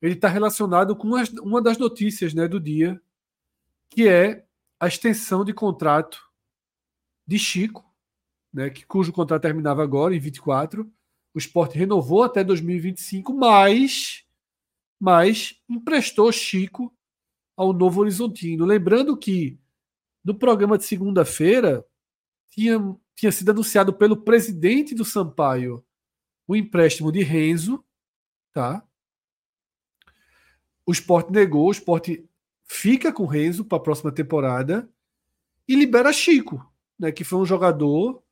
ele 0.00 0.14
está 0.14 0.28
relacionado 0.28 0.94
com 0.94 1.08
uma 1.42 1.62
das 1.62 1.78
notícias 1.78 2.34
né, 2.34 2.46
do 2.46 2.60
dia, 2.60 3.00
que 3.88 4.06
é 4.06 4.44
a 4.78 4.86
extensão 4.86 5.44
de 5.44 5.52
contrato 5.52 6.22
de 7.26 7.38
Chico 7.38 7.84
né, 8.54 8.70
que, 8.70 8.86
cujo 8.86 9.12
contrato 9.12 9.42
terminava 9.42 9.82
agora, 9.82 10.14
em 10.14 10.20
24. 10.20 10.88
O 11.34 11.38
esporte 11.38 11.76
renovou 11.76 12.22
até 12.22 12.44
2025, 12.44 13.34
mas, 13.34 14.24
mas 15.00 15.60
emprestou 15.68 16.30
Chico 16.30 16.93
ao 17.56 17.72
Novo 17.72 18.00
Horizontino. 18.00 18.64
Lembrando 18.64 19.16
que 19.16 19.58
no 20.24 20.34
programa 20.34 20.78
de 20.78 20.84
segunda-feira 20.84 21.84
tinha, 22.50 22.78
tinha 23.14 23.32
sido 23.32 23.50
anunciado 23.50 23.92
pelo 23.92 24.16
presidente 24.16 24.94
do 24.94 25.04
Sampaio 25.04 25.84
o 26.46 26.54
empréstimo 26.54 27.10
de 27.10 27.22
Renzo, 27.22 27.84
tá? 28.52 28.86
O 30.86 30.92
esporte 30.92 31.32
negou, 31.32 31.68
o 31.68 31.72
esporte 31.72 32.28
fica 32.64 33.12
com 33.12 33.26
Renzo 33.26 33.64
para 33.64 33.78
a 33.78 33.82
próxima 33.82 34.12
temporada 34.12 34.88
e 35.66 35.74
libera 35.74 36.12
Chico, 36.12 36.64
né, 36.98 37.10
que 37.10 37.24
foi 37.24 37.38
um 37.38 37.46
jogador 37.46 38.22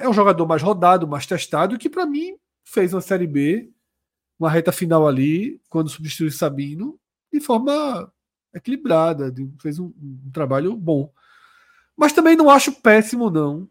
é 0.00 0.08
um 0.08 0.12
jogador 0.12 0.46
mais 0.46 0.62
rodado, 0.62 1.06
mais 1.06 1.26
testado, 1.26 1.78
que 1.78 1.88
para 1.88 2.06
mim 2.06 2.36
fez 2.64 2.92
uma 2.92 3.00
Série 3.00 3.26
B, 3.26 3.70
uma 4.38 4.50
reta 4.50 4.72
final 4.72 5.06
ali, 5.06 5.60
quando 5.68 5.88
substituiu 5.88 6.30
Sabino, 6.30 6.98
de 7.32 7.40
forma 7.40 8.12
equilibrada, 8.56 9.32
fez 9.60 9.78
um, 9.78 9.92
um 10.00 10.30
trabalho 10.32 10.76
bom. 10.76 11.12
Mas 11.96 12.12
também 12.12 12.36
não 12.36 12.50
acho 12.50 12.72
péssimo, 12.80 13.30
não. 13.30 13.68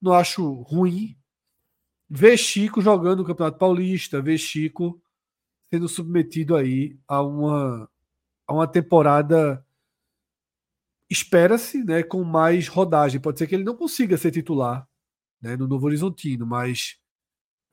Não 0.00 0.12
acho 0.12 0.62
ruim. 0.62 1.16
Ver 2.08 2.36
Chico 2.36 2.80
jogando 2.80 3.20
o 3.20 3.24
Campeonato 3.24 3.58
Paulista, 3.58 4.20
ver 4.20 4.38
Chico 4.38 5.00
sendo 5.72 5.88
submetido 5.88 6.54
aí 6.54 6.96
a 7.08 7.22
uma, 7.22 7.90
a 8.46 8.54
uma 8.54 8.66
temporada 8.66 9.64
espera-se, 11.10 11.82
né, 11.84 12.02
com 12.02 12.22
mais 12.24 12.68
rodagem. 12.68 13.20
Pode 13.20 13.38
ser 13.38 13.46
que 13.46 13.54
ele 13.54 13.64
não 13.64 13.76
consiga 13.76 14.16
ser 14.16 14.30
titular 14.30 14.88
né, 15.40 15.56
no 15.56 15.66
Novo 15.66 15.86
Horizontino, 15.86 16.46
mas 16.46 16.98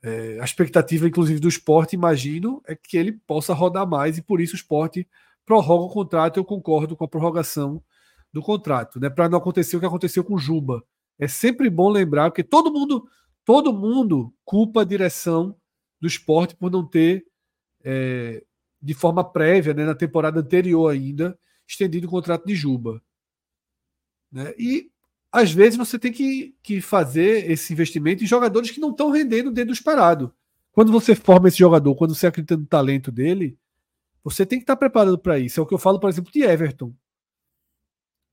é, 0.03 0.39
a 0.39 0.43
expectativa, 0.43 1.07
inclusive, 1.07 1.39
do 1.39 1.47
esporte, 1.47 1.95
imagino, 1.95 2.61
é 2.65 2.75
que 2.75 2.97
ele 2.97 3.13
possa 3.13 3.53
rodar 3.53 3.87
mais 3.87 4.17
e 4.17 4.21
por 4.21 4.41
isso 4.41 4.53
o 4.53 4.57
esporte 4.57 5.07
prorroga 5.51 5.83
o 5.83 5.89
contrato. 5.89 6.37
Eu 6.37 6.45
concordo 6.45 6.95
com 6.95 7.03
a 7.03 7.07
prorrogação 7.09 7.83
do 8.31 8.41
contrato, 8.41 8.97
né, 8.97 9.09
para 9.09 9.27
não 9.27 9.37
acontecer 9.37 9.75
o 9.75 9.79
que 9.81 9.85
aconteceu 9.85 10.23
com 10.23 10.37
Juba. 10.37 10.81
É 11.19 11.27
sempre 11.27 11.69
bom 11.69 11.89
lembrar, 11.89 12.29
porque 12.29 12.43
todo 12.43 12.71
mundo, 12.71 13.05
todo 13.43 13.73
mundo 13.73 14.33
culpa 14.45 14.81
a 14.81 14.85
direção 14.85 15.53
do 15.99 16.07
esporte 16.07 16.55
por 16.55 16.71
não 16.71 16.87
ter, 16.87 17.25
é, 17.83 18.41
de 18.81 18.93
forma 18.93 19.21
prévia, 19.21 19.73
né, 19.73 19.85
na 19.85 19.93
temporada 19.93 20.39
anterior 20.39 20.89
ainda, 20.89 21.37
estendido 21.67 22.07
o 22.07 22.09
contrato 22.09 22.45
de 22.45 22.55
Juba. 22.55 23.01
Né? 24.31 24.53
E 24.57 24.89
às 25.29 25.51
vezes 25.51 25.77
você 25.77 25.99
tem 25.99 26.13
que, 26.13 26.55
que 26.63 26.79
fazer 26.79 27.51
esse 27.51 27.73
investimento 27.73 28.23
em 28.23 28.27
jogadores 28.27 28.71
que 28.71 28.79
não 28.79 28.91
estão 28.91 29.11
rendendo 29.11 29.51
dentro 29.51 29.71
do 29.71 29.77
esperado. 29.77 30.33
Quando 30.71 30.93
você 30.93 31.13
forma 31.13 31.49
esse 31.49 31.57
jogador, 31.57 31.93
quando 31.95 32.15
você 32.15 32.27
acredita 32.27 32.55
no 32.55 32.65
talento 32.65 33.11
dele, 33.11 33.59
você 34.23 34.45
tem 34.45 34.59
que 34.59 34.63
estar 34.63 34.75
preparado 34.75 35.17
para 35.17 35.39
isso. 35.39 35.59
É 35.59 35.63
o 35.63 35.65
que 35.65 35.73
eu 35.73 35.79
falo, 35.79 35.99
por 35.99 36.09
exemplo, 36.09 36.31
de 36.31 36.41
Everton. 36.43 36.93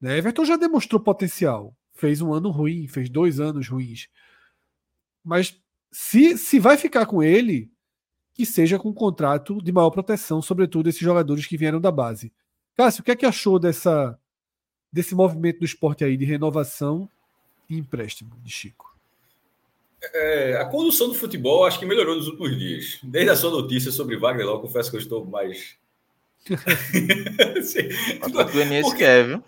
Né? 0.01 0.19
Everton 0.19 0.45
já 0.45 0.57
demonstrou 0.57 1.01
potencial. 1.01 1.75
Fez 1.95 2.21
um 2.21 2.33
ano 2.33 2.51
ruim, 2.51 2.87
fez 2.87 3.09
dois 3.09 3.41
anos 3.41 3.69
ruins. 3.69 4.09
Mas 5.25 5.61
se, 5.91 6.37
se 6.37 6.61
vai 6.61 6.77
ficar 6.77 7.07
com 7.07 7.23
ele, 7.23 7.71
que 8.33 8.47
seja 8.47 8.79
com 8.79 8.91
um 8.91 8.95
contrato 8.95 9.61
de 9.63 9.73
maior 9.73 9.91
proteção, 9.91 10.41
sobretudo 10.41 10.89
esses 10.89 11.01
jogadores 11.01 11.47
que 11.47 11.57
vieram 11.57 11.81
da 11.81 11.91
base. 11.91 12.33
Cássio, 12.77 13.01
o 13.01 13.05
que 13.05 13.11
é 13.11 13.17
que 13.17 13.27
achou 13.27 13.59
dessa, 13.59 14.17
desse 14.93 15.15
movimento 15.15 15.59
do 15.59 15.65
esporte 15.65 16.05
aí 16.05 16.17
de 16.17 16.25
renovação 16.25 17.09
e 17.69 17.77
empréstimo 17.77 18.37
de 18.41 18.51
Chico? 18.51 18.98
É, 20.15 20.57
a 20.57 20.65
condução 20.65 21.09
do 21.09 21.15
futebol 21.15 21.65
acho 21.65 21.79
que 21.79 21.87
melhorou 21.87 22.17
nos 22.17 22.29
últimos 22.29 22.57
dias. 22.57 22.99
Desde 23.03 23.31
a 23.31 23.37
sua 23.37 23.51
notícia 23.51 23.91
sobre 23.91 24.17
Wagner, 24.17 24.47
eu 24.47 24.61
confesso 24.61 24.91
que 24.91 24.97
eu 24.97 25.01
estou 25.01 25.25
mais. 25.25 25.77
o 26.49 28.27
Atlético 28.27 28.53
Goianiense 28.53 28.97
quer, 28.97 29.27
viu? 29.27 29.43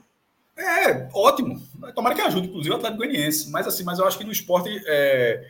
É, 0.56 1.08
ótimo. 1.14 1.60
Tomara 1.94 2.14
que 2.14 2.20
ajude, 2.20 2.48
inclusive, 2.48 2.74
o 2.74 2.76
Atlético 2.76 3.02
Goianiense. 3.02 3.50
Mas 3.50 3.66
assim, 3.66 3.84
mas 3.84 3.98
eu 3.98 4.06
acho 4.06 4.18
que 4.18 4.24
no 4.24 4.32
esporte 4.32 4.68
é, 4.86 5.46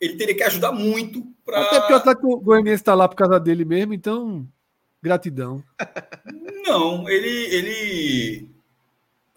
ele 0.00 0.16
teria 0.16 0.34
que 0.34 0.42
ajudar 0.44 0.72
muito 0.72 1.22
para. 1.44 1.60
Até 1.60 1.80
porque 1.80 1.92
o 1.92 1.96
Atlético 1.96 2.40
Goianiense 2.40 2.82
está 2.82 2.94
lá 2.94 3.08
por 3.08 3.16
causa 3.16 3.38
dele 3.38 3.64
mesmo, 3.64 3.92
então. 3.92 4.46
Gratidão. 5.02 5.62
Não, 6.66 7.08
ele, 7.08 7.54
ele 7.54 8.50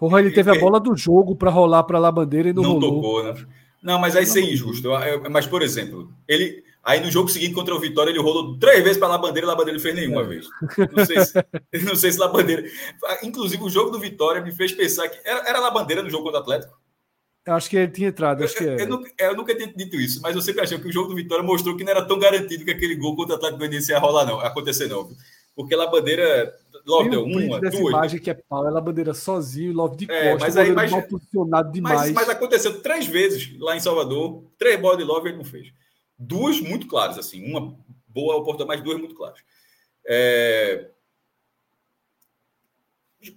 Porra, 0.01 0.19
ele 0.19 0.31
teve 0.31 0.49
a 0.49 0.59
bola 0.59 0.79
do 0.79 0.97
jogo 0.97 1.35
para 1.35 1.51
rolar 1.51 1.83
para 1.83 1.99
lá 1.99 2.11
bandeira 2.11 2.49
e 2.49 2.53
não, 2.53 2.63
não 2.63 2.71
rolou. 2.71 2.95
tocou, 2.95 3.23
né? 3.23 3.45
Não, 3.81 3.99
mas 3.99 4.15
aí 4.15 4.25
ser 4.25 4.41
injusto. 4.41 4.89
Mas, 5.29 5.47
por 5.47 5.61
exemplo, 5.61 6.13
ele. 6.27 6.63
Aí 6.83 6.99
no 6.99 7.11
jogo 7.11 7.29
seguinte 7.29 7.53
contra 7.53 7.75
o 7.75 7.79
Vitória, 7.79 8.09
ele 8.09 8.19
rolou 8.19 8.57
três 8.57 8.83
vezes 8.83 8.97
para 8.97 9.07
a 9.07 9.11
Labandeira 9.11 9.45
e 9.45 9.47
Labandeira 9.47 9.77
não 9.77 9.83
fez 9.83 9.93
nenhuma 9.93 10.21
é. 10.21 10.25
vez. 10.25 10.47
Não 10.95 11.05
sei, 11.05 11.25
se, 11.25 11.33
não 11.85 11.95
sei 11.95 12.11
se 12.11 12.19
Labandeira. 12.19 12.63
Inclusive, 13.21 13.63
o 13.63 13.69
jogo 13.69 13.91
do 13.91 13.99
Vitória 13.99 14.41
me 14.41 14.51
fez 14.51 14.71
pensar 14.71 15.07
que. 15.07 15.19
Era, 15.23 15.47
era 15.47 15.59
Labandeira 15.59 16.01
no 16.01 16.09
jogo 16.09 16.23
contra 16.23 16.39
o 16.39 16.43
Atlético? 16.43 16.81
Eu 17.45 17.53
acho 17.53 17.69
que 17.69 17.77
ele 17.77 17.91
tinha 17.91 18.09
entrado. 18.09 18.43
Acho 18.43 18.63
eu, 18.63 18.75
que 18.75 18.83
eu, 18.83 18.87
nunca, 18.87 19.11
eu, 19.17 19.35
nunca, 19.35 19.55
tinha 19.55 19.71
dito 19.73 19.95
isso, 19.95 20.21
mas 20.21 20.35
eu 20.35 20.41
sempre 20.41 20.61
achei 20.61 20.77
que 20.77 20.87
o 20.87 20.91
jogo 20.91 21.09
do 21.09 21.15
Vitória 21.15 21.43
mostrou 21.43 21.75
que 21.75 21.83
não 21.83 21.91
era 21.91 22.05
tão 22.05 22.19
garantido 22.19 22.65
que 22.65 22.71
aquele 22.71 22.95
gol 22.95 23.15
contra 23.15 23.33
o 23.33 23.37
Atlético 23.37 23.59
Goianiense 23.59 23.91
ia 23.91 23.99
rolar, 23.99 24.25
não, 24.25 24.39
acontecer, 24.39 24.87
não. 24.87 25.09
Porque 25.55 25.75
Labandeira 25.75 26.55
Logo 26.85 27.09
deu 27.09 27.23
uma, 27.23 27.59
duas. 27.59 27.73
imagem 27.75 28.19
que 28.19 28.29
é 28.29 28.33
pau, 28.33 28.67
ela 28.67 28.81
bandeira 28.81 29.13
sozinho, 29.13 29.73
logo 29.73 29.95
de 29.95 30.09
é, 30.11 30.35
mas 30.37 30.57
aí, 30.57 30.71
mas, 30.71 30.91
mal 30.91 31.03
posicionado 31.03 31.71
demais. 31.71 31.99
Mas, 32.01 32.11
mas, 32.11 32.29
aconteceu 32.29 32.81
três 32.81 33.05
vezes 33.05 33.57
lá 33.59 33.75
em 33.75 33.79
Salvador, 33.79 34.43
três 34.57 34.79
bolas 34.79 34.97
de 34.97 35.03
Love 35.03 35.29
ele 35.29 35.37
não 35.37 35.45
fez. 35.45 35.71
Duas 36.17 36.59
muito 36.59 36.87
claras, 36.87 37.17
assim, 37.17 37.43
uma 37.43 37.77
boa 38.07 38.35
oportunidade, 38.35 38.79
mas 38.79 38.83
duas 38.83 38.99
muito 38.99 39.15
claras. 39.15 39.39
É... 40.05 40.89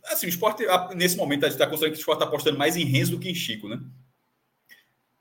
Assim, 0.06 0.26
o 0.26 0.30
esporte, 0.30 0.64
nesse 0.94 1.16
momento, 1.16 1.44
a 1.44 1.48
gente 1.48 1.56
está 1.56 1.66
considerando 1.66 1.92
que 1.92 1.98
o 1.98 2.00
esporte 2.00 2.18
está 2.18 2.28
apostando 2.28 2.58
mais 2.58 2.76
em 2.76 2.84
Renzo 2.84 3.12
do 3.12 3.20
que 3.20 3.28
em 3.28 3.34
Chico, 3.34 3.68
né? 3.68 3.80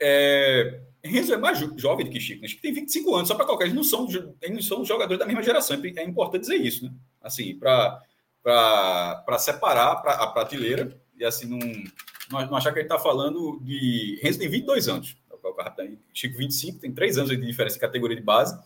É... 0.00 0.80
Renzo 1.04 1.34
é 1.34 1.36
mais 1.36 1.58
jovem 1.76 2.06
do 2.06 2.10
que 2.10 2.18
Chico, 2.18 2.40
né? 2.40 2.48
Chico 2.48 2.62
tem 2.62 2.72
25 2.72 3.14
anos, 3.14 3.28
só 3.28 3.34
para 3.34 3.44
colocar, 3.44 3.64
eles 3.64 3.76
não 3.76 3.84
são, 3.84 4.08
eles 4.40 4.54
não 4.54 4.62
são 4.62 4.84
jogadores 4.84 5.18
da 5.18 5.26
mesma 5.26 5.42
geração, 5.42 5.78
é 5.84 6.02
importante 6.02 6.42
dizer 6.42 6.56
isso, 6.56 6.84
né? 6.86 6.92
Assim, 7.20 7.54
para 7.58 8.02
para 8.44 9.38
separar 9.38 9.92
a 9.92 10.26
prateleira 10.26 10.94
e 11.18 11.24
assim 11.24 11.46
não, 11.48 11.58
não 12.30 12.56
achar 12.56 12.72
que 12.72 12.78
ele 12.78 12.84
está 12.84 12.98
falando 12.98 13.58
de. 13.62 14.20
Renzo 14.22 14.38
tem 14.38 14.48
22 14.48 14.88
anos, 14.88 15.16
Chico 16.12 16.36
25, 16.36 16.78
tem 16.78 16.92
3 16.92 17.18
anos 17.18 17.30
de 17.30 17.36
diferença 17.38 17.76
em 17.76 17.80
categoria 17.80 18.16
de 18.16 18.22
base. 18.22 18.56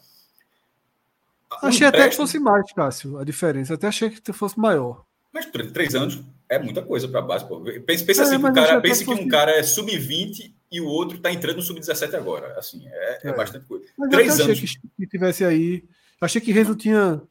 Achei 1.62 1.87
até 1.87 2.09
que 2.09 2.16
fosse 2.16 2.39
mais, 2.39 2.70
Cássio, 2.72 3.18
a 3.18 3.24
diferença. 3.24 3.74
Até 3.74 3.87
achei 3.87 4.11
que 4.11 4.33
fosse 4.33 4.59
maior. 4.59 5.05
Mas 5.33 5.47
3 5.47 5.95
anos 5.95 6.20
é 6.49 6.59
muita 6.59 6.83
coisa 6.83 7.09
para 7.09 7.20
a 7.20 7.22
base. 7.22 7.47
Pô. 7.47 7.61
Pense, 7.61 8.05
pense 8.05 8.20
é, 8.20 8.24
assim, 8.24 8.37
um 8.37 8.53
cara, 8.53 8.81
pense 8.81 9.05
que 9.05 9.11
um 9.11 9.29
cara 9.29 9.53
é 9.53 9.62
sub-20 9.62 10.53
e 10.70 10.81
o 10.81 10.87
outro 10.87 11.16
está 11.16 11.33
entrando 11.33 11.57
no 11.57 11.62
sub-17 11.62 12.14
agora. 12.14 12.59
Assim, 12.59 12.87
é, 12.87 13.20
é. 13.22 13.29
é, 13.29 13.33
bastante 13.33 13.66
coisa. 13.66 13.87
Mas 13.97 14.11
3 14.11 14.41
anos. 14.41 14.59
achei 14.59 14.66
que, 14.66 14.89
que 14.97 15.07
tivesse 15.07 15.45
aí. 15.45 15.85
Achei 16.20 16.41
que 16.41 16.53
Renzo 16.53 16.74
tinha 16.74 17.22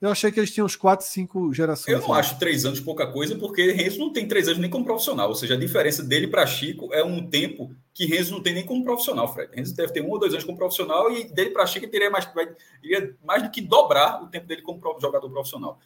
eu 0.00 0.10
achei 0.10 0.30
que 0.30 0.38
eles 0.38 0.52
tinham 0.52 0.64
uns 0.64 0.76
4, 0.76 1.04
5 1.04 1.52
gerações. 1.52 1.92
Eu 1.92 2.00
não 2.00 2.14
né? 2.14 2.20
acho 2.20 2.38
três 2.38 2.64
anos 2.64 2.78
pouca 2.78 3.06
coisa, 3.06 3.34
porque 3.36 3.72
Renzo 3.72 3.98
não 3.98 4.12
tem 4.12 4.28
três 4.28 4.46
anos 4.46 4.60
nem 4.60 4.70
como 4.70 4.84
profissional. 4.84 5.28
Ou 5.28 5.34
seja, 5.34 5.54
a 5.54 5.56
diferença 5.58 6.02
dele 6.02 6.28
para 6.28 6.46
Chico 6.46 6.92
é 6.94 7.02
um 7.02 7.28
tempo 7.28 7.74
que 7.92 8.06
Renzo 8.06 8.32
não 8.32 8.40
tem 8.40 8.54
nem 8.54 8.64
como 8.64 8.84
profissional, 8.84 9.32
Fred. 9.32 9.50
Renzo 9.52 9.74
deve 9.74 9.92
ter 9.92 10.00
um 10.00 10.10
ou 10.10 10.18
dois 10.18 10.32
anos 10.32 10.44
como 10.44 10.56
profissional 10.56 11.10
e 11.10 11.24
dele 11.24 11.50
para 11.50 11.66
Chico 11.66 11.88
teria 11.88 12.10
mais, 12.10 12.28
iria 12.82 13.16
mais 13.24 13.42
do 13.42 13.50
que 13.50 13.60
dobrar 13.60 14.22
o 14.22 14.28
tempo 14.28 14.46
dele 14.46 14.62
como 14.62 14.80
jogador 15.00 15.28
profissional. 15.30 15.80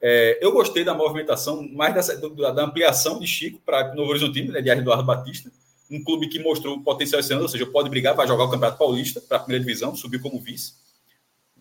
É, 0.00 0.38
eu 0.40 0.50
gostei 0.52 0.82
da 0.82 0.94
movimentação, 0.94 1.68
mais 1.72 1.92
dessa, 1.92 2.16
da, 2.16 2.52
da 2.52 2.64
ampliação 2.64 3.18
de 3.18 3.26
Chico 3.26 3.60
para 3.66 3.94
Novo 3.94 4.10
Horizontino, 4.10 4.52
né, 4.52 4.62
de 4.62 4.70
Eduardo 4.70 5.04
Batista, 5.04 5.50
um 5.90 6.02
clube 6.02 6.28
que 6.28 6.38
mostrou 6.38 6.80
potencial 6.80 7.20
esse 7.20 7.32
ano, 7.32 7.42
ou 7.42 7.48
seja, 7.48 7.66
pode 7.66 7.90
brigar, 7.90 8.14
vai 8.14 8.26
jogar 8.26 8.44
o 8.44 8.50
Campeonato 8.50 8.78
Paulista 8.78 9.20
para 9.20 9.38
a 9.38 9.40
primeira 9.40 9.64
divisão, 9.64 9.94
subiu 9.94 10.20
como 10.20 10.40
vice. 10.40 10.74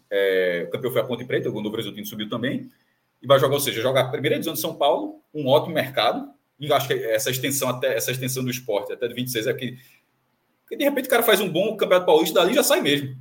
É, 0.10 0.66
o 0.68 0.72
campeão 0.72 0.92
foi 0.92 1.02
a 1.02 1.06
Ponte 1.06 1.26
Preta, 1.26 1.50
o 1.50 1.62
Novo 1.62 2.06
subiu 2.06 2.30
também. 2.30 2.70
E 3.22 3.28
vai 3.28 3.40
jogar, 3.40 3.56
ou 3.56 3.60
seja, 3.60 3.82
jogar 3.82 4.02
a 4.02 4.10
primeira 4.10 4.36
divisão 4.36 4.54
de 4.54 4.60
São 4.60 4.76
Paulo, 4.76 5.22
um 5.34 5.48
ótimo 5.48 5.74
mercado. 5.74 6.30
E 6.60 6.72
acho 6.72 6.88
que 6.88 6.94
essa 6.94 7.30
extensão 7.30 7.70
até 7.70 7.96
essa 7.96 8.12
extensão 8.12 8.44
do 8.44 8.50
esporte 8.50 8.92
até 8.92 9.08
de 9.08 9.14
26 9.14 9.48
é 9.48 9.54
que, 9.54 9.78
que 10.68 10.76
de 10.76 10.84
repente 10.84 11.06
o 11.06 11.10
cara 11.10 11.24
faz 11.24 11.40
um 11.40 11.50
bom 11.50 11.76
campeonato 11.76 12.06
paulista, 12.06 12.40
dali 12.40 12.54
já 12.54 12.64
sai 12.64 12.82
mesmo. 12.82 13.16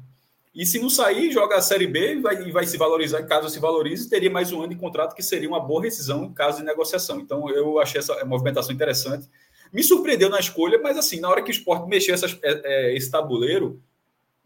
E 0.54 0.64
se 0.64 0.78
não 0.78 0.88
sair, 0.88 1.30
joga 1.30 1.56
a 1.56 1.60
Série 1.60 1.86
B 1.86 2.14
e 2.14 2.20
vai, 2.20 2.50
vai 2.50 2.66
se 2.66 2.78
valorizar. 2.78 3.22
Caso 3.24 3.50
se 3.50 3.60
valorize, 3.60 4.08
teria 4.08 4.30
mais 4.30 4.52
um 4.52 4.60
ano 4.60 4.70
de 4.70 4.76
contrato, 4.80 5.14
que 5.14 5.22
seria 5.22 5.46
uma 5.46 5.60
boa 5.60 5.82
rescisão 5.82 6.24
em 6.24 6.32
caso 6.32 6.58
de 6.58 6.64
negociação. 6.64 7.20
Então, 7.20 7.50
eu 7.50 7.78
achei 7.78 7.98
essa 7.98 8.24
movimentação 8.24 8.74
interessante. 8.74 9.28
Me 9.70 9.82
surpreendeu 9.82 10.30
na 10.30 10.40
escolha, 10.40 10.80
mas 10.82 10.96
assim, 10.96 11.20
na 11.20 11.28
hora 11.28 11.42
que 11.42 11.50
o 11.50 11.52
esporte 11.52 11.86
mexeu 11.86 12.14
é, 12.14 12.20
é, 12.42 12.96
esse 12.96 13.10
tabuleiro, 13.10 13.82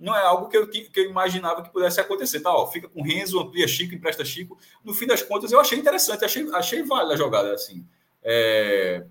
não 0.00 0.16
é 0.16 0.22
algo 0.22 0.48
que 0.48 0.56
eu, 0.56 0.66
que 0.66 0.90
eu 0.96 1.10
imaginava 1.10 1.62
que 1.62 1.70
pudesse 1.70 2.00
acontecer. 2.00 2.40
Tá, 2.40 2.50
ó, 2.50 2.66
fica 2.66 2.88
com 2.88 3.02
Renzo, 3.02 3.38
amplia 3.38 3.68
Chico, 3.68 3.94
empresta 3.94 4.24
Chico. 4.24 4.58
No 4.82 4.94
fim 4.94 5.06
das 5.06 5.22
contas, 5.22 5.52
eu 5.52 5.60
achei 5.60 5.78
interessante, 5.78 6.24
achei, 6.24 6.48
achei 6.54 6.82
válida 6.82 7.12
a 7.12 7.16
jogada. 7.18 7.52
Assim. 7.52 7.86
É, 8.22 9.04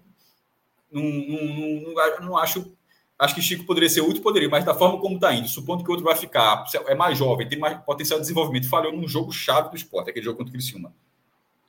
não, 0.92 1.04
não, 1.04 1.94
não, 1.94 2.20
não, 2.22 2.38
acho. 2.38 2.76
Acho 3.20 3.36
que 3.36 3.42
Chico 3.42 3.66
poderia 3.66 3.90
ser 3.90 4.00
útil, 4.00 4.24
poderia, 4.24 4.48
mas 4.48 4.64
da 4.64 4.74
forma 4.74 4.98
como 4.98 5.16
está 5.16 5.34
indo, 5.34 5.48
supondo 5.50 5.84
que 5.84 5.90
o 5.90 5.92
outro 5.92 6.06
vai 6.06 6.16
ficar, 6.16 6.64
é 6.88 6.96
mais 6.96 7.18
jovem, 7.18 7.50
tem 7.50 7.60
mais 7.60 7.78
potencial 7.84 8.18
de 8.18 8.24
desenvolvimento, 8.24 8.70
falhou 8.70 8.94
num 8.94 9.10
jogo 9.10 9.30
chave 9.30 9.70
do 9.70 9.76
esporte, 9.76 10.10
aquele 10.10 10.24
jogo 10.24 10.38
contra 10.38 10.50
o 10.50 10.54
Criciúma. 10.54 10.94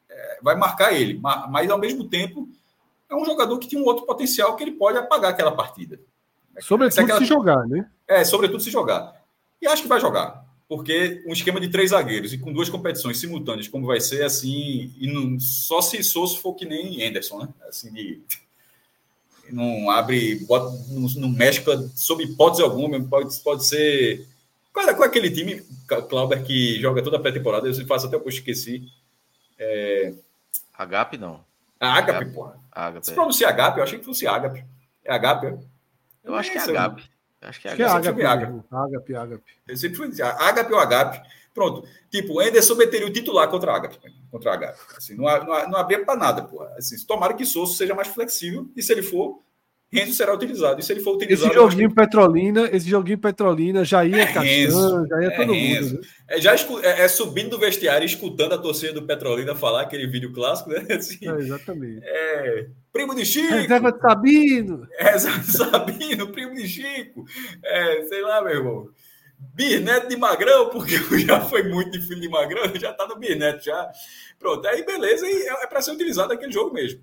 É, 0.08 0.38
vai 0.40 0.54
marcar 0.54 0.92
ele, 0.92 1.18
mas 1.18 1.68
ao 1.68 1.76
mesmo 1.76 2.08
tempo 2.08 2.48
é 3.08 3.16
um 3.16 3.24
jogador 3.24 3.58
que 3.58 3.66
tem 3.66 3.80
um 3.80 3.84
outro 3.84 4.06
potencial 4.06 4.54
que 4.54 4.62
ele 4.62 4.70
pode 4.70 4.96
apagar 4.96 5.32
aquela 5.32 5.50
partida. 5.50 5.98
Sobretudo 6.60 7.00
aquela... 7.00 7.18
se 7.18 7.24
jogar, 7.24 7.66
né? 7.66 7.90
É, 8.10 8.24
sobretudo 8.24 8.60
se 8.60 8.72
jogar. 8.72 9.24
E 9.62 9.68
acho 9.68 9.82
que 9.82 9.88
vai 9.88 10.00
jogar. 10.00 10.44
Porque 10.68 11.22
um 11.26 11.32
esquema 11.32 11.60
de 11.60 11.68
três 11.68 11.90
zagueiros 11.90 12.32
e 12.32 12.38
com 12.38 12.52
duas 12.52 12.68
competições 12.68 13.18
simultâneas, 13.18 13.68
como 13.68 13.86
vai 13.86 14.00
ser, 14.00 14.24
assim, 14.24 14.92
e 14.98 15.06
não, 15.06 15.38
só 15.38 15.80
se 15.80 16.02
Souza 16.02 16.36
for 16.38 16.54
que 16.54 16.66
nem 16.66 17.06
Anderson, 17.06 17.38
né? 17.38 17.48
Assim, 17.68 17.92
de, 17.92 18.20
não 19.52 19.90
abre, 19.90 20.36
bota, 20.46 20.70
não, 20.88 21.08
não 21.16 21.28
mexe 21.28 21.62
sob 21.94 22.24
hipótese 22.24 22.62
alguma, 22.62 23.00
pode, 23.00 23.38
pode 23.40 23.64
ser. 23.64 24.26
Qual 24.72 24.88
é, 24.88 24.92
qual 24.92 25.04
é 25.04 25.08
aquele 25.08 25.30
time, 25.30 25.62
Clauber, 26.08 26.42
que 26.44 26.80
joga 26.80 27.02
toda 27.02 27.16
a 27.16 27.20
pré-temporada? 27.20 27.68
Eu 27.68 27.86
faço 27.86 28.06
até 28.06 28.16
o 28.16 28.20
posto 28.20 28.38
esqueci. 28.38 28.88
É... 29.56 30.14
Agape, 30.76 31.16
não. 31.16 31.44
A 31.78 31.94
Agape, 31.94 32.32
porra. 32.32 32.58
Agape. 32.72 33.06
Se 33.06 33.12
pronuncia 33.12 33.48
Agape, 33.48 33.78
eu 33.78 33.84
achei 33.84 33.98
que 33.98 34.04
fosse 34.04 34.26
Agape. 34.26 34.64
É 35.04 35.12
Agape, 35.12 35.46
é? 35.46 35.58
Eu 36.24 36.34
acho 36.34 36.50
que 36.50 36.58
é 36.58 36.60
Agape. 36.60 37.08
Acho 37.40 37.60
que 37.60 37.68
é 37.68 37.72
Agape. 37.72 38.22
Agape, 38.22 38.66
Agape. 38.70 39.16
Agape. 39.16 39.52
Eu 39.66 39.76
sempre 39.76 39.96
fui 39.96 40.08
dizer, 40.08 40.24
Agape 40.24 40.72
ou 40.72 40.78
Agape. 40.78 41.28
Pronto. 41.54 41.86
Tipo, 42.10 42.34
o 42.34 42.40
Anderson 42.40 42.74
meteria 42.74 43.06
o 43.06 43.12
titular 43.12 43.48
contra 43.48 43.72
a 43.72 43.76
Agape. 43.76 43.98
Contra 44.30 44.50
a 44.50 44.54
Agape. 44.54 44.78
Assim, 44.96 45.16
não, 45.16 45.24
não, 45.24 45.70
não 45.70 45.78
abria 45.78 46.04
para 46.04 46.16
nada, 46.18 46.44
pô. 46.44 46.62
Assim, 46.76 46.96
tomara 47.06 47.34
que 47.34 47.46
Souza 47.46 47.76
seja 47.76 47.94
mais 47.94 48.08
flexível 48.08 48.70
e 48.76 48.82
se 48.82 48.92
ele 48.92 49.02
for, 49.02 49.42
Renzo 49.92 50.14
será 50.14 50.32
utilizado. 50.32 50.80
E 50.80 50.82
se 50.84 50.92
ele 50.92 51.00
for 51.00 51.16
utilizado. 51.16 51.50
Esse 51.50 51.60
joguinho 51.60 51.88
que... 51.88 51.94
Petrolina, 51.96 52.68
esse 52.72 52.88
joguinho 52.88 53.18
Petrolina 53.18 53.84
já 53.84 54.04
ia 54.04 54.22
é 54.22 54.26
Castan, 54.26 55.06
já 55.08 55.20
ia 55.20 55.26
é 55.26 55.30
todo 55.36 55.52
Renzo. 55.52 55.94
mundo. 55.94 56.00
Né? 56.00 56.08
É, 56.28 56.40
já 56.40 56.54
é, 56.54 57.02
é, 57.02 57.08
subindo 57.08 57.50
do 57.50 57.58
vestiário 57.58 58.06
escutando 58.06 58.52
a 58.52 58.58
torcida 58.58 58.92
do 58.92 59.02
Petrolina 59.02 59.54
falar 59.56 59.82
aquele 59.82 60.06
vídeo 60.06 60.32
clássico, 60.32 60.70
né? 60.70 60.86
Assim, 60.94 61.28
é, 61.28 61.34
exatamente. 61.34 62.00
É, 62.04 62.66
primo 62.92 63.14
de 63.16 63.26
Chico. 63.26 63.52
Reserva 63.52 63.92
de 63.92 64.00
Sabino. 64.00 64.88
É, 64.96 65.18
Sabino, 65.18 66.28
primo 66.28 66.54
de 66.54 66.68
Chico. 66.68 67.24
É, 67.64 68.02
sei 68.04 68.22
lá, 68.22 68.42
meu 68.42 68.54
irmão. 68.54 68.88
Bisneto 69.54 70.08
de 70.08 70.16
Magrão, 70.16 70.68
porque 70.68 70.96
já 71.26 71.40
foi 71.40 71.62
muito 71.64 71.90
de 71.90 72.06
filho 72.06 72.20
de 72.20 72.28
Magrão, 72.28 72.70
já 72.78 72.92
tá 72.92 73.06
no 73.08 73.16
Bisneto 73.16 73.64
já. 73.64 73.90
Pronto, 74.38 74.66
aí 74.68 74.84
beleza, 74.84 75.26
e 75.26 75.48
é, 75.48 75.64
é 75.64 75.66
para 75.66 75.82
ser 75.82 75.92
utilizado 75.92 76.32
aquele 76.32 76.52
jogo 76.52 76.72
mesmo. 76.72 77.00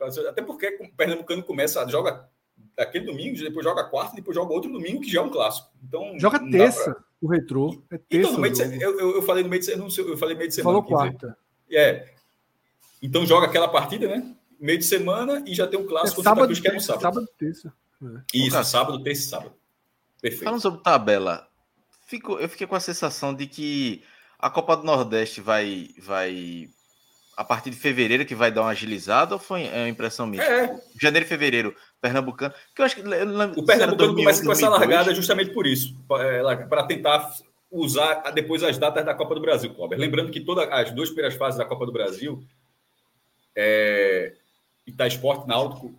Até 0.00 0.42
porque 0.42 0.78
o 0.80 0.96
Pernambucano 0.96 1.42
começa, 1.42 1.86
joga 1.88 2.28
aquele 2.76 3.06
domingo, 3.06 3.38
depois 3.38 3.64
joga 3.64 3.84
quarta, 3.84 4.14
depois 4.16 4.34
joga 4.34 4.52
outro 4.52 4.70
domingo, 4.70 5.00
que 5.00 5.10
já 5.10 5.20
é 5.20 5.22
um 5.22 5.30
clássico. 5.30 5.68
Então, 5.82 6.18
joga 6.18 6.38
terça, 6.50 6.94
pra... 6.94 7.04
o 7.20 7.28
retrô. 7.28 7.82
É 7.90 7.98
terça. 7.98 8.30
Então, 8.30 8.70
de, 8.70 8.82
eu, 8.82 9.16
eu, 9.16 9.22
falei 9.22 9.42
no 9.42 9.50
meio 9.50 9.60
de 9.60 9.66
semana, 9.66 9.90
eu 9.96 10.16
falei 10.16 10.36
meio 10.36 10.48
de 10.48 10.54
semana. 10.54 10.78
Falou 10.78 10.88
quarta. 10.88 11.36
É. 11.70 12.08
Então 13.02 13.26
joga 13.26 13.46
aquela 13.46 13.68
partida, 13.68 14.08
né? 14.08 14.34
Meio 14.58 14.78
de 14.78 14.84
semana 14.84 15.42
e 15.46 15.54
já 15.54 15.66
tem 15.66 15.78
um 15.78 15.86
clássico 15.86 16.20
é 16.20 16.24
sábado, 16.24 16.60
que 16.60 16.68
é 16.68 16.72
no 16.72 16.80
sábado. 16.80 17.02
Sábado, 17.02 17.28
terça. 17.38 17.72
É. 18.02 18.38
Isso, 18.38 18.64
sábado, 18.64 19.02
terça 19.02 19.22
e 19.22 19.24
sábado. 19.24 19.54
Perfeito. 20.20 20.44
Falando 20.44 20.60
sobre 20.60 20.82
tabela, 20.82 21.48
fico, 22.06 22.38
eu 22.38 22.48
fiquei 22.48 22.66
com 22.66 22.74
a 22.74 22.80
sensação 22.80 23.32
de 23.32 23.46
que 23.46 24.02
a 24.38 24.50
Copa 24.50 24.76
do 24.76 24.84
Nordeste 24.84 25.40
vai, 25.40 25.90
vai 25.98 26.68
a 27.38 27.44
partir 27.44 27.70
de 27.70 27.76
fevereiro 27.76 28.26
que 28.26 28.34
vai 28.34 28.50
dar 28.50 28.62
uma 28.62 28.70
agilizada 28.70 29.32
ou 29.32 29.38
foi 29.38 29.62
é 29.66 29.82
uma 29.82 29.88
impressão 29.88 30.26
minha? 30.26 30.42
É. 30.42 30.76
Janeiro 31.00 31.24
e 31.24 31.28
fevereiro, 31.28 31.72
Pernambucano. 32.00 32.52
Que 32.74 32.82
eu 32.82 32.84
acho 32.84 32.96
que, 32.96 33.00
o 33.00 33.64
Pernambucano 33.64 34.16
começa 34.16 34.44
com 34.44 34.50
essa 34.50 34.68
largada 34.68 35.14
justamente 35.14 35.52
por 35.52 35.64
isso, 35.64 35.94
para 36.08 36.82
tentar 36.82 37.32
usar 37.70 38.32
depois 38.32 38.64
as 38.64 38.76
datas 38.76 39.04
da 39.04 39.14
Copa 39.14 39.36
do 39.36 39.40
Brasil, 39.40 39.72
Cláudio. 39.72 39.98
Lembrando 39.98 40.32
que 40.32 40.40
todas 40.40 40.68
as 40.68 40.90
duas 40.90 41.10
primeiras 41.10 41.38
fases 41.38 41.56
da 41.56 41.64
Copa 41.64 41.86
do 41.86 41.92
Brasil, 41.92 42.42
é, 43.54 44.34
Ita 44.84 45.06
Esporte, 45.06 45.46
Náutico, 45.46 45.94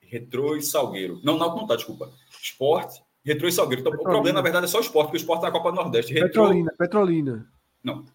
Retrô 0.00 0.56
e 0.56 0.62
Salgueiro. 0.62 1.20
Não, 1.22 1.36
Náutico 1.36 1.60
não 1.60 1.66
tá, 1.66 1.76
desculpa. 1.76 2.10
Esporte, 2.42 3.02
Retrô 3.22 3.46
e 3.46 3.52
Salgueiro. 3.52 3.82
Então, 3.82 3.92
o 3.92 4.02
problema, 4.02 4.38
na 4.38 4.42
verdade, 4.42 4.64
é 4.64 4.68
só 4.68 4.78
o 4.78 4.80
esporte, 4.80 5.08
porque 5.08 5.18
o 5.18 5.20
esporte 5.20 5.42
tá 5.42 5.48
na 5.48 5.52
Copa 5.52 5.72
do 5.72 5.76
Nordeste. 5.76 6.14
Retrô... 6.14 6.44
Petrolina, 6.44 6.72
Petrolina. 6.78 7.52
Não, 7.84 8.06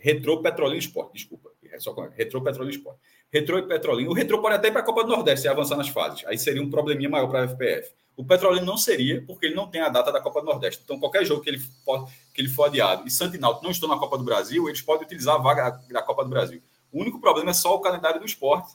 Retrô 0.00 0.40
Petrolina 0.40 0.78
Esporte, 0.78 1.14
desculpa. 1.14 1.50
É 1.70 1.78
só 1.78 1.94
Retro, 2.16 2.42
Petrolina 2.42 2.76
Esporte. 2.76 3.00
Retro 3.30 3.58
e 3.58 3.62
Petrolina. 3.62 4.10
O 4.10 4.14
Retro 4.14 4.40
pode 4.40 4.54
até 4.54 4.68
ir 4.68 4.72
para 4.72 4.80
a 4.80 4.84
Copa 4.84 5.04
do 5.04 5.10
Nordeste 5.10 5.46
e 5.46 5.48
avançar 5.48 5.76
nas 5.76 5.88
fases. 5.88 6.24
Aí 6.26 6.38
seria 6.38 6.62
um 6.62 6.70
probleminha 6.70 7.08
maior 7.08 7.28
para 7.28 7.44
a 7.44 7.48
FPF. 7.48 7.92
O 8.16 8.24
Petrolina 8.24 8.64
não 8.64 8.76
seria, 8.76 9.22
porque 9.26 9.46
ele 9.46 9.54
não 9.54 9.68
tem 9.68 9.80
a 9.80 9.88
data 9.88 10.10
da 10.10 10.20
Copa 10.20 10.40
do 10.40 10.46
Nordeste. 10.46 10.82
Então, 10.82 10.98
qualquer 10.98 11.24
jogo 11.24 11.42
que 11.42 11.50
ele 11.50 11.58
for, 11.58 12.08
que 12.34 12.40
ele 12.40 12.48
for 12.48 12.64
adiado 12.64 13.06
e 13.06 13.10
Santinalto 13.10 13.62
não 13.62 13.70
estão 13.70 13.88
na 13.88 13.98
Copa 13.98 14.18
do 14.18 14.24
Brasil, 14.24 14.68
eles 14.68 14.82
podem 14.82 15.04
utilizar 15.04 15.36
a 15.36 15.38
vaga 15.38 15.78
da 15.90 16.02
Copa 16.02 16.24
do 16.24 16.30
Brasil. 16.30 16.60
O 16.90 17.00
único 17.00 17.20
problema 17.20 17.50
é 17.50 17.54
só 17.54 17.76
o 17.76 17.80
calendário 17.80 18.18
do 18.18 18.26
esporte. 18.26 18.74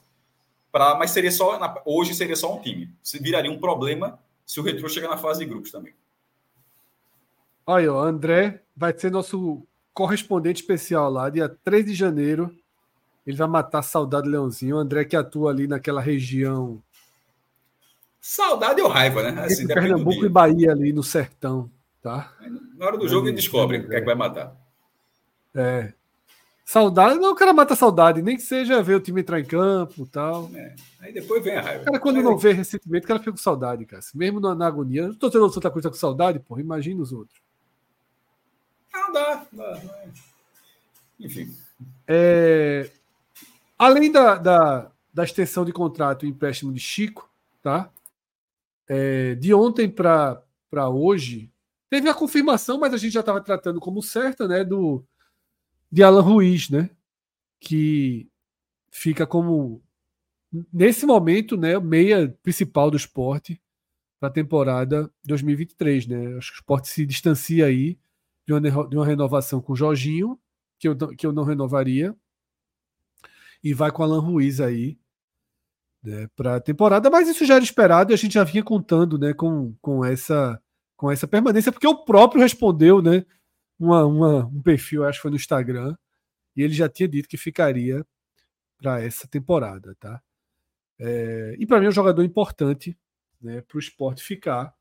Pra, 0.72 0.96
mas 0.96 1.12
seria 1.12 1.32
só 1.32 1.60
hoje 1.86 2.16
seria 2.16 2.36
só 2.36 2.56
um 2.56 2.62
time. 2.62 2.90
Se 3.04 3.20
viraria 3.20 3.52
um 3.52 3.60
problema 3.60 4.20
se 4.46 4.60
o 4.60 4.64
Retro 4.64 4.88
chegar 4.90 5.10
na 5.10 5.18
fase 5.18 5.40
de 5.40 5.46
grupos 5.46 5.72
também. 5.72 5.94
Olha, 7.66 7.94
o 7.94 7.98
André 7.98 8.62
vai 8.76 8.98
ser 8.98 9.12
nosso 9.12 9.66
correspondente 9.94 10.62
especial 10.62 11.12
lá, 11.12 11.30
dia 11.30 11.50
3 11.64 11.86
de 11.86 11.94
janeiro. 11.94 12.54
Ele 13.26 13.38
vai 13.38 13.48
matar 13.48 13.82
Saudade 13.82 14.28
Leãozinho. 14.28 14.76
O 14.76 14.80
André 14.80 15.06
que 15.06 15.16
atua 15.16 15.52
ali 15.52 15.68
naquela 15.68 16.02
região. 16.02 16.82
Saudade 18.20 18.82
ou 18.82 18.90
raiva, 18.90 19.32
né? 19.32 19.44
Assim, 19.44 19.68
Pernambuco 19.68 20.26
e 20.26 20.30
Bahia 20.30 20.72
ali 20.72 20.94
no 20.94 21.04
sertão, 21.04 21.70
tá? 22.02 22.34
Na 22.78 22.86
hora 22.86 22.98
do 22.98 23.08
jogo 23.08 23.28
ele 23.28 23.36
descobre 23.36 23.78
o 23.78 23.90
que 23.90 23.96
é 23.96 24.00
que 24.00 24.06
vai 24.06 24.16
matar. 24.16 24.56
É. 25.56 25.94
Saudade, 26.66 27.20
não, 27.20 27.34
o 27.34 27.36
cara 27.36 27.54
mata 27.54 27.76
saudade, 27.76 28.22
nem 28.22 28.38
que 28.38 28.42
seja 28.42 28.82
ver 28.82 28.96
o 28.96 29.00
time 29.00 29.20
entrar 29.20 29.40
em 29.40 29.46
campo 29.46 30.08
tal. 30.08 30.50
É. 30.56 30.74
Aí 31.02 31.14
depois 31.14 31.44
vem 31.44 31.56
a 31.58 31.62
raiva. 31.62 31.82
O 31.82 31.86
cara, 31.86 32.00
quando 32.00 32.22
não 32.22 32.38
vê 32.38 32.54
recentemente, 32.54 33.04
o 33.04 33.08
cara 33.08 33.20
fica 33.20 33.32
com 33.32 33.38
saudade, 33.38 33.86
cara. 33.86 34.02
Mesmo 34.16 34.40
na, 34.40 34.56
na 34.56 34.68
agonia. 34.68 35.04
Eu 35.04 35.16
tô 35.16 35.30
tendo 35.30 35.44
outra 35.44 35.70
coisa 35.70 35.90
com 35.90 35.96
saudade, 35.96 36.40
porra. 36.40 36.62
Imagina 36.62 37.02
os 37.02 37.12
outros. 37.12 37.43
Não 38.94 39.12
dá, 39.12 39.46
dá. 39.52 39.82
Enfim. 41.20 41.56
É, 42.08 42.92
além 43.78 44.12
da, 44.12 44.36
da, 44.36 44.92
da, 45.14 45.24
extensão 45.24 45.66
de 45.66 45.72
contrato 45.72 46.26
e 46.26 46.30
empréstimo 46.30 46.72
de 46.72 46.80
Chico, 46.80 47.30
tá? 47.62 47.92
É, 48.88 49.36
de 49.36 49.54
ontem 49.54 49.90
para 49.90 50.44
hoje, 50.90 51.52
teve 51.90 52.10
a 52.10 52.14
confirmação, 52.14 52.80
mas 52.80 52.94
a 52.94 52.98
gente 52.98 53.14
já 53.14 53.22
estava 53.22 53.42
tratando 53.42 53.80
como 53.80 54.02
certa, 54.02 54.48
né? 54.48 54.64
Do, 54.64 55.04
de 55.92 56.04
Alan 56.04 56.22
Ruiz, 56.22 56.70
né? 56.70 56.90
Que 57.60 58.30
fica 58.92 59.26
como, 59.26 59.82
nesse 60.72 61.06
momento, 61.06 61.56
né? 61.56 61.80
Meia 61.80 62.38
principal 62.44 62.92
do 62.92 62.98
esporte 62.98 63.62
para 64.20 64.30
a 64.30 64.32
temporada 64.32 65.10
2023, 65.24 66.08
né? 66.08 66.38
Acho 66.38 66.52
que 66.52 66.58
o 66.58 66.60
esporte 66.60 66.90
se 66.90 67.06
distancia 67.06 67.66
aí 67.66 67.98
de 68.46 68.54
uma, 68.54 68.62
de 68.62 68.96
uma 68.96 69.06
renovação 69.06 69.62
com 69.62 69.74
o 69.74 69.76
Jorginho, 69.76 70.40
que 70.80 70.88
eu, 70.88 70.96
que 70.96 71.26
eu 71.26 71.32
não 71.32 71.44
renovaria, 71.44 72.16
e 73.64 73.74
vai 73.74 73.92
com 73.92 74.04
Alan 74.04 74.20
Ruiz 74.20 74.60
aí 74.60 75.00
né, 76.04 76.28
para 76.36 76.58
a 76.58 76.60
temporada, 76.60 77.10
mas 77.10 77.30
isso 77.30 77.46
já 77.46 77.56
era 77.56 77.64
esperado 77.64 78.12
e 78.12 78.14
a 78.14 78.18
gente 78.18 78.34
já 78.34 78.44
vinha 78.44 78.64
contando 78.64 79.18
né, 79.18 79.34
com, 79.34 79.74
com, 79.82 80.04
essa, 80.04 80.62
com 80.98 81.10
essa 81.10 81.28
permanência, 81.28 81.72
porque 81.72 81.88
o 81.88 82.04
próprio 82.04 82.42
respondeu 82.42 83.02
né, 83.02 83.26
uma, 83.80 84.06
uma, 84.06 84.46
um 84.46 84.62
perfil, 84.62 85.06
acho 85.06 85.20
que 85.20 85.22
foi 85.22 85.32
no 85.32 85.38
Instagram, 85.38 85.96
e 86.56 86.62
ele 86.62 86.74
já 86.74 86.90
tinha 86.90 87.08
dito 87.08 87.30
que 87.30 87.38
ficaria 87.38 88.06
para 88.78 89.02
essa 89.02 89.28
temporada. 89.28 89.96
Tá? 90.00 90.22
É, 91.00 91.56
e 91.58 91.66
para 91.66 91.80
mim 91.80 91.86
é 91.86 91.90
um 91.90 91.94
jogador 91.94 92.24
importante 92.24 92.98
né, 93.42 93.62
para 93.62 93.78
o 93.78 93.80
esporte 93.80 94.22
ficar. 94.22 94.74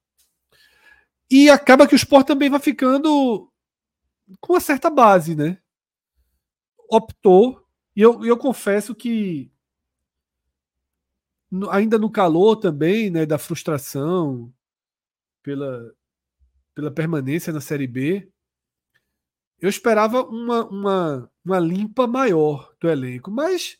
E 1.30 1.48
acaba 1.48 1.86
que 1.86 1.94
o 1.94 1.96
esporte 1.96 2.26
também 2.26 2.50
vai 2.50 2.60
ficando 2.60 3.51
com 4.40 4.54
uma 4.54 4.60
certa 4.60 4.90
base, 4.90 5.34
né? 5.34 5.58
Optou, 6.88 7.66
e 7.96 8.02
eu, 8.02 8.24
eu 8.24 8.36
confesso 8.36 8.94
que 8.94 9.50
ainda 11.70 11.98
no 11.98 12.10
calor 12.10 12.56
também, 12.56 13.10
né, 13.10 13.26
da 13.26 13.38
frustração 13.38 14.52
pela, 15.42 15.94
pela 16.74 16.90
permanência 16.90 17.52
na 17.52 17.60
Série 17.60 17.86
B, 17.86 18.30
eu 19.60 19.68
esperava 19.68 20.22
uma, 20.24 20.66
uma, 20.66 21.30
uma 21.44 21.58
limpa 21.58 22.06
maior 22.06 22.74
do 22.80 22.88
elenco, 22.88 23.30
mas 23.30 23.78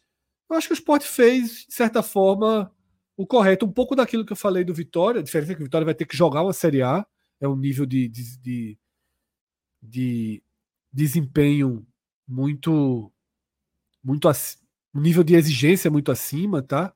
eu 0.48 0.56
acho 0.56 0.68
que 0.68 0.74
o 0.74 0.74
Sport 0.74 1.02
fez, 1.02 1.66
de 1.66 1.74
certa 1.74 2.02
forma, 2.02 2.70
o 3.16 3.26
correto. 3.26 3.66
Um 3.66 3.72
pouco 3.72 3.96
daquilo 3.96 4.24
que 4.24 4.32
eu 4.32 4.36
falei 4.36 4.64
do 4.64 4.74
Vitória, 4.74 5.20
a 5.20 5.24
diferença 5.24 5.52
é 5.52 5.54
que 5.54 5.62
o 5.62 5.64
Vitória 5.64 5.84
vai 5.84 5.94
ter 5.94 6.04
que 6.04 6.16
jogar 6.16 6.42
uma 6.42 6.52
Série 6.52 6.82
A, 6.82 7.06
é 7.40 7.48
um 7.48 7.56
nível 7.56 7.84
de, 7.84 8.06
de, 8.08 8.38
de, 8.38 8.78
de 9.82 10.42
desempenho 10.92 11.86
muito 12.26 13.12
muito 14.02 14.28
um 14.94 15.00
nível 15.00 15.22
de 15.22 15.34
exigência 15.34 15.90
muito 15.90 16.12
acima, 16.12 16.62
tá? 16.62 16.94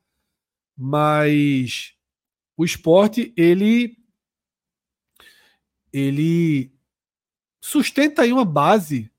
Mas 0.75 1.93
o 2.55 2.63
esporte 2.63 3.33
ele 3.35 3.97
ele 5.91 6.71
sustenta 7.61 8.21
aí 8.21 8.31
uma 8.31 8.45
base 8.45 9.11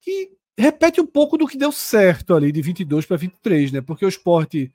que 0.00 0.36
repete 0.56 1.00
um 1.00 1.06
pouco 1.06 1.36
do 1.36 1.46
que 1.46 1.56
deu 1.56 1.72
certo 1.72 2.34
ali 2.34 2.52
de 2.52 2.60
22 2.60 3.06
para 3.06 3.16
23, 3.16 3.72
né? 3.72 3.80
Porque 3.80 4.04
o 4.04 4.08
esporte 4.08 4.72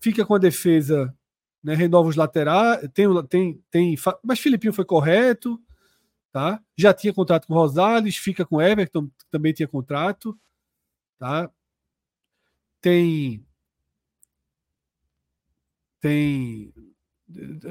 fica 0.00 0.24
com 0.24 0.34
a 0.34 0.38
defesa, 0.38 1.14
né? 1.62 1.74
renova 1.74 2.08
os 2.08 2.16
laterais, 2.16 2.88
tem 2.94 3.06
tem 3.28 3.64
tem, 3.70 3.96
mas 4.24 4.40
Filipinho 4.40 4.72
foi 4.72 4.84
correto, 4.84 5.60
tá? 6.32 6.62
Já 6.76 6.94
tinha 6.94 7.12
contrato 7.12 7.46
com 7.46 7.54
Rosales, 7.54 8.16
fica 8.16 8.44
com 8.44 8.60
Everton, 8.60 9.10
também 9.30 9.52
tinha 9.52 9.68
contrato, 9.68 10.38
tá? 11.18 11.50
Tem 12.80 13.44
tem 16.00 16.72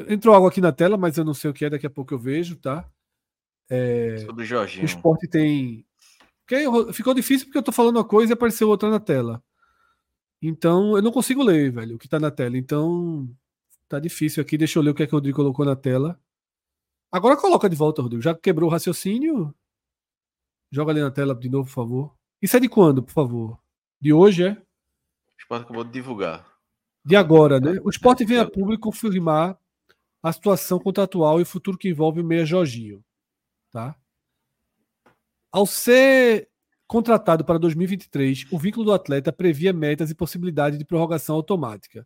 entrou 0.07 0.33
algo 0.33 0.47
aqui 0.47 0.61
na 0.61 0.71
tela, 0.71 0.97
mas 0.97 1.17
eu 1.17 1.25
não 1.25 1.33
sei 1.33 1.49
o 1.49 1.53
que 1.53 1.65
é, 1.65 1.69
daqui 1.69 1.85
a 1.85 1.89
pouco 1.89 2.13
eu 2.13 2.19
vejo, 2.19 2.55
tá? 2.55 2.89
É... 3.69 4.17
Sobre 4.25 4.43
o 4.43 4.47
Jorginho. 4.47 4.83
O 4.83 4.85
esporte 4.85 5.27
tem. 5.27 5.85
Ficou 6.93 7.13
difícil 7.13 7.45
porque 7.45 7.59
eu 7.59 7.63
tô 7.63 7.71
falando 7.71 7.97
uma 7.97 8.03
coisa 8.05 8.31
e 8.31 8.35
apareceu 8.35 8.67
outra 8.67 8.89
na 8.89 8.99
tela. 8.99 9.43
Então 10.41 10.95
eu 10.95 11.01
não 11.01 11.11
consigo 11.11 11.43
ler, 11.43 11.71
velho, 11.71 11.95
o 11.95 11.99
que 11.99 12.07
tá 12.07 12.19
na 12.19 12.31
tela. 12.31 12.57
Então 12.57 13.29
tá 13.87 13.99
difícil 13.99 14.41
aqui. 14.41 14.57
Deixa 14.57 14.79
eu 14.79 14.83
ler 14.83 14.91
o 14.91 14.95
que 14.95 15.03
é 15.03 15.07
que 15.07 15.13
o 15.13 15.17
Rodrigo 15.17 15.35
colocou 15.35 15.65
na 15.65 15.75
tela. 15.75 16.19
Agora 17.11 17.37
coloca 17.37 17.69
de 17.69 17.75
volta, 17.75 18.01
Rodrigo. 18.01 18.21
Já 18.21 18.35
quebrou 18.35 18.69
o 18.69 18.71
raciocínio? 18.71 19.53
Joga 20.71 20.91
ali 20.91 21.01
na 21.01 21.09
tela 21.09 21.33
de 21.33 21.49
novo, 21.49 21.67
por 21.67 21.73
favor. 21.73 22.15
Isso 22.41 22.55
é 22.55 22.59
de 22.59 22.69
quando, 22.69 23.01
por 23.01 23.11
favor? 23.11 23.59
De 23.99 24.13
hoje, 24.13 24.45
é? 24.45 24.51
O 24.51 25.39
esporte 25.39 25.63
acabou 25.63 25.83
de 25.83 25.91
divulgar. 25.91 26.47
De 27.03 27.15
agora, 27.15 27.59
né? 27.59 27.79
O 27.83 27.89
esporte 27.89 28.23
vem 28.23 28.37
a 28.37 28.49
público 28.49 28.83
confirmar 28.83 29.57
a 30.21 30.31
situação 30.31 30.79
contratual 30.79 31.41
e 31.41 31.45
futuro 31.45 31.77
que 31.77 31.89
envolve 31.89 32.21
o 32.21 32.23
meia 32.23 32.45
Jorginho. 32.45 33.03
Tá? 33.71 33.95
Ao 35.51 35.65
ser 35.65 36.49
contratado 36.87 37.43
para 37.45 37.57
2023, 37.57 38.47
o 38.51 38.59
vínculo 38.59 38.85
do 38.85 38.93
atleta 38.93 39.31
previa 39.31 39.73
metas 39.73 40.11
e 40.11 40.15
possibilidade 40.15 40.77
de 40.77 40.85
prorrogação 40.85 41.35
automática. 41.35 42.05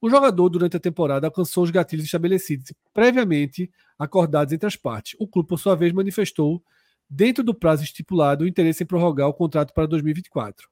O 0.00 0.08
jogador, 0.08 0.48
durante 0.48 0.76
a 0.76 0.80
temporada, 0.80 1.26
alcançou 1.26 1.64
os 1.64 1.70
gatilhos 1.70 2.04
estabelecidos 2.04 2.72
previamente 2.94 3.70
acordados 3.98 4.52
entre 4.52 4.66
as 4.66 4.76
partes. 4.76 5.16
O 5.18 5.26
clube, 5.26 5.48
por 5.48 5.58
sua 5.58 5.74
vez, 5.74 5.92
manifestou, 5.92 6.62
dentro 7.10 7.42
do 7.42 7.54
prazo 7.54 7.82
estipulado, 7.82 8.44
o 8.44 8.48
interesse 8.48 8.84
em 8.84 8.86
prorrogar 8.86 9.28
o 9.28 9.34
contrato 9.34 9.74
para 9.74 9.86
2024. 9.86 10.68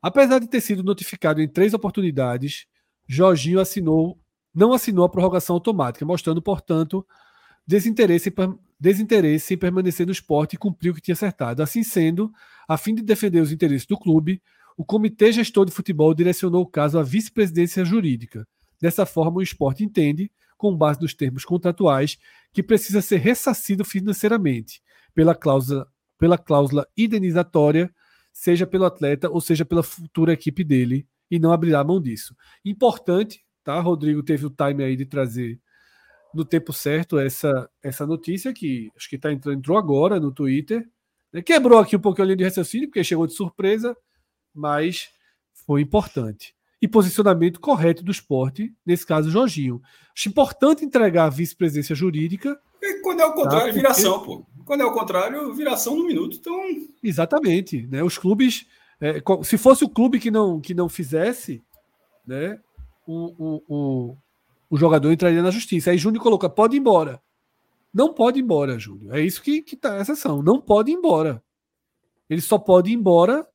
Apesar 0.00 0.38
de 0.38 0.46
ter 0.46 0.60
sido 0.60 0.82
notificado 0.82 1.40
em 1.40 1.48
três 1.48 1.74
oportunidades, 1.74 2.66
Jorginho 3.08 3.58
assinou, 3.58 4.20
não 4.54 4.72
assinou 4.72 5.04
a 5.04 5.08
prorrogação 5.08 5.54
automática, 5.54 6.04
mostrando, 6.04 6.40
portanto, 6.40 7.04
desinteresse 7.66 8.28
em, 8.28 8.58
desinteresse 8.78 9.54
em 9.54 9.58
permanecer 9.58 10.06
no 10.06 10.12
esporte 10.12 10.54
e 10.54 10.58
cumprir 10.58 10.90
o 10.90 10.94
que 10.94 11.00
tinha 11.00 11.14
acertado. 11.14 11.62
Assim 11.62 11.82
sendo, 11.82 12.30
a 12.68 12.76
fim 12.76 12.94
de 12.94 13.02
defender 13.02 13.40
os 13.40 13.50
interesses 13.50 13.86
do 13.86 13.98
clube, 13.98 14.42
o 14.76 14.84
Comitê 14.84 15.30
Gestor 15.32 15.66
de 15.66 15.72
Futebol 15.72 16.12
direcionou 16.14 16.62
o 16.62 16.66
caso 16.66 16.98
à 16.98 17.02
vice-presidência 17.02 17.84
jurídica. 17.84 18.46
Dessa 18.80 19.06
forma, 19.06 19.38
o 19.38 19.42
esporte 19.42 19.84
entende, 19.84 20.30
com 20.56 20.76
base 20.76 21.00
nos 21.00 21.14
termos 21.14 21.44
contratuais, 21.44 22.18
que 22.52 22.62
precisa 22.62 23.00
ser 23.00 23.18
ressarcido 23.18 23.84
financeiramente 23.84 24.82
pela 25.14 25.34
cláusula, 25.34 25.86
pela 26.18 26.36
cláusula 26.36 26.86
indenizatória, 26.96 27.92
seja 28.32 28.66
pelo 28.66 28.84
atleta 28.84 29.30
ou 29.30 29.40
seja 29.40 29.64
pela 29.64 29.82
futura 29.82 30.32
equipe 30.32 30.64
dele, 30.64 31.06
e 31.30 31.38
não 31.38 31.52
abrirá 31.52 31.82
mão 31.82 32.00
disso. 32.00 32.34
Importante, 32.64 33.44
tá? 33.62 33.80
Rodrigo 33.80 34.22
teve 34.22 34.46
o 34.46 34.50
time 34.50 34.84
aí 34.84 34.96
de 34.96 35.06
trazer 35.06 35.60
no 36.34 36.44
tempo 36.44 36.72
certo 36.72 37.18
essa, 37.18 37.70
essa 37.82 38.04
notícia 38.04 38.52
que 38.52 38.90
acho 38.96 39.08
que 39.08 39.16
tá 39.16 39.32
entrando, 39.32 39.58
entrou 39.58 39.78
agora 39.78 40.18
no 40.18 40.32
Twitter. 40.32 40.84
Quebrou 41.44 41.78
aqui 41.78 41.96
um 41.96 42.00
pouquinho 42.00 42.24
a 42.24 42.26
linha 42.26 42.36
de 42.36 42.44
raciocínio, 42.44 42.88
porque 42.88 43.04
chegou 43.04 43.26
de 43.26 43.34
surpresa, 43.34 43.96
mas 44.54 45.08
foi 45.66 45.80
importante. 45.80 46.54
E 46.80 46.86
posicionamento 46.86 47.60
correto 47.60 48.04
do 48.04 48.12
esporte, 48.12 48.74
nesse 48.84 49.06
caso, 49.06 49.30
Jorginho. 49.30 49.80
Acho 50.14 50.28
importante 50.28 50.84
entregar 50.84 51.24
a 51.24 51.30
vice-presidência 51.30 51.94
jurídica. 51.94 52.60
E 52.82 53.00
quando 53.00 53.20
é 53.20 53.26
o 53.26 53.32
contrário, 53.32 53.68
tá? 53.68 53.72
viração, 53.72 54.22
pô. 54.22 54.46
Quando 54.64 54.82
é 54.82 54.84
o 54.84 54.92
contrário, 54.92 55.54
viração 55.54 55.96
no 55.96 56.06
minuto. 56.06 56.36
Então... 56.38 56.54
Exatamente. 57.02 57.86
Né? 57.86 58.02
Os 58.02 58.18
clubes 58.18 58.66
É, 59.00 59.20
se 59.42 59.58
fosse 59.58 59.84
o 59.84 59.88
clube 59.88 60.20
que 60.20 60.30
não, 60.30 60.60
que 60.60 60.72
não 60.72 60.88
fizesse, 60.88 61.62
né, 62.26 62.58
o, 63.06 63.34
o, 63.36 63.62
o, 63.68 64.16
o 64.70 64.76
jogador 64.78 65.12
entraria 65.12 65.42
na 65.42 65.50
justiça. 65.50 65.90
Aí 65.90 65.98
Júnior 65.98 66.22
coloca: 66.22 66.48
pode 66.48 66.76
ir 66.76 66.80
embora. 66.80 67.20
Não 67.92 68.14
pode 68.14 68.38
ir 68.38 68.42
embora, 68.42 68.78
Júnior. 68.78 69.14
É 69.16 69.20
isso 69.20 69.42
que, 69.42 69.62
que 69.62 69.76
tá 69.76 69.98
a 69.98 70.00
exceção. 70.00 70.42
Não 70.42 70.60
pode 70.60 70.90
ir 70.90 70.94
embora. 70.94 71.42
Ele 72.30 72.40
só 72.40 72.56
pode 72.56 72.90
ir 72.90 72.94
embora 72.94 73.46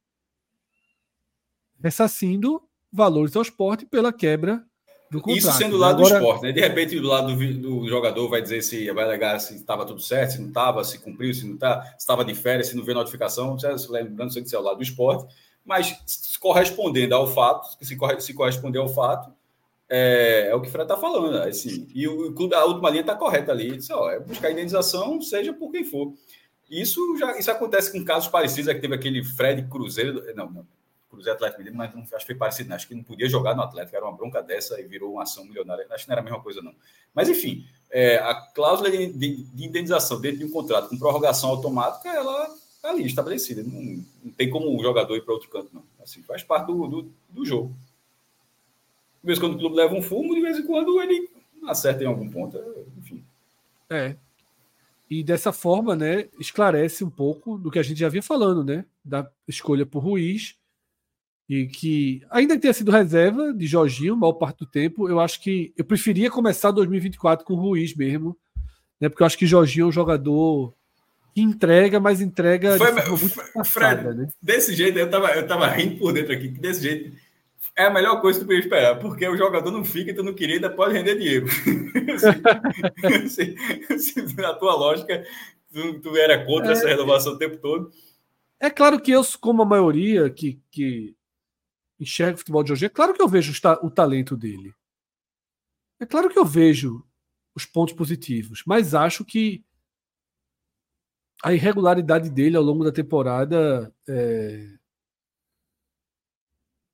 ressarcindo 1.82 2.62
valores 2.92 3.36
ao 3.36 3.42
esporte 3.42 3.86
pela 3.86 4.12
quebra 4.12 4.64
do 5.10 5.22
contrato. 5.22 5.40
Isso 5.40 5.52
sendo 5.54 5.72
do 5.72 5.78
lado 5.78 6.00
Agora... 6.00 6.20
do 6.20 6.26
esporte, 6.26 6.44
né? 6.44 6.52
De 6.52 6.62
repente, 6.62 7.00
do 7.00 7.08
lado 7.08 7.36
do, 7.36 7.54
do, 7.58 7.88
jogador 7.88 8.30
vai 8.30 8.42
dizer 8.42 8.62
se 8.62 8.92
vai 8.92 9.06
alegar 9.06 9.40
se 9.40 9.56
estava 9.56 9.86
tudo 9.86 10.02
certo, 10.02 10.34
se 10.34 10.42
não 10.42 10.50
estava, 10.50 10.84
se 10.84 11.00
cumpriu, 11.00 11.34
se 11.34 11.46
não 11.46 11.56
está, 11.56 11.82
se 11.84 12.00
estava 12.00 12.24
de 12.24 12.36
férias, 12.36 12.68
se 12.68 12.76
não 12.76 12.84
vê 12.84 12.94
notificação, 12.94 13.58
lembrando 13.90 14.34
que 14.34 14.56
é 14.56 14.60
o 14.60 14.62
lado 14.62 14.78
do 14.78 14.84
esporte, 14.84 15.34
mas 15.66 15.96
correspondendo 16.40 17.16
ao 17.16 17.28
fato, 17.28 17.68
se, 17.84 17.98
se 18.20 18.34
corresponder 18.34 18.80
ao 18.80 18.88
fato, 18.88 19.34
é, 19.90 20.50
é 20.50 20.56
o 20.56 20.62
que 20.62 20.68
o 20.68 20.72
Fred 20.72 20.86
está 20.86 20.96
falando. 20.96 21.36
Assim, 21.38 21.88
e 21.94 22.08
o, 22.08 22.36
a 22.54 22.66
última 22.66 22.90
linha 22.92 23.02
está 23.02 23.16
correta 23.16 23.52
ali. 23.52 23.78
Ó, 23.92 24.10
é 24.12 24.20
buscar 24.20 24.52
indenização, 24.52 25.20
seja 25.22 25.52
por 25.52 25.72
quem 25.72 25.84
for. 25.84 26.14
Isso 26.70 27.18
já 27.18 27.38
isso 27.40 27.50
acontece 27.50 27.92
com 27.92 28.06
casos 28.06 28.30
parecidos. 28.30 28.68
É 28.68 28.76
que 28.76 28.82
teve 28.82 28.94
aquele 28.94 29.24
Fred 29.24 29.68
Cruzeiro. 29.68 30.24
Não, 30.36 30.50
não. 30.50 30.68
Cruzeiro 31.10 31.36
Atlético 31.36 31.60
Mineiro, 31.60 31.78
mas 31.78 31.94
não, 31.94 32.02
acho 32.02 32.18
que 32.18 32.26
foi 32.26 32.36
parecido. 32.36 32.70
Não. 32.70 32.76
Acho 32.76 32.88
que 32.88 32.96
não 32.96 33.04
podia 33.04 33.28
jogar 33.28 33.56
no 33.56 33.64
Atlético. 33.64 33.96
Era 33.96 34.06
uma 34.06 34.16
bronca 34.16 34.42
dessa 34.42 34.80
e 34.80 34.86
virou 34.86 35.14
uma 35.14 35.24
ação 35.24 35.44
milionária. 35.44 35.86
Acho 35.90 36.04
que 36.04 36.10
não 36.10 36.14
era 36.14 36.22
a 36.22 36.24
mesma 36.24 36.42
coisa, 36.42 36.62
não. 36.62 36.74
Mas, 37.14 37.28
enfim, 37.28 37.66
é, 37.90 38.18
a 38.18 38.36
cláusula 38.36 38.92
de, 38.92 39.12
de, 39.14 39.44
de, 39.44 39.66
indenização 39.66 40.22
dentro 40.22 40.40
de 40.40 40.46
um 40.46 40.52
contrato 40.52 40.90
com 40.90 40.98
prorrogação 40.98 41.50
automática, 41.50 42.10
ela 42.10 42.56
está 42.76 42.90
ali 42.90 43.06
estabelecida. 43.06 43.64
Não, 43.64 44.04
não 44.24 44.32
tem 44.32 44.50
como 44.50 44.78
o 44.78 44.82
jogador 44.82 45.16
ir 45.16 45.22
para 45.22 45.34
outro 45.34 45.50
canto, 45.50 45.70
não. 45.74 45.84
Assim, 46.02 46.22
faz 46.24 46.44
parte 46.44 46.68
do, 46.68 46.88
do, 46.88 47.12
do 47.30 47.46
jogo. 47.46 47.76
De 49.22 49.28
vez 49.28 49.38
em 49.38 49.42
quando 49.42 49.56
o 49.56 49.60
clube 49.60 49.76
leva 49.76 49.94
um 49.96 50.02
fumo, 50.02 50.34
de 50.34 50.42
vez 50.42 50.58
em 50.58 50.66
quando 50.66 51.02
ele 51.02 51.30
acerta 51.68 52.04
em 52.04 52.08
algum 52.08 52.30
ponto. 52.30 52.58
Enfim. 52.98 53.24
É. 53.90 54.16
E 55.10 55.24
dessa 55.24 55.52
forma, 55.52 55.96
né, 55.96 56.30
esclarece 56.40 57.04
um 57.04 57.10
pouco 57.10 57.58
do 57.58 57.72
que 57.72 57.80
a 57.80 57.84
gente 57.84 58.00
já 58.00 58.10
vinha 58.10 58.22
falando, 58.22 58.64
né? 58.64 58.86
Da 59.04 59.30
escolha 59.48 59.86
por 59.86 60.04
Ruiz. 60.04 60.56
E 61.50 61.66
que, 61.66 62.22
ainda 62.30 62.56
que 62.56 62.62
tenha 62.62 62.74
sido 62.74 62.92
reserva 62.92 63.54
de 63.54 63.66
Jorginho, 63.66 64.16
maior 64.16 64.34
parte 64.34 64.60
do 64.60 64.66
tempo, 64.68 65.10
eu 65.10 65.20
acho 65.20 65.42
que 65.42 65.74
eu 65.76 65.84
preferia 65.84 66.30
começar 66.30 66.72
2024 66.72 67.44
com 67.46 67.54
o 67.54 67.60
Ruiz 67.60 67.96
mesmo. 67.96 68.38
Né, 69.02 69.10
porque 69.10 69.24
eu 69.24 69.28
acho 69.28 69.38
que 69.38 69.48
Jorginho 69.48 69.86
é 69.86 69.88
um 69.88 69.92
jogador 69.92 70.74
que 71.34 71.42
entrega, 71.42 72.00
mas 72.00 72.22
entrega. 72.22 72.78
Foi, 72.78 72.92
muito 72.92 73.36
passada, 73.36 73.66
Fred, 73.66 74.18
né? 74.18 74.28
desse 74.42 74.76
jeito, 74.76 75.00
eu 75.00 75.10
tava, 75.10 75.30
eu 75.32 75.48
tava 75.48 75.68
rindo 75.68 75.98
por 75.98 76.14
dentro 76.14 76.34
aqui, 76.34 76.50
desse 76.50 76.84
jeito 76.84 77.12
é 77.80 77.86
a 77.86 77.90
melhor 77.90 78.20
coisa 78.20 78.38
que 78.38 78.44
tu 78.44 78.48
podia 78.48 78.60
esperar, 78.60 79.00
porque 79.00 79.26
o 79.26 79.38
jogador 79.38 79.72
não 79.72 79.86
fica 79.86 80.14
tu 80.14 80.22
não 80.22 80.34
queria, 80.34 80.56
ainda 80.56 80.70
pode 80.70 80.94
render 80.94 81.16
dinheiro. 81.16 81.48
se, 83.30 83.56
se, 83.98 84.36
na 84.36 84.54
tua 84.54 84.76
lógica, 84.76 85.24
tu, 85.72 86.00
tu 86.02 86.18
era 86.18 86.46
contra 86.46 86.70
é, 86.70 86.72
essa 86.74 86.90
renovação 86.90 87.34
o 87.34 87.38
tempo 87.38 87.56
todo. 87.58 87.90
É 88.60 88.70
claro 88.70 89.00
que 89.00 89.12
eu, 89.12 89.22
como 89.40 89.62
a 89.62 89.66
maioria 89.66 90.30
que, 90.30 90.60
que 90.70 91.16
enxerga 92.00 92.36
o 92.36 92.38
futebol 92.38 92.64
de 92.64 92.72
hoje, 92.72 92.86
é 92.86 92.90
claro 92.90 93.14
que 93.14 93.22
eu 93.22 93.28
vejo 93.28 93.54
o, 93.84 93.92
talento 93.92 94.38
dele. 94.38 94.74
É 96.00 96.06
claro 96.06 96.30
que 96.30 96.40
eu 96.40 96.46
vejo 96.46 97.06
os 97.54 97.66
pontos 97.66 97.94
positivos, 97.94 98.64
mas 98.66 98.96
acho 98.96 99.26
que 99.26 99.64
a 101.44 101.54
irregularidade 101.54 102.30
dele 102.30 102.56
ao 102.56 102.64
longo 102.64 102.84
da 102.84 102.92
temporada 102.92 103.94
é, 104.08 104.78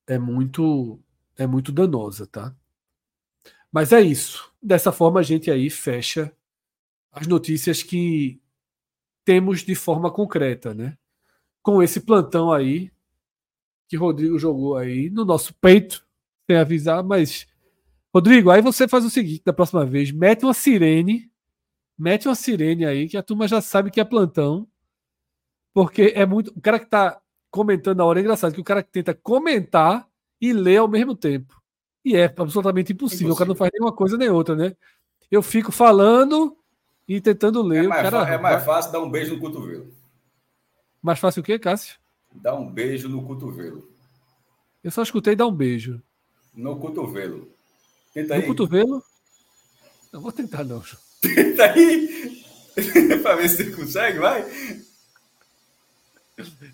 é 0.07 0.19
muito 0.19 0.99
é 1.37 1.45
muito 1.45 1.71
danosa, 1.71 2.25
tá? 2.25 2.55
Mas 3.71 3.91
é 3.91 3.99
isso. 4.01 4.53
Dessa 4.61 4.91
forma 4.91 5.19
a 5.19 5.23
gente 5.23 5.51
aí 5.51 5.69
fecha 5.69 6.33
as 7.11 7.27
notícias 7.27 7.83
que 7.83 8.41
temos 9.25 9.61
de 9.61 9.75
forma 9.75 10.11
concreta, 10.11 10.73
né? 10.73 10.97
Com 11.61 11.81
esse 11.83 11.99
plantão 11.99 12.51
aí 12.51 12.91
que 13.87 13.97
Rodrigo 13.97 14.37
jogou 14.39 14.77
aí 14.77 15.09
no 15.09 15.25
nosso 15.25 15.53
peito, 15.55 16.05
sem 16.49 16.57
avisar, 16.57 17.03
mas 17.03 17.47
Rodrigo, 18.13 18.49
aí 18.49 18.61
você 18.61 18.87
faz 18.87 19.03
o 19.03 19.09
seguinte, 19.09 19.43
da 19.45 19.53
próxima 19.53 19.85
vez, 19.85 20.11
mete 20.11 20.43
uma 20.43 20.53
sirene, 20.53 21.29
mete 21.97 22.27
uma 22.27 22.35
sirene 22.35 22.85
aí 22.85 23.09
que 23.09 23.17
a 23.17 23.23
turma 23.23 23.47
já 23.47 23.61
sabe 23.61 23.91
que 23.91 23.99
é 23.99 24.05
plantão, 24.05 24.67
porque 25.73 26.13
é 26.15 26.25
muito, 26.25 26.51
o 26.55 26.61
cara 26.61 26.79
que 26.79 26.85
tá 26.85 27.21
comentando 27.55 27.97
na 27.97 28.05
hora. 28.05 28.19
É 28.19 28.21
engraçado 28.21 28.53
que 28.53 28.59
o 28.59 28.63
cara 28.63 28.83
tenta 28.83 29.13
comentar 29.13 30.05
e 30.41 30.51
ler 30.51 30.77
ao 30.77 30.89
mesmo 30.89 31.15
tempo. 31.15 31.55
E 32.03 32.15
é 32.15 32.25
absolutamente 32.25 32.91
impossível. 32.91 33.27
impossível. 33.27 33.33
O 33.33 33.37
cara 33.37 33.47
não 33.47 33.55
faz 33.55 33.71
nenhuma 33.73 33.95
coisa 33.95 34.17
nem 34.17 34.29
outra, 34.29 34.55
né? 34.55 34.75
Eu 35.31 35.41
fico 35.41 35.71
falando 35.71 36.57
e 37.07 37.21
tentando 37.21 37.61
ler. 37.61 37.85
É 37.85 37.87
mais, 37.87 38.09
cara... 38.09 38.33
é 38.33 38.37
mais 38.37 38.63
fácil 38.63 38.91
dar 38.91 38.99
um 38.99 39.09
beijo 39.09 39.35
no 39.35 39.39
cotovelo. 39.39 39.91
Mais 41.01 41.17
fácil 41.17 41.41
o 41.41 41.43
quê, 41.43 41.57
Cássio? 41.57 41.97
Dar 42.41 42.55
um 42.55 42.69
beijo 42.69 43.09
no 43.09 43.25
cotovelo. 43.25 43.89
Eu 44.83 44.91
só 44.91 45.01
escutei 45.01 45.35
dar 45.35 45.47
um 45.47 45.53
beijo. 45.53 46.01
No 46.53 46.77
cotovelo. 46.77 47.49
Tenta 48.13 48.35
no 48.35 48.41
aí. 48.41 48.47
cotovelo? 48.47 49.03
Não 50.13 50.21
vou 50.21 50.31
tentar, 50.31 50.63
não. 50.63 50.81
Tenta 51.21 51.71
aí. 51.71 52.43
para 53.23 53.35
ver 53.35 53.49
se 53.49 53.57
você 53.57 53.71
consegue, 53.71 54.19
vai. 54.19 54.45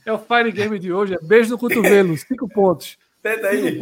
É 0.05 0.11
o 0.11 0.17
Fire 0.17 0.51
Game 0.51 0.79
de 0.79 0.91
hoje, 0.91 1.13
é 1.13 1.19
beijo 1.21 1.51
no 1.51 1.57
cotovelo, 1.57 2.17
cinco 2.17 2.49
pontos. 2.49 2.97
Tenta 3.21 3.49
aí. 3.49 3.79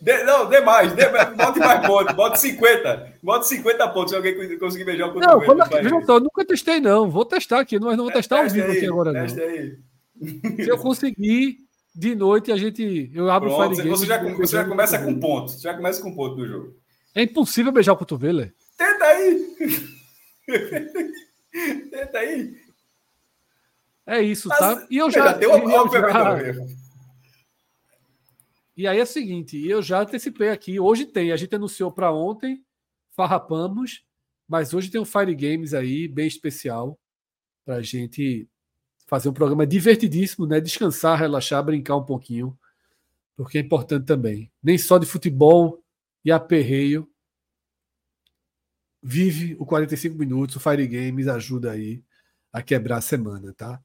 de, 0.00 0.24
não, 0.24 0.48
dê 0.48 0.60
mais, 0.60 0.92
dê, 0.92 1.08
bote 1.08 1.58
mais 1.58 1.84
pontos, 1.84 2.14
bote 2.14 2.38
50. 2.38 3.14
Bote 3.20 3.48
50 3.48 3.88
pontos 3.88 4.10
se 4.10 4.16
alguém 4.16 4.56
conseguir 4.56 4.84
beijar 4.84 5.08
o 5.08 5.12
cotovelo. 5.12 5.40
Não, 5.40 5.44
quando 5.44 5.62
aqui, 5.62 5.82
veja 5.82 6.06
só, 6.06 6.20
nunca 6.20 6.44
testei, 6.46 6.80
não. 6.80 7.10
Vou 7.10 7.24
testar 7.24 7.58
aqui, 7.58 7.76
mas 7.80 7.96
não 7.96 8.04
vou 8.04 8.12
testar 8.12 8.38
ao 8.38 8.48
vivo 8.48 8.70
aqui 8.70 8.86
agora, 8.86 9.12
não. 9.12 9.20
Aí. 9.22 9.76
Se 10.56 10.68
eu 10.68 10.78
conseguir, 10.78 11.58
de 11.94 12.14
noite 12.14 12.52
a 12.52 12.56
gente. 12.56 13.10
Eu 13.14 13.30
abro 13.30 13.48
Pronto, 13.50 13.72
o 13.72 13.76
Fire. 13.76 13.88
Você 13.88 14.06
já, 14.06 14.22
você 14.22 14.56
já 14.56 14.64
começa 14.64 14.98
com 14.98 15.18
ponto. 15.18 15.50
Você 15.50 15.60
já 15.60 15.74
começa 15.74 16.02
com 16.02 16.14
ponto 16.14 16.36
do 16.36 16.46
jogo. 16.46 16.76
É 17.14 17.22
impossível 17.22 17.72
beijar 17.72 17.92
o 17.92 17.96
cotovelo, 17.96 18.42
é? 18.42 18.52
Tenta 18.76 19.04
aí! 19.04 19.56
Tenta 21.90 22.18
aí! 22.18 22.56
É 24.06 24.22
isso, 24.22 24.48
tá? 24.48 24.86
E 24.90 24.96
eu 24.96 25.10
já. 25.10 25.32
Deu 25.32 25.50
já... 25.50 26.46
E 28.76 28.86
aí 28.86 29.00
é 29.00 29.02
o 29.02 29.06
seguinte, 29.06 29.60
eu 29.66 29.82
já 29.82 30.00
antecipei 30.00 30.50
aqui. 30.50 30.78
Hoje 30.78 31.04
tem, 31.04 31.32
a 31.32 31.36
gente 31.36 31.52
anunciou 31.56 31.90
para 31.90 32.12
ontem, 32.12 32.64
farrapamos, 33.10 34.04
mas 34.46 34.72
hoje 34.72 34.88
tem 34.88 35.00
um 35.00 35.04
Fire 35.04 35.34
Games 35.34 35.74
aí, 35.74 36.06
bem 36.06 36.28
especial, 36.28 36.96
para 37.64 37.82
gente 37.82 38.48
fazer 39.08 39.30
um 39.30 39.32
programa 39.32 39.66
divertidíssimo, 39.66 40.46
né? 40.46 40.60
Descansar, 40.60 41.18
relaxar, 41.18 41.64
brincar 41.64 41.96
um 41.96 42.04
pouquinho, 42.04 42.56
porque 43.34 43.56
é 43.56 43.60
importante 43.62 44.04
também. 44.04 44.52
Nem 44.62 44.76
só 44.76 44.98
de 44.98 45.06
futebol 45.06 45.82
e 46.22 46.30
aperreio. 46.30 47.10
Vive 49.02 49.56
o 49.58 49.64
45 49.64 50.16
minutos, 50.18 50.56
o 50.56 50.60
Fire 50.60 50.86
Games 50.86 51.26
ajuda 51.26 51.72
aí 51.72 52.04
a 52.52 52.60
quebrar 52.60 52.98
a 52.98 53.00
semana, 53.00 53.54
tá? 53.54 53.80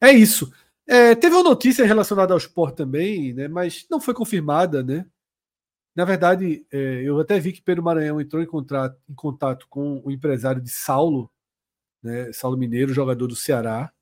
É 0.00 0.12
isso. 0.12 0.52
É, 0.86 1.16
teve 1.16 1.34
uma 1.34 1.42
notícia 1.42 1.84
relacionada 1.84 2.32
ao 2.32 2.38
esporte 2.38 2.76
também, 2.76 3.34
né? 3.34 3.48
Mas 3.48 3.86
não 3.90 4.00
foi 4.00 4.14
confirmada, 4.14 4.84
né? 4.84 5.04
Na 5.96 6.04
verdade, 6.04 6.64
é, 6.70 7.02
eu 7.02 7.18
até 7.18 7.40
vi 7.40 7.52
que 7.52 7.60
Pedro 7.60 7.82
Maranhão 7.82 8.20
entrou 8.20 8.40
em, 8.40 8.46
contrato, 8.46 8.96
em 9.08 9.14
contato 9.14 9.66
com 9.68 10.00
o 10.04 10.12
empresário 10.12 10.62
de 10.62 10.70
Saulo, 10.70 11.28
né? 12.00 12.32
Saulo 12.32 12.56
Mineiro, 12.56 12.94
jogador 12.94 13.26
do 13.26 13.34
Ceará. 13.34 13.92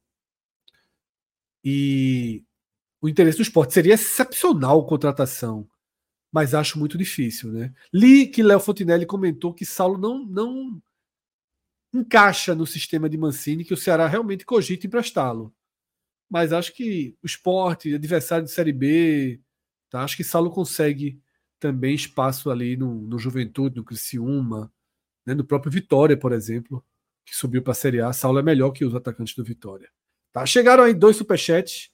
E 1.68 2.44
o 3.02 3.08
interesse 3.08 3.38
do 3.38 3.42
esporte 3.42 3.74
seria 3.74 3.94
excepcional 3.94 4.86
contratação, 4.86 5.68
mas 6.30 6.54
acho 6.54 6.78
muito 6.78 6.96
difícil, 6.96 7.50
né? 7.50 7.74
Li 7.92 8.28
que 8.28 8.40
Léo 8.40 8.60
Fontinelli 8.60 9.04
comentou 9.04 9.52
que 9.52 9.66
Saulo 9.66 9.98
não, 9.98 10.24
não 10.24 10.80
encaixa 11.92 12.54
no 12.54 12.68
sistema 12.68 13.08
de 13.08 13.18
Mancini 13.18 13.64
que 13.64 13.74
o 13.74 13.76
Ceará 13.76 14.06
realmente 14.06 14.46
cogita 14.46 14.86
emprestá-lo. 14.86 15.52
Mas 16.30 16.52
acho 16.52 16.72
que 16.72 17.16
o 17.20 17.26
esporte, 17.26 17.92
adversário 17.92 18.44
de 18.44 18.52
Série 18.52 18.72
B, 18.72 19.40
tá? 19.90 20.04
acho 20.04 20.16
que 20.16 20.22
Saulo 20.22 20.52
consegue 20.52 21.20
também 21.58 21.96
espaço 21.96 22.48
ali 22.48 22.76
no, 22.76 22.94
no 22.94 23.18
Juventude, 23.18 23.74
no 23.74 23.84
Criciúma, 23.84 24.72
né? 25.26 25.34
no 25.34 25.44
próprio 25.44 25.72
Vitória, 25.72 26.16
por 26.16 26.30
exemplo, 26.30 26.84
que 27.24 27.34
subiu 27.34 27.60
para 27.60 27.72
a 27.72 27.74
Série 27.74 28.00
A. 28.00 28.12
Saulo 28.12 28.38
é 28.38 28.42
melhor 28.42 28.70
que 28.70 28.84
os 28.84 28.94
atacantes 28.94 29.34
do 29.34 29.42
Vitória. 29.42 29.90
Tá? 30.36 30.44
Chegaram 30.44 30.84
aí 30.84 30.92
dois 30.92 31.16
superchats. 31.16 31.90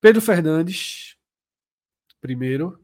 Pedro 0.00 0.22
Fernandes, 0.22 1.14
primeiro. 2.22 2.82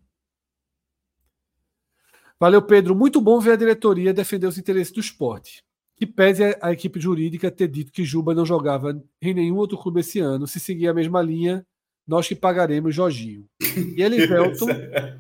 Valeu, 2.39 2.60
Pedro. 2.60 2.94
Muito 2.94 3.23
bom 3.23 3.40
ver 3.40 3.52
a 3.52 3.56
diretoria 3.56 4.12
defender 4.12 4.48
os 4.48 4.59
interesses 4.59 4.93
do 4.93 5.01
esporte. 5.01 5.64
Que 5.97 6.05
pese 6.05 6.59
a, 6.60 6.73
equipe 6.73 7.01
jurídica 7.01 7.51
ter 7.51 7.68
dito 7.68 7.90
que 7.90 8.05
Juba 8.05 8.35
não 8.35 8.44
jogava 8.44 9.02
em 9.23 9.32
nenhum 9.32 9.56
outro 9.56 9.78
clube 9.78 10.01
esse 10.01 10.20
ano. 10.20 10.47
Se 10.47 10.60
seguir 10.60 10.89
a 10.89 10.94
mesma 10.94 11.23
linha, 11.23 11.66
nós 12.06 12.28
que 12.28 12.35
pagaremos 12.35 12.94
Jorginho. 12.94 13.48
E 13.97 14.02
Elivelton. 14.02 14.66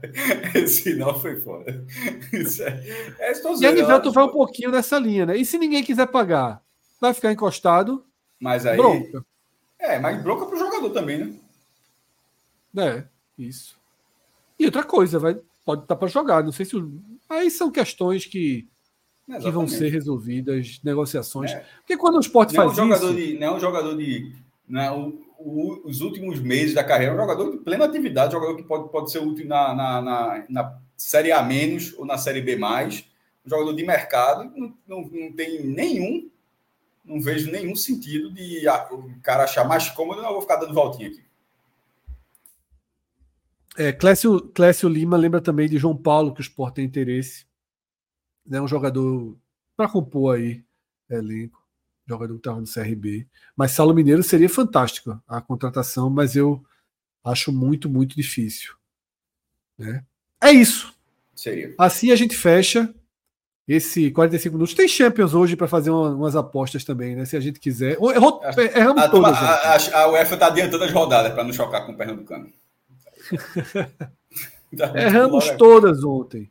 Esse 0.54 0.94
não 0.96 1.18
foi 1.18 1.40
foda. 1.40 1.82
É, 3.18 3.30
é, 3.30 3.54
e 3.58 3.64
Elivelton 3.64 4.12
vai 4.12 4.24
um 4.24 4.32
pouquinho 4.32 4.70
nessa 4.70 4.98
linha, 4.98 5.24
né? 5.24 5.34
E 5.34 5.46
se 5.46 5.56
ninguém 5.56 5.82
quiser 5.82 6.08
pagar, 6.08 6.62
vai 7.00 7.14
ficar 7.14 7.32
encostado. 7.32 8.04
Mas 8.40 8.66
aí. 8.66 8.76
Bronca. 8.76 9.24
É, 9.78 9.98
mas 9.98 10.22
bronca 10.22 10.46
pro 10.46 10.58
jogador 10.58 10.90
também, 10.90 11.18
né? 11.18 11.34
É, 12.76 13.04
isso. 13.38 13.78
E 14.58 14.64
outra 14.64 14.82
coisa, 14.82 15.18
vai, 15.18 15.38
pode 15.64 15.82
estar 15.82 15.96
para 15.96 16.08
jogar. 16.08 16.42
Não 16.42 16.52
sei 16.52 16.64
se. 16.64 16.76
Aí 17.28 17.50
são 17.50 17.70
questões 17.70 18.24
que, 18.24 18.66
que 19.40 19.50
vão 19.50 19.66
ser 19.66 19.90
resolvidas, 19.90 20.80
negociações. 20.82 21.50
É. 21.52 21.64
Porque 21.78 21.96
quando 21.96 22.16
o 22.16 22.20
esporte 22.20 22.54
não 22.54 22.64
faz 22.64 22.78
é 22.78 22.82
um 22.82 22.92
isso. 22.92 23.14
De, 23.14 23.38
não 23.38 23.46
é 23.46 23.52
um 23.52 23.60
jogador 23.60 23.96
de. 23.96 24.32
Não 24.68 24.80
é 24.80 24.90
o, 24.92 25.82
os 25.84 26.00
últimos 26.00 26.40
meses 26.40 26.74
da 26.74 26.82
carreira, 26.82 27.12
é 27.12 27.14
um 27.14 27.20
jogador 27.20 27.50
de 27.50 27.58
plena 27.58 27.84
atividade, 27.84 28.34
um 28.34 28.40
jogador 28.40 28.56
que 28.56 28.62
pode, 28.62 28.90
pode 28.90 29.10
ser 29.10 29.18
útil 29.18 29.46
na, 29.46 29.74
na, 29.74 30.02
na, 30.02 30.44
na 30.48 30.78
Série 30.96 31.32
A 31.32 31.42
menos 31.42 31.94
ou 31.98 32.06
na 32.06 32.18
Série 32.18 32.40
B 32.40 32.56
um 32.56 33.48
jogador 33.48 33.74
de 33.74 33.84
mercado, 33.84 34.50
não, 34.56 34.74
não, 34.86 35.02
não 35.02 35.32
tem 35.32 35.64
nenhum, 35.64 36.28
não 37.06 37.20
vejo 37.20 37.50
nenhum 37.50 37.76
sentido 37.76 38.32
de 38.32 38.66
a, 38.68 38.92
o 38.92 39.20
cara 39.20 39.44
achar 39.44 39.64
mais 39.64 39.88
cômodo, 39.88 40.20
não, 40.20 40.32
vou 40.32 40.42
ficar 40.42 40.56
dando 40.56 40.74
voltinha 40.74 41.08
aqui. 41.08 41.24
É, 43.78 43.92
Clécio, 43.92 44.40
Clécio 44.48 44.88
Lima 44.88 45.16
lembra 45.16 45.40
também 45.40 45.68
de 45.68 45.78
João 45.78 45.96
Paulo, 45.96 46.32
que 46.34 46.40
o 46.40 46.42
Sport 46.42 46.74
tem 46.74 46.84
interesse. 46.84 47.46
Né, 48.44 48.60
um 48.60 48.68
jogador 48.68 49.36
para 49.76 49.88
compor 49.88 50.36
aí 50.36 50.64
elenco 51.10 51.66
jogador 52.06 52.34
que 52.34 52.40
estava 52.40 52.60
no 52.60 52.66
CRB. 52.66 53.26
Mas 53.56 53.72
Saulo 53.72 53.94
Mineiro 53.94 54.22
seria 54.22 54.48
fantástico 54.48 55.20
a 55.26 55.40
contratação, 55.40 56.08
mas 56.08 56.36
eu 56.36 56.64
acho 57.24 57.52
muito, 57.52 57.88
muito 57.88 58.14
difícil. 58.14 58.74
Né? 59.76 60.04
É 60.40 60.52
isso. 60.52 60.94
Seria. 61.34 61.74
Assim 61.76 62.12
a 62.12 62.16
gente 62.16 62.36
fecha 62.36 62.94
esse 63.68 64.10
45 64.12 64.54
minutos. 64.54 64.74
Tem 64.74 64.86
Champions 64.86 65.34
hoje 65.34 65.56
para 65.56 65.66
fazer 65.66 65.90
uma, 65.90 66.10
umas 66.10 66.36
apostas 66.36 66.84
também, 66.84 67.16
né? 67.16 67.24
Se 67.24 67.36
a 67.36 67.40
gente 67.40 67.58
quiser. 67.58 67.92
Errou, 67.92 68.40
erramos 68.74 69.02
a, 69.02 69.08
todas. 69.08 69.36
A, 69.36 69.74
a, 69.74 70.02
a 70.02 70.08
UEFA 70.12 70.34
está 70.34 70.46
adiantando 70.46 70.84
as 70.84 70.92
rodadas 70.92 71.32
para 71.32 71.42
não 71.42 71.52
chocar 71.52 71.84
com 71.84 71.92
o 71.92 71.96
Pernambucano. 71.96 72.48
Erramos 74.94 75.50
todas 75.52 76.04
ontem. 76.04 76.50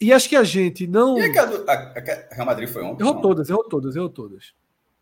E 0.00 0.12
acho 0.12 0.28
que 0.28 0.34
a 0.34 0.42
gente 0.42 0.86
não. 0.88 1.16
E 1.16 1.38
a, 1.38 1.42
a, 1.44 1.72
a 1.72 2.34
Real 2.34 2.46
Madrid 2.46 2.68
foi 2.68 2.82
ontem? 2.82 3.04
Errou 3.04 3.14
não? 3.14 3.22
todas, 3.22 3.48
errou 3.48 3.64
todas, 3.64 3.94
errou 3.94 4.08
todas. 4.08 4.52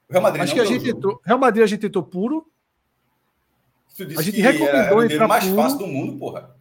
O 0.09 0.13
Real 0.13 0.23
Madrid 0.23 0.43
acho 0.43 0.53
que 0.53 0.61
a 0.61 0.65
gente 0.65 0.91
entrou. 0.91 1.21
Real 1.25 1.39
Madrid 1.39 1.65
a 1.65 1.67
gente 1.67 1.87
entrou 1.87 2.05
puro. 2.05 2.47
a 3.99 4.23
gente 4.23 4.41
recomendou 4.41 5.03
era, 5.03 5.15
entrar 5.15 5.27
mais 5.27 5.45
puro. 5.45 5.57
fácil 5.57 5.79
do 5.79 5.87
mundo, 5.87 6.19
porra. 6.19 6.55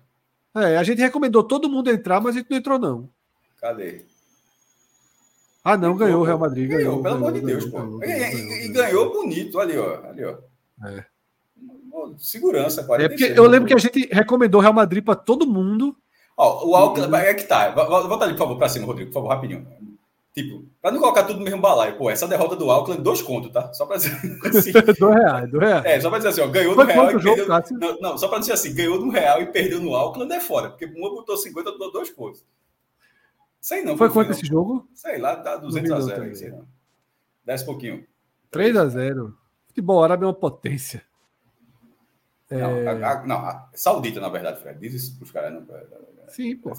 É, 0.55 0.77
a 0.77 0.83
gente 0.83 1.01
recomendou 1.01 1.43
todo 1.43 1.69
mundo 1.69 1.89
entrar, 1.89 2.21
mas 2.21 2.35
a 2.35 2.39
gente 2.39 2.49
não 2.49 2.57
entrou, 2.57 2.79
não. 2.79 3.09
Cadê? 3.59 4.05
Ah, 5.63 5.77
não, 5.77 5.95
ganhou 5.95 6.21
o 6.21 6.23
Real 6.23 6.39
Madrid. 6.39 6.69
Ganhou, 6.69 7.01
ganhou 7.01 7.03
pelo 7.03 7.15
amor 7.15 7.33
de 7.33 7.41
Deus, 7.41 7.65
pô. 7.65 8.03
E, 8.03 8.65
e, 8.65 8.69
ganhou 8.69 9.11
bonito 9.11 9.59
ali, 9.59 9.77
ó. 9.77 10.09
Ali, 10.09 10.23
ó. 10.23 10.37
É. 10.87 11.05
Segurança, 12.17 12.83
46, 12.83 12.89
É 13.03 13.09
porque 13.09 13.39
eu 13.39 13.45
lembro 13.45 13.67
que 13.67 13.73
a 13.73 13.77
gente 13.77 14.07
recomendou 14.11 14.59
o 14.59 14.61
Real 14.61 14.73
Madrid 14.73 15.03
para 15.03 15.15
todo 15.15 15.45
mundo. 15.45 15.95
Ó, 16.37 16.65
o 16.65 16.75
Auckland, 16.75 17.13
é 17.15 17.33
que 17.33 17.43
tá. 17.43 17.69
Volta 17.71 18.23
ali, 18.23 18.33
por 18.33 18.39
favor, 18.39 18.57
para 18.57 18.69
cima, 18.69 18.85
Rodrigo, 18.85 19.11
por 19.11 19.15
favor, 19.15 19.27
rapidinho. 19.27 19.67
Tipo, 20.33 20.63
para 20.81 20.91
não 20.91 20.99
colocar 20.99 21.23
tudo 21.23 21.39
no 21.39 21.43
mesmo 21.43 21.59
balaio, 21.59 21.97
pô, 21.97 22.09
essa 22.09 22.27
derrota 22.27 22.55
do 22.55 22.71
Auckland, 22.71 23.01
dois 23.01 23.21
contos, 23.21 23.51
tá? 23.51 23.73
Só 23.73 23.85
para 23.85 23.97
dizer 23.97 24.13
assim. 24.45 24.71
dois 24.97 25.15
reais, 25.15 25.51
dois 25.51 25.63
reais. 25.63 25.85
É, 25.85 25.99
só 25.99 26.09
para 26.09 26.19
dizer 26.19 26.29
assim, 26.29 26.41
ó, 26.41 26.47
ganhou 26.47 26.75
Foi 26.75 26.85
do 26.85 26.91
real 26.91 27.09
e 27.09 27.19
jogo, 27.19 27.35
perdeu... 27.35 27.77
Não, 27.79 27.99
não, 27.99 28.17
só 28.17 28.27
para 28.29 28.39
dizer 28.39 28.53
assim, 28.53 28.73
ganhou 28.73 28.99
do 28.99 29.09
real 29.09 29.41
e 29.41 29.47
perdeu 29.47 29.81
no 29.81 29.93
Auckland 29.93 30.33
é 30.33 30.39
fora, 30.39 30.69
porque 30.69 30.85
uma 30.85 31.09
botou 31.09 31.35
50, 31.35 31.69
outro 31.71 31.91
dois 31.91 32.09
contos. 32.11 32.45
Sei 33.59 33.83
não. 33.83 33.97
Foi 33.97 34.09
quanto 34.09 34.31
esse 34.31 34.45
jogo? 34.45 34.87
Sei 34.93 35.17
lá, 35.17 35.35
tá 35.35 35.57
200 35.57 35.91
a 35.91 35.99
0, 36.01 36.35
sei 36.35 36.49
não. 36.49 36.67
Desce 37.45 37.65
pouquinho. 37.65 38.05
3 38.51 38.75
a 38.77 38.87
0. 38.87 39.37
Futebol 39.67 40.03
árabe 40.03 40.23
é 40.23 40.27
uma 40.27 40.33
potência. 40.33 41.03
Não, 42.49 42.77
é... 42.77 42.87
a, 42.87 43.11
a, 43.11 43.27
não, 43.27 43.37
a, 43.37 43.69
saudita, 43.73 44.19
na 44.19 44.29
verdade, 44.29 44.59
Fred. 44.61 44.79
Diz 44.79 44.93
isso 44.93 45.15
para 45.17 45.23
os 45.23 45.31
caras. 45.31 45.53
Não, 45.53 45.65
Sim, 46.27 46.55
pô. 46.55 46.71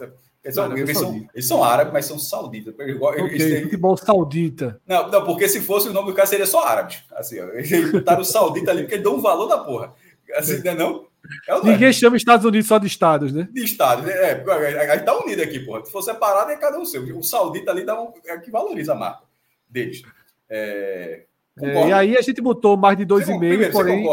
Eles 0.43 0.55
são, 0.55 0.77
eles, 0.77 0.99
são, 0.99 1.29
eles 1.35 1.47
são, 1.47 1.63
árabes, 1.63 1.93
mas 1.93 2.07
são 2.07 2.19
sauditas. 2.19 2.73
Okay, 2.75 3.63
futebol 3.63 3.97
saudita. 3.97 4.81
Não, 4.87 5.09
não, 5.11 5.25
porque 5.25 5.49
se 5.49 5.61
fosse 5.61 5.89
o 5.89 5.93
nome 5.93 6.11
do 6.11 6.15
cara 6.15 6.27
seria 6.27 6.47
só 6.47 6.65
árabes. 6.67 7.05
Assim, 7.13 7.39
ó, 7.41 7.49
eles 7.53 7.93
botaram 7.93 8.25
saudita 8.25 8.71
ali 8.71 8.83
porque 8.83 8.95
eles 8.95 9.05
dão 9.05 9.17
um 9.17 9.21
valor 9.21 9.47
da 9.47 9.59
porra. 9.59 9.93
Assim, 10.35 10.63
não 10.65 10.71
é 10.71 10.75
não? 10.75 11.10
É 11.47 11.61
Ninguém 11.63 11.93
chama 11.93 12.17
Estados 12.17 12.45
Unidos 12.45 12.67
só 12.67 12.79
de 12.79 12.87
estados, 12.87 13.33
né? 13.33 13.49
De 13.53 13.65
estados, 13.65 14.05
né? 14.05 14.13
é. 14.13 14.91
A 14.91 14.97
gente 14.97 15.05
tá 15.05 15.17
unido 15.19 15.43
aqui, 15.43 15.61
porra. 15.61 15.85
Se 15.85 15.93
for 15.93 16.03
separado, 16.03 16.51
é 16.51 16.57
cada 16.57 16.79
um 16.79 16.85
seu. 16.85 17.03
O 17.17 17.23
saudita 17.23 17.71
ali 17.71 17.85
dá 17.85 18.01
um, 18.01 18.13
é 18.27 18.39
que 18.39 18.51
valoriza 18.51 18.93
a 18.93 18.97
marca 18.97 19.23
deles. 19.69 20.03
É, 20.49 21.25
é, 21.63 21.89
e 21.89 21.93
aí 21.93 22.17
a 22.17 22.23
gente 22.23 22.41
botou 22.41 22.77
mais 22.77 22.97
de 22.97 23.07
2,5, 23.07 23.73
porém. 23.73 24.05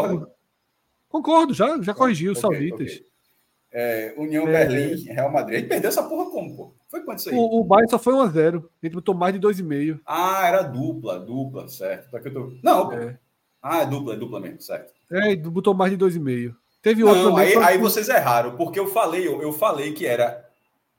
Concordo, 1.08 1.54
já, 1.54 1.80
já 1.80 1.94
corrigiu 1.94 2.32
os 2.32 2.44
okay, 2.44 2.58
sauditas. 2.58 2.92
Okay. 2.92 3.08
É, 3.70 4.14
União 4.16 4.46
é, 4.48 4.52
Berlim, 4.52 5.04
Real 5.04 5.30
Madrid. 5.30 5.58
Ele 5.58 5.68
perdeu 5.68 5.88
essa 5.88 6.02
porra 6.02 6.30
como, 6.30 6.56
pô? 6.56 6.74
Foi 6.88 7.02
quanto 7.02 7.18
isso 7.18 7.30
aí? 7.30 7.36
O, 7.36 7.60
o 7.60 7.64
Bayern 7.64 7.90
só 7.90 7.98
foi 7.98 8.14
1x0. 8.14 8.64
Ele 8.82 8.94
botou 8.94 9.14
mais 9.14 9.34
de 9.34 9.40
2,5. 9.40 10.00
Ah, 10.06 10.46
era 10.46 10.62
dupla, 10.62 11.18
dupla, 11.18 11.68
certo. 11.68 12.10
Tô... 12.30 12.52
Não, 12.62 12.92
é. 12.92 13.18
Ah, 13.62 13.82
é 13.82 13.86
dupla, 13.86 14.14
é 14.14 14.16
dupla 14.16 14.40
mesmo, 14.40 14.60
certo. 14.60 14.92
É, 15.10 15.36
botou 15.36 15.74
mais 15.74 15.96
de 15.96 15.98
2,5. 15.98 16.54
Teve 16.82 17.04
outro 17.04 17.24
Não. 17.24 17.36
Aí, 17.36 17.56
aí 17.56 17.78
vocês 17.78 18.08
erraram, 18.08 18.56
porque 18.56 18.78
eu 18.78 18.86
falei, 18.86 19.26
eu, 19.26 19.42
eu 19.42 19.52
falei 19.52 19.92
que 19.92 20.06
era. 20.06 20.46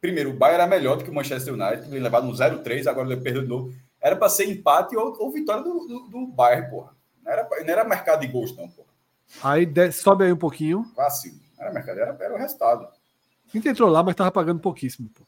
Primeiro, 0.02 0.30
o 0.30 0.34
Bayern 0.34 0.62
era 0.62 0.70
melhor 0.70 0.98
do 0.98 1.04
que 1.04 1.10
o 1.10 1.14
Manchester 1.14 1.54
United, 1.54 1.88
ele 1.88 2.00
levado 2.00 2.26
um 2.26 2.32
0-3, 2.32 2.88
agora 2.88 3.12
ele 3.12 3.22
perdeu 3.22 3.42
de 3.42 3.50
novo. 3.50 3.74
Era 4.02 4.16
para 4.16 4.30
ser 4.30 4.46
empate 4.46 4.96
ou, 4.96 5.16
ou 5.20 5.32
vitória 5.32 5.62
do, 5.62 5.74
do, 5.86 6.00
do 6.08 6.28
Bayern, 6.28 6.70
porra. 6.70 6.96
Não 7.24 7.32
era, 7.32 7.50
não 7.50 7.70
era 7.70 7.84
mercado 7.84 8.22
de 8.22 8.28
gols, 8.28 8.56
não, 8.56 8.70
porra. 8.70 8.88
Aí 9.44 9.68
sobe 9.92 10.24
aí 10.24 10.32
um 10.32 10.38
pouquinho. 10.38 10.86
Fácil. 10.96 11.34
Era 11.60 11.72
mercado, 11.72 12.00
era, 12.00 12.18
era 12.20 12.34
o 12.34 12.38
resultado. 12.38 12.88
O 13.54 13.58
Inter 13.58 13.72
entrou 13.72 13.90
lá, 13.90 14.02
mas 14.02 14.14
estava 14.14 14.32
pagando 14.32 14.60
pouquíssimo. 14.60 15.10
Pô. 15.10 15.24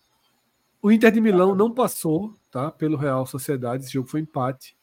O 0.81 0.91
Inter 0.91 1.11
de 1.11 1.21
Milão 1.21 1.53
não 1.53 1.71
passou, 1.71 2.33
tá? 2.49 2.71
Pelo 2.71 2.97
Real 2.97 3.25
Sociedade. 3.25 3.83
Esse 3.83 3.93
jogo 3.93 4.07
foi 4.07 4.21
empate. 4.21 4.75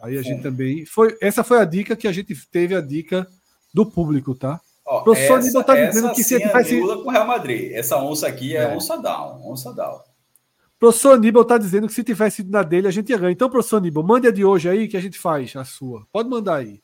Aí 0.00 0.16
a 0.16 0.22
Sim. 0.22 0.30
gente 0.30 0.42
também. 0.42 0.86
Foi, 0.86 1.16
essa 1.20 1.42
foi 1.42 1.58
a 1.58 1.64
dica 1.64 1.96
que 1.96 2.06
a 2.06 2.12
gente 2.12 2.34
teve 2.46 2.74
a 2.74 2.80
dica 2.80 3.26
do 3.74 3.84
público, 3.84 4.34
tá? 4.34 4.60
Ó, 4.88 5.00
o 5.00 5.04
professor 5.04 5.38
essa, 5.38 5.62
tá 5.62 5.74
dizendo 5.76 6.14
que 6.14 6.24
se 6.24 6.40
faz. 6.48 6.70
com 6.70 7.08
o 7.08 7.10
Real 7.10 7.26
Madrid. 7.26 7.72
Essa 7.72 7.98
onça 7.98 8.26
aqui 8.26 8.56
é, 8.56 8.62
é. 8.62 8.74
onça 8.74 8.96
down. 8.96 9.46
Onça 9.46 9.70
down. 9.70 9.96
O 9.96 10.78
professor 10.78 11.12
Aníbal 11.12 11.42
está 11.42 11.58
dizendo 11.58 11.86
que 11.86 11.92
se 11.92 12.02
tivesse 12.02 12.40
ido 12.40 12.50
na 12.50 12.62
dele, 12.62 12.88
a 12.88 12.90
gente 12.90 13.10
ia 13.10 13.18
ganhar. 13.18 13.32
Então, 13.32 13.50
professor 13.50 13.76
Aníbal, 13.76 14.02
mande 14.02 14.26
a 14.26 14.30
de 14.30 14.46
hoje 14.46 14.66
aí 14.66 14.88
que 14.88 14.96
a 14.96 15.00
gente 15.00 15.18
faz 15.18 15.54
a 15.56 15.64
sua. 15.64 16.06
Pode 16.10 16.30
mandar 16.30 16.56
aí. 16.56 16.80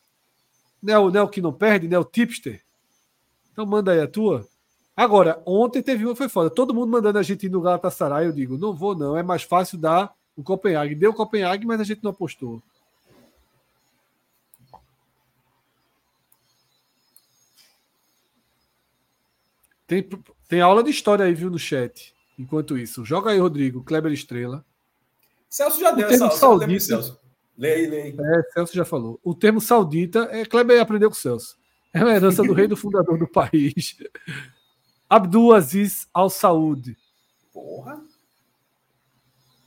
Neo, 0.83 1.11
Neo 1.11 1.29
que 1.29 1.41
não 1.41 1.53
perde, 1.53 1.89
Neo 1.89 2.05
Tipster. 2.05 2.61
Então 3.51 3.65
manda 3.65 3.93
aí 3.93 4.01
a 4.01 4.07
tua. 4.07 4.47
Agora, 4.95 5.41
ontem 5.47 5.81
teve 5.81 6.05
uma 6.05 6.15
foi 6.15 6.29
foda. 6.29 6.51
Todo 6.51 6.75
mundo 6.75 6.91
mandando 6.91 7.19
a 7.19 7.23
gente 7.23 7.47
ir 7.47 7.49
no 7.49 7.63
Galatasaray. 7.63 8.27
Eu 8.27 8.33
digo, 8.33 8.59
não 8.59 8.75
vou 8.75 8.95
não. 8.95 9.17
É 9.17 9.23
mais 9.23 9.45
fácil 9.45 9.79
dar 9.79 10.13
o 10.37 10.43
Copenhague. 10.43 10.95
Deu 10.95 11.13
o 11.13 11.15
Copenhague, 11.15 11.67
mas 11.67 11.81
a 11.81 11.85
gente 11.85 12.05
não 12.05 12.11
apostou. 12.11 12.63
Tem, 19.87 20.09
tem 20.49 20.61
aula 20.61 20.83
de 20.83 20.91
história 20.91 21.25
aí, 21.25 21.35
viu, 21.35 21.51
no 21.51 21.59
chat. 21.59 22.15
Enquanto 22.39 22.77
isso. 22.77 23.05
Joga 23.05 23.31
aí, 23.31 23.39
Rodrigo. 23.39 23.83
Kleber 23.83 24.13
Estrela. 24.13 24.65
Celso 25.49 25.81
já 25.81 25.93
deu 25.93 26.09
essa 26.09 26.31
saudita, 26.31 26.81
Celso. 26.81 27.21
Leia, 27.57 27.89
leia. 27.89 28.17
É, 28.19 28.43
Celso 28.53 28.75
já 28.75 28.85
falou. 28.85 29.21
O 29.23 29.35
termo 29.35 29.61
saudita, 29.61 30.29
é, 30.33 30.45
Kleber 30.45 30.81
aprendeu 30.81 31.09
com 31.09 31.15
Celso. 31.15 31.57
É 31.93 32.03
uma 32.03 32.13
herança 32.13 32.43
do 32.43 32.53
rei 32.53 32.67
do 32.67 32.77
fundador 32.77 33.17
do 33.17 33.29
país. 33.29 33.97
Abdul 35.09 35.55
Aziz 35.55 36.09
Al 36.13 36.29
Saud. 36.29 36.97
Porra. 37.53 38.03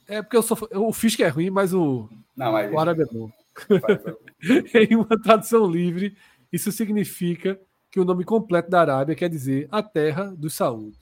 É 0.07 0.21
porque 0.21 0.35
eu 0.35 0.43
sou. 0.43 0.57
O 0.73 0.91
Fisk 0.91 1.21
é 1.21 1.27
ruim, 1.29 1.49
mas 1.49 1.73
o, 1.73 2.09
Não, 2.35 2.51
mas... 2.51 2.71
o 2.71 2.79
árabe 2.79 3.03
é 3.03 3.05
bom. 3.05 3.31
em 4.75 4.95
uma 4.95 5.21
tradução 5.21 5.65
livre, 5.69 6.17
isso 6.51 6.71
significa 6.71 7.59
que 7.97 8.01
o 8.01 8.05
nome 8.05 8.23
completo 8.23 8.69
da 8.69 8.81
Arábia 8.81 9.15
quer 9.15 9.27
dizer 9.27 9.67
a 9.71 9.81
terra 9.81 10.25
do 10.25 10.51
Saúde. 10.51 10.99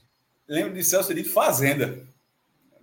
Lembro 0.48 0.72
de 0.72 0.82
Celso 0.82 1.12
de 1.12 1.24
fazenda. 1.24 2.02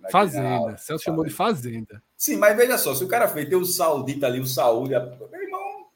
Fazenda. 0.08 0.76
Celso 0.76 1.02
chamou 1.02 1.24
de 1.24 1.32
fazenda. 1.32 2.00
Sim, 2.16 2.36
mas 2.36 2.56
veja 2.56 2.78
só, 2.78 2.94
se 2.94 3.02
o 3.02 3.08
cara 3.08 3.26
fez, 3.26 3.48
tem 3.48 3.58
o 3.58 3.64
saudita 3.64 4.28
ali, 4.28 4.38
o 4.38 4.46
saúde, 4.46 4.90
meu 4.90 5.42
irmão, 5.42 5.86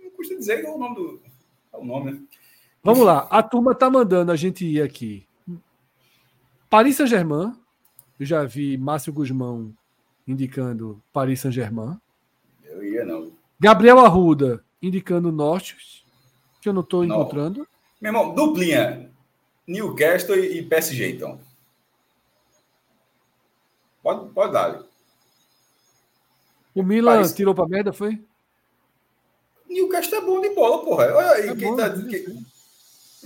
não 0.00 0.10
custa 0.12 0.36
dizer 0.36 0.60
que 0.60 0.66
é 0.68 0.70
o 0.70 0.78
nome 0.78 0.94
do. 0.94 1.20
É 1.72 1.76
o 1.76 1.84
nome, 1.84 2.12
né? 2.12 2.22
Vamos 2.80 3.04
lá, 3.04 3.26
a 3.28 3.42
turma 3.42 3.74
tá 3.74 3.90
mandando 3.90 4.30
a 4.30 4.36
gente 4.36 4.64
ir 4.64 4.80
aqui. 4.80 5.26
Paris 6.70 6.96
Saint-Germain. 6.96 7.56
Eu 8.20 8.24
já 8.24 8.44
vi 8.44 8.78
Márcio 8.78 9.12
Guzmão 9.12 9.74
indicando 10.28 11.02
Paris 11.12 11.40
Saint-Germain. 11.40 11.98
Eu 12.62 12.84
ia, 12.84 13.04
não. 13.04 13.32
Gabriel 13.58 13.98
Arruda 13.98 14.64
indicando 14.80 15.32
Norte. 15.32 16.03
Que 16.64 16.70
eu 16.70 16.72
não 16.72 16.80
estou 16.80 17.04
encontrando. 17.04 17.68
Meu 18.00 18.08
irmão, 18.08 18.34
duplinha. 18.34 19.10
Newcastle 19.66 20.38
e 20.38 20.62
PSG, 20.62 21.10
então. 21.10 21.38
Pode, 24.02 24.32
pode 24.32 24.52
dar. 24.54 24.82
O 26.74 26.82
Milan 26.82 27.16
Paris... 27.16 27.34
tirou 27.34 27.54
pra 27.54 27.68
merda, 27.68 27.92
foi? 27.92 28.18
Newcastle 29.68 30.16
é 30.16 30.20
bom 30.22 30.40
de 30.40 30.54
bola, 30.54 30.82
porra. 30.82 31.14
Olha 31.14 31.30
aí, 31.32 31.48
é 31.50 31.54
quem 31.54 31.68
bom, 31.68 31.76
tá. 31.76 31.90
Quem... 31.90 32.46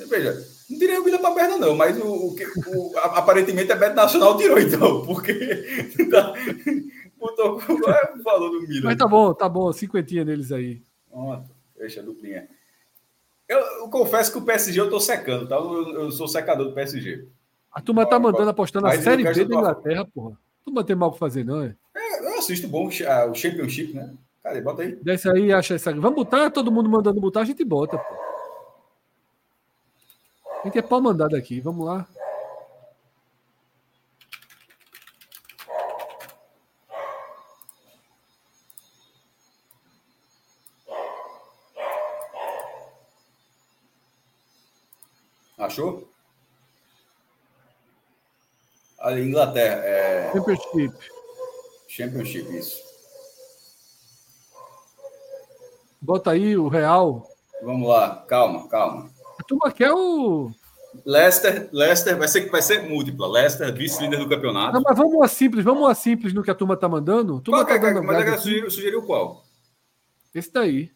Veja, 0.08 0.44
não 0.68 0.76
tirei 0.76 0.98
o 0.98 1.04
Milan 1.04 1.18
pra 1.18 1.30
merda, 1.32 1.58
não, 1.58 1.76
mas 1.76 1.96
o, 1.96 2.08
o, 2.08 2.34
o 2.34 2.98
aparentemente 2.98 3.70
a 3.70 3.76
Bet 3.76 3.94
Nacional 3.94 4.36
tirou, 4.36 4.58
então, 4.58 5.06
porque. 5.06 5.32
Tá, 6.10 6.32
botou 7.18 7.56
o 7.56 8.22
valor 8.24 8.50
do 8.50 8.66
Milan. 8.66 8.82
Mas 8.82 8.96
tá 8.96 9.06
bom, 9.06 9.32
tá 9.32 9.48
bom, 9.48 9.72
cinquentinha 9.72 10.24
neles 10.24 10.50
aí. 10.50 10.82
Pronto, 11.08 11.48
deixa 11.76 12.00
a 12.00 12.02
duplinha. 12.02 12.48
Eu, 13.48 13.58
eu, 13.58 13.88
confesso 13.88 14.30
que 14.30 14.38
o 14.38 14.42
PSG 14.42 14.78
eu 14.78 14.90
tô 14.90 15.00
secando, 15.00 15.48
tá? 15.48 15.56
Eu, 15.56 16.02
eu 16.02 16.10
sou 16.10 16.28
secador 16.28 16.66
do 16.66 16.74
PSG. 16.74 17.26
A 17.72 17.80
turma 17.80 18.04
tá 18.04 18.18
mandando 18.18 18.50
apostando 18.50 18.86
na 18.86 19.00
Série 19.00 19.24
B 19.24 19.44
da 19.44 19.56
Inglaterra, 19.56 20.04
porra. 20.04 20.38
Tu 20.64 20.70
não 20.70 20.84
tem 20.84 20.94
mal 20.94 21.10
pra 21.10 21.18
fazer, 21.18 21.44
não, 21.44 21.62
é? 21.62 21.74
é 21.96 22.26
eu 22.26 22.38
assisto 22.38 22.68
bom 22.68 22.86
o 22.86 23.34
Championship, 23.34 23.94
né? 23.94 24.14
Cadê? 24.42 24.60
Bota 24.60 24.82
aí. 24.82 24.96
Desce 24.96 25.30
aí, 25.30 25.52
acha 25.52 25.74
essa. 25.74 25.92
Vamos 25.94 26.14
botar, 26.14 26.50
todo 26.50 26.70
mundo 26.70 26.90
mandando 26.90 27.20
botar, 27.20 27.40
a 27.40 27.44
gente 27.44 27.64
bota, 27.64 27.96
pô. 27.98 28.14
A 30.60 30.64
gente 30.64 30.78
é 30.78 30.82
pau 30.82 31.00
mandado 31.00 31.36
aqui, 31.36 31.60
vamos 31.60 31.86
lá. 31.86 32.06
Achou? 45.68 46.08
Ali, 48.98 49.22
Inglaterra. 49.22 49.82
É... 49.84 50.32
Championship. 50.32 50.94
Championship, 51.86 52.56
isso. 52.56 52.82
Bota 56.00 56.30
aí 56.30 56.56
o 56.56 56.68
Real. 56.68 57.28
Vamos 57.62 57.86
lá, 57.86 58.24
calma, 58.26 58.66
calma. 58.68 59.10
A 59.38 59.44
turma 59.44 59.70
quer 59.70 59.92
o. 59.92 60.50
Leicester, 61.04 61.68
Leicester 61.70 62.16
vai 62.16 62.28
ser, 62.28 62.50
vai 62.50 62.62
ser 62.62 62.88
múltipla. 62.88 63.28
Leicester, 63.28 63.72
vice-líder 63.74 64.18
do 64.18 64.28
campeonato. 64.28 64.72
Não, 64.72 64.80
mas 64.80 64.96
vamos 64.96 65.22
a 65.22 65.28
simples, 65.28 65.62
vamos 65.62 65.88
a 65.88 65.94
simples 65.94 66.32
no 66.32 66.42
que 66.42 66.50
a 66.50 66.54
turma 66.54 66.78
tá 66.78 66.88
mandando. 66.88 67.40
turma 67.40 67.62
qual, 67.62 67.66
tá 67.66 67.74
é, 67.74 67.92
dando 67.92 68.02
mas 68.02 68.26
a 68.26 68.38
sugeriu, 68.38 68.70
sugeriu 68.70 69.02
qual? 69.02 69.44
Esse 70.34 70.50
daí. 70.50 70.90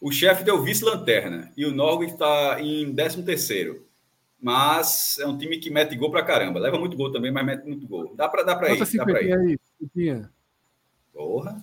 O 0.00 0.10
chefe 0.10 0.42
deu 0.42 0.62
vice-lanterna 0.62 1.52
e 1.56 1.66
o 1.66 1.72
Norwich 1.72 2.12
está 2.12 2.60
em 2.60 2.94
13 2.94 3.22
terceiro. 3.22 3.86
Mas 4.40 5.18
é 5.18 5.26
um 5.26 5.36
time 5.36 5.58
que 5.58 5.68
mete 5.68 5.94
gol 5.94 6.10
pra 6.10 6.24
caramba. 6.24 6.58
Leva 6.58 6.78
muito 6.78 6.96
gol 6.96 7.12
também, 7.12 7.30
mas 7.30 7.44
mete 7.44 7.66
muito 7.66 7.86
gol. 7.86 8.14
Dá 8.16 8.26
pra, 8.26 8.42
dá 8.42 8.56
pra 8.56 8.72
ir. 8.72 8.78
Dá 8.78 9.04
pra 9.04 9.22
ir. 9.22 9.58
Aí, 9.96 10.24
Porra. 11.12 11.62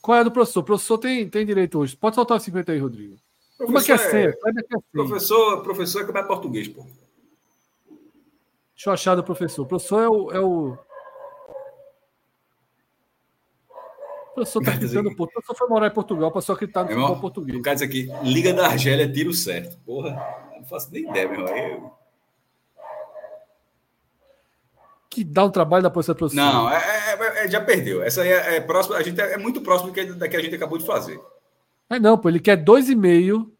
Qual 0.00 0.18
é 0.18 0.24
do 0.24 0.30
professor? 0.30 0.60
O 0.60 0.64
professor 0.64 0.98
tem, 0.98 1.28
tem 1.28 1.44
direito 1.44 1.78
hoje. 1.78 1.96
Pode 1.96 2.14
soltar 2.14 2.36
os 2.36 2.44
50 2.44 2.70
aí, 2.70 2.78
Rodrigo. 2.78 3.16
Como 3.58 3.78
é 3.78 3.82
que 3.82 3.92
é 3.92 3.98
ser? 3.98 4.38
Professor, 4.92 5.62
professor 5.62 6.02
é 6.02 6.06
que 6.06 6.12
vai 6.12 6.26
português, 6.26 6.68
pô. 6.68 6.86
Deixa 8.74 8.88
eu 8.88 8.92
achar 8.94 9.14
do 9.14 9.24
professor. 9.24 9.62
O 9.62 9.66
professor 9.66 10.00
é 10.00 10.08
o. 10.08 10.30
É 10.32 10.40
o... 10.40 10.78
O 14.40 14.42
professor 14.42 14.62
tá 14.62 14.70
gritando, 14.72 15.14
pô. 15.14 15.24
O 15.24 15.28
professor 15.28 15.54
foi 15.54 15.68
morar 15.68 15.88
em 15.88 15.90
Portugal, 15.90 16.32
passou 16.32 16.54
a 16.54 16.58
gritar 16.58 16.82
no 16.82 16.88
futebol 16.88 17.20
português. 17.20 17.58
O 17.58 17.62
cara 17.62 17.74
diz 17.76 17.82
aqui, 17.82 18.08
Liga 18.22 18.54
da 18.54 18.66
Argélia, 18.66 19.10
tiro 19.10 19.34
certo. 19.34 19.76
Porra, 19.84 20.18
não 20.56 20.64
faço 20.64 20.90
nem 20.90 21.08
ideia, 21.08 21.28
meu 21.28 21.40
irmão. 21.40 21.56
Eu... 21.56 21.92
Que 25.10 25.24
dá 25.24 25.44
um 25.44 25.50
trabalho 25.50 25.82
da 25.82 25.90
posição 25.90 26.14
professor. 26.14 26.40
Não, 26.40 26.70
é, 26.70 26.76
é, 26.76 27.44
é, 27.44 27.48
já 27.48 27.60
perdeu. 27.60 28.02
Essa 28.02 28.22
aí 28.22 28.30
é, 28.30 28.56
é 28.56 28.60
próximo, 28.60 28.94
a 28.94 29.02
gente 29.02 29.20
é, 29.20 29.36
muito 29.36 29.60
próximo 29.60 29.92
da 29.92 30.28
que 30.28 30.36
a 30.36 30.40
gente 30.40 30.54
acabou 30.54 30.78
de 30.78 30.86
fazer. 30.86 31.20
É 31.90 31.98
não, 31.98 32.16
pô, 32.16 32.28
ele 32.28 32.40
quer 32.40 32.56
2,5 32.64 33.50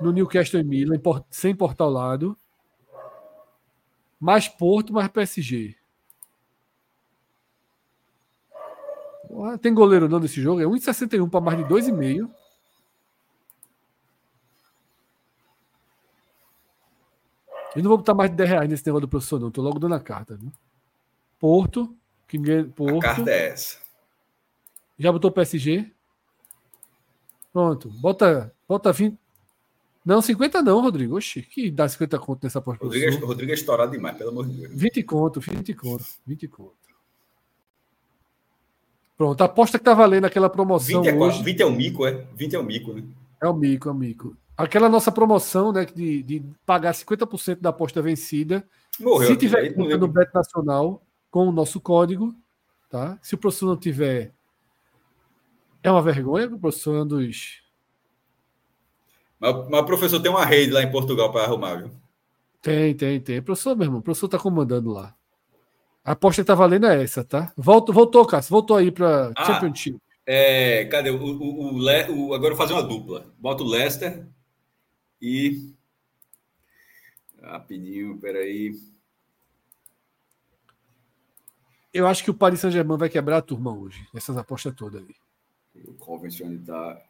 no 0.00 0.12
Newcastle 0.12 0.60
e 0.60 0.64
Milan, 0.64 1.00
sem 1.28 1.54
portal 1.54 1.90
lado. 1.90 2.36
Mais 4.18 4.48
Porto, 4.48 4.92
mais 4.92 5.08
PSG. 5.08 5.76
Tem 9.60 9.74
goleiro 9.74 10.08
não 10.08 10.20
nesse 10.20 10.40
jogo? 10.40 10.60
É 10.60 10.64
1,61 10.64 11.28
para 11.28 11.40
mais 11.40 11.58
de 11.58 11.64
2,5. 11.64 12.30
Eu 17.74 17.82
não 17.82 17.88
vou 17.88 17.98
botar 17.98 18.14
mais 18.14 18.30
de 18.30 18.36
10 18.36 18.48
reais 18.48 18.70
nesse 18.70 18.86
negócio 18.86 19.06
do 19.06 19.10
professor, 19.10 19.40
não. 19.40 19.50
Tô 19.50 19.60
logo 19.60 19.80
dando 19.80 19.94
a 19.94 20.00
carta. 20.00 20.36
Viu? 20.36 20.52
Porto. 21.40 21.96
Que 22.28 22.38
Porto. 22.64 22.98
A 22.98 23.00
carta 23.00 23.30
é 23.30 23.48
essa. 23.48 23.78
Já 24.98 25.10
botou 25.10 25.30
PSG? 25.30 25.90
Pronto. 27.52 27.90
Bota, 28.00 28.54
bota 28.68 28.92
20. 28.92 29.18
Não, 30.04 30.20
50 30.20 30.62
não, 30.62 30.80
Rodrigo. 30.80 31.16
Oxi, 31.16 31.42
que 31.42 31.70
dá 31.70 31.88
50 31.88 32.18
conto 32.18 32.44
nessa 32.44 32.58
aposta. 32.58 32.84
Rodrigo, 32.84 33.06
é, 33.06 33.18
Rodrigo 33.18 33.50
é 33.50 33.54
estourado 33.54 33.90
demais, 33.90 34.16
pelo 34.16 34.30
amor 34.30 34.46
de 34.46 34.60
Deus. 34.60 34.72
20 34.74 35.02
conto, 35.02 35.40
20 35.40 35.74
conto, 35.74 36.04
20 36.26 36.48
conto. 36.48 36.83
Pronto, 39.16 39.40
a 39.40 39.44
aposta 39.44 39.78
que 39.78 39.84
tá 39.84 39.94
valendo 39.94 40.24
aquela 40.24 40.50
promoção 40.50 41.02
20 41.02 41.12
é, 41.12 41.16
hoje... 41.16 41.42
20 41.42 41.60
é 41.60 41.66
o 41.66 41.70
mico, 41.70 42.06
é? 42.06 42.26
20 42.34 42.56
é 42.56 42.58
o 42.58 42.64
mico, 42.64 42.92
né? 42.92 43.04
É 43.40 43.48
o 43.48 43.54
mico, 43.54 43.88
é 43.88 43.92
o 43.92 43.94
mico. 43.94 44.36
Aquela 44.56 44.88
nossa 44.88 45.12
promoção, 45.12 45.72
né, 45.72 45.84
de, 45.84 46.22
de 46.22 46.42
pagar 46.66 46.92
50% 46.92 47.60
da 47.60 47.70
aposta 47.70 48.02
vencida. 48.02 48.66
Morreu 48.98 49.28
se 49.28 49.36
tiver 49.36 49.72
conta 49.74 49.96
no 49.96 50.08
Bet 50.08 50.32
Nacional, 50.34 51.02
com 51.30 51.48
o 51.48 51.52
nosso 51.52 51.80
código, 51.80 52.34
tá? 52.90 53.18
Se 53.22 53.34
o 53.34 53.38
professor 53.38 53.66
não 53.66 53.76
tiver... 53.76 54.32
É 55.82 55.90
uma 55.90 56.02
vergonha, 56.02 56.46
o 56.46 56.58
professor 56.58 56.96
é 56.96 57.02
um 57.02 57.06
dos... 57.06 57.62
Mas, 59.38 59.68
mas 59.68 59.80
o 59.80 59.84
professor 59.84 60.20
tem 60.20 60.30
uma 60.30 60.44
rede 60.44 60.72
lá 60.72 60.82
em 60.82 60.90
Portugal 60.90 61.30
para 61.30 61.44
arrumar, 61.44 61.76
viu? 61.76 61.90
Tem, 62.62 62.94
tem, 62.94 63.20
tem. 63.20 63.38
O 63.38 63.42
professor, 63.42 63.76
meu 63.76 63.84
irmão, 63.84 64.00
o 64.00 64.02
professor 64.02 64.26
tá 64.26 64.38
comandando 64.38 64.90
lá. 64.90 65.14
A 66.04 66.12
aposta 66.12 66.42
que 66.42 66.46
tá 66.46 66.54
valendo 66.54 66.86
é 66.86 67.02
essa, 67.02 67.24
tá? 67.24 67.50
Volto, 67.56 67.92
voltou, 67.92 68.26
Cássio. 68.26 68.50
Voltou 68.50 68.76
aí 68.76 68.90
para 68.90 69.32
ah, 69.34 69.44
Championship. 69.46 69.98
É, 70.26 70.84
cadê? 70.84 71.10
O, 71.10 71.16
o, 71.16 71.72
o, 71.72 71.78
o, 71.78 72.34
agora 72.34 72.52
eu 72.52 72.56
vou 72.56 72.66
fazer 72.66 72.74
uma 72.74 72.82
dupla. 72.82 73.32
Bota 73.38 73.62
o 73.62 73.66
Leicester 73.66 74.26
e. 75.20 75.72
Rapidinho, 77.42 78.18
peraí. 78.18 78.78
Eu 81.92 82.06
acho 82.06 82.22
que 82.22 82.30
o 82.30 82.34
Paris 82.34 82.60
Saint-Germain 82.60 82.98
vai 82.98 83.08
quebrar 83.08 83.38
a 83.38 83.42
turma 83.42 83.72
hoje. 83.72 84.06
Essas 84.14 84.36
apostas 84.36 84.74
todas 84.74 85.02
aí. 85.02 85.14
O 85.86 85.94
Coventry 85.94 86.58
tá. 86.58 87.00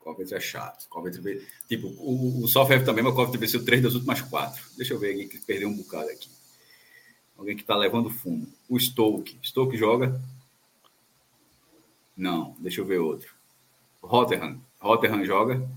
O 0.00 0.04
Coventry 0.04 0.34
é 0.34 0.40
chato. 0.40 0.88
Coventry... 0.88 1.46
Tipo, 1.68 1.88
o, 1.88 2.42
o 2.42 2.48
Software 2.48 2.84
também, 2.84 3.04
mas 3.04 3.12
o 3.12 3.16
Coventry 3.16 3.38
venceu 3.38 3.64
três 3.64 3.82
das 3.82 3.94
últimas 3.94 4.22
quatro. 4.22 4.64
Deixa 4.76 4.94
eu 4.94 4.98
ver 4.98 5.12
aqui 5.14 5.28
que 5.28 5.46
perdeu 5.46 5.68
um 5.68 5.76
bocado 5.76 6.08
aqui. 6.08 6.35
Alguém 7.38 7.56
que 7.56 7.62
está 7.62 7.76
levando 7.76 8.10
fumo. 8.10 8.46
O 8.68 8.78
Stoke. 8.78 9.38
Stoke 9.42 9.76
joga? 9.76 10.20
Não, 12.16 12.56
deixa 12.58 12.80
eu 12.80 12.84
ver 12.84 12.98
outro. 12.98 13.34
Rotterdam. 14.02 14.58
Rotterdam 14.80 15.24
joga? 15.24 15.68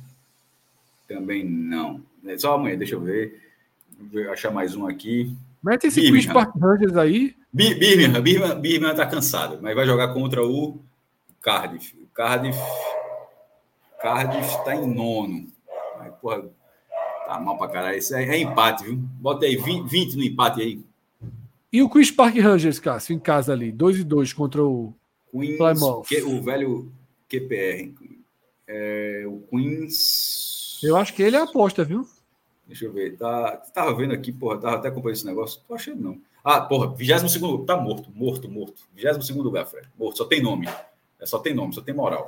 Também 1.07 1.43
não. 1.43 2.01
É 2.25 2.37
só 2.37 2.53
amanhã, 2.53 2.77
deixa 2.77 2.95
eu 2.95 3.01
ver. 3.01 3.41
Vou 3.99 4.31
achar 4.31 4.51
mais 4.51 4.75
um 4.75 4.87
aqui. 4.87 5.35
Mete 5.61 5.87
esse 5.87 6.01
Quiz 6.01 6.25
Park 6.25 6.55
Rangers 6.55 6.95
aí. 6.95 7.35
Birmingham, 7.51 8.21
Birmingham, 8.21 8.61
Birmingham 8.61 8.95
tá 8.95 9.05
cansado, 9.05 9.59
mas 9.61 9.75
vai 9.75 9.85
jogar 9.85 10.13
contra 10.13 10.45
o 10.45 10.79
Cardiff. 11.41 11.95
O 12.01 12.07
Cardiff. 12.13 12.57
Cardiff 13.99 14.57
está 14.57 14.75
em 14.75 14.87
nono. 14.87 15.47
Mas, 15.97 16.13
porra, 16.15 16.43
tá 17.25 17.39
mal 17.39 17.57
pra 17.57 17.67
caralho. 17.67 17.97
Isso 17.97 18.15
é, 18.15 18.23
é 18.23 18.37
empate, 18.37 18.85
viu? 18.85 18.95
Bota 18.95 19.45
aí 19.45 19.57
20, 19.57 19.89
20 19.89 20.15
no 20.15 20.23
empate 20.23 20.61
aí. 20.61 20.88
E 21.71 21.83
o 21.83 21.89
Queen's 21.89 22.09
Park 22.09 22.35
Rangers, 22.37 22.79
Cássio, 22.79 23.13
em 23.13 23.19
casa 23.19 23.53
ali, 23.53 23.71
2 23.71 23.99
e 23.99 24.03
2 24.03 24.33
contra 24.33 24.63
o 24.63 24.93
Queens, 25.31 25.57
Plymouth. 25.57 26.03
Que, 26.07 26.21
o 26.23 26.41
velho 26.41 26.91
QPR. 27.27 27.93
É, 28.67 29.23
o 29.27 29.43
Queens. 29.49 30.79
Eu 30.81 30.97
acho 30.97 31.13
que 31.13 31.21
ele 31.21 31.35
é 31.35 31.39
a 31.39 31.43
aposta, 31.43 31.83
viu? 31.83 32.07
Deixa 32.65 32.85
eu 32.85 32.91
ver. 32.91 33.17
Tá, 33.17 33.57
tava 33.73 33.95
vendo 33.95 34.13
aqui, 34.13 34.31
porra, 34.31 34.57
tava 34.57 34.75
até 34.77 34.87
acompanhando 34.87 35.17
esse 35.17 35.25
negócio. 35.25 35.61
Tô 35.67 35.75
achando 35.75 36.01
não. 36.01 36.21
Ah, 36.43 36.61
porra, 36.61 36.95
22 36.95 37.35
lugar. 37.41 37.65
Tá 37.65 37.81
morto, 37.81 38.09
morto, 38.13 38.49
morto. 38.49 38.83
22 38.95 39.29
lugar, 39.37 39.65
Fred. 39.65 39.87
Morto, 39.97 40.17
só 40.17 40.25
tem 40.25 40.41
nome. 40.41 40.67
É, 41.19 41.25
só 41.25 41.37
tem 41.37 41.53
nome, 41.53 41.73
só 41.73 41.81
tem 41.81 41.93
moral. 41.93 42.27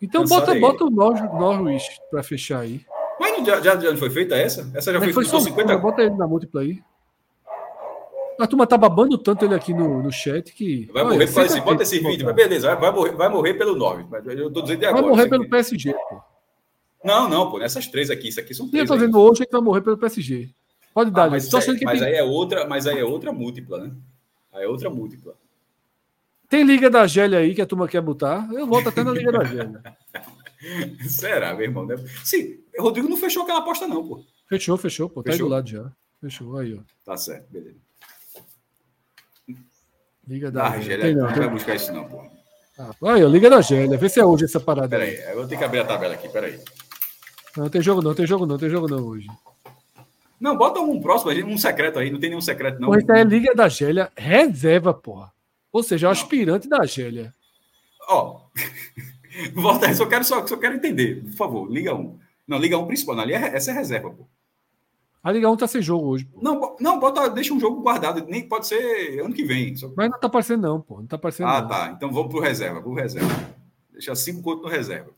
Então 0.00 0.24
bota, 0.24 0.54
bota 0.54 0.84
o 0.84 0.90
Nor 0.90 1.14
Norwich 1.38 2.00
para 2.10 2.22
fechar 2.22 2.60
aí. 2.60 2.84
Mas 3.18 3.44
já, 3.44 3.60
já, 3.60 3.76
já 3.78 3.96
foi 3.96 4.10
feita 4.10 4.36
essa? 4.36 4.70
Essa 4.74 4.92
já 4.92 5.00
foi, 5.00 5.12
foi 5.12 5.24
só 5.24 5.40
50. 5.40 5.78
Bota 5.78 6.02
ele 6.02 6.14
na 6.14 6.26
múltipla 6.26 6.60
aí. 6.60 6.80
A 8.38 8.46
turma 8.46 8.66
tá 8.66 8.78
babando 8.78 9.18
tanto 9.18 9.44
ele 9.44 9.54
aqui 9.54 9.74
no, 9.74 10.00
no 10.02 10.12
chat 10.12 10.52
que. 10.52 10.88
Vai 10.92 11.02
morrer 11.02 11.24
esse, 11.24 11.60
bota 11.60 11.82
esse 11.82 11.98
vídeo, 11.98 12.24
mas 12.24 12.36
beleza, 12.36 12.68
vai, 12.68 12.76
vai, 12.76 12.92
morrer, 12.92 13.12
vai 13.12 13.28
morrer 13.28 13.54
pelo 13.54 13.74
9. 13.74 14.06
Mas 14.08 14.26
eu 14.26 14.50
tô 14.52 14.62
dizendo 14.62 14.84
agora. 14.84 15.02
Vai 15.02 15.10
morrer 15.10 15.28
pelo 15.28 15.48
PSG, 15.48 15.92
pô. 15.92 16.20
Não, 17.04 17.28
não, 17.28 17.50
pô, 17.50 17.58
nessas 17.58 17.86
três 17.88 18.10
aqui, 18.10 18.28
isso 18.28 18.38
aqui 18.38 18.54
são 18.54 18.68
três. 18.68 18.88
Eu 18.88 18.94
tô 18.94 19.00
vendo 19.00 19.18
hoje 19.18 19.44
que 19.44 19.50
vai 19.50 19.60
morrer 19.60 19.80
pelo 19.80 19.98
PSG. 19.98 20.50
Pode 20.94 21.10
dar, 21.10 21.24
ah, 21.24 21.30
mas, 21.30 21.44
Só 21.48 21.58
aí, 21.58 21.78
que 21.78 21.84
mas 21.84 21.98
tem... 21.98 22.08
aí 22.08 22.14
é 22.14 22.22
outra, 22.22 22.66
mas 22.66 22.86
aí 22.86 22.98
é 22.98 23.04
outra 23.04 23.32
múltipla, 23.32 23.78
né? 23.78 23.92
Aí 24.52 24.64
é 24.64 24.68
outra 24.68 24.88
múltipla. 24.88 25.34
Tem 26.48 26.64
Liga 26.64 26.88
da 26.88 27.06
Gélia 27.06 27.40
aí 27.40 27.54
que 27.54 27.62
a 27.62 27.66
turma 27.66 27.88
quer 27.88 28.00
botar. 28.00 28.48
Eu 28.52 28.66
volto 28.66 28.88
até 28.88 29.02
na 29.02 29.12
Liga 29.12 29.32
da 29.32 29.44
Gélia. 29.44 29.82
Será, 31.08 31.54
meu 31.54 31.64
irmão? 31.64 31.86
Sim, 32.24 32.58
o 32.78 32.82
Rodrigo 32.82 33.08
não 33.08 33.16
fechou 33.16 33.42
aquela 33.42 33.58
aposta, 33.58 33.86
não, 33.86 34.06
pô. 34.06 34.24
Fechou, 34.48 34.76
fechou, 34.76 35.08
pô. 35.08 35.22
Tá 35.22 35.32
Fechou? 35.32 35.46
aí 35.46 35.48
do 35.48 35.54
lado 35.54 35.68
já. 35.68 35.92
Fechou, 36.20 36.56
aí, 36.56 36.74
ó. 36.74 36.80
Tá 37.04 37.16
certo, 37.16 37.50
beleza. 37.50 37.87
Liga 40.28 40.50
da 40.50 40.66
Ah, 40.68 40.70
Gélia. 40.72 40.82
Gélia, 40.82 41.04
Tem 41.06 41.14
não 41.14 41.26
não, 41.28 41.34
vai 41.34 41.48
buscar 41.48 41.74
isso, 41.74 41.92
não, 41.92 42.04
pô. 42.04 42.22
Ah, 42.78 42.90
aí, 43.14 43.24
Liga 43.24 43.48
da 43.48 43.60
Gélia. 43.62 43.96
Vê 43.96 44.08
se 44.08 44.20
é 44.20 44.24
hoje 44.24 44.44
essa 44.44 44.60
parada 44.60 44.88
Pera 44.88 45.04
aí. 45.04 45.16
aí, 45.16 45.30
eu 45.30 45.36
vou 45.36 45.48
ter 45.48 45.56
que 45.56 45.64
abrir 45.64 45.80
a 45.80 45.84
tabela 45.84 46.14
aqui, 46.14 46.28
pera 46.28 46.46
aí. 46.46 46.60
Não, 47.56 47.68
tem 47.68 47.80
jogo 47.82 48.02
não, 48.02 48.14
tem 48.14 48.26
jogo 48.26 48.46
não, 48.46 48.58
tem 48.58 48.68
jogo 48.68 48.86
não 48.86 49.04
hoje. 49.06 49.26
Não, 50.40 50.56
bota 50.56 50.78
um 50.78 51.00
próximo, 51.00 51.32
um 51.46 51.58
secreto 51.58 51.98
aí, 51.98 52.10
não 52.10 52.20
tem 52.20 52.30
nenhum 52.30 52.40
secreto, 52.42 52.78
não. 52.78 52.92
Aí 52.92 53.02
é 53.08 53.24
Liga 53.24 53.54
da 53.54 53.68
Gélia 53.68 54.12
reserva, 54.16 54.94
porra. 54.94 55.32
Ou 55.72 55.82
seja, 55.82 56.06
é 56.06 56.08
o 56.08 56.12
aspirante 56.12 56.68
da 56.68 56.84
Gélia. 56.84 57.34
Ó, 58.08 58.42
volta 59.54 59.86
aí, 59.86 59.94
só 59.94 60.06
quero, 60.06 60.24
só, 60.24 60.46
só 60.46 60.56
quero 60.56 60.76
entender, 60.76 61.22
por 61.24 61.32
favor, 61.32 61.70
Liga 61.70 61.94
1. 61.94 62.18
Não, 62.46 62.58
Liga 62.58 62.78
1 62.78 62.86
principal, 62.86 63.16
não, 63.16 63.22
ali 63.24 63.32
é, 63.34 63.56
essa 63.56 63.70
é 63.70 63.74
reserva, 63.74 64.10
pô. 64.10 64.26
A 65.22 65.32
Liga 65.32 65.50
1 65.50 65.56
tá 65.56 65.66
sem 65.66 65.82
jogo 65.82 66.06
hoje, 66.08 66.24
pô. 66.24 66.38
Não, 66.40 66.76
não, 66.80 66.98
bota, 67.00 67.28
deixa 67.28 67.52
um 67.52 67.58
jogo 67.60 67.82
guardado, 67.82 68.24
nem 68.26 68.48
pode 68.48 68.66
ser 68.66 69.20
ano 69.20 69.34
que 69.34 69.44
vem. 69.44 69.74
só- 69.76 69.90
Mas 69.96 70.10
não 70.10 70.18
tá 70.18 70.26
aparecendo 70.28 70.62
não, 70.62 70.80
pô. 70.80 71.00
Não 71.00 71.06
tá 71.06 71.16
aparecendo 71.16 71.48
Ah, 71.48 71.60
não. 71.60 71.68
tá, 71.68 71.92
então 71.96 72.10
vamos 72.12 72.28
pro 72.30 72.40
reserva, 72.40 72.80
pro 72.80 72.94
reserva. 72.94 73.28
Deixa 73.92 74.14
cinco 74.14 74.42
contos 74.42 74.62
no 74.62 74.68
reserva. 74.68 75.10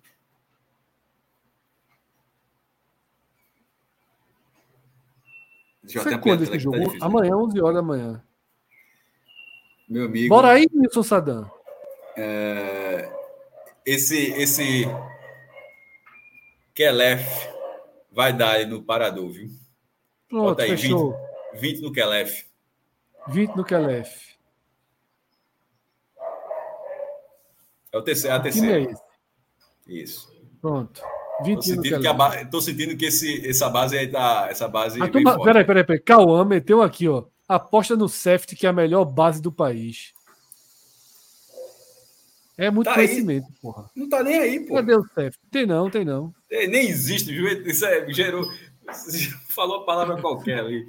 Eu 5.82 6.02
Foi 6.02 6.18
quando 6.18 6.43
esse 6.43 6.52
que 6.52 6.59
jogo? 6.59 6.77
tá 6.77 6.85
difícil. 6.85 7.05
Amanhã, 7.06 7.36
11 7.36 7.60
horas 7.60 7.74
da 7.77 7.82
manhã. 7.82 8.22
Meu 9.89 10.05
amigo. 10.06 10.28
Bora 10.28 10.51
aí, 10.52 10.66
Wilson 10.72 11.02
Sadam. 11.02 11.51
é, 12.16 13.10
esse, 13.85 14.16
esse 14.35 14.85
Kelef 16.74 17.27
vai 18.12 18.32
dar 18.32 18.52
aí 18.52 18.66
no 18.66 18.82
parador, 18.82 19.31
viu? 19.31 19.48
Pronto, 20.31 20.44
Bota 20.51 20.62
aí, 20.62 20.70
fechou. 20.70 21.15
20 21.55 21.81
no 21.82 21.93
Kelef. 21.93 22.44
20 23.28 23.57
no 23.57 23.65
Kelef. 23.65 24.31
É 27.93 27.98
o 27.98 28.02
terceiro, 28.02 28.32
é 28.35 28.36
a 28.36 28.40
é 28.40 28.43
terceira. 28.43 28.81
esse? 28.81 29.02
Isso. 29.89 30.32
Pronto. 30.61 31.01
Tô 31.39 31.44
20 31.44 31.57
no 31.57 31.62
sentindo, 31.62 32.01
que 32.01 32.07
a 32.07 32.12
ba... 32.12 32.44
Tô 32.47 32.61
sentindo 32.61 32.97
que 32.97 33.07
esse, 33.07 33.47
essa 33.48 33.69
base 33.69 33.98
aí 33.98 34.07
tá. 34.09 34.47
Essa 34.51 34.69
base 34.69 35.01
A 35.01 35.05
vem 35.05 35.12
turma, 35.12 35.32
forte. 35.32 35.44
peraí, 35.44 35.65
peraí, 35.65 35.85
peraí. 35.85 36.01
Cauã 36.01 36.44
meteu 36.44 36.81
aqui, 36.82 37.09
ó. 37.09 37.24
Aposta 37.48 37.97
no 37.97 38.09
Seft, 38.09 38.55
que 38.55 38.66
é 38.66 38.70
a 38.70 38.73
melhor 38.73 39.05
base 39.05 39.43
do 39.43 39.51
país. 39.51 40.12
É 42.57 42.70
muito 42.70 42.85
Tá 42.86 42.93
aí. 42.93 43.09
conhecimento, 43.09 43.47
porra. 43.61 43.90
Não 43.97 44.09
tá 44.09 44.23
nem 44.23 44.39
aí, 44.39 44.61
pô. 44.61 44.74
Cadê 44.74 44.94
o 44.94 45.02
Seft? 45.15 45.40
Tem 45.51 45.66
não, 45.66 45.90
tem 45.90 46.05
não. 46.05 46.32
É, 46.51 46.66
Nem 46.69 46.86
existe, 46.89 47.32
viu? 47.32 47.48
Isso 47.66 47.85
é, 47.86 48.07
gerou. 48.12 48.44
Você 48.92 49.30
Falou 49.54 49.82
a 49.82 49.84
palavra 49.86 50.20
qualquer 50.20 50.60
ali. 50.60 50.86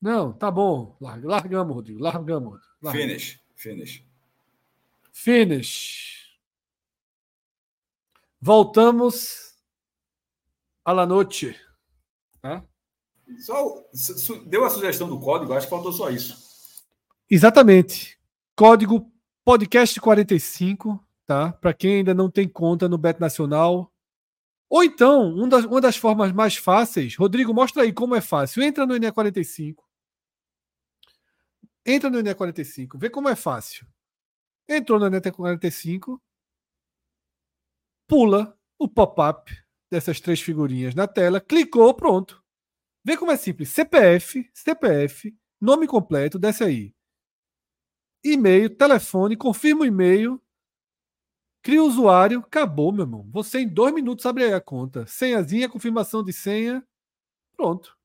Não, 0.00 0.32
tá 0.32 0.50
bom. 0.50 0.96
Larga- 1.00 1.28
Largamos, 1.28 1.74
Rodrigo. 1.74 2.00
Largamos, 2.02 2.52
Rodrigo. 2.52 2.66
Largamos. 2.82 3.06
Finish. 3.06 3.40
Finish. 3.54 4.04
Finish. 5.12 6.38
Voltamos 8.40 9.56
à 10.84 10.92
la 10.92 11.06
noite. 11.06 11.58
Tá? 12.40 12.64
Só, 13.38 13.82
deu 14.46 14.64
a 14.64 14.70
sugestão 14.70 15.08
do 15.08 15.18
código, 15.18 15.52
acho 15.52 15.66
que 15.66 15.70
faltou 15.70 15.92
só 15.92 16.10
isso. 16.10 16.84
Exatamente. 17.28 18.16
Código 18.54 19.10
podcast 19.44 20.00
45, 20.00 21.04
tá? 21.26 21.52
Para 21.52 21.74
quem 21.74 21.96
ainda 21.96 22.14
não 22.14 22.30
tem 22.30 22.48
conta 22.48 22.88
no 22.88 22.98
Bet 22.98 23.20
Nacional. 23.20 23.92
Ou 24.70 24.84
então, 24.84 25.28
um 25.36 25.48
das- 25.48 25.64
uma 25.64 25.80
das 25.80 25.96
formas 25.96 26.32
mais 26.32 26.56
fáceis, 26.56 27.16
Rodrigo, 27.16 27.54
mostra 27.54 27.82
aí 27.82 27.92
como 27.92 28.14
é 28.14 28.20
fácil. 28.20 28.62
Entra 28.62 28.86
no 28.86 28.94
NE45. 28.94 29.84
Entra 31.84 32.10
no 32.10 32.18
NE45, 32.18 32.98
vê 32.98 33.08
como 33.08 33.28
é 33.28 33.36
fácil. 33.36 33.86
Entrou 34.68 34.98
no 35.00 35.06
NE45, 35.06 36.20
pula 38.08 38.56
o 38.78 38.88
pop-up 38.88 39.50
dessas 39.90 40.20
três 40.20 40.40
figurinhas 40.40 40.94
na 40.94 41.06
tela, 41.06 41.40
clicou, 41.40 41.94
pronto. 41.94 42.42
Vê 43.04 43.16
como 43.16 43.32
é 43.32 43.36
simples. 43.36 43.70
CPF, 43.70 44.50
CPF, 44.54 45.34
nome 45.60 45.86
completo, 45.86 46.38
desce 46.38 46.64
aí 46.64 46.94
e-mail, 48.24 48.68
telefone, 48.70 49.36
confirma 49.36 49.82
o 49.82 49.86
e-mail, 49.86 50.40
cria 51.66 51.82
o 51.82 51.86
usuário, 51.86 52.38
acabou, 52.38 52.92
meu 52.92 53.02
irmão. 53.02 53.28
Você 53.32 53.58
em 53.58 53.68
dois 53.68 53.92
minutos 53.92 54.24
abre 54.24 54.44
aí 54.44 54.52
a 54.52 54.60
conta. 54.60 55.04
Senhazinha, 55.04 55.68
confirmação 55.68 56.22
de 56.22 56.32
senha, 56.32 56.80
pronto. 57.56 57.98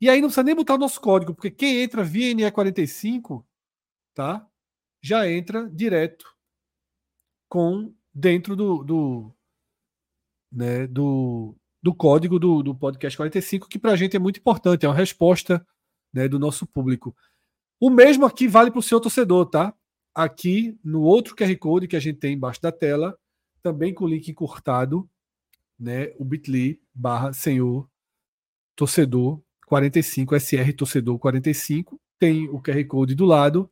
E 0.00 0.08
aí 0.08 0.20
não 0.20 0.28
precisa 0.28 0.44
nem 0.44 0.54
botar 0.54 0.74
o 0.76 0.78
nosso 0.78 1.00
código, 1.00 1.34
porque 1.34 1.50
quem 1.50 1.82
entra 1.82 2.04
via 2.04 2.32
NE45, 2.32 3.44
tá? 4.14 4.48
Já 5.02 5.28
entra 5.28 5.68
direto 5.68 6.24
com 7.48 7.92
dentro 8.14 8.54
do, 8.54 8.84
do, 8.84 9.34
né, 10.52 10.86
do, 10.86 11.56
do 11.82 11.92
código 11.92 12.38
do, 12.38 12.62
do 12.62 12.72
podcast 12.72 13.16
45, 13.16 13.68
que 13.68 13.80
para 13.80 13.90
a 13.90 13.96
gente 13.96 14.14
é 14.14 14.20
muito 14.20 14.38
importante, 14.38 14.86
é 14.86 14.88
uma 14.88 14.94
resposta 14.94 15.66
né, 16.14 16.28
do 16.28 16.38
nosso 16.38 16.64
público. 16.68 17.16
O 17.80 17.90
mesmo 17.90 18.24
aqui 18.24 18.46
vale 18.46 18.70
para 18.70 18.78
o 18.78 18.82
seu 18.82 19.00
torcedor, 19.00 19.46
tá? 19.46 19.74
Aqui 20.14 20.78
no 20.82 21.02
outro 21.02 21.36
QR 21.36 21.56
Code 21.56 21.88
que 21.88 21.96
a 21.96 22.00
gente 22.00 22.18
tem 22.18 22.34
embaixo 22.34 22.60
da 22.60 22.72
tela, 22.72 23.16
também 23.62 23.94
com 23.94 24.04
o 24.04 24.08
link 24.08 24.28
encurtado, 24.28 25.08
né? 25.78 26.12
O 26.18 26.24
bit.ly 26.24 26.80
barra 26.94 27.32
senhor 27.32 27.88
torcedor 28.74 29.40
45, 29.66 30.34
SR 30.34 30.72
torcedor 30.76 31.18
45, 31.18 32.00
tem 32.18 32.48
o 32.48 32.60
QR 32.60 32.84
Code 32.86 33.14
do 33.14 33.24
lado. 33.24 33.70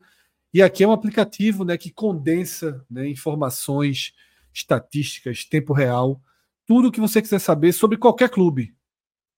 E 0.54 0.62
aqui 0.62 0.84
é 0.84 0.88
um 0.88 0.92
aplicativo 0.92 1.64
né, 1.64 1.76
que 1.76 1.90
condensa 1.90 2.84
né, 2.88 3.06
informações, 3.08 4.14
estatísticas, 4.54 5.44
tempo 5.44 5.72
real, 5.72 6.22
tudo 6.66 6.88
o 6.88 6.92
que 6.92 7.00
você 7.00 7.20
quiser 7.20 7.38
saber 7.38 7.72
sobre 7.72 7.98
qualquer 7.98 8.30
clube. 8.30 8.74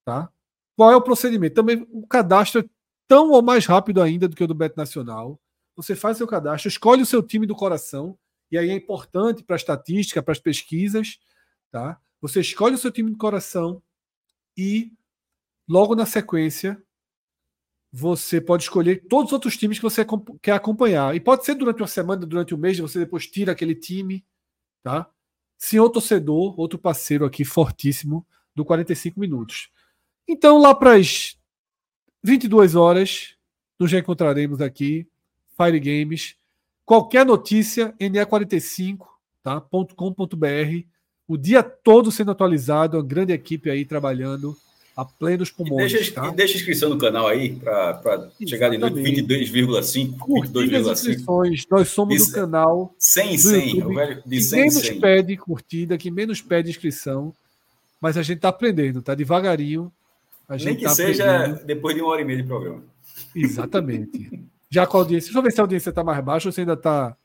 Tá? 0.05 0.31
Qual 0.77 0.91
é 0.93 0.97
o 0.97 1.03
procedimento? 1.03 1.55
Também 1.55 1.87
o 1.91 2.07
cadastro 2.07 2.61
é 2.61 2.65
tão 3.09 3.31
ou 3.31 3.43
mais 3.43 3.67
rápido 3.67 4.01
ainda 4.01 4.29
do 4.29 4.37
que 4.37 4.45
o 4.45 4.47
do 4.47 4.55
Bet 4.55 4.77
Nacional. 4.77 5.41
Você 5.83 5.97
faz 5.97 6.19
seu 6.19 6.27
cadastro, 6.27 6.69
escolhe 6.69 7.03
o 7.03 7.07
seu 7.07 7.23
time 7.23 7.47
do 7.47 7.55
coração, 7.55 8.19
e 8.51 8.59
aí 8.59 8.69
é 8.69 8.75
importante 8.75 9.43
para 9.43 9.57
a 9.57 9.59
estatística, 9.59 10.23
para 10.23 10.33
as 10.33 10.39
pesquisas, 10.39 11.19
tá? 11.71 11.99
Você 12.21 12.41
escolhe 12.41 12.75
o 12.75 12.79
seu 12.79 12.91
time 12.91 13.11
do 13.11 13.17
coração 13.17 13.83
e 14.55 14.93
logo 15.67 15.95
na 15.95 16.05
sequência 16.05 16.83
você 17.91 18.41
pode 18.41 18.65
escolher 18.65 19.07
todos 19.09 19.31
os 19.31 19.33
outros 19.33 19.57
times 19.57 19.79
que 19.79 19.83
você 19.83 20.07
quer 20.43 20.53
acompanhar. 20.53 21.17
E 21.17 21.21
pode 21.21 21.45
ser 21.45 21.55
durante 21.55 21.81
uma 21.81 21.89
semana, 21.89 22.27
durante 22.27 22.55
um 22.55 22.59
mês, 22.59 22.79
você 22.79 22.99
depois 22.99 23.27
tira 23.27 23.53
aquele 23.53 23.75
time, 23.75 24.25
tá? 24.83 25.11
Senhor 25.57 25.89
torcedor, 25.89 26.59
outro 26.61 26.79
parceiro 26.79 27.25
aqui 27.25 27.45
fortíssimo 27.45 28.27
do 28.55 28.65
45 28.65 29.19
minutos. 29.19 29.71
Então, 30.29 30.59
lá 30.59 30.75
para 30.75 30.97
as 30.97 31.39
22 32.23 32.75
horas, 32.75 33.35
nos 33.79 33.93
encontraremos 33.93 34.61
aqui, 34.61 35.09
Fire 35.63 35.79
Games. 35.81 36.35
Qualquer 36.87 37.25
notícia, 37.27 37.95
ne45.com.br. 38.01 38.99
Tá? 39.43 39.63
O 41.29 41.37
dia 41.37 41.63
todo 41.63 42.11
sendo 42.11 42.31
atualizado, 42.33 42.97
uma 42.97 43.03
grande 43.05 43.33
equipe 43.33 43.71
aí 43.71 43.85
trabalhando 43.85 44.57
a 44.97 45.05
plenos 45.05 45.49
E 45.51 45.55
pulmões. 45.55 45.93
deixa, 45.93 46.13
tá? 46.13 46.29
e 46.29 46.33
deixa 46.35 46.55
a 46.55 46.57
inscrição 46.57 46.91
no 46.91 46.99
canal 46.99 47.29
aí, 47.29 47.55
para 47.55 48.29
chegar 48.47 48.75
Exatamente. 48.75 49.23
22,5, 49.23 50.19
Curtir 50.19 50.49
as 50.77 50.87
22,5. 50.87 50.91
inscrições. 50.93 51.65
Nós 51.71 51.89
somos 51.89 52.17
Isso 52.17 52.31
do 52.31 52.35
canal 52.35 52.95
100 52.99 53.37
do 53.37 53.39
100, 53.43 53.69
YouTube, 53.77 53.95
velho, 53.95 54.23
de 54.27 54.37
que 54.37 54.43
100 54.43 54.59
em 54.59 54.63
menos 54.65 54.81
100. 54.87 55.01
pede 55.01 55.37
curtida, 55.37 55.97
que 55.99 56.11
menos 56.11 56.43
pede 56.43 56.71
inscrição. 56.71 57.33
Mas 58.01 58.17
a 58.19 58.23
gente 58.23 58.41
tá 58.41 58.49
aprendendo, 58.49 59.01
tá 59.01 59.15
devagarinho. 59.15 59.93
A 60.49 60.57
gente 60.57 60.67
Nem 60.67 60.77
que 60.77 60.85
tá 60.85 60.91
seja 60.91 61.37
aprendendo. 61.45 61.65
depois 61.67 61.95
de 61.95 62.03
uma 62.03 62.11
hora 62.11 62.23
e 62.23 62.25
meia 62.25 62.39
de 62.43 62.49
programa. 62.49 62.83
Exatamente. 63.37 64.41
Já 64.71 64.87
com 64.87 64.97
a 64.97 65.01
audiência. 65.01 65.27
Deixa 65.27 65.39
eu 65.39 65.43
ver 65.43 65.51
se 65.51 65.61
a 65.61 65.65
audiência 65.65 65.91
está 65.91 66.05
mais 66.05 66.23
baixa 66.25 66.49
ou 66.49 66.53
se 66.53 66.61
ainda 66.61 66.75
está. 66.75 67.17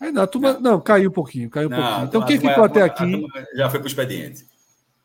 Ainda, 0.00 0.22
a 0.22 0.26
turma, 0.26 0.58
não. 0.60 0.80
caiu 0.80 1.08
um 1.08 1.12
pouquinho, 1.12 1.48
caiu 1.48 1.68
um 1.68 1.70
pouquinho. 1.70 2.04
Então, 2.04 2.26
quem 2.26 2.38
ficou 2.38 2.64
até 2.64 2.82
a 2.82 2.86
aqui, 2.86 3.26
Já 3.54 3.70
foi 3.70 3.78
para 3.78 3.86
o 3.86 3.88
expediente. 3.88 4.46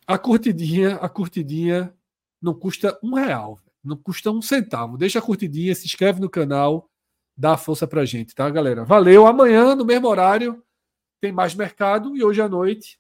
a 0.05 0.17
curtidinha, 0.17 0.95
a 0.95 1.07
curtidinha 1.07 1.93
não 2.41 2.53
custa 2.53 2.97
um 3.01 3.13
real, 3.13 3.59
não 3.83 3.95
custa 3.95 4.31
um 4.31 4.41
centavo. 4.41 4.97
Deixa 4.97 5.19
a 5.19 5.21
curtidinha, 5.21 5.73
se 5.73 5.85
inscreve 5.85 6.19
no 6.19 6.29
canal, 6.29 6.89
dá 7.37 7.55
força 7.55 7.87
pra 7.87 8.03
gente, 8.03 8.35
tá, 8.35 8.49
galera? 8.49 8.83
Valeu. 8.83 9.25
Amanhã, 9.25 9.75
no 9.75 9.85
mesmo 9.85 10.07
horário, 10.07 10.61
tem 11.21 11.31
mais 11.31 11.55
mercado 11.55 12.17
e 12.17 12.23
hoje 12.23 12.41
à 12.41 12.49
noite. 12.49 12.99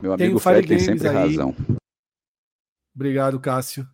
Meu 0.00 0.12
amigo 0.12 0.38
Fred 0.38 0.66
tem 0.66 0.78
sempre 0.78 1.08
aí. 1.08 1.14
razão. 1.14 1.54
Obrigado, 2.94 3.40
Cássio. 3.40 3.86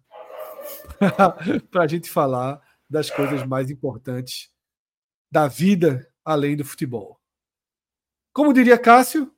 para 1.71 1.85
a 1.85 1.87
gente 1.87 2.11
falar 2.11 2.61
das 2.89 3.11
coisas 3.11 3.45
mais 3.45 3.71
importantes 3.71 4.51
da 5.31 5.49
vida 5.49 6.09
além 6.25 6.57
do 6.57 6.65
futebol. 6.65 7.19
Como 8.33 8.53
diria 8.53 8.79
Cássio? 8.79 9.33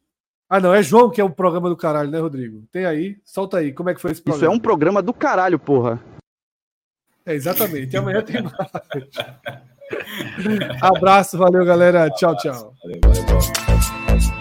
Ah, 0.48 0.58
não, 0.58 0.74
é 0.74 0.82
João 0.82 1.10
que 1.10 1.20
é 1.20 1.24
o 1.24 1.30
programa 1.30 1.68
do 1.68 1.76
caralho, 1.76 2.10
né, 2.10 2.18
Rodrigo? 2.18 2.66
Tem 2.72 2.86
aí, 2.86 3.20
solta 3.24 3.58
aí, 3.58 3.72
como 3.72 3.90
é 3.90 3.94
que 3.94 4.00
foi 4.00 4.12
esse 4.12 4.22
programa? 4.22 4.44
Isso 4.44 4.52
é 4.52 4.56
um 4.56 4.60
programa 4.60 5.02
do 5.02 5.12
caralho, 5.12 5.58
porra. 5.58 6.02
É, 7.26 7.34
exatamente. 7.34 7.92
E 7.92 7.96
amanhã 7.96 8.22
tem 8.22 8.42
mais. 8.42 8.56
Abraço, 10.80 11.36
valeu, 11.36 11.64
galera. 11.64 12.08
Tchau, 12.10 12.36
tchau. 12.38 12.74
Valeu, 12.82 13.00
valeu. 13.02 14.37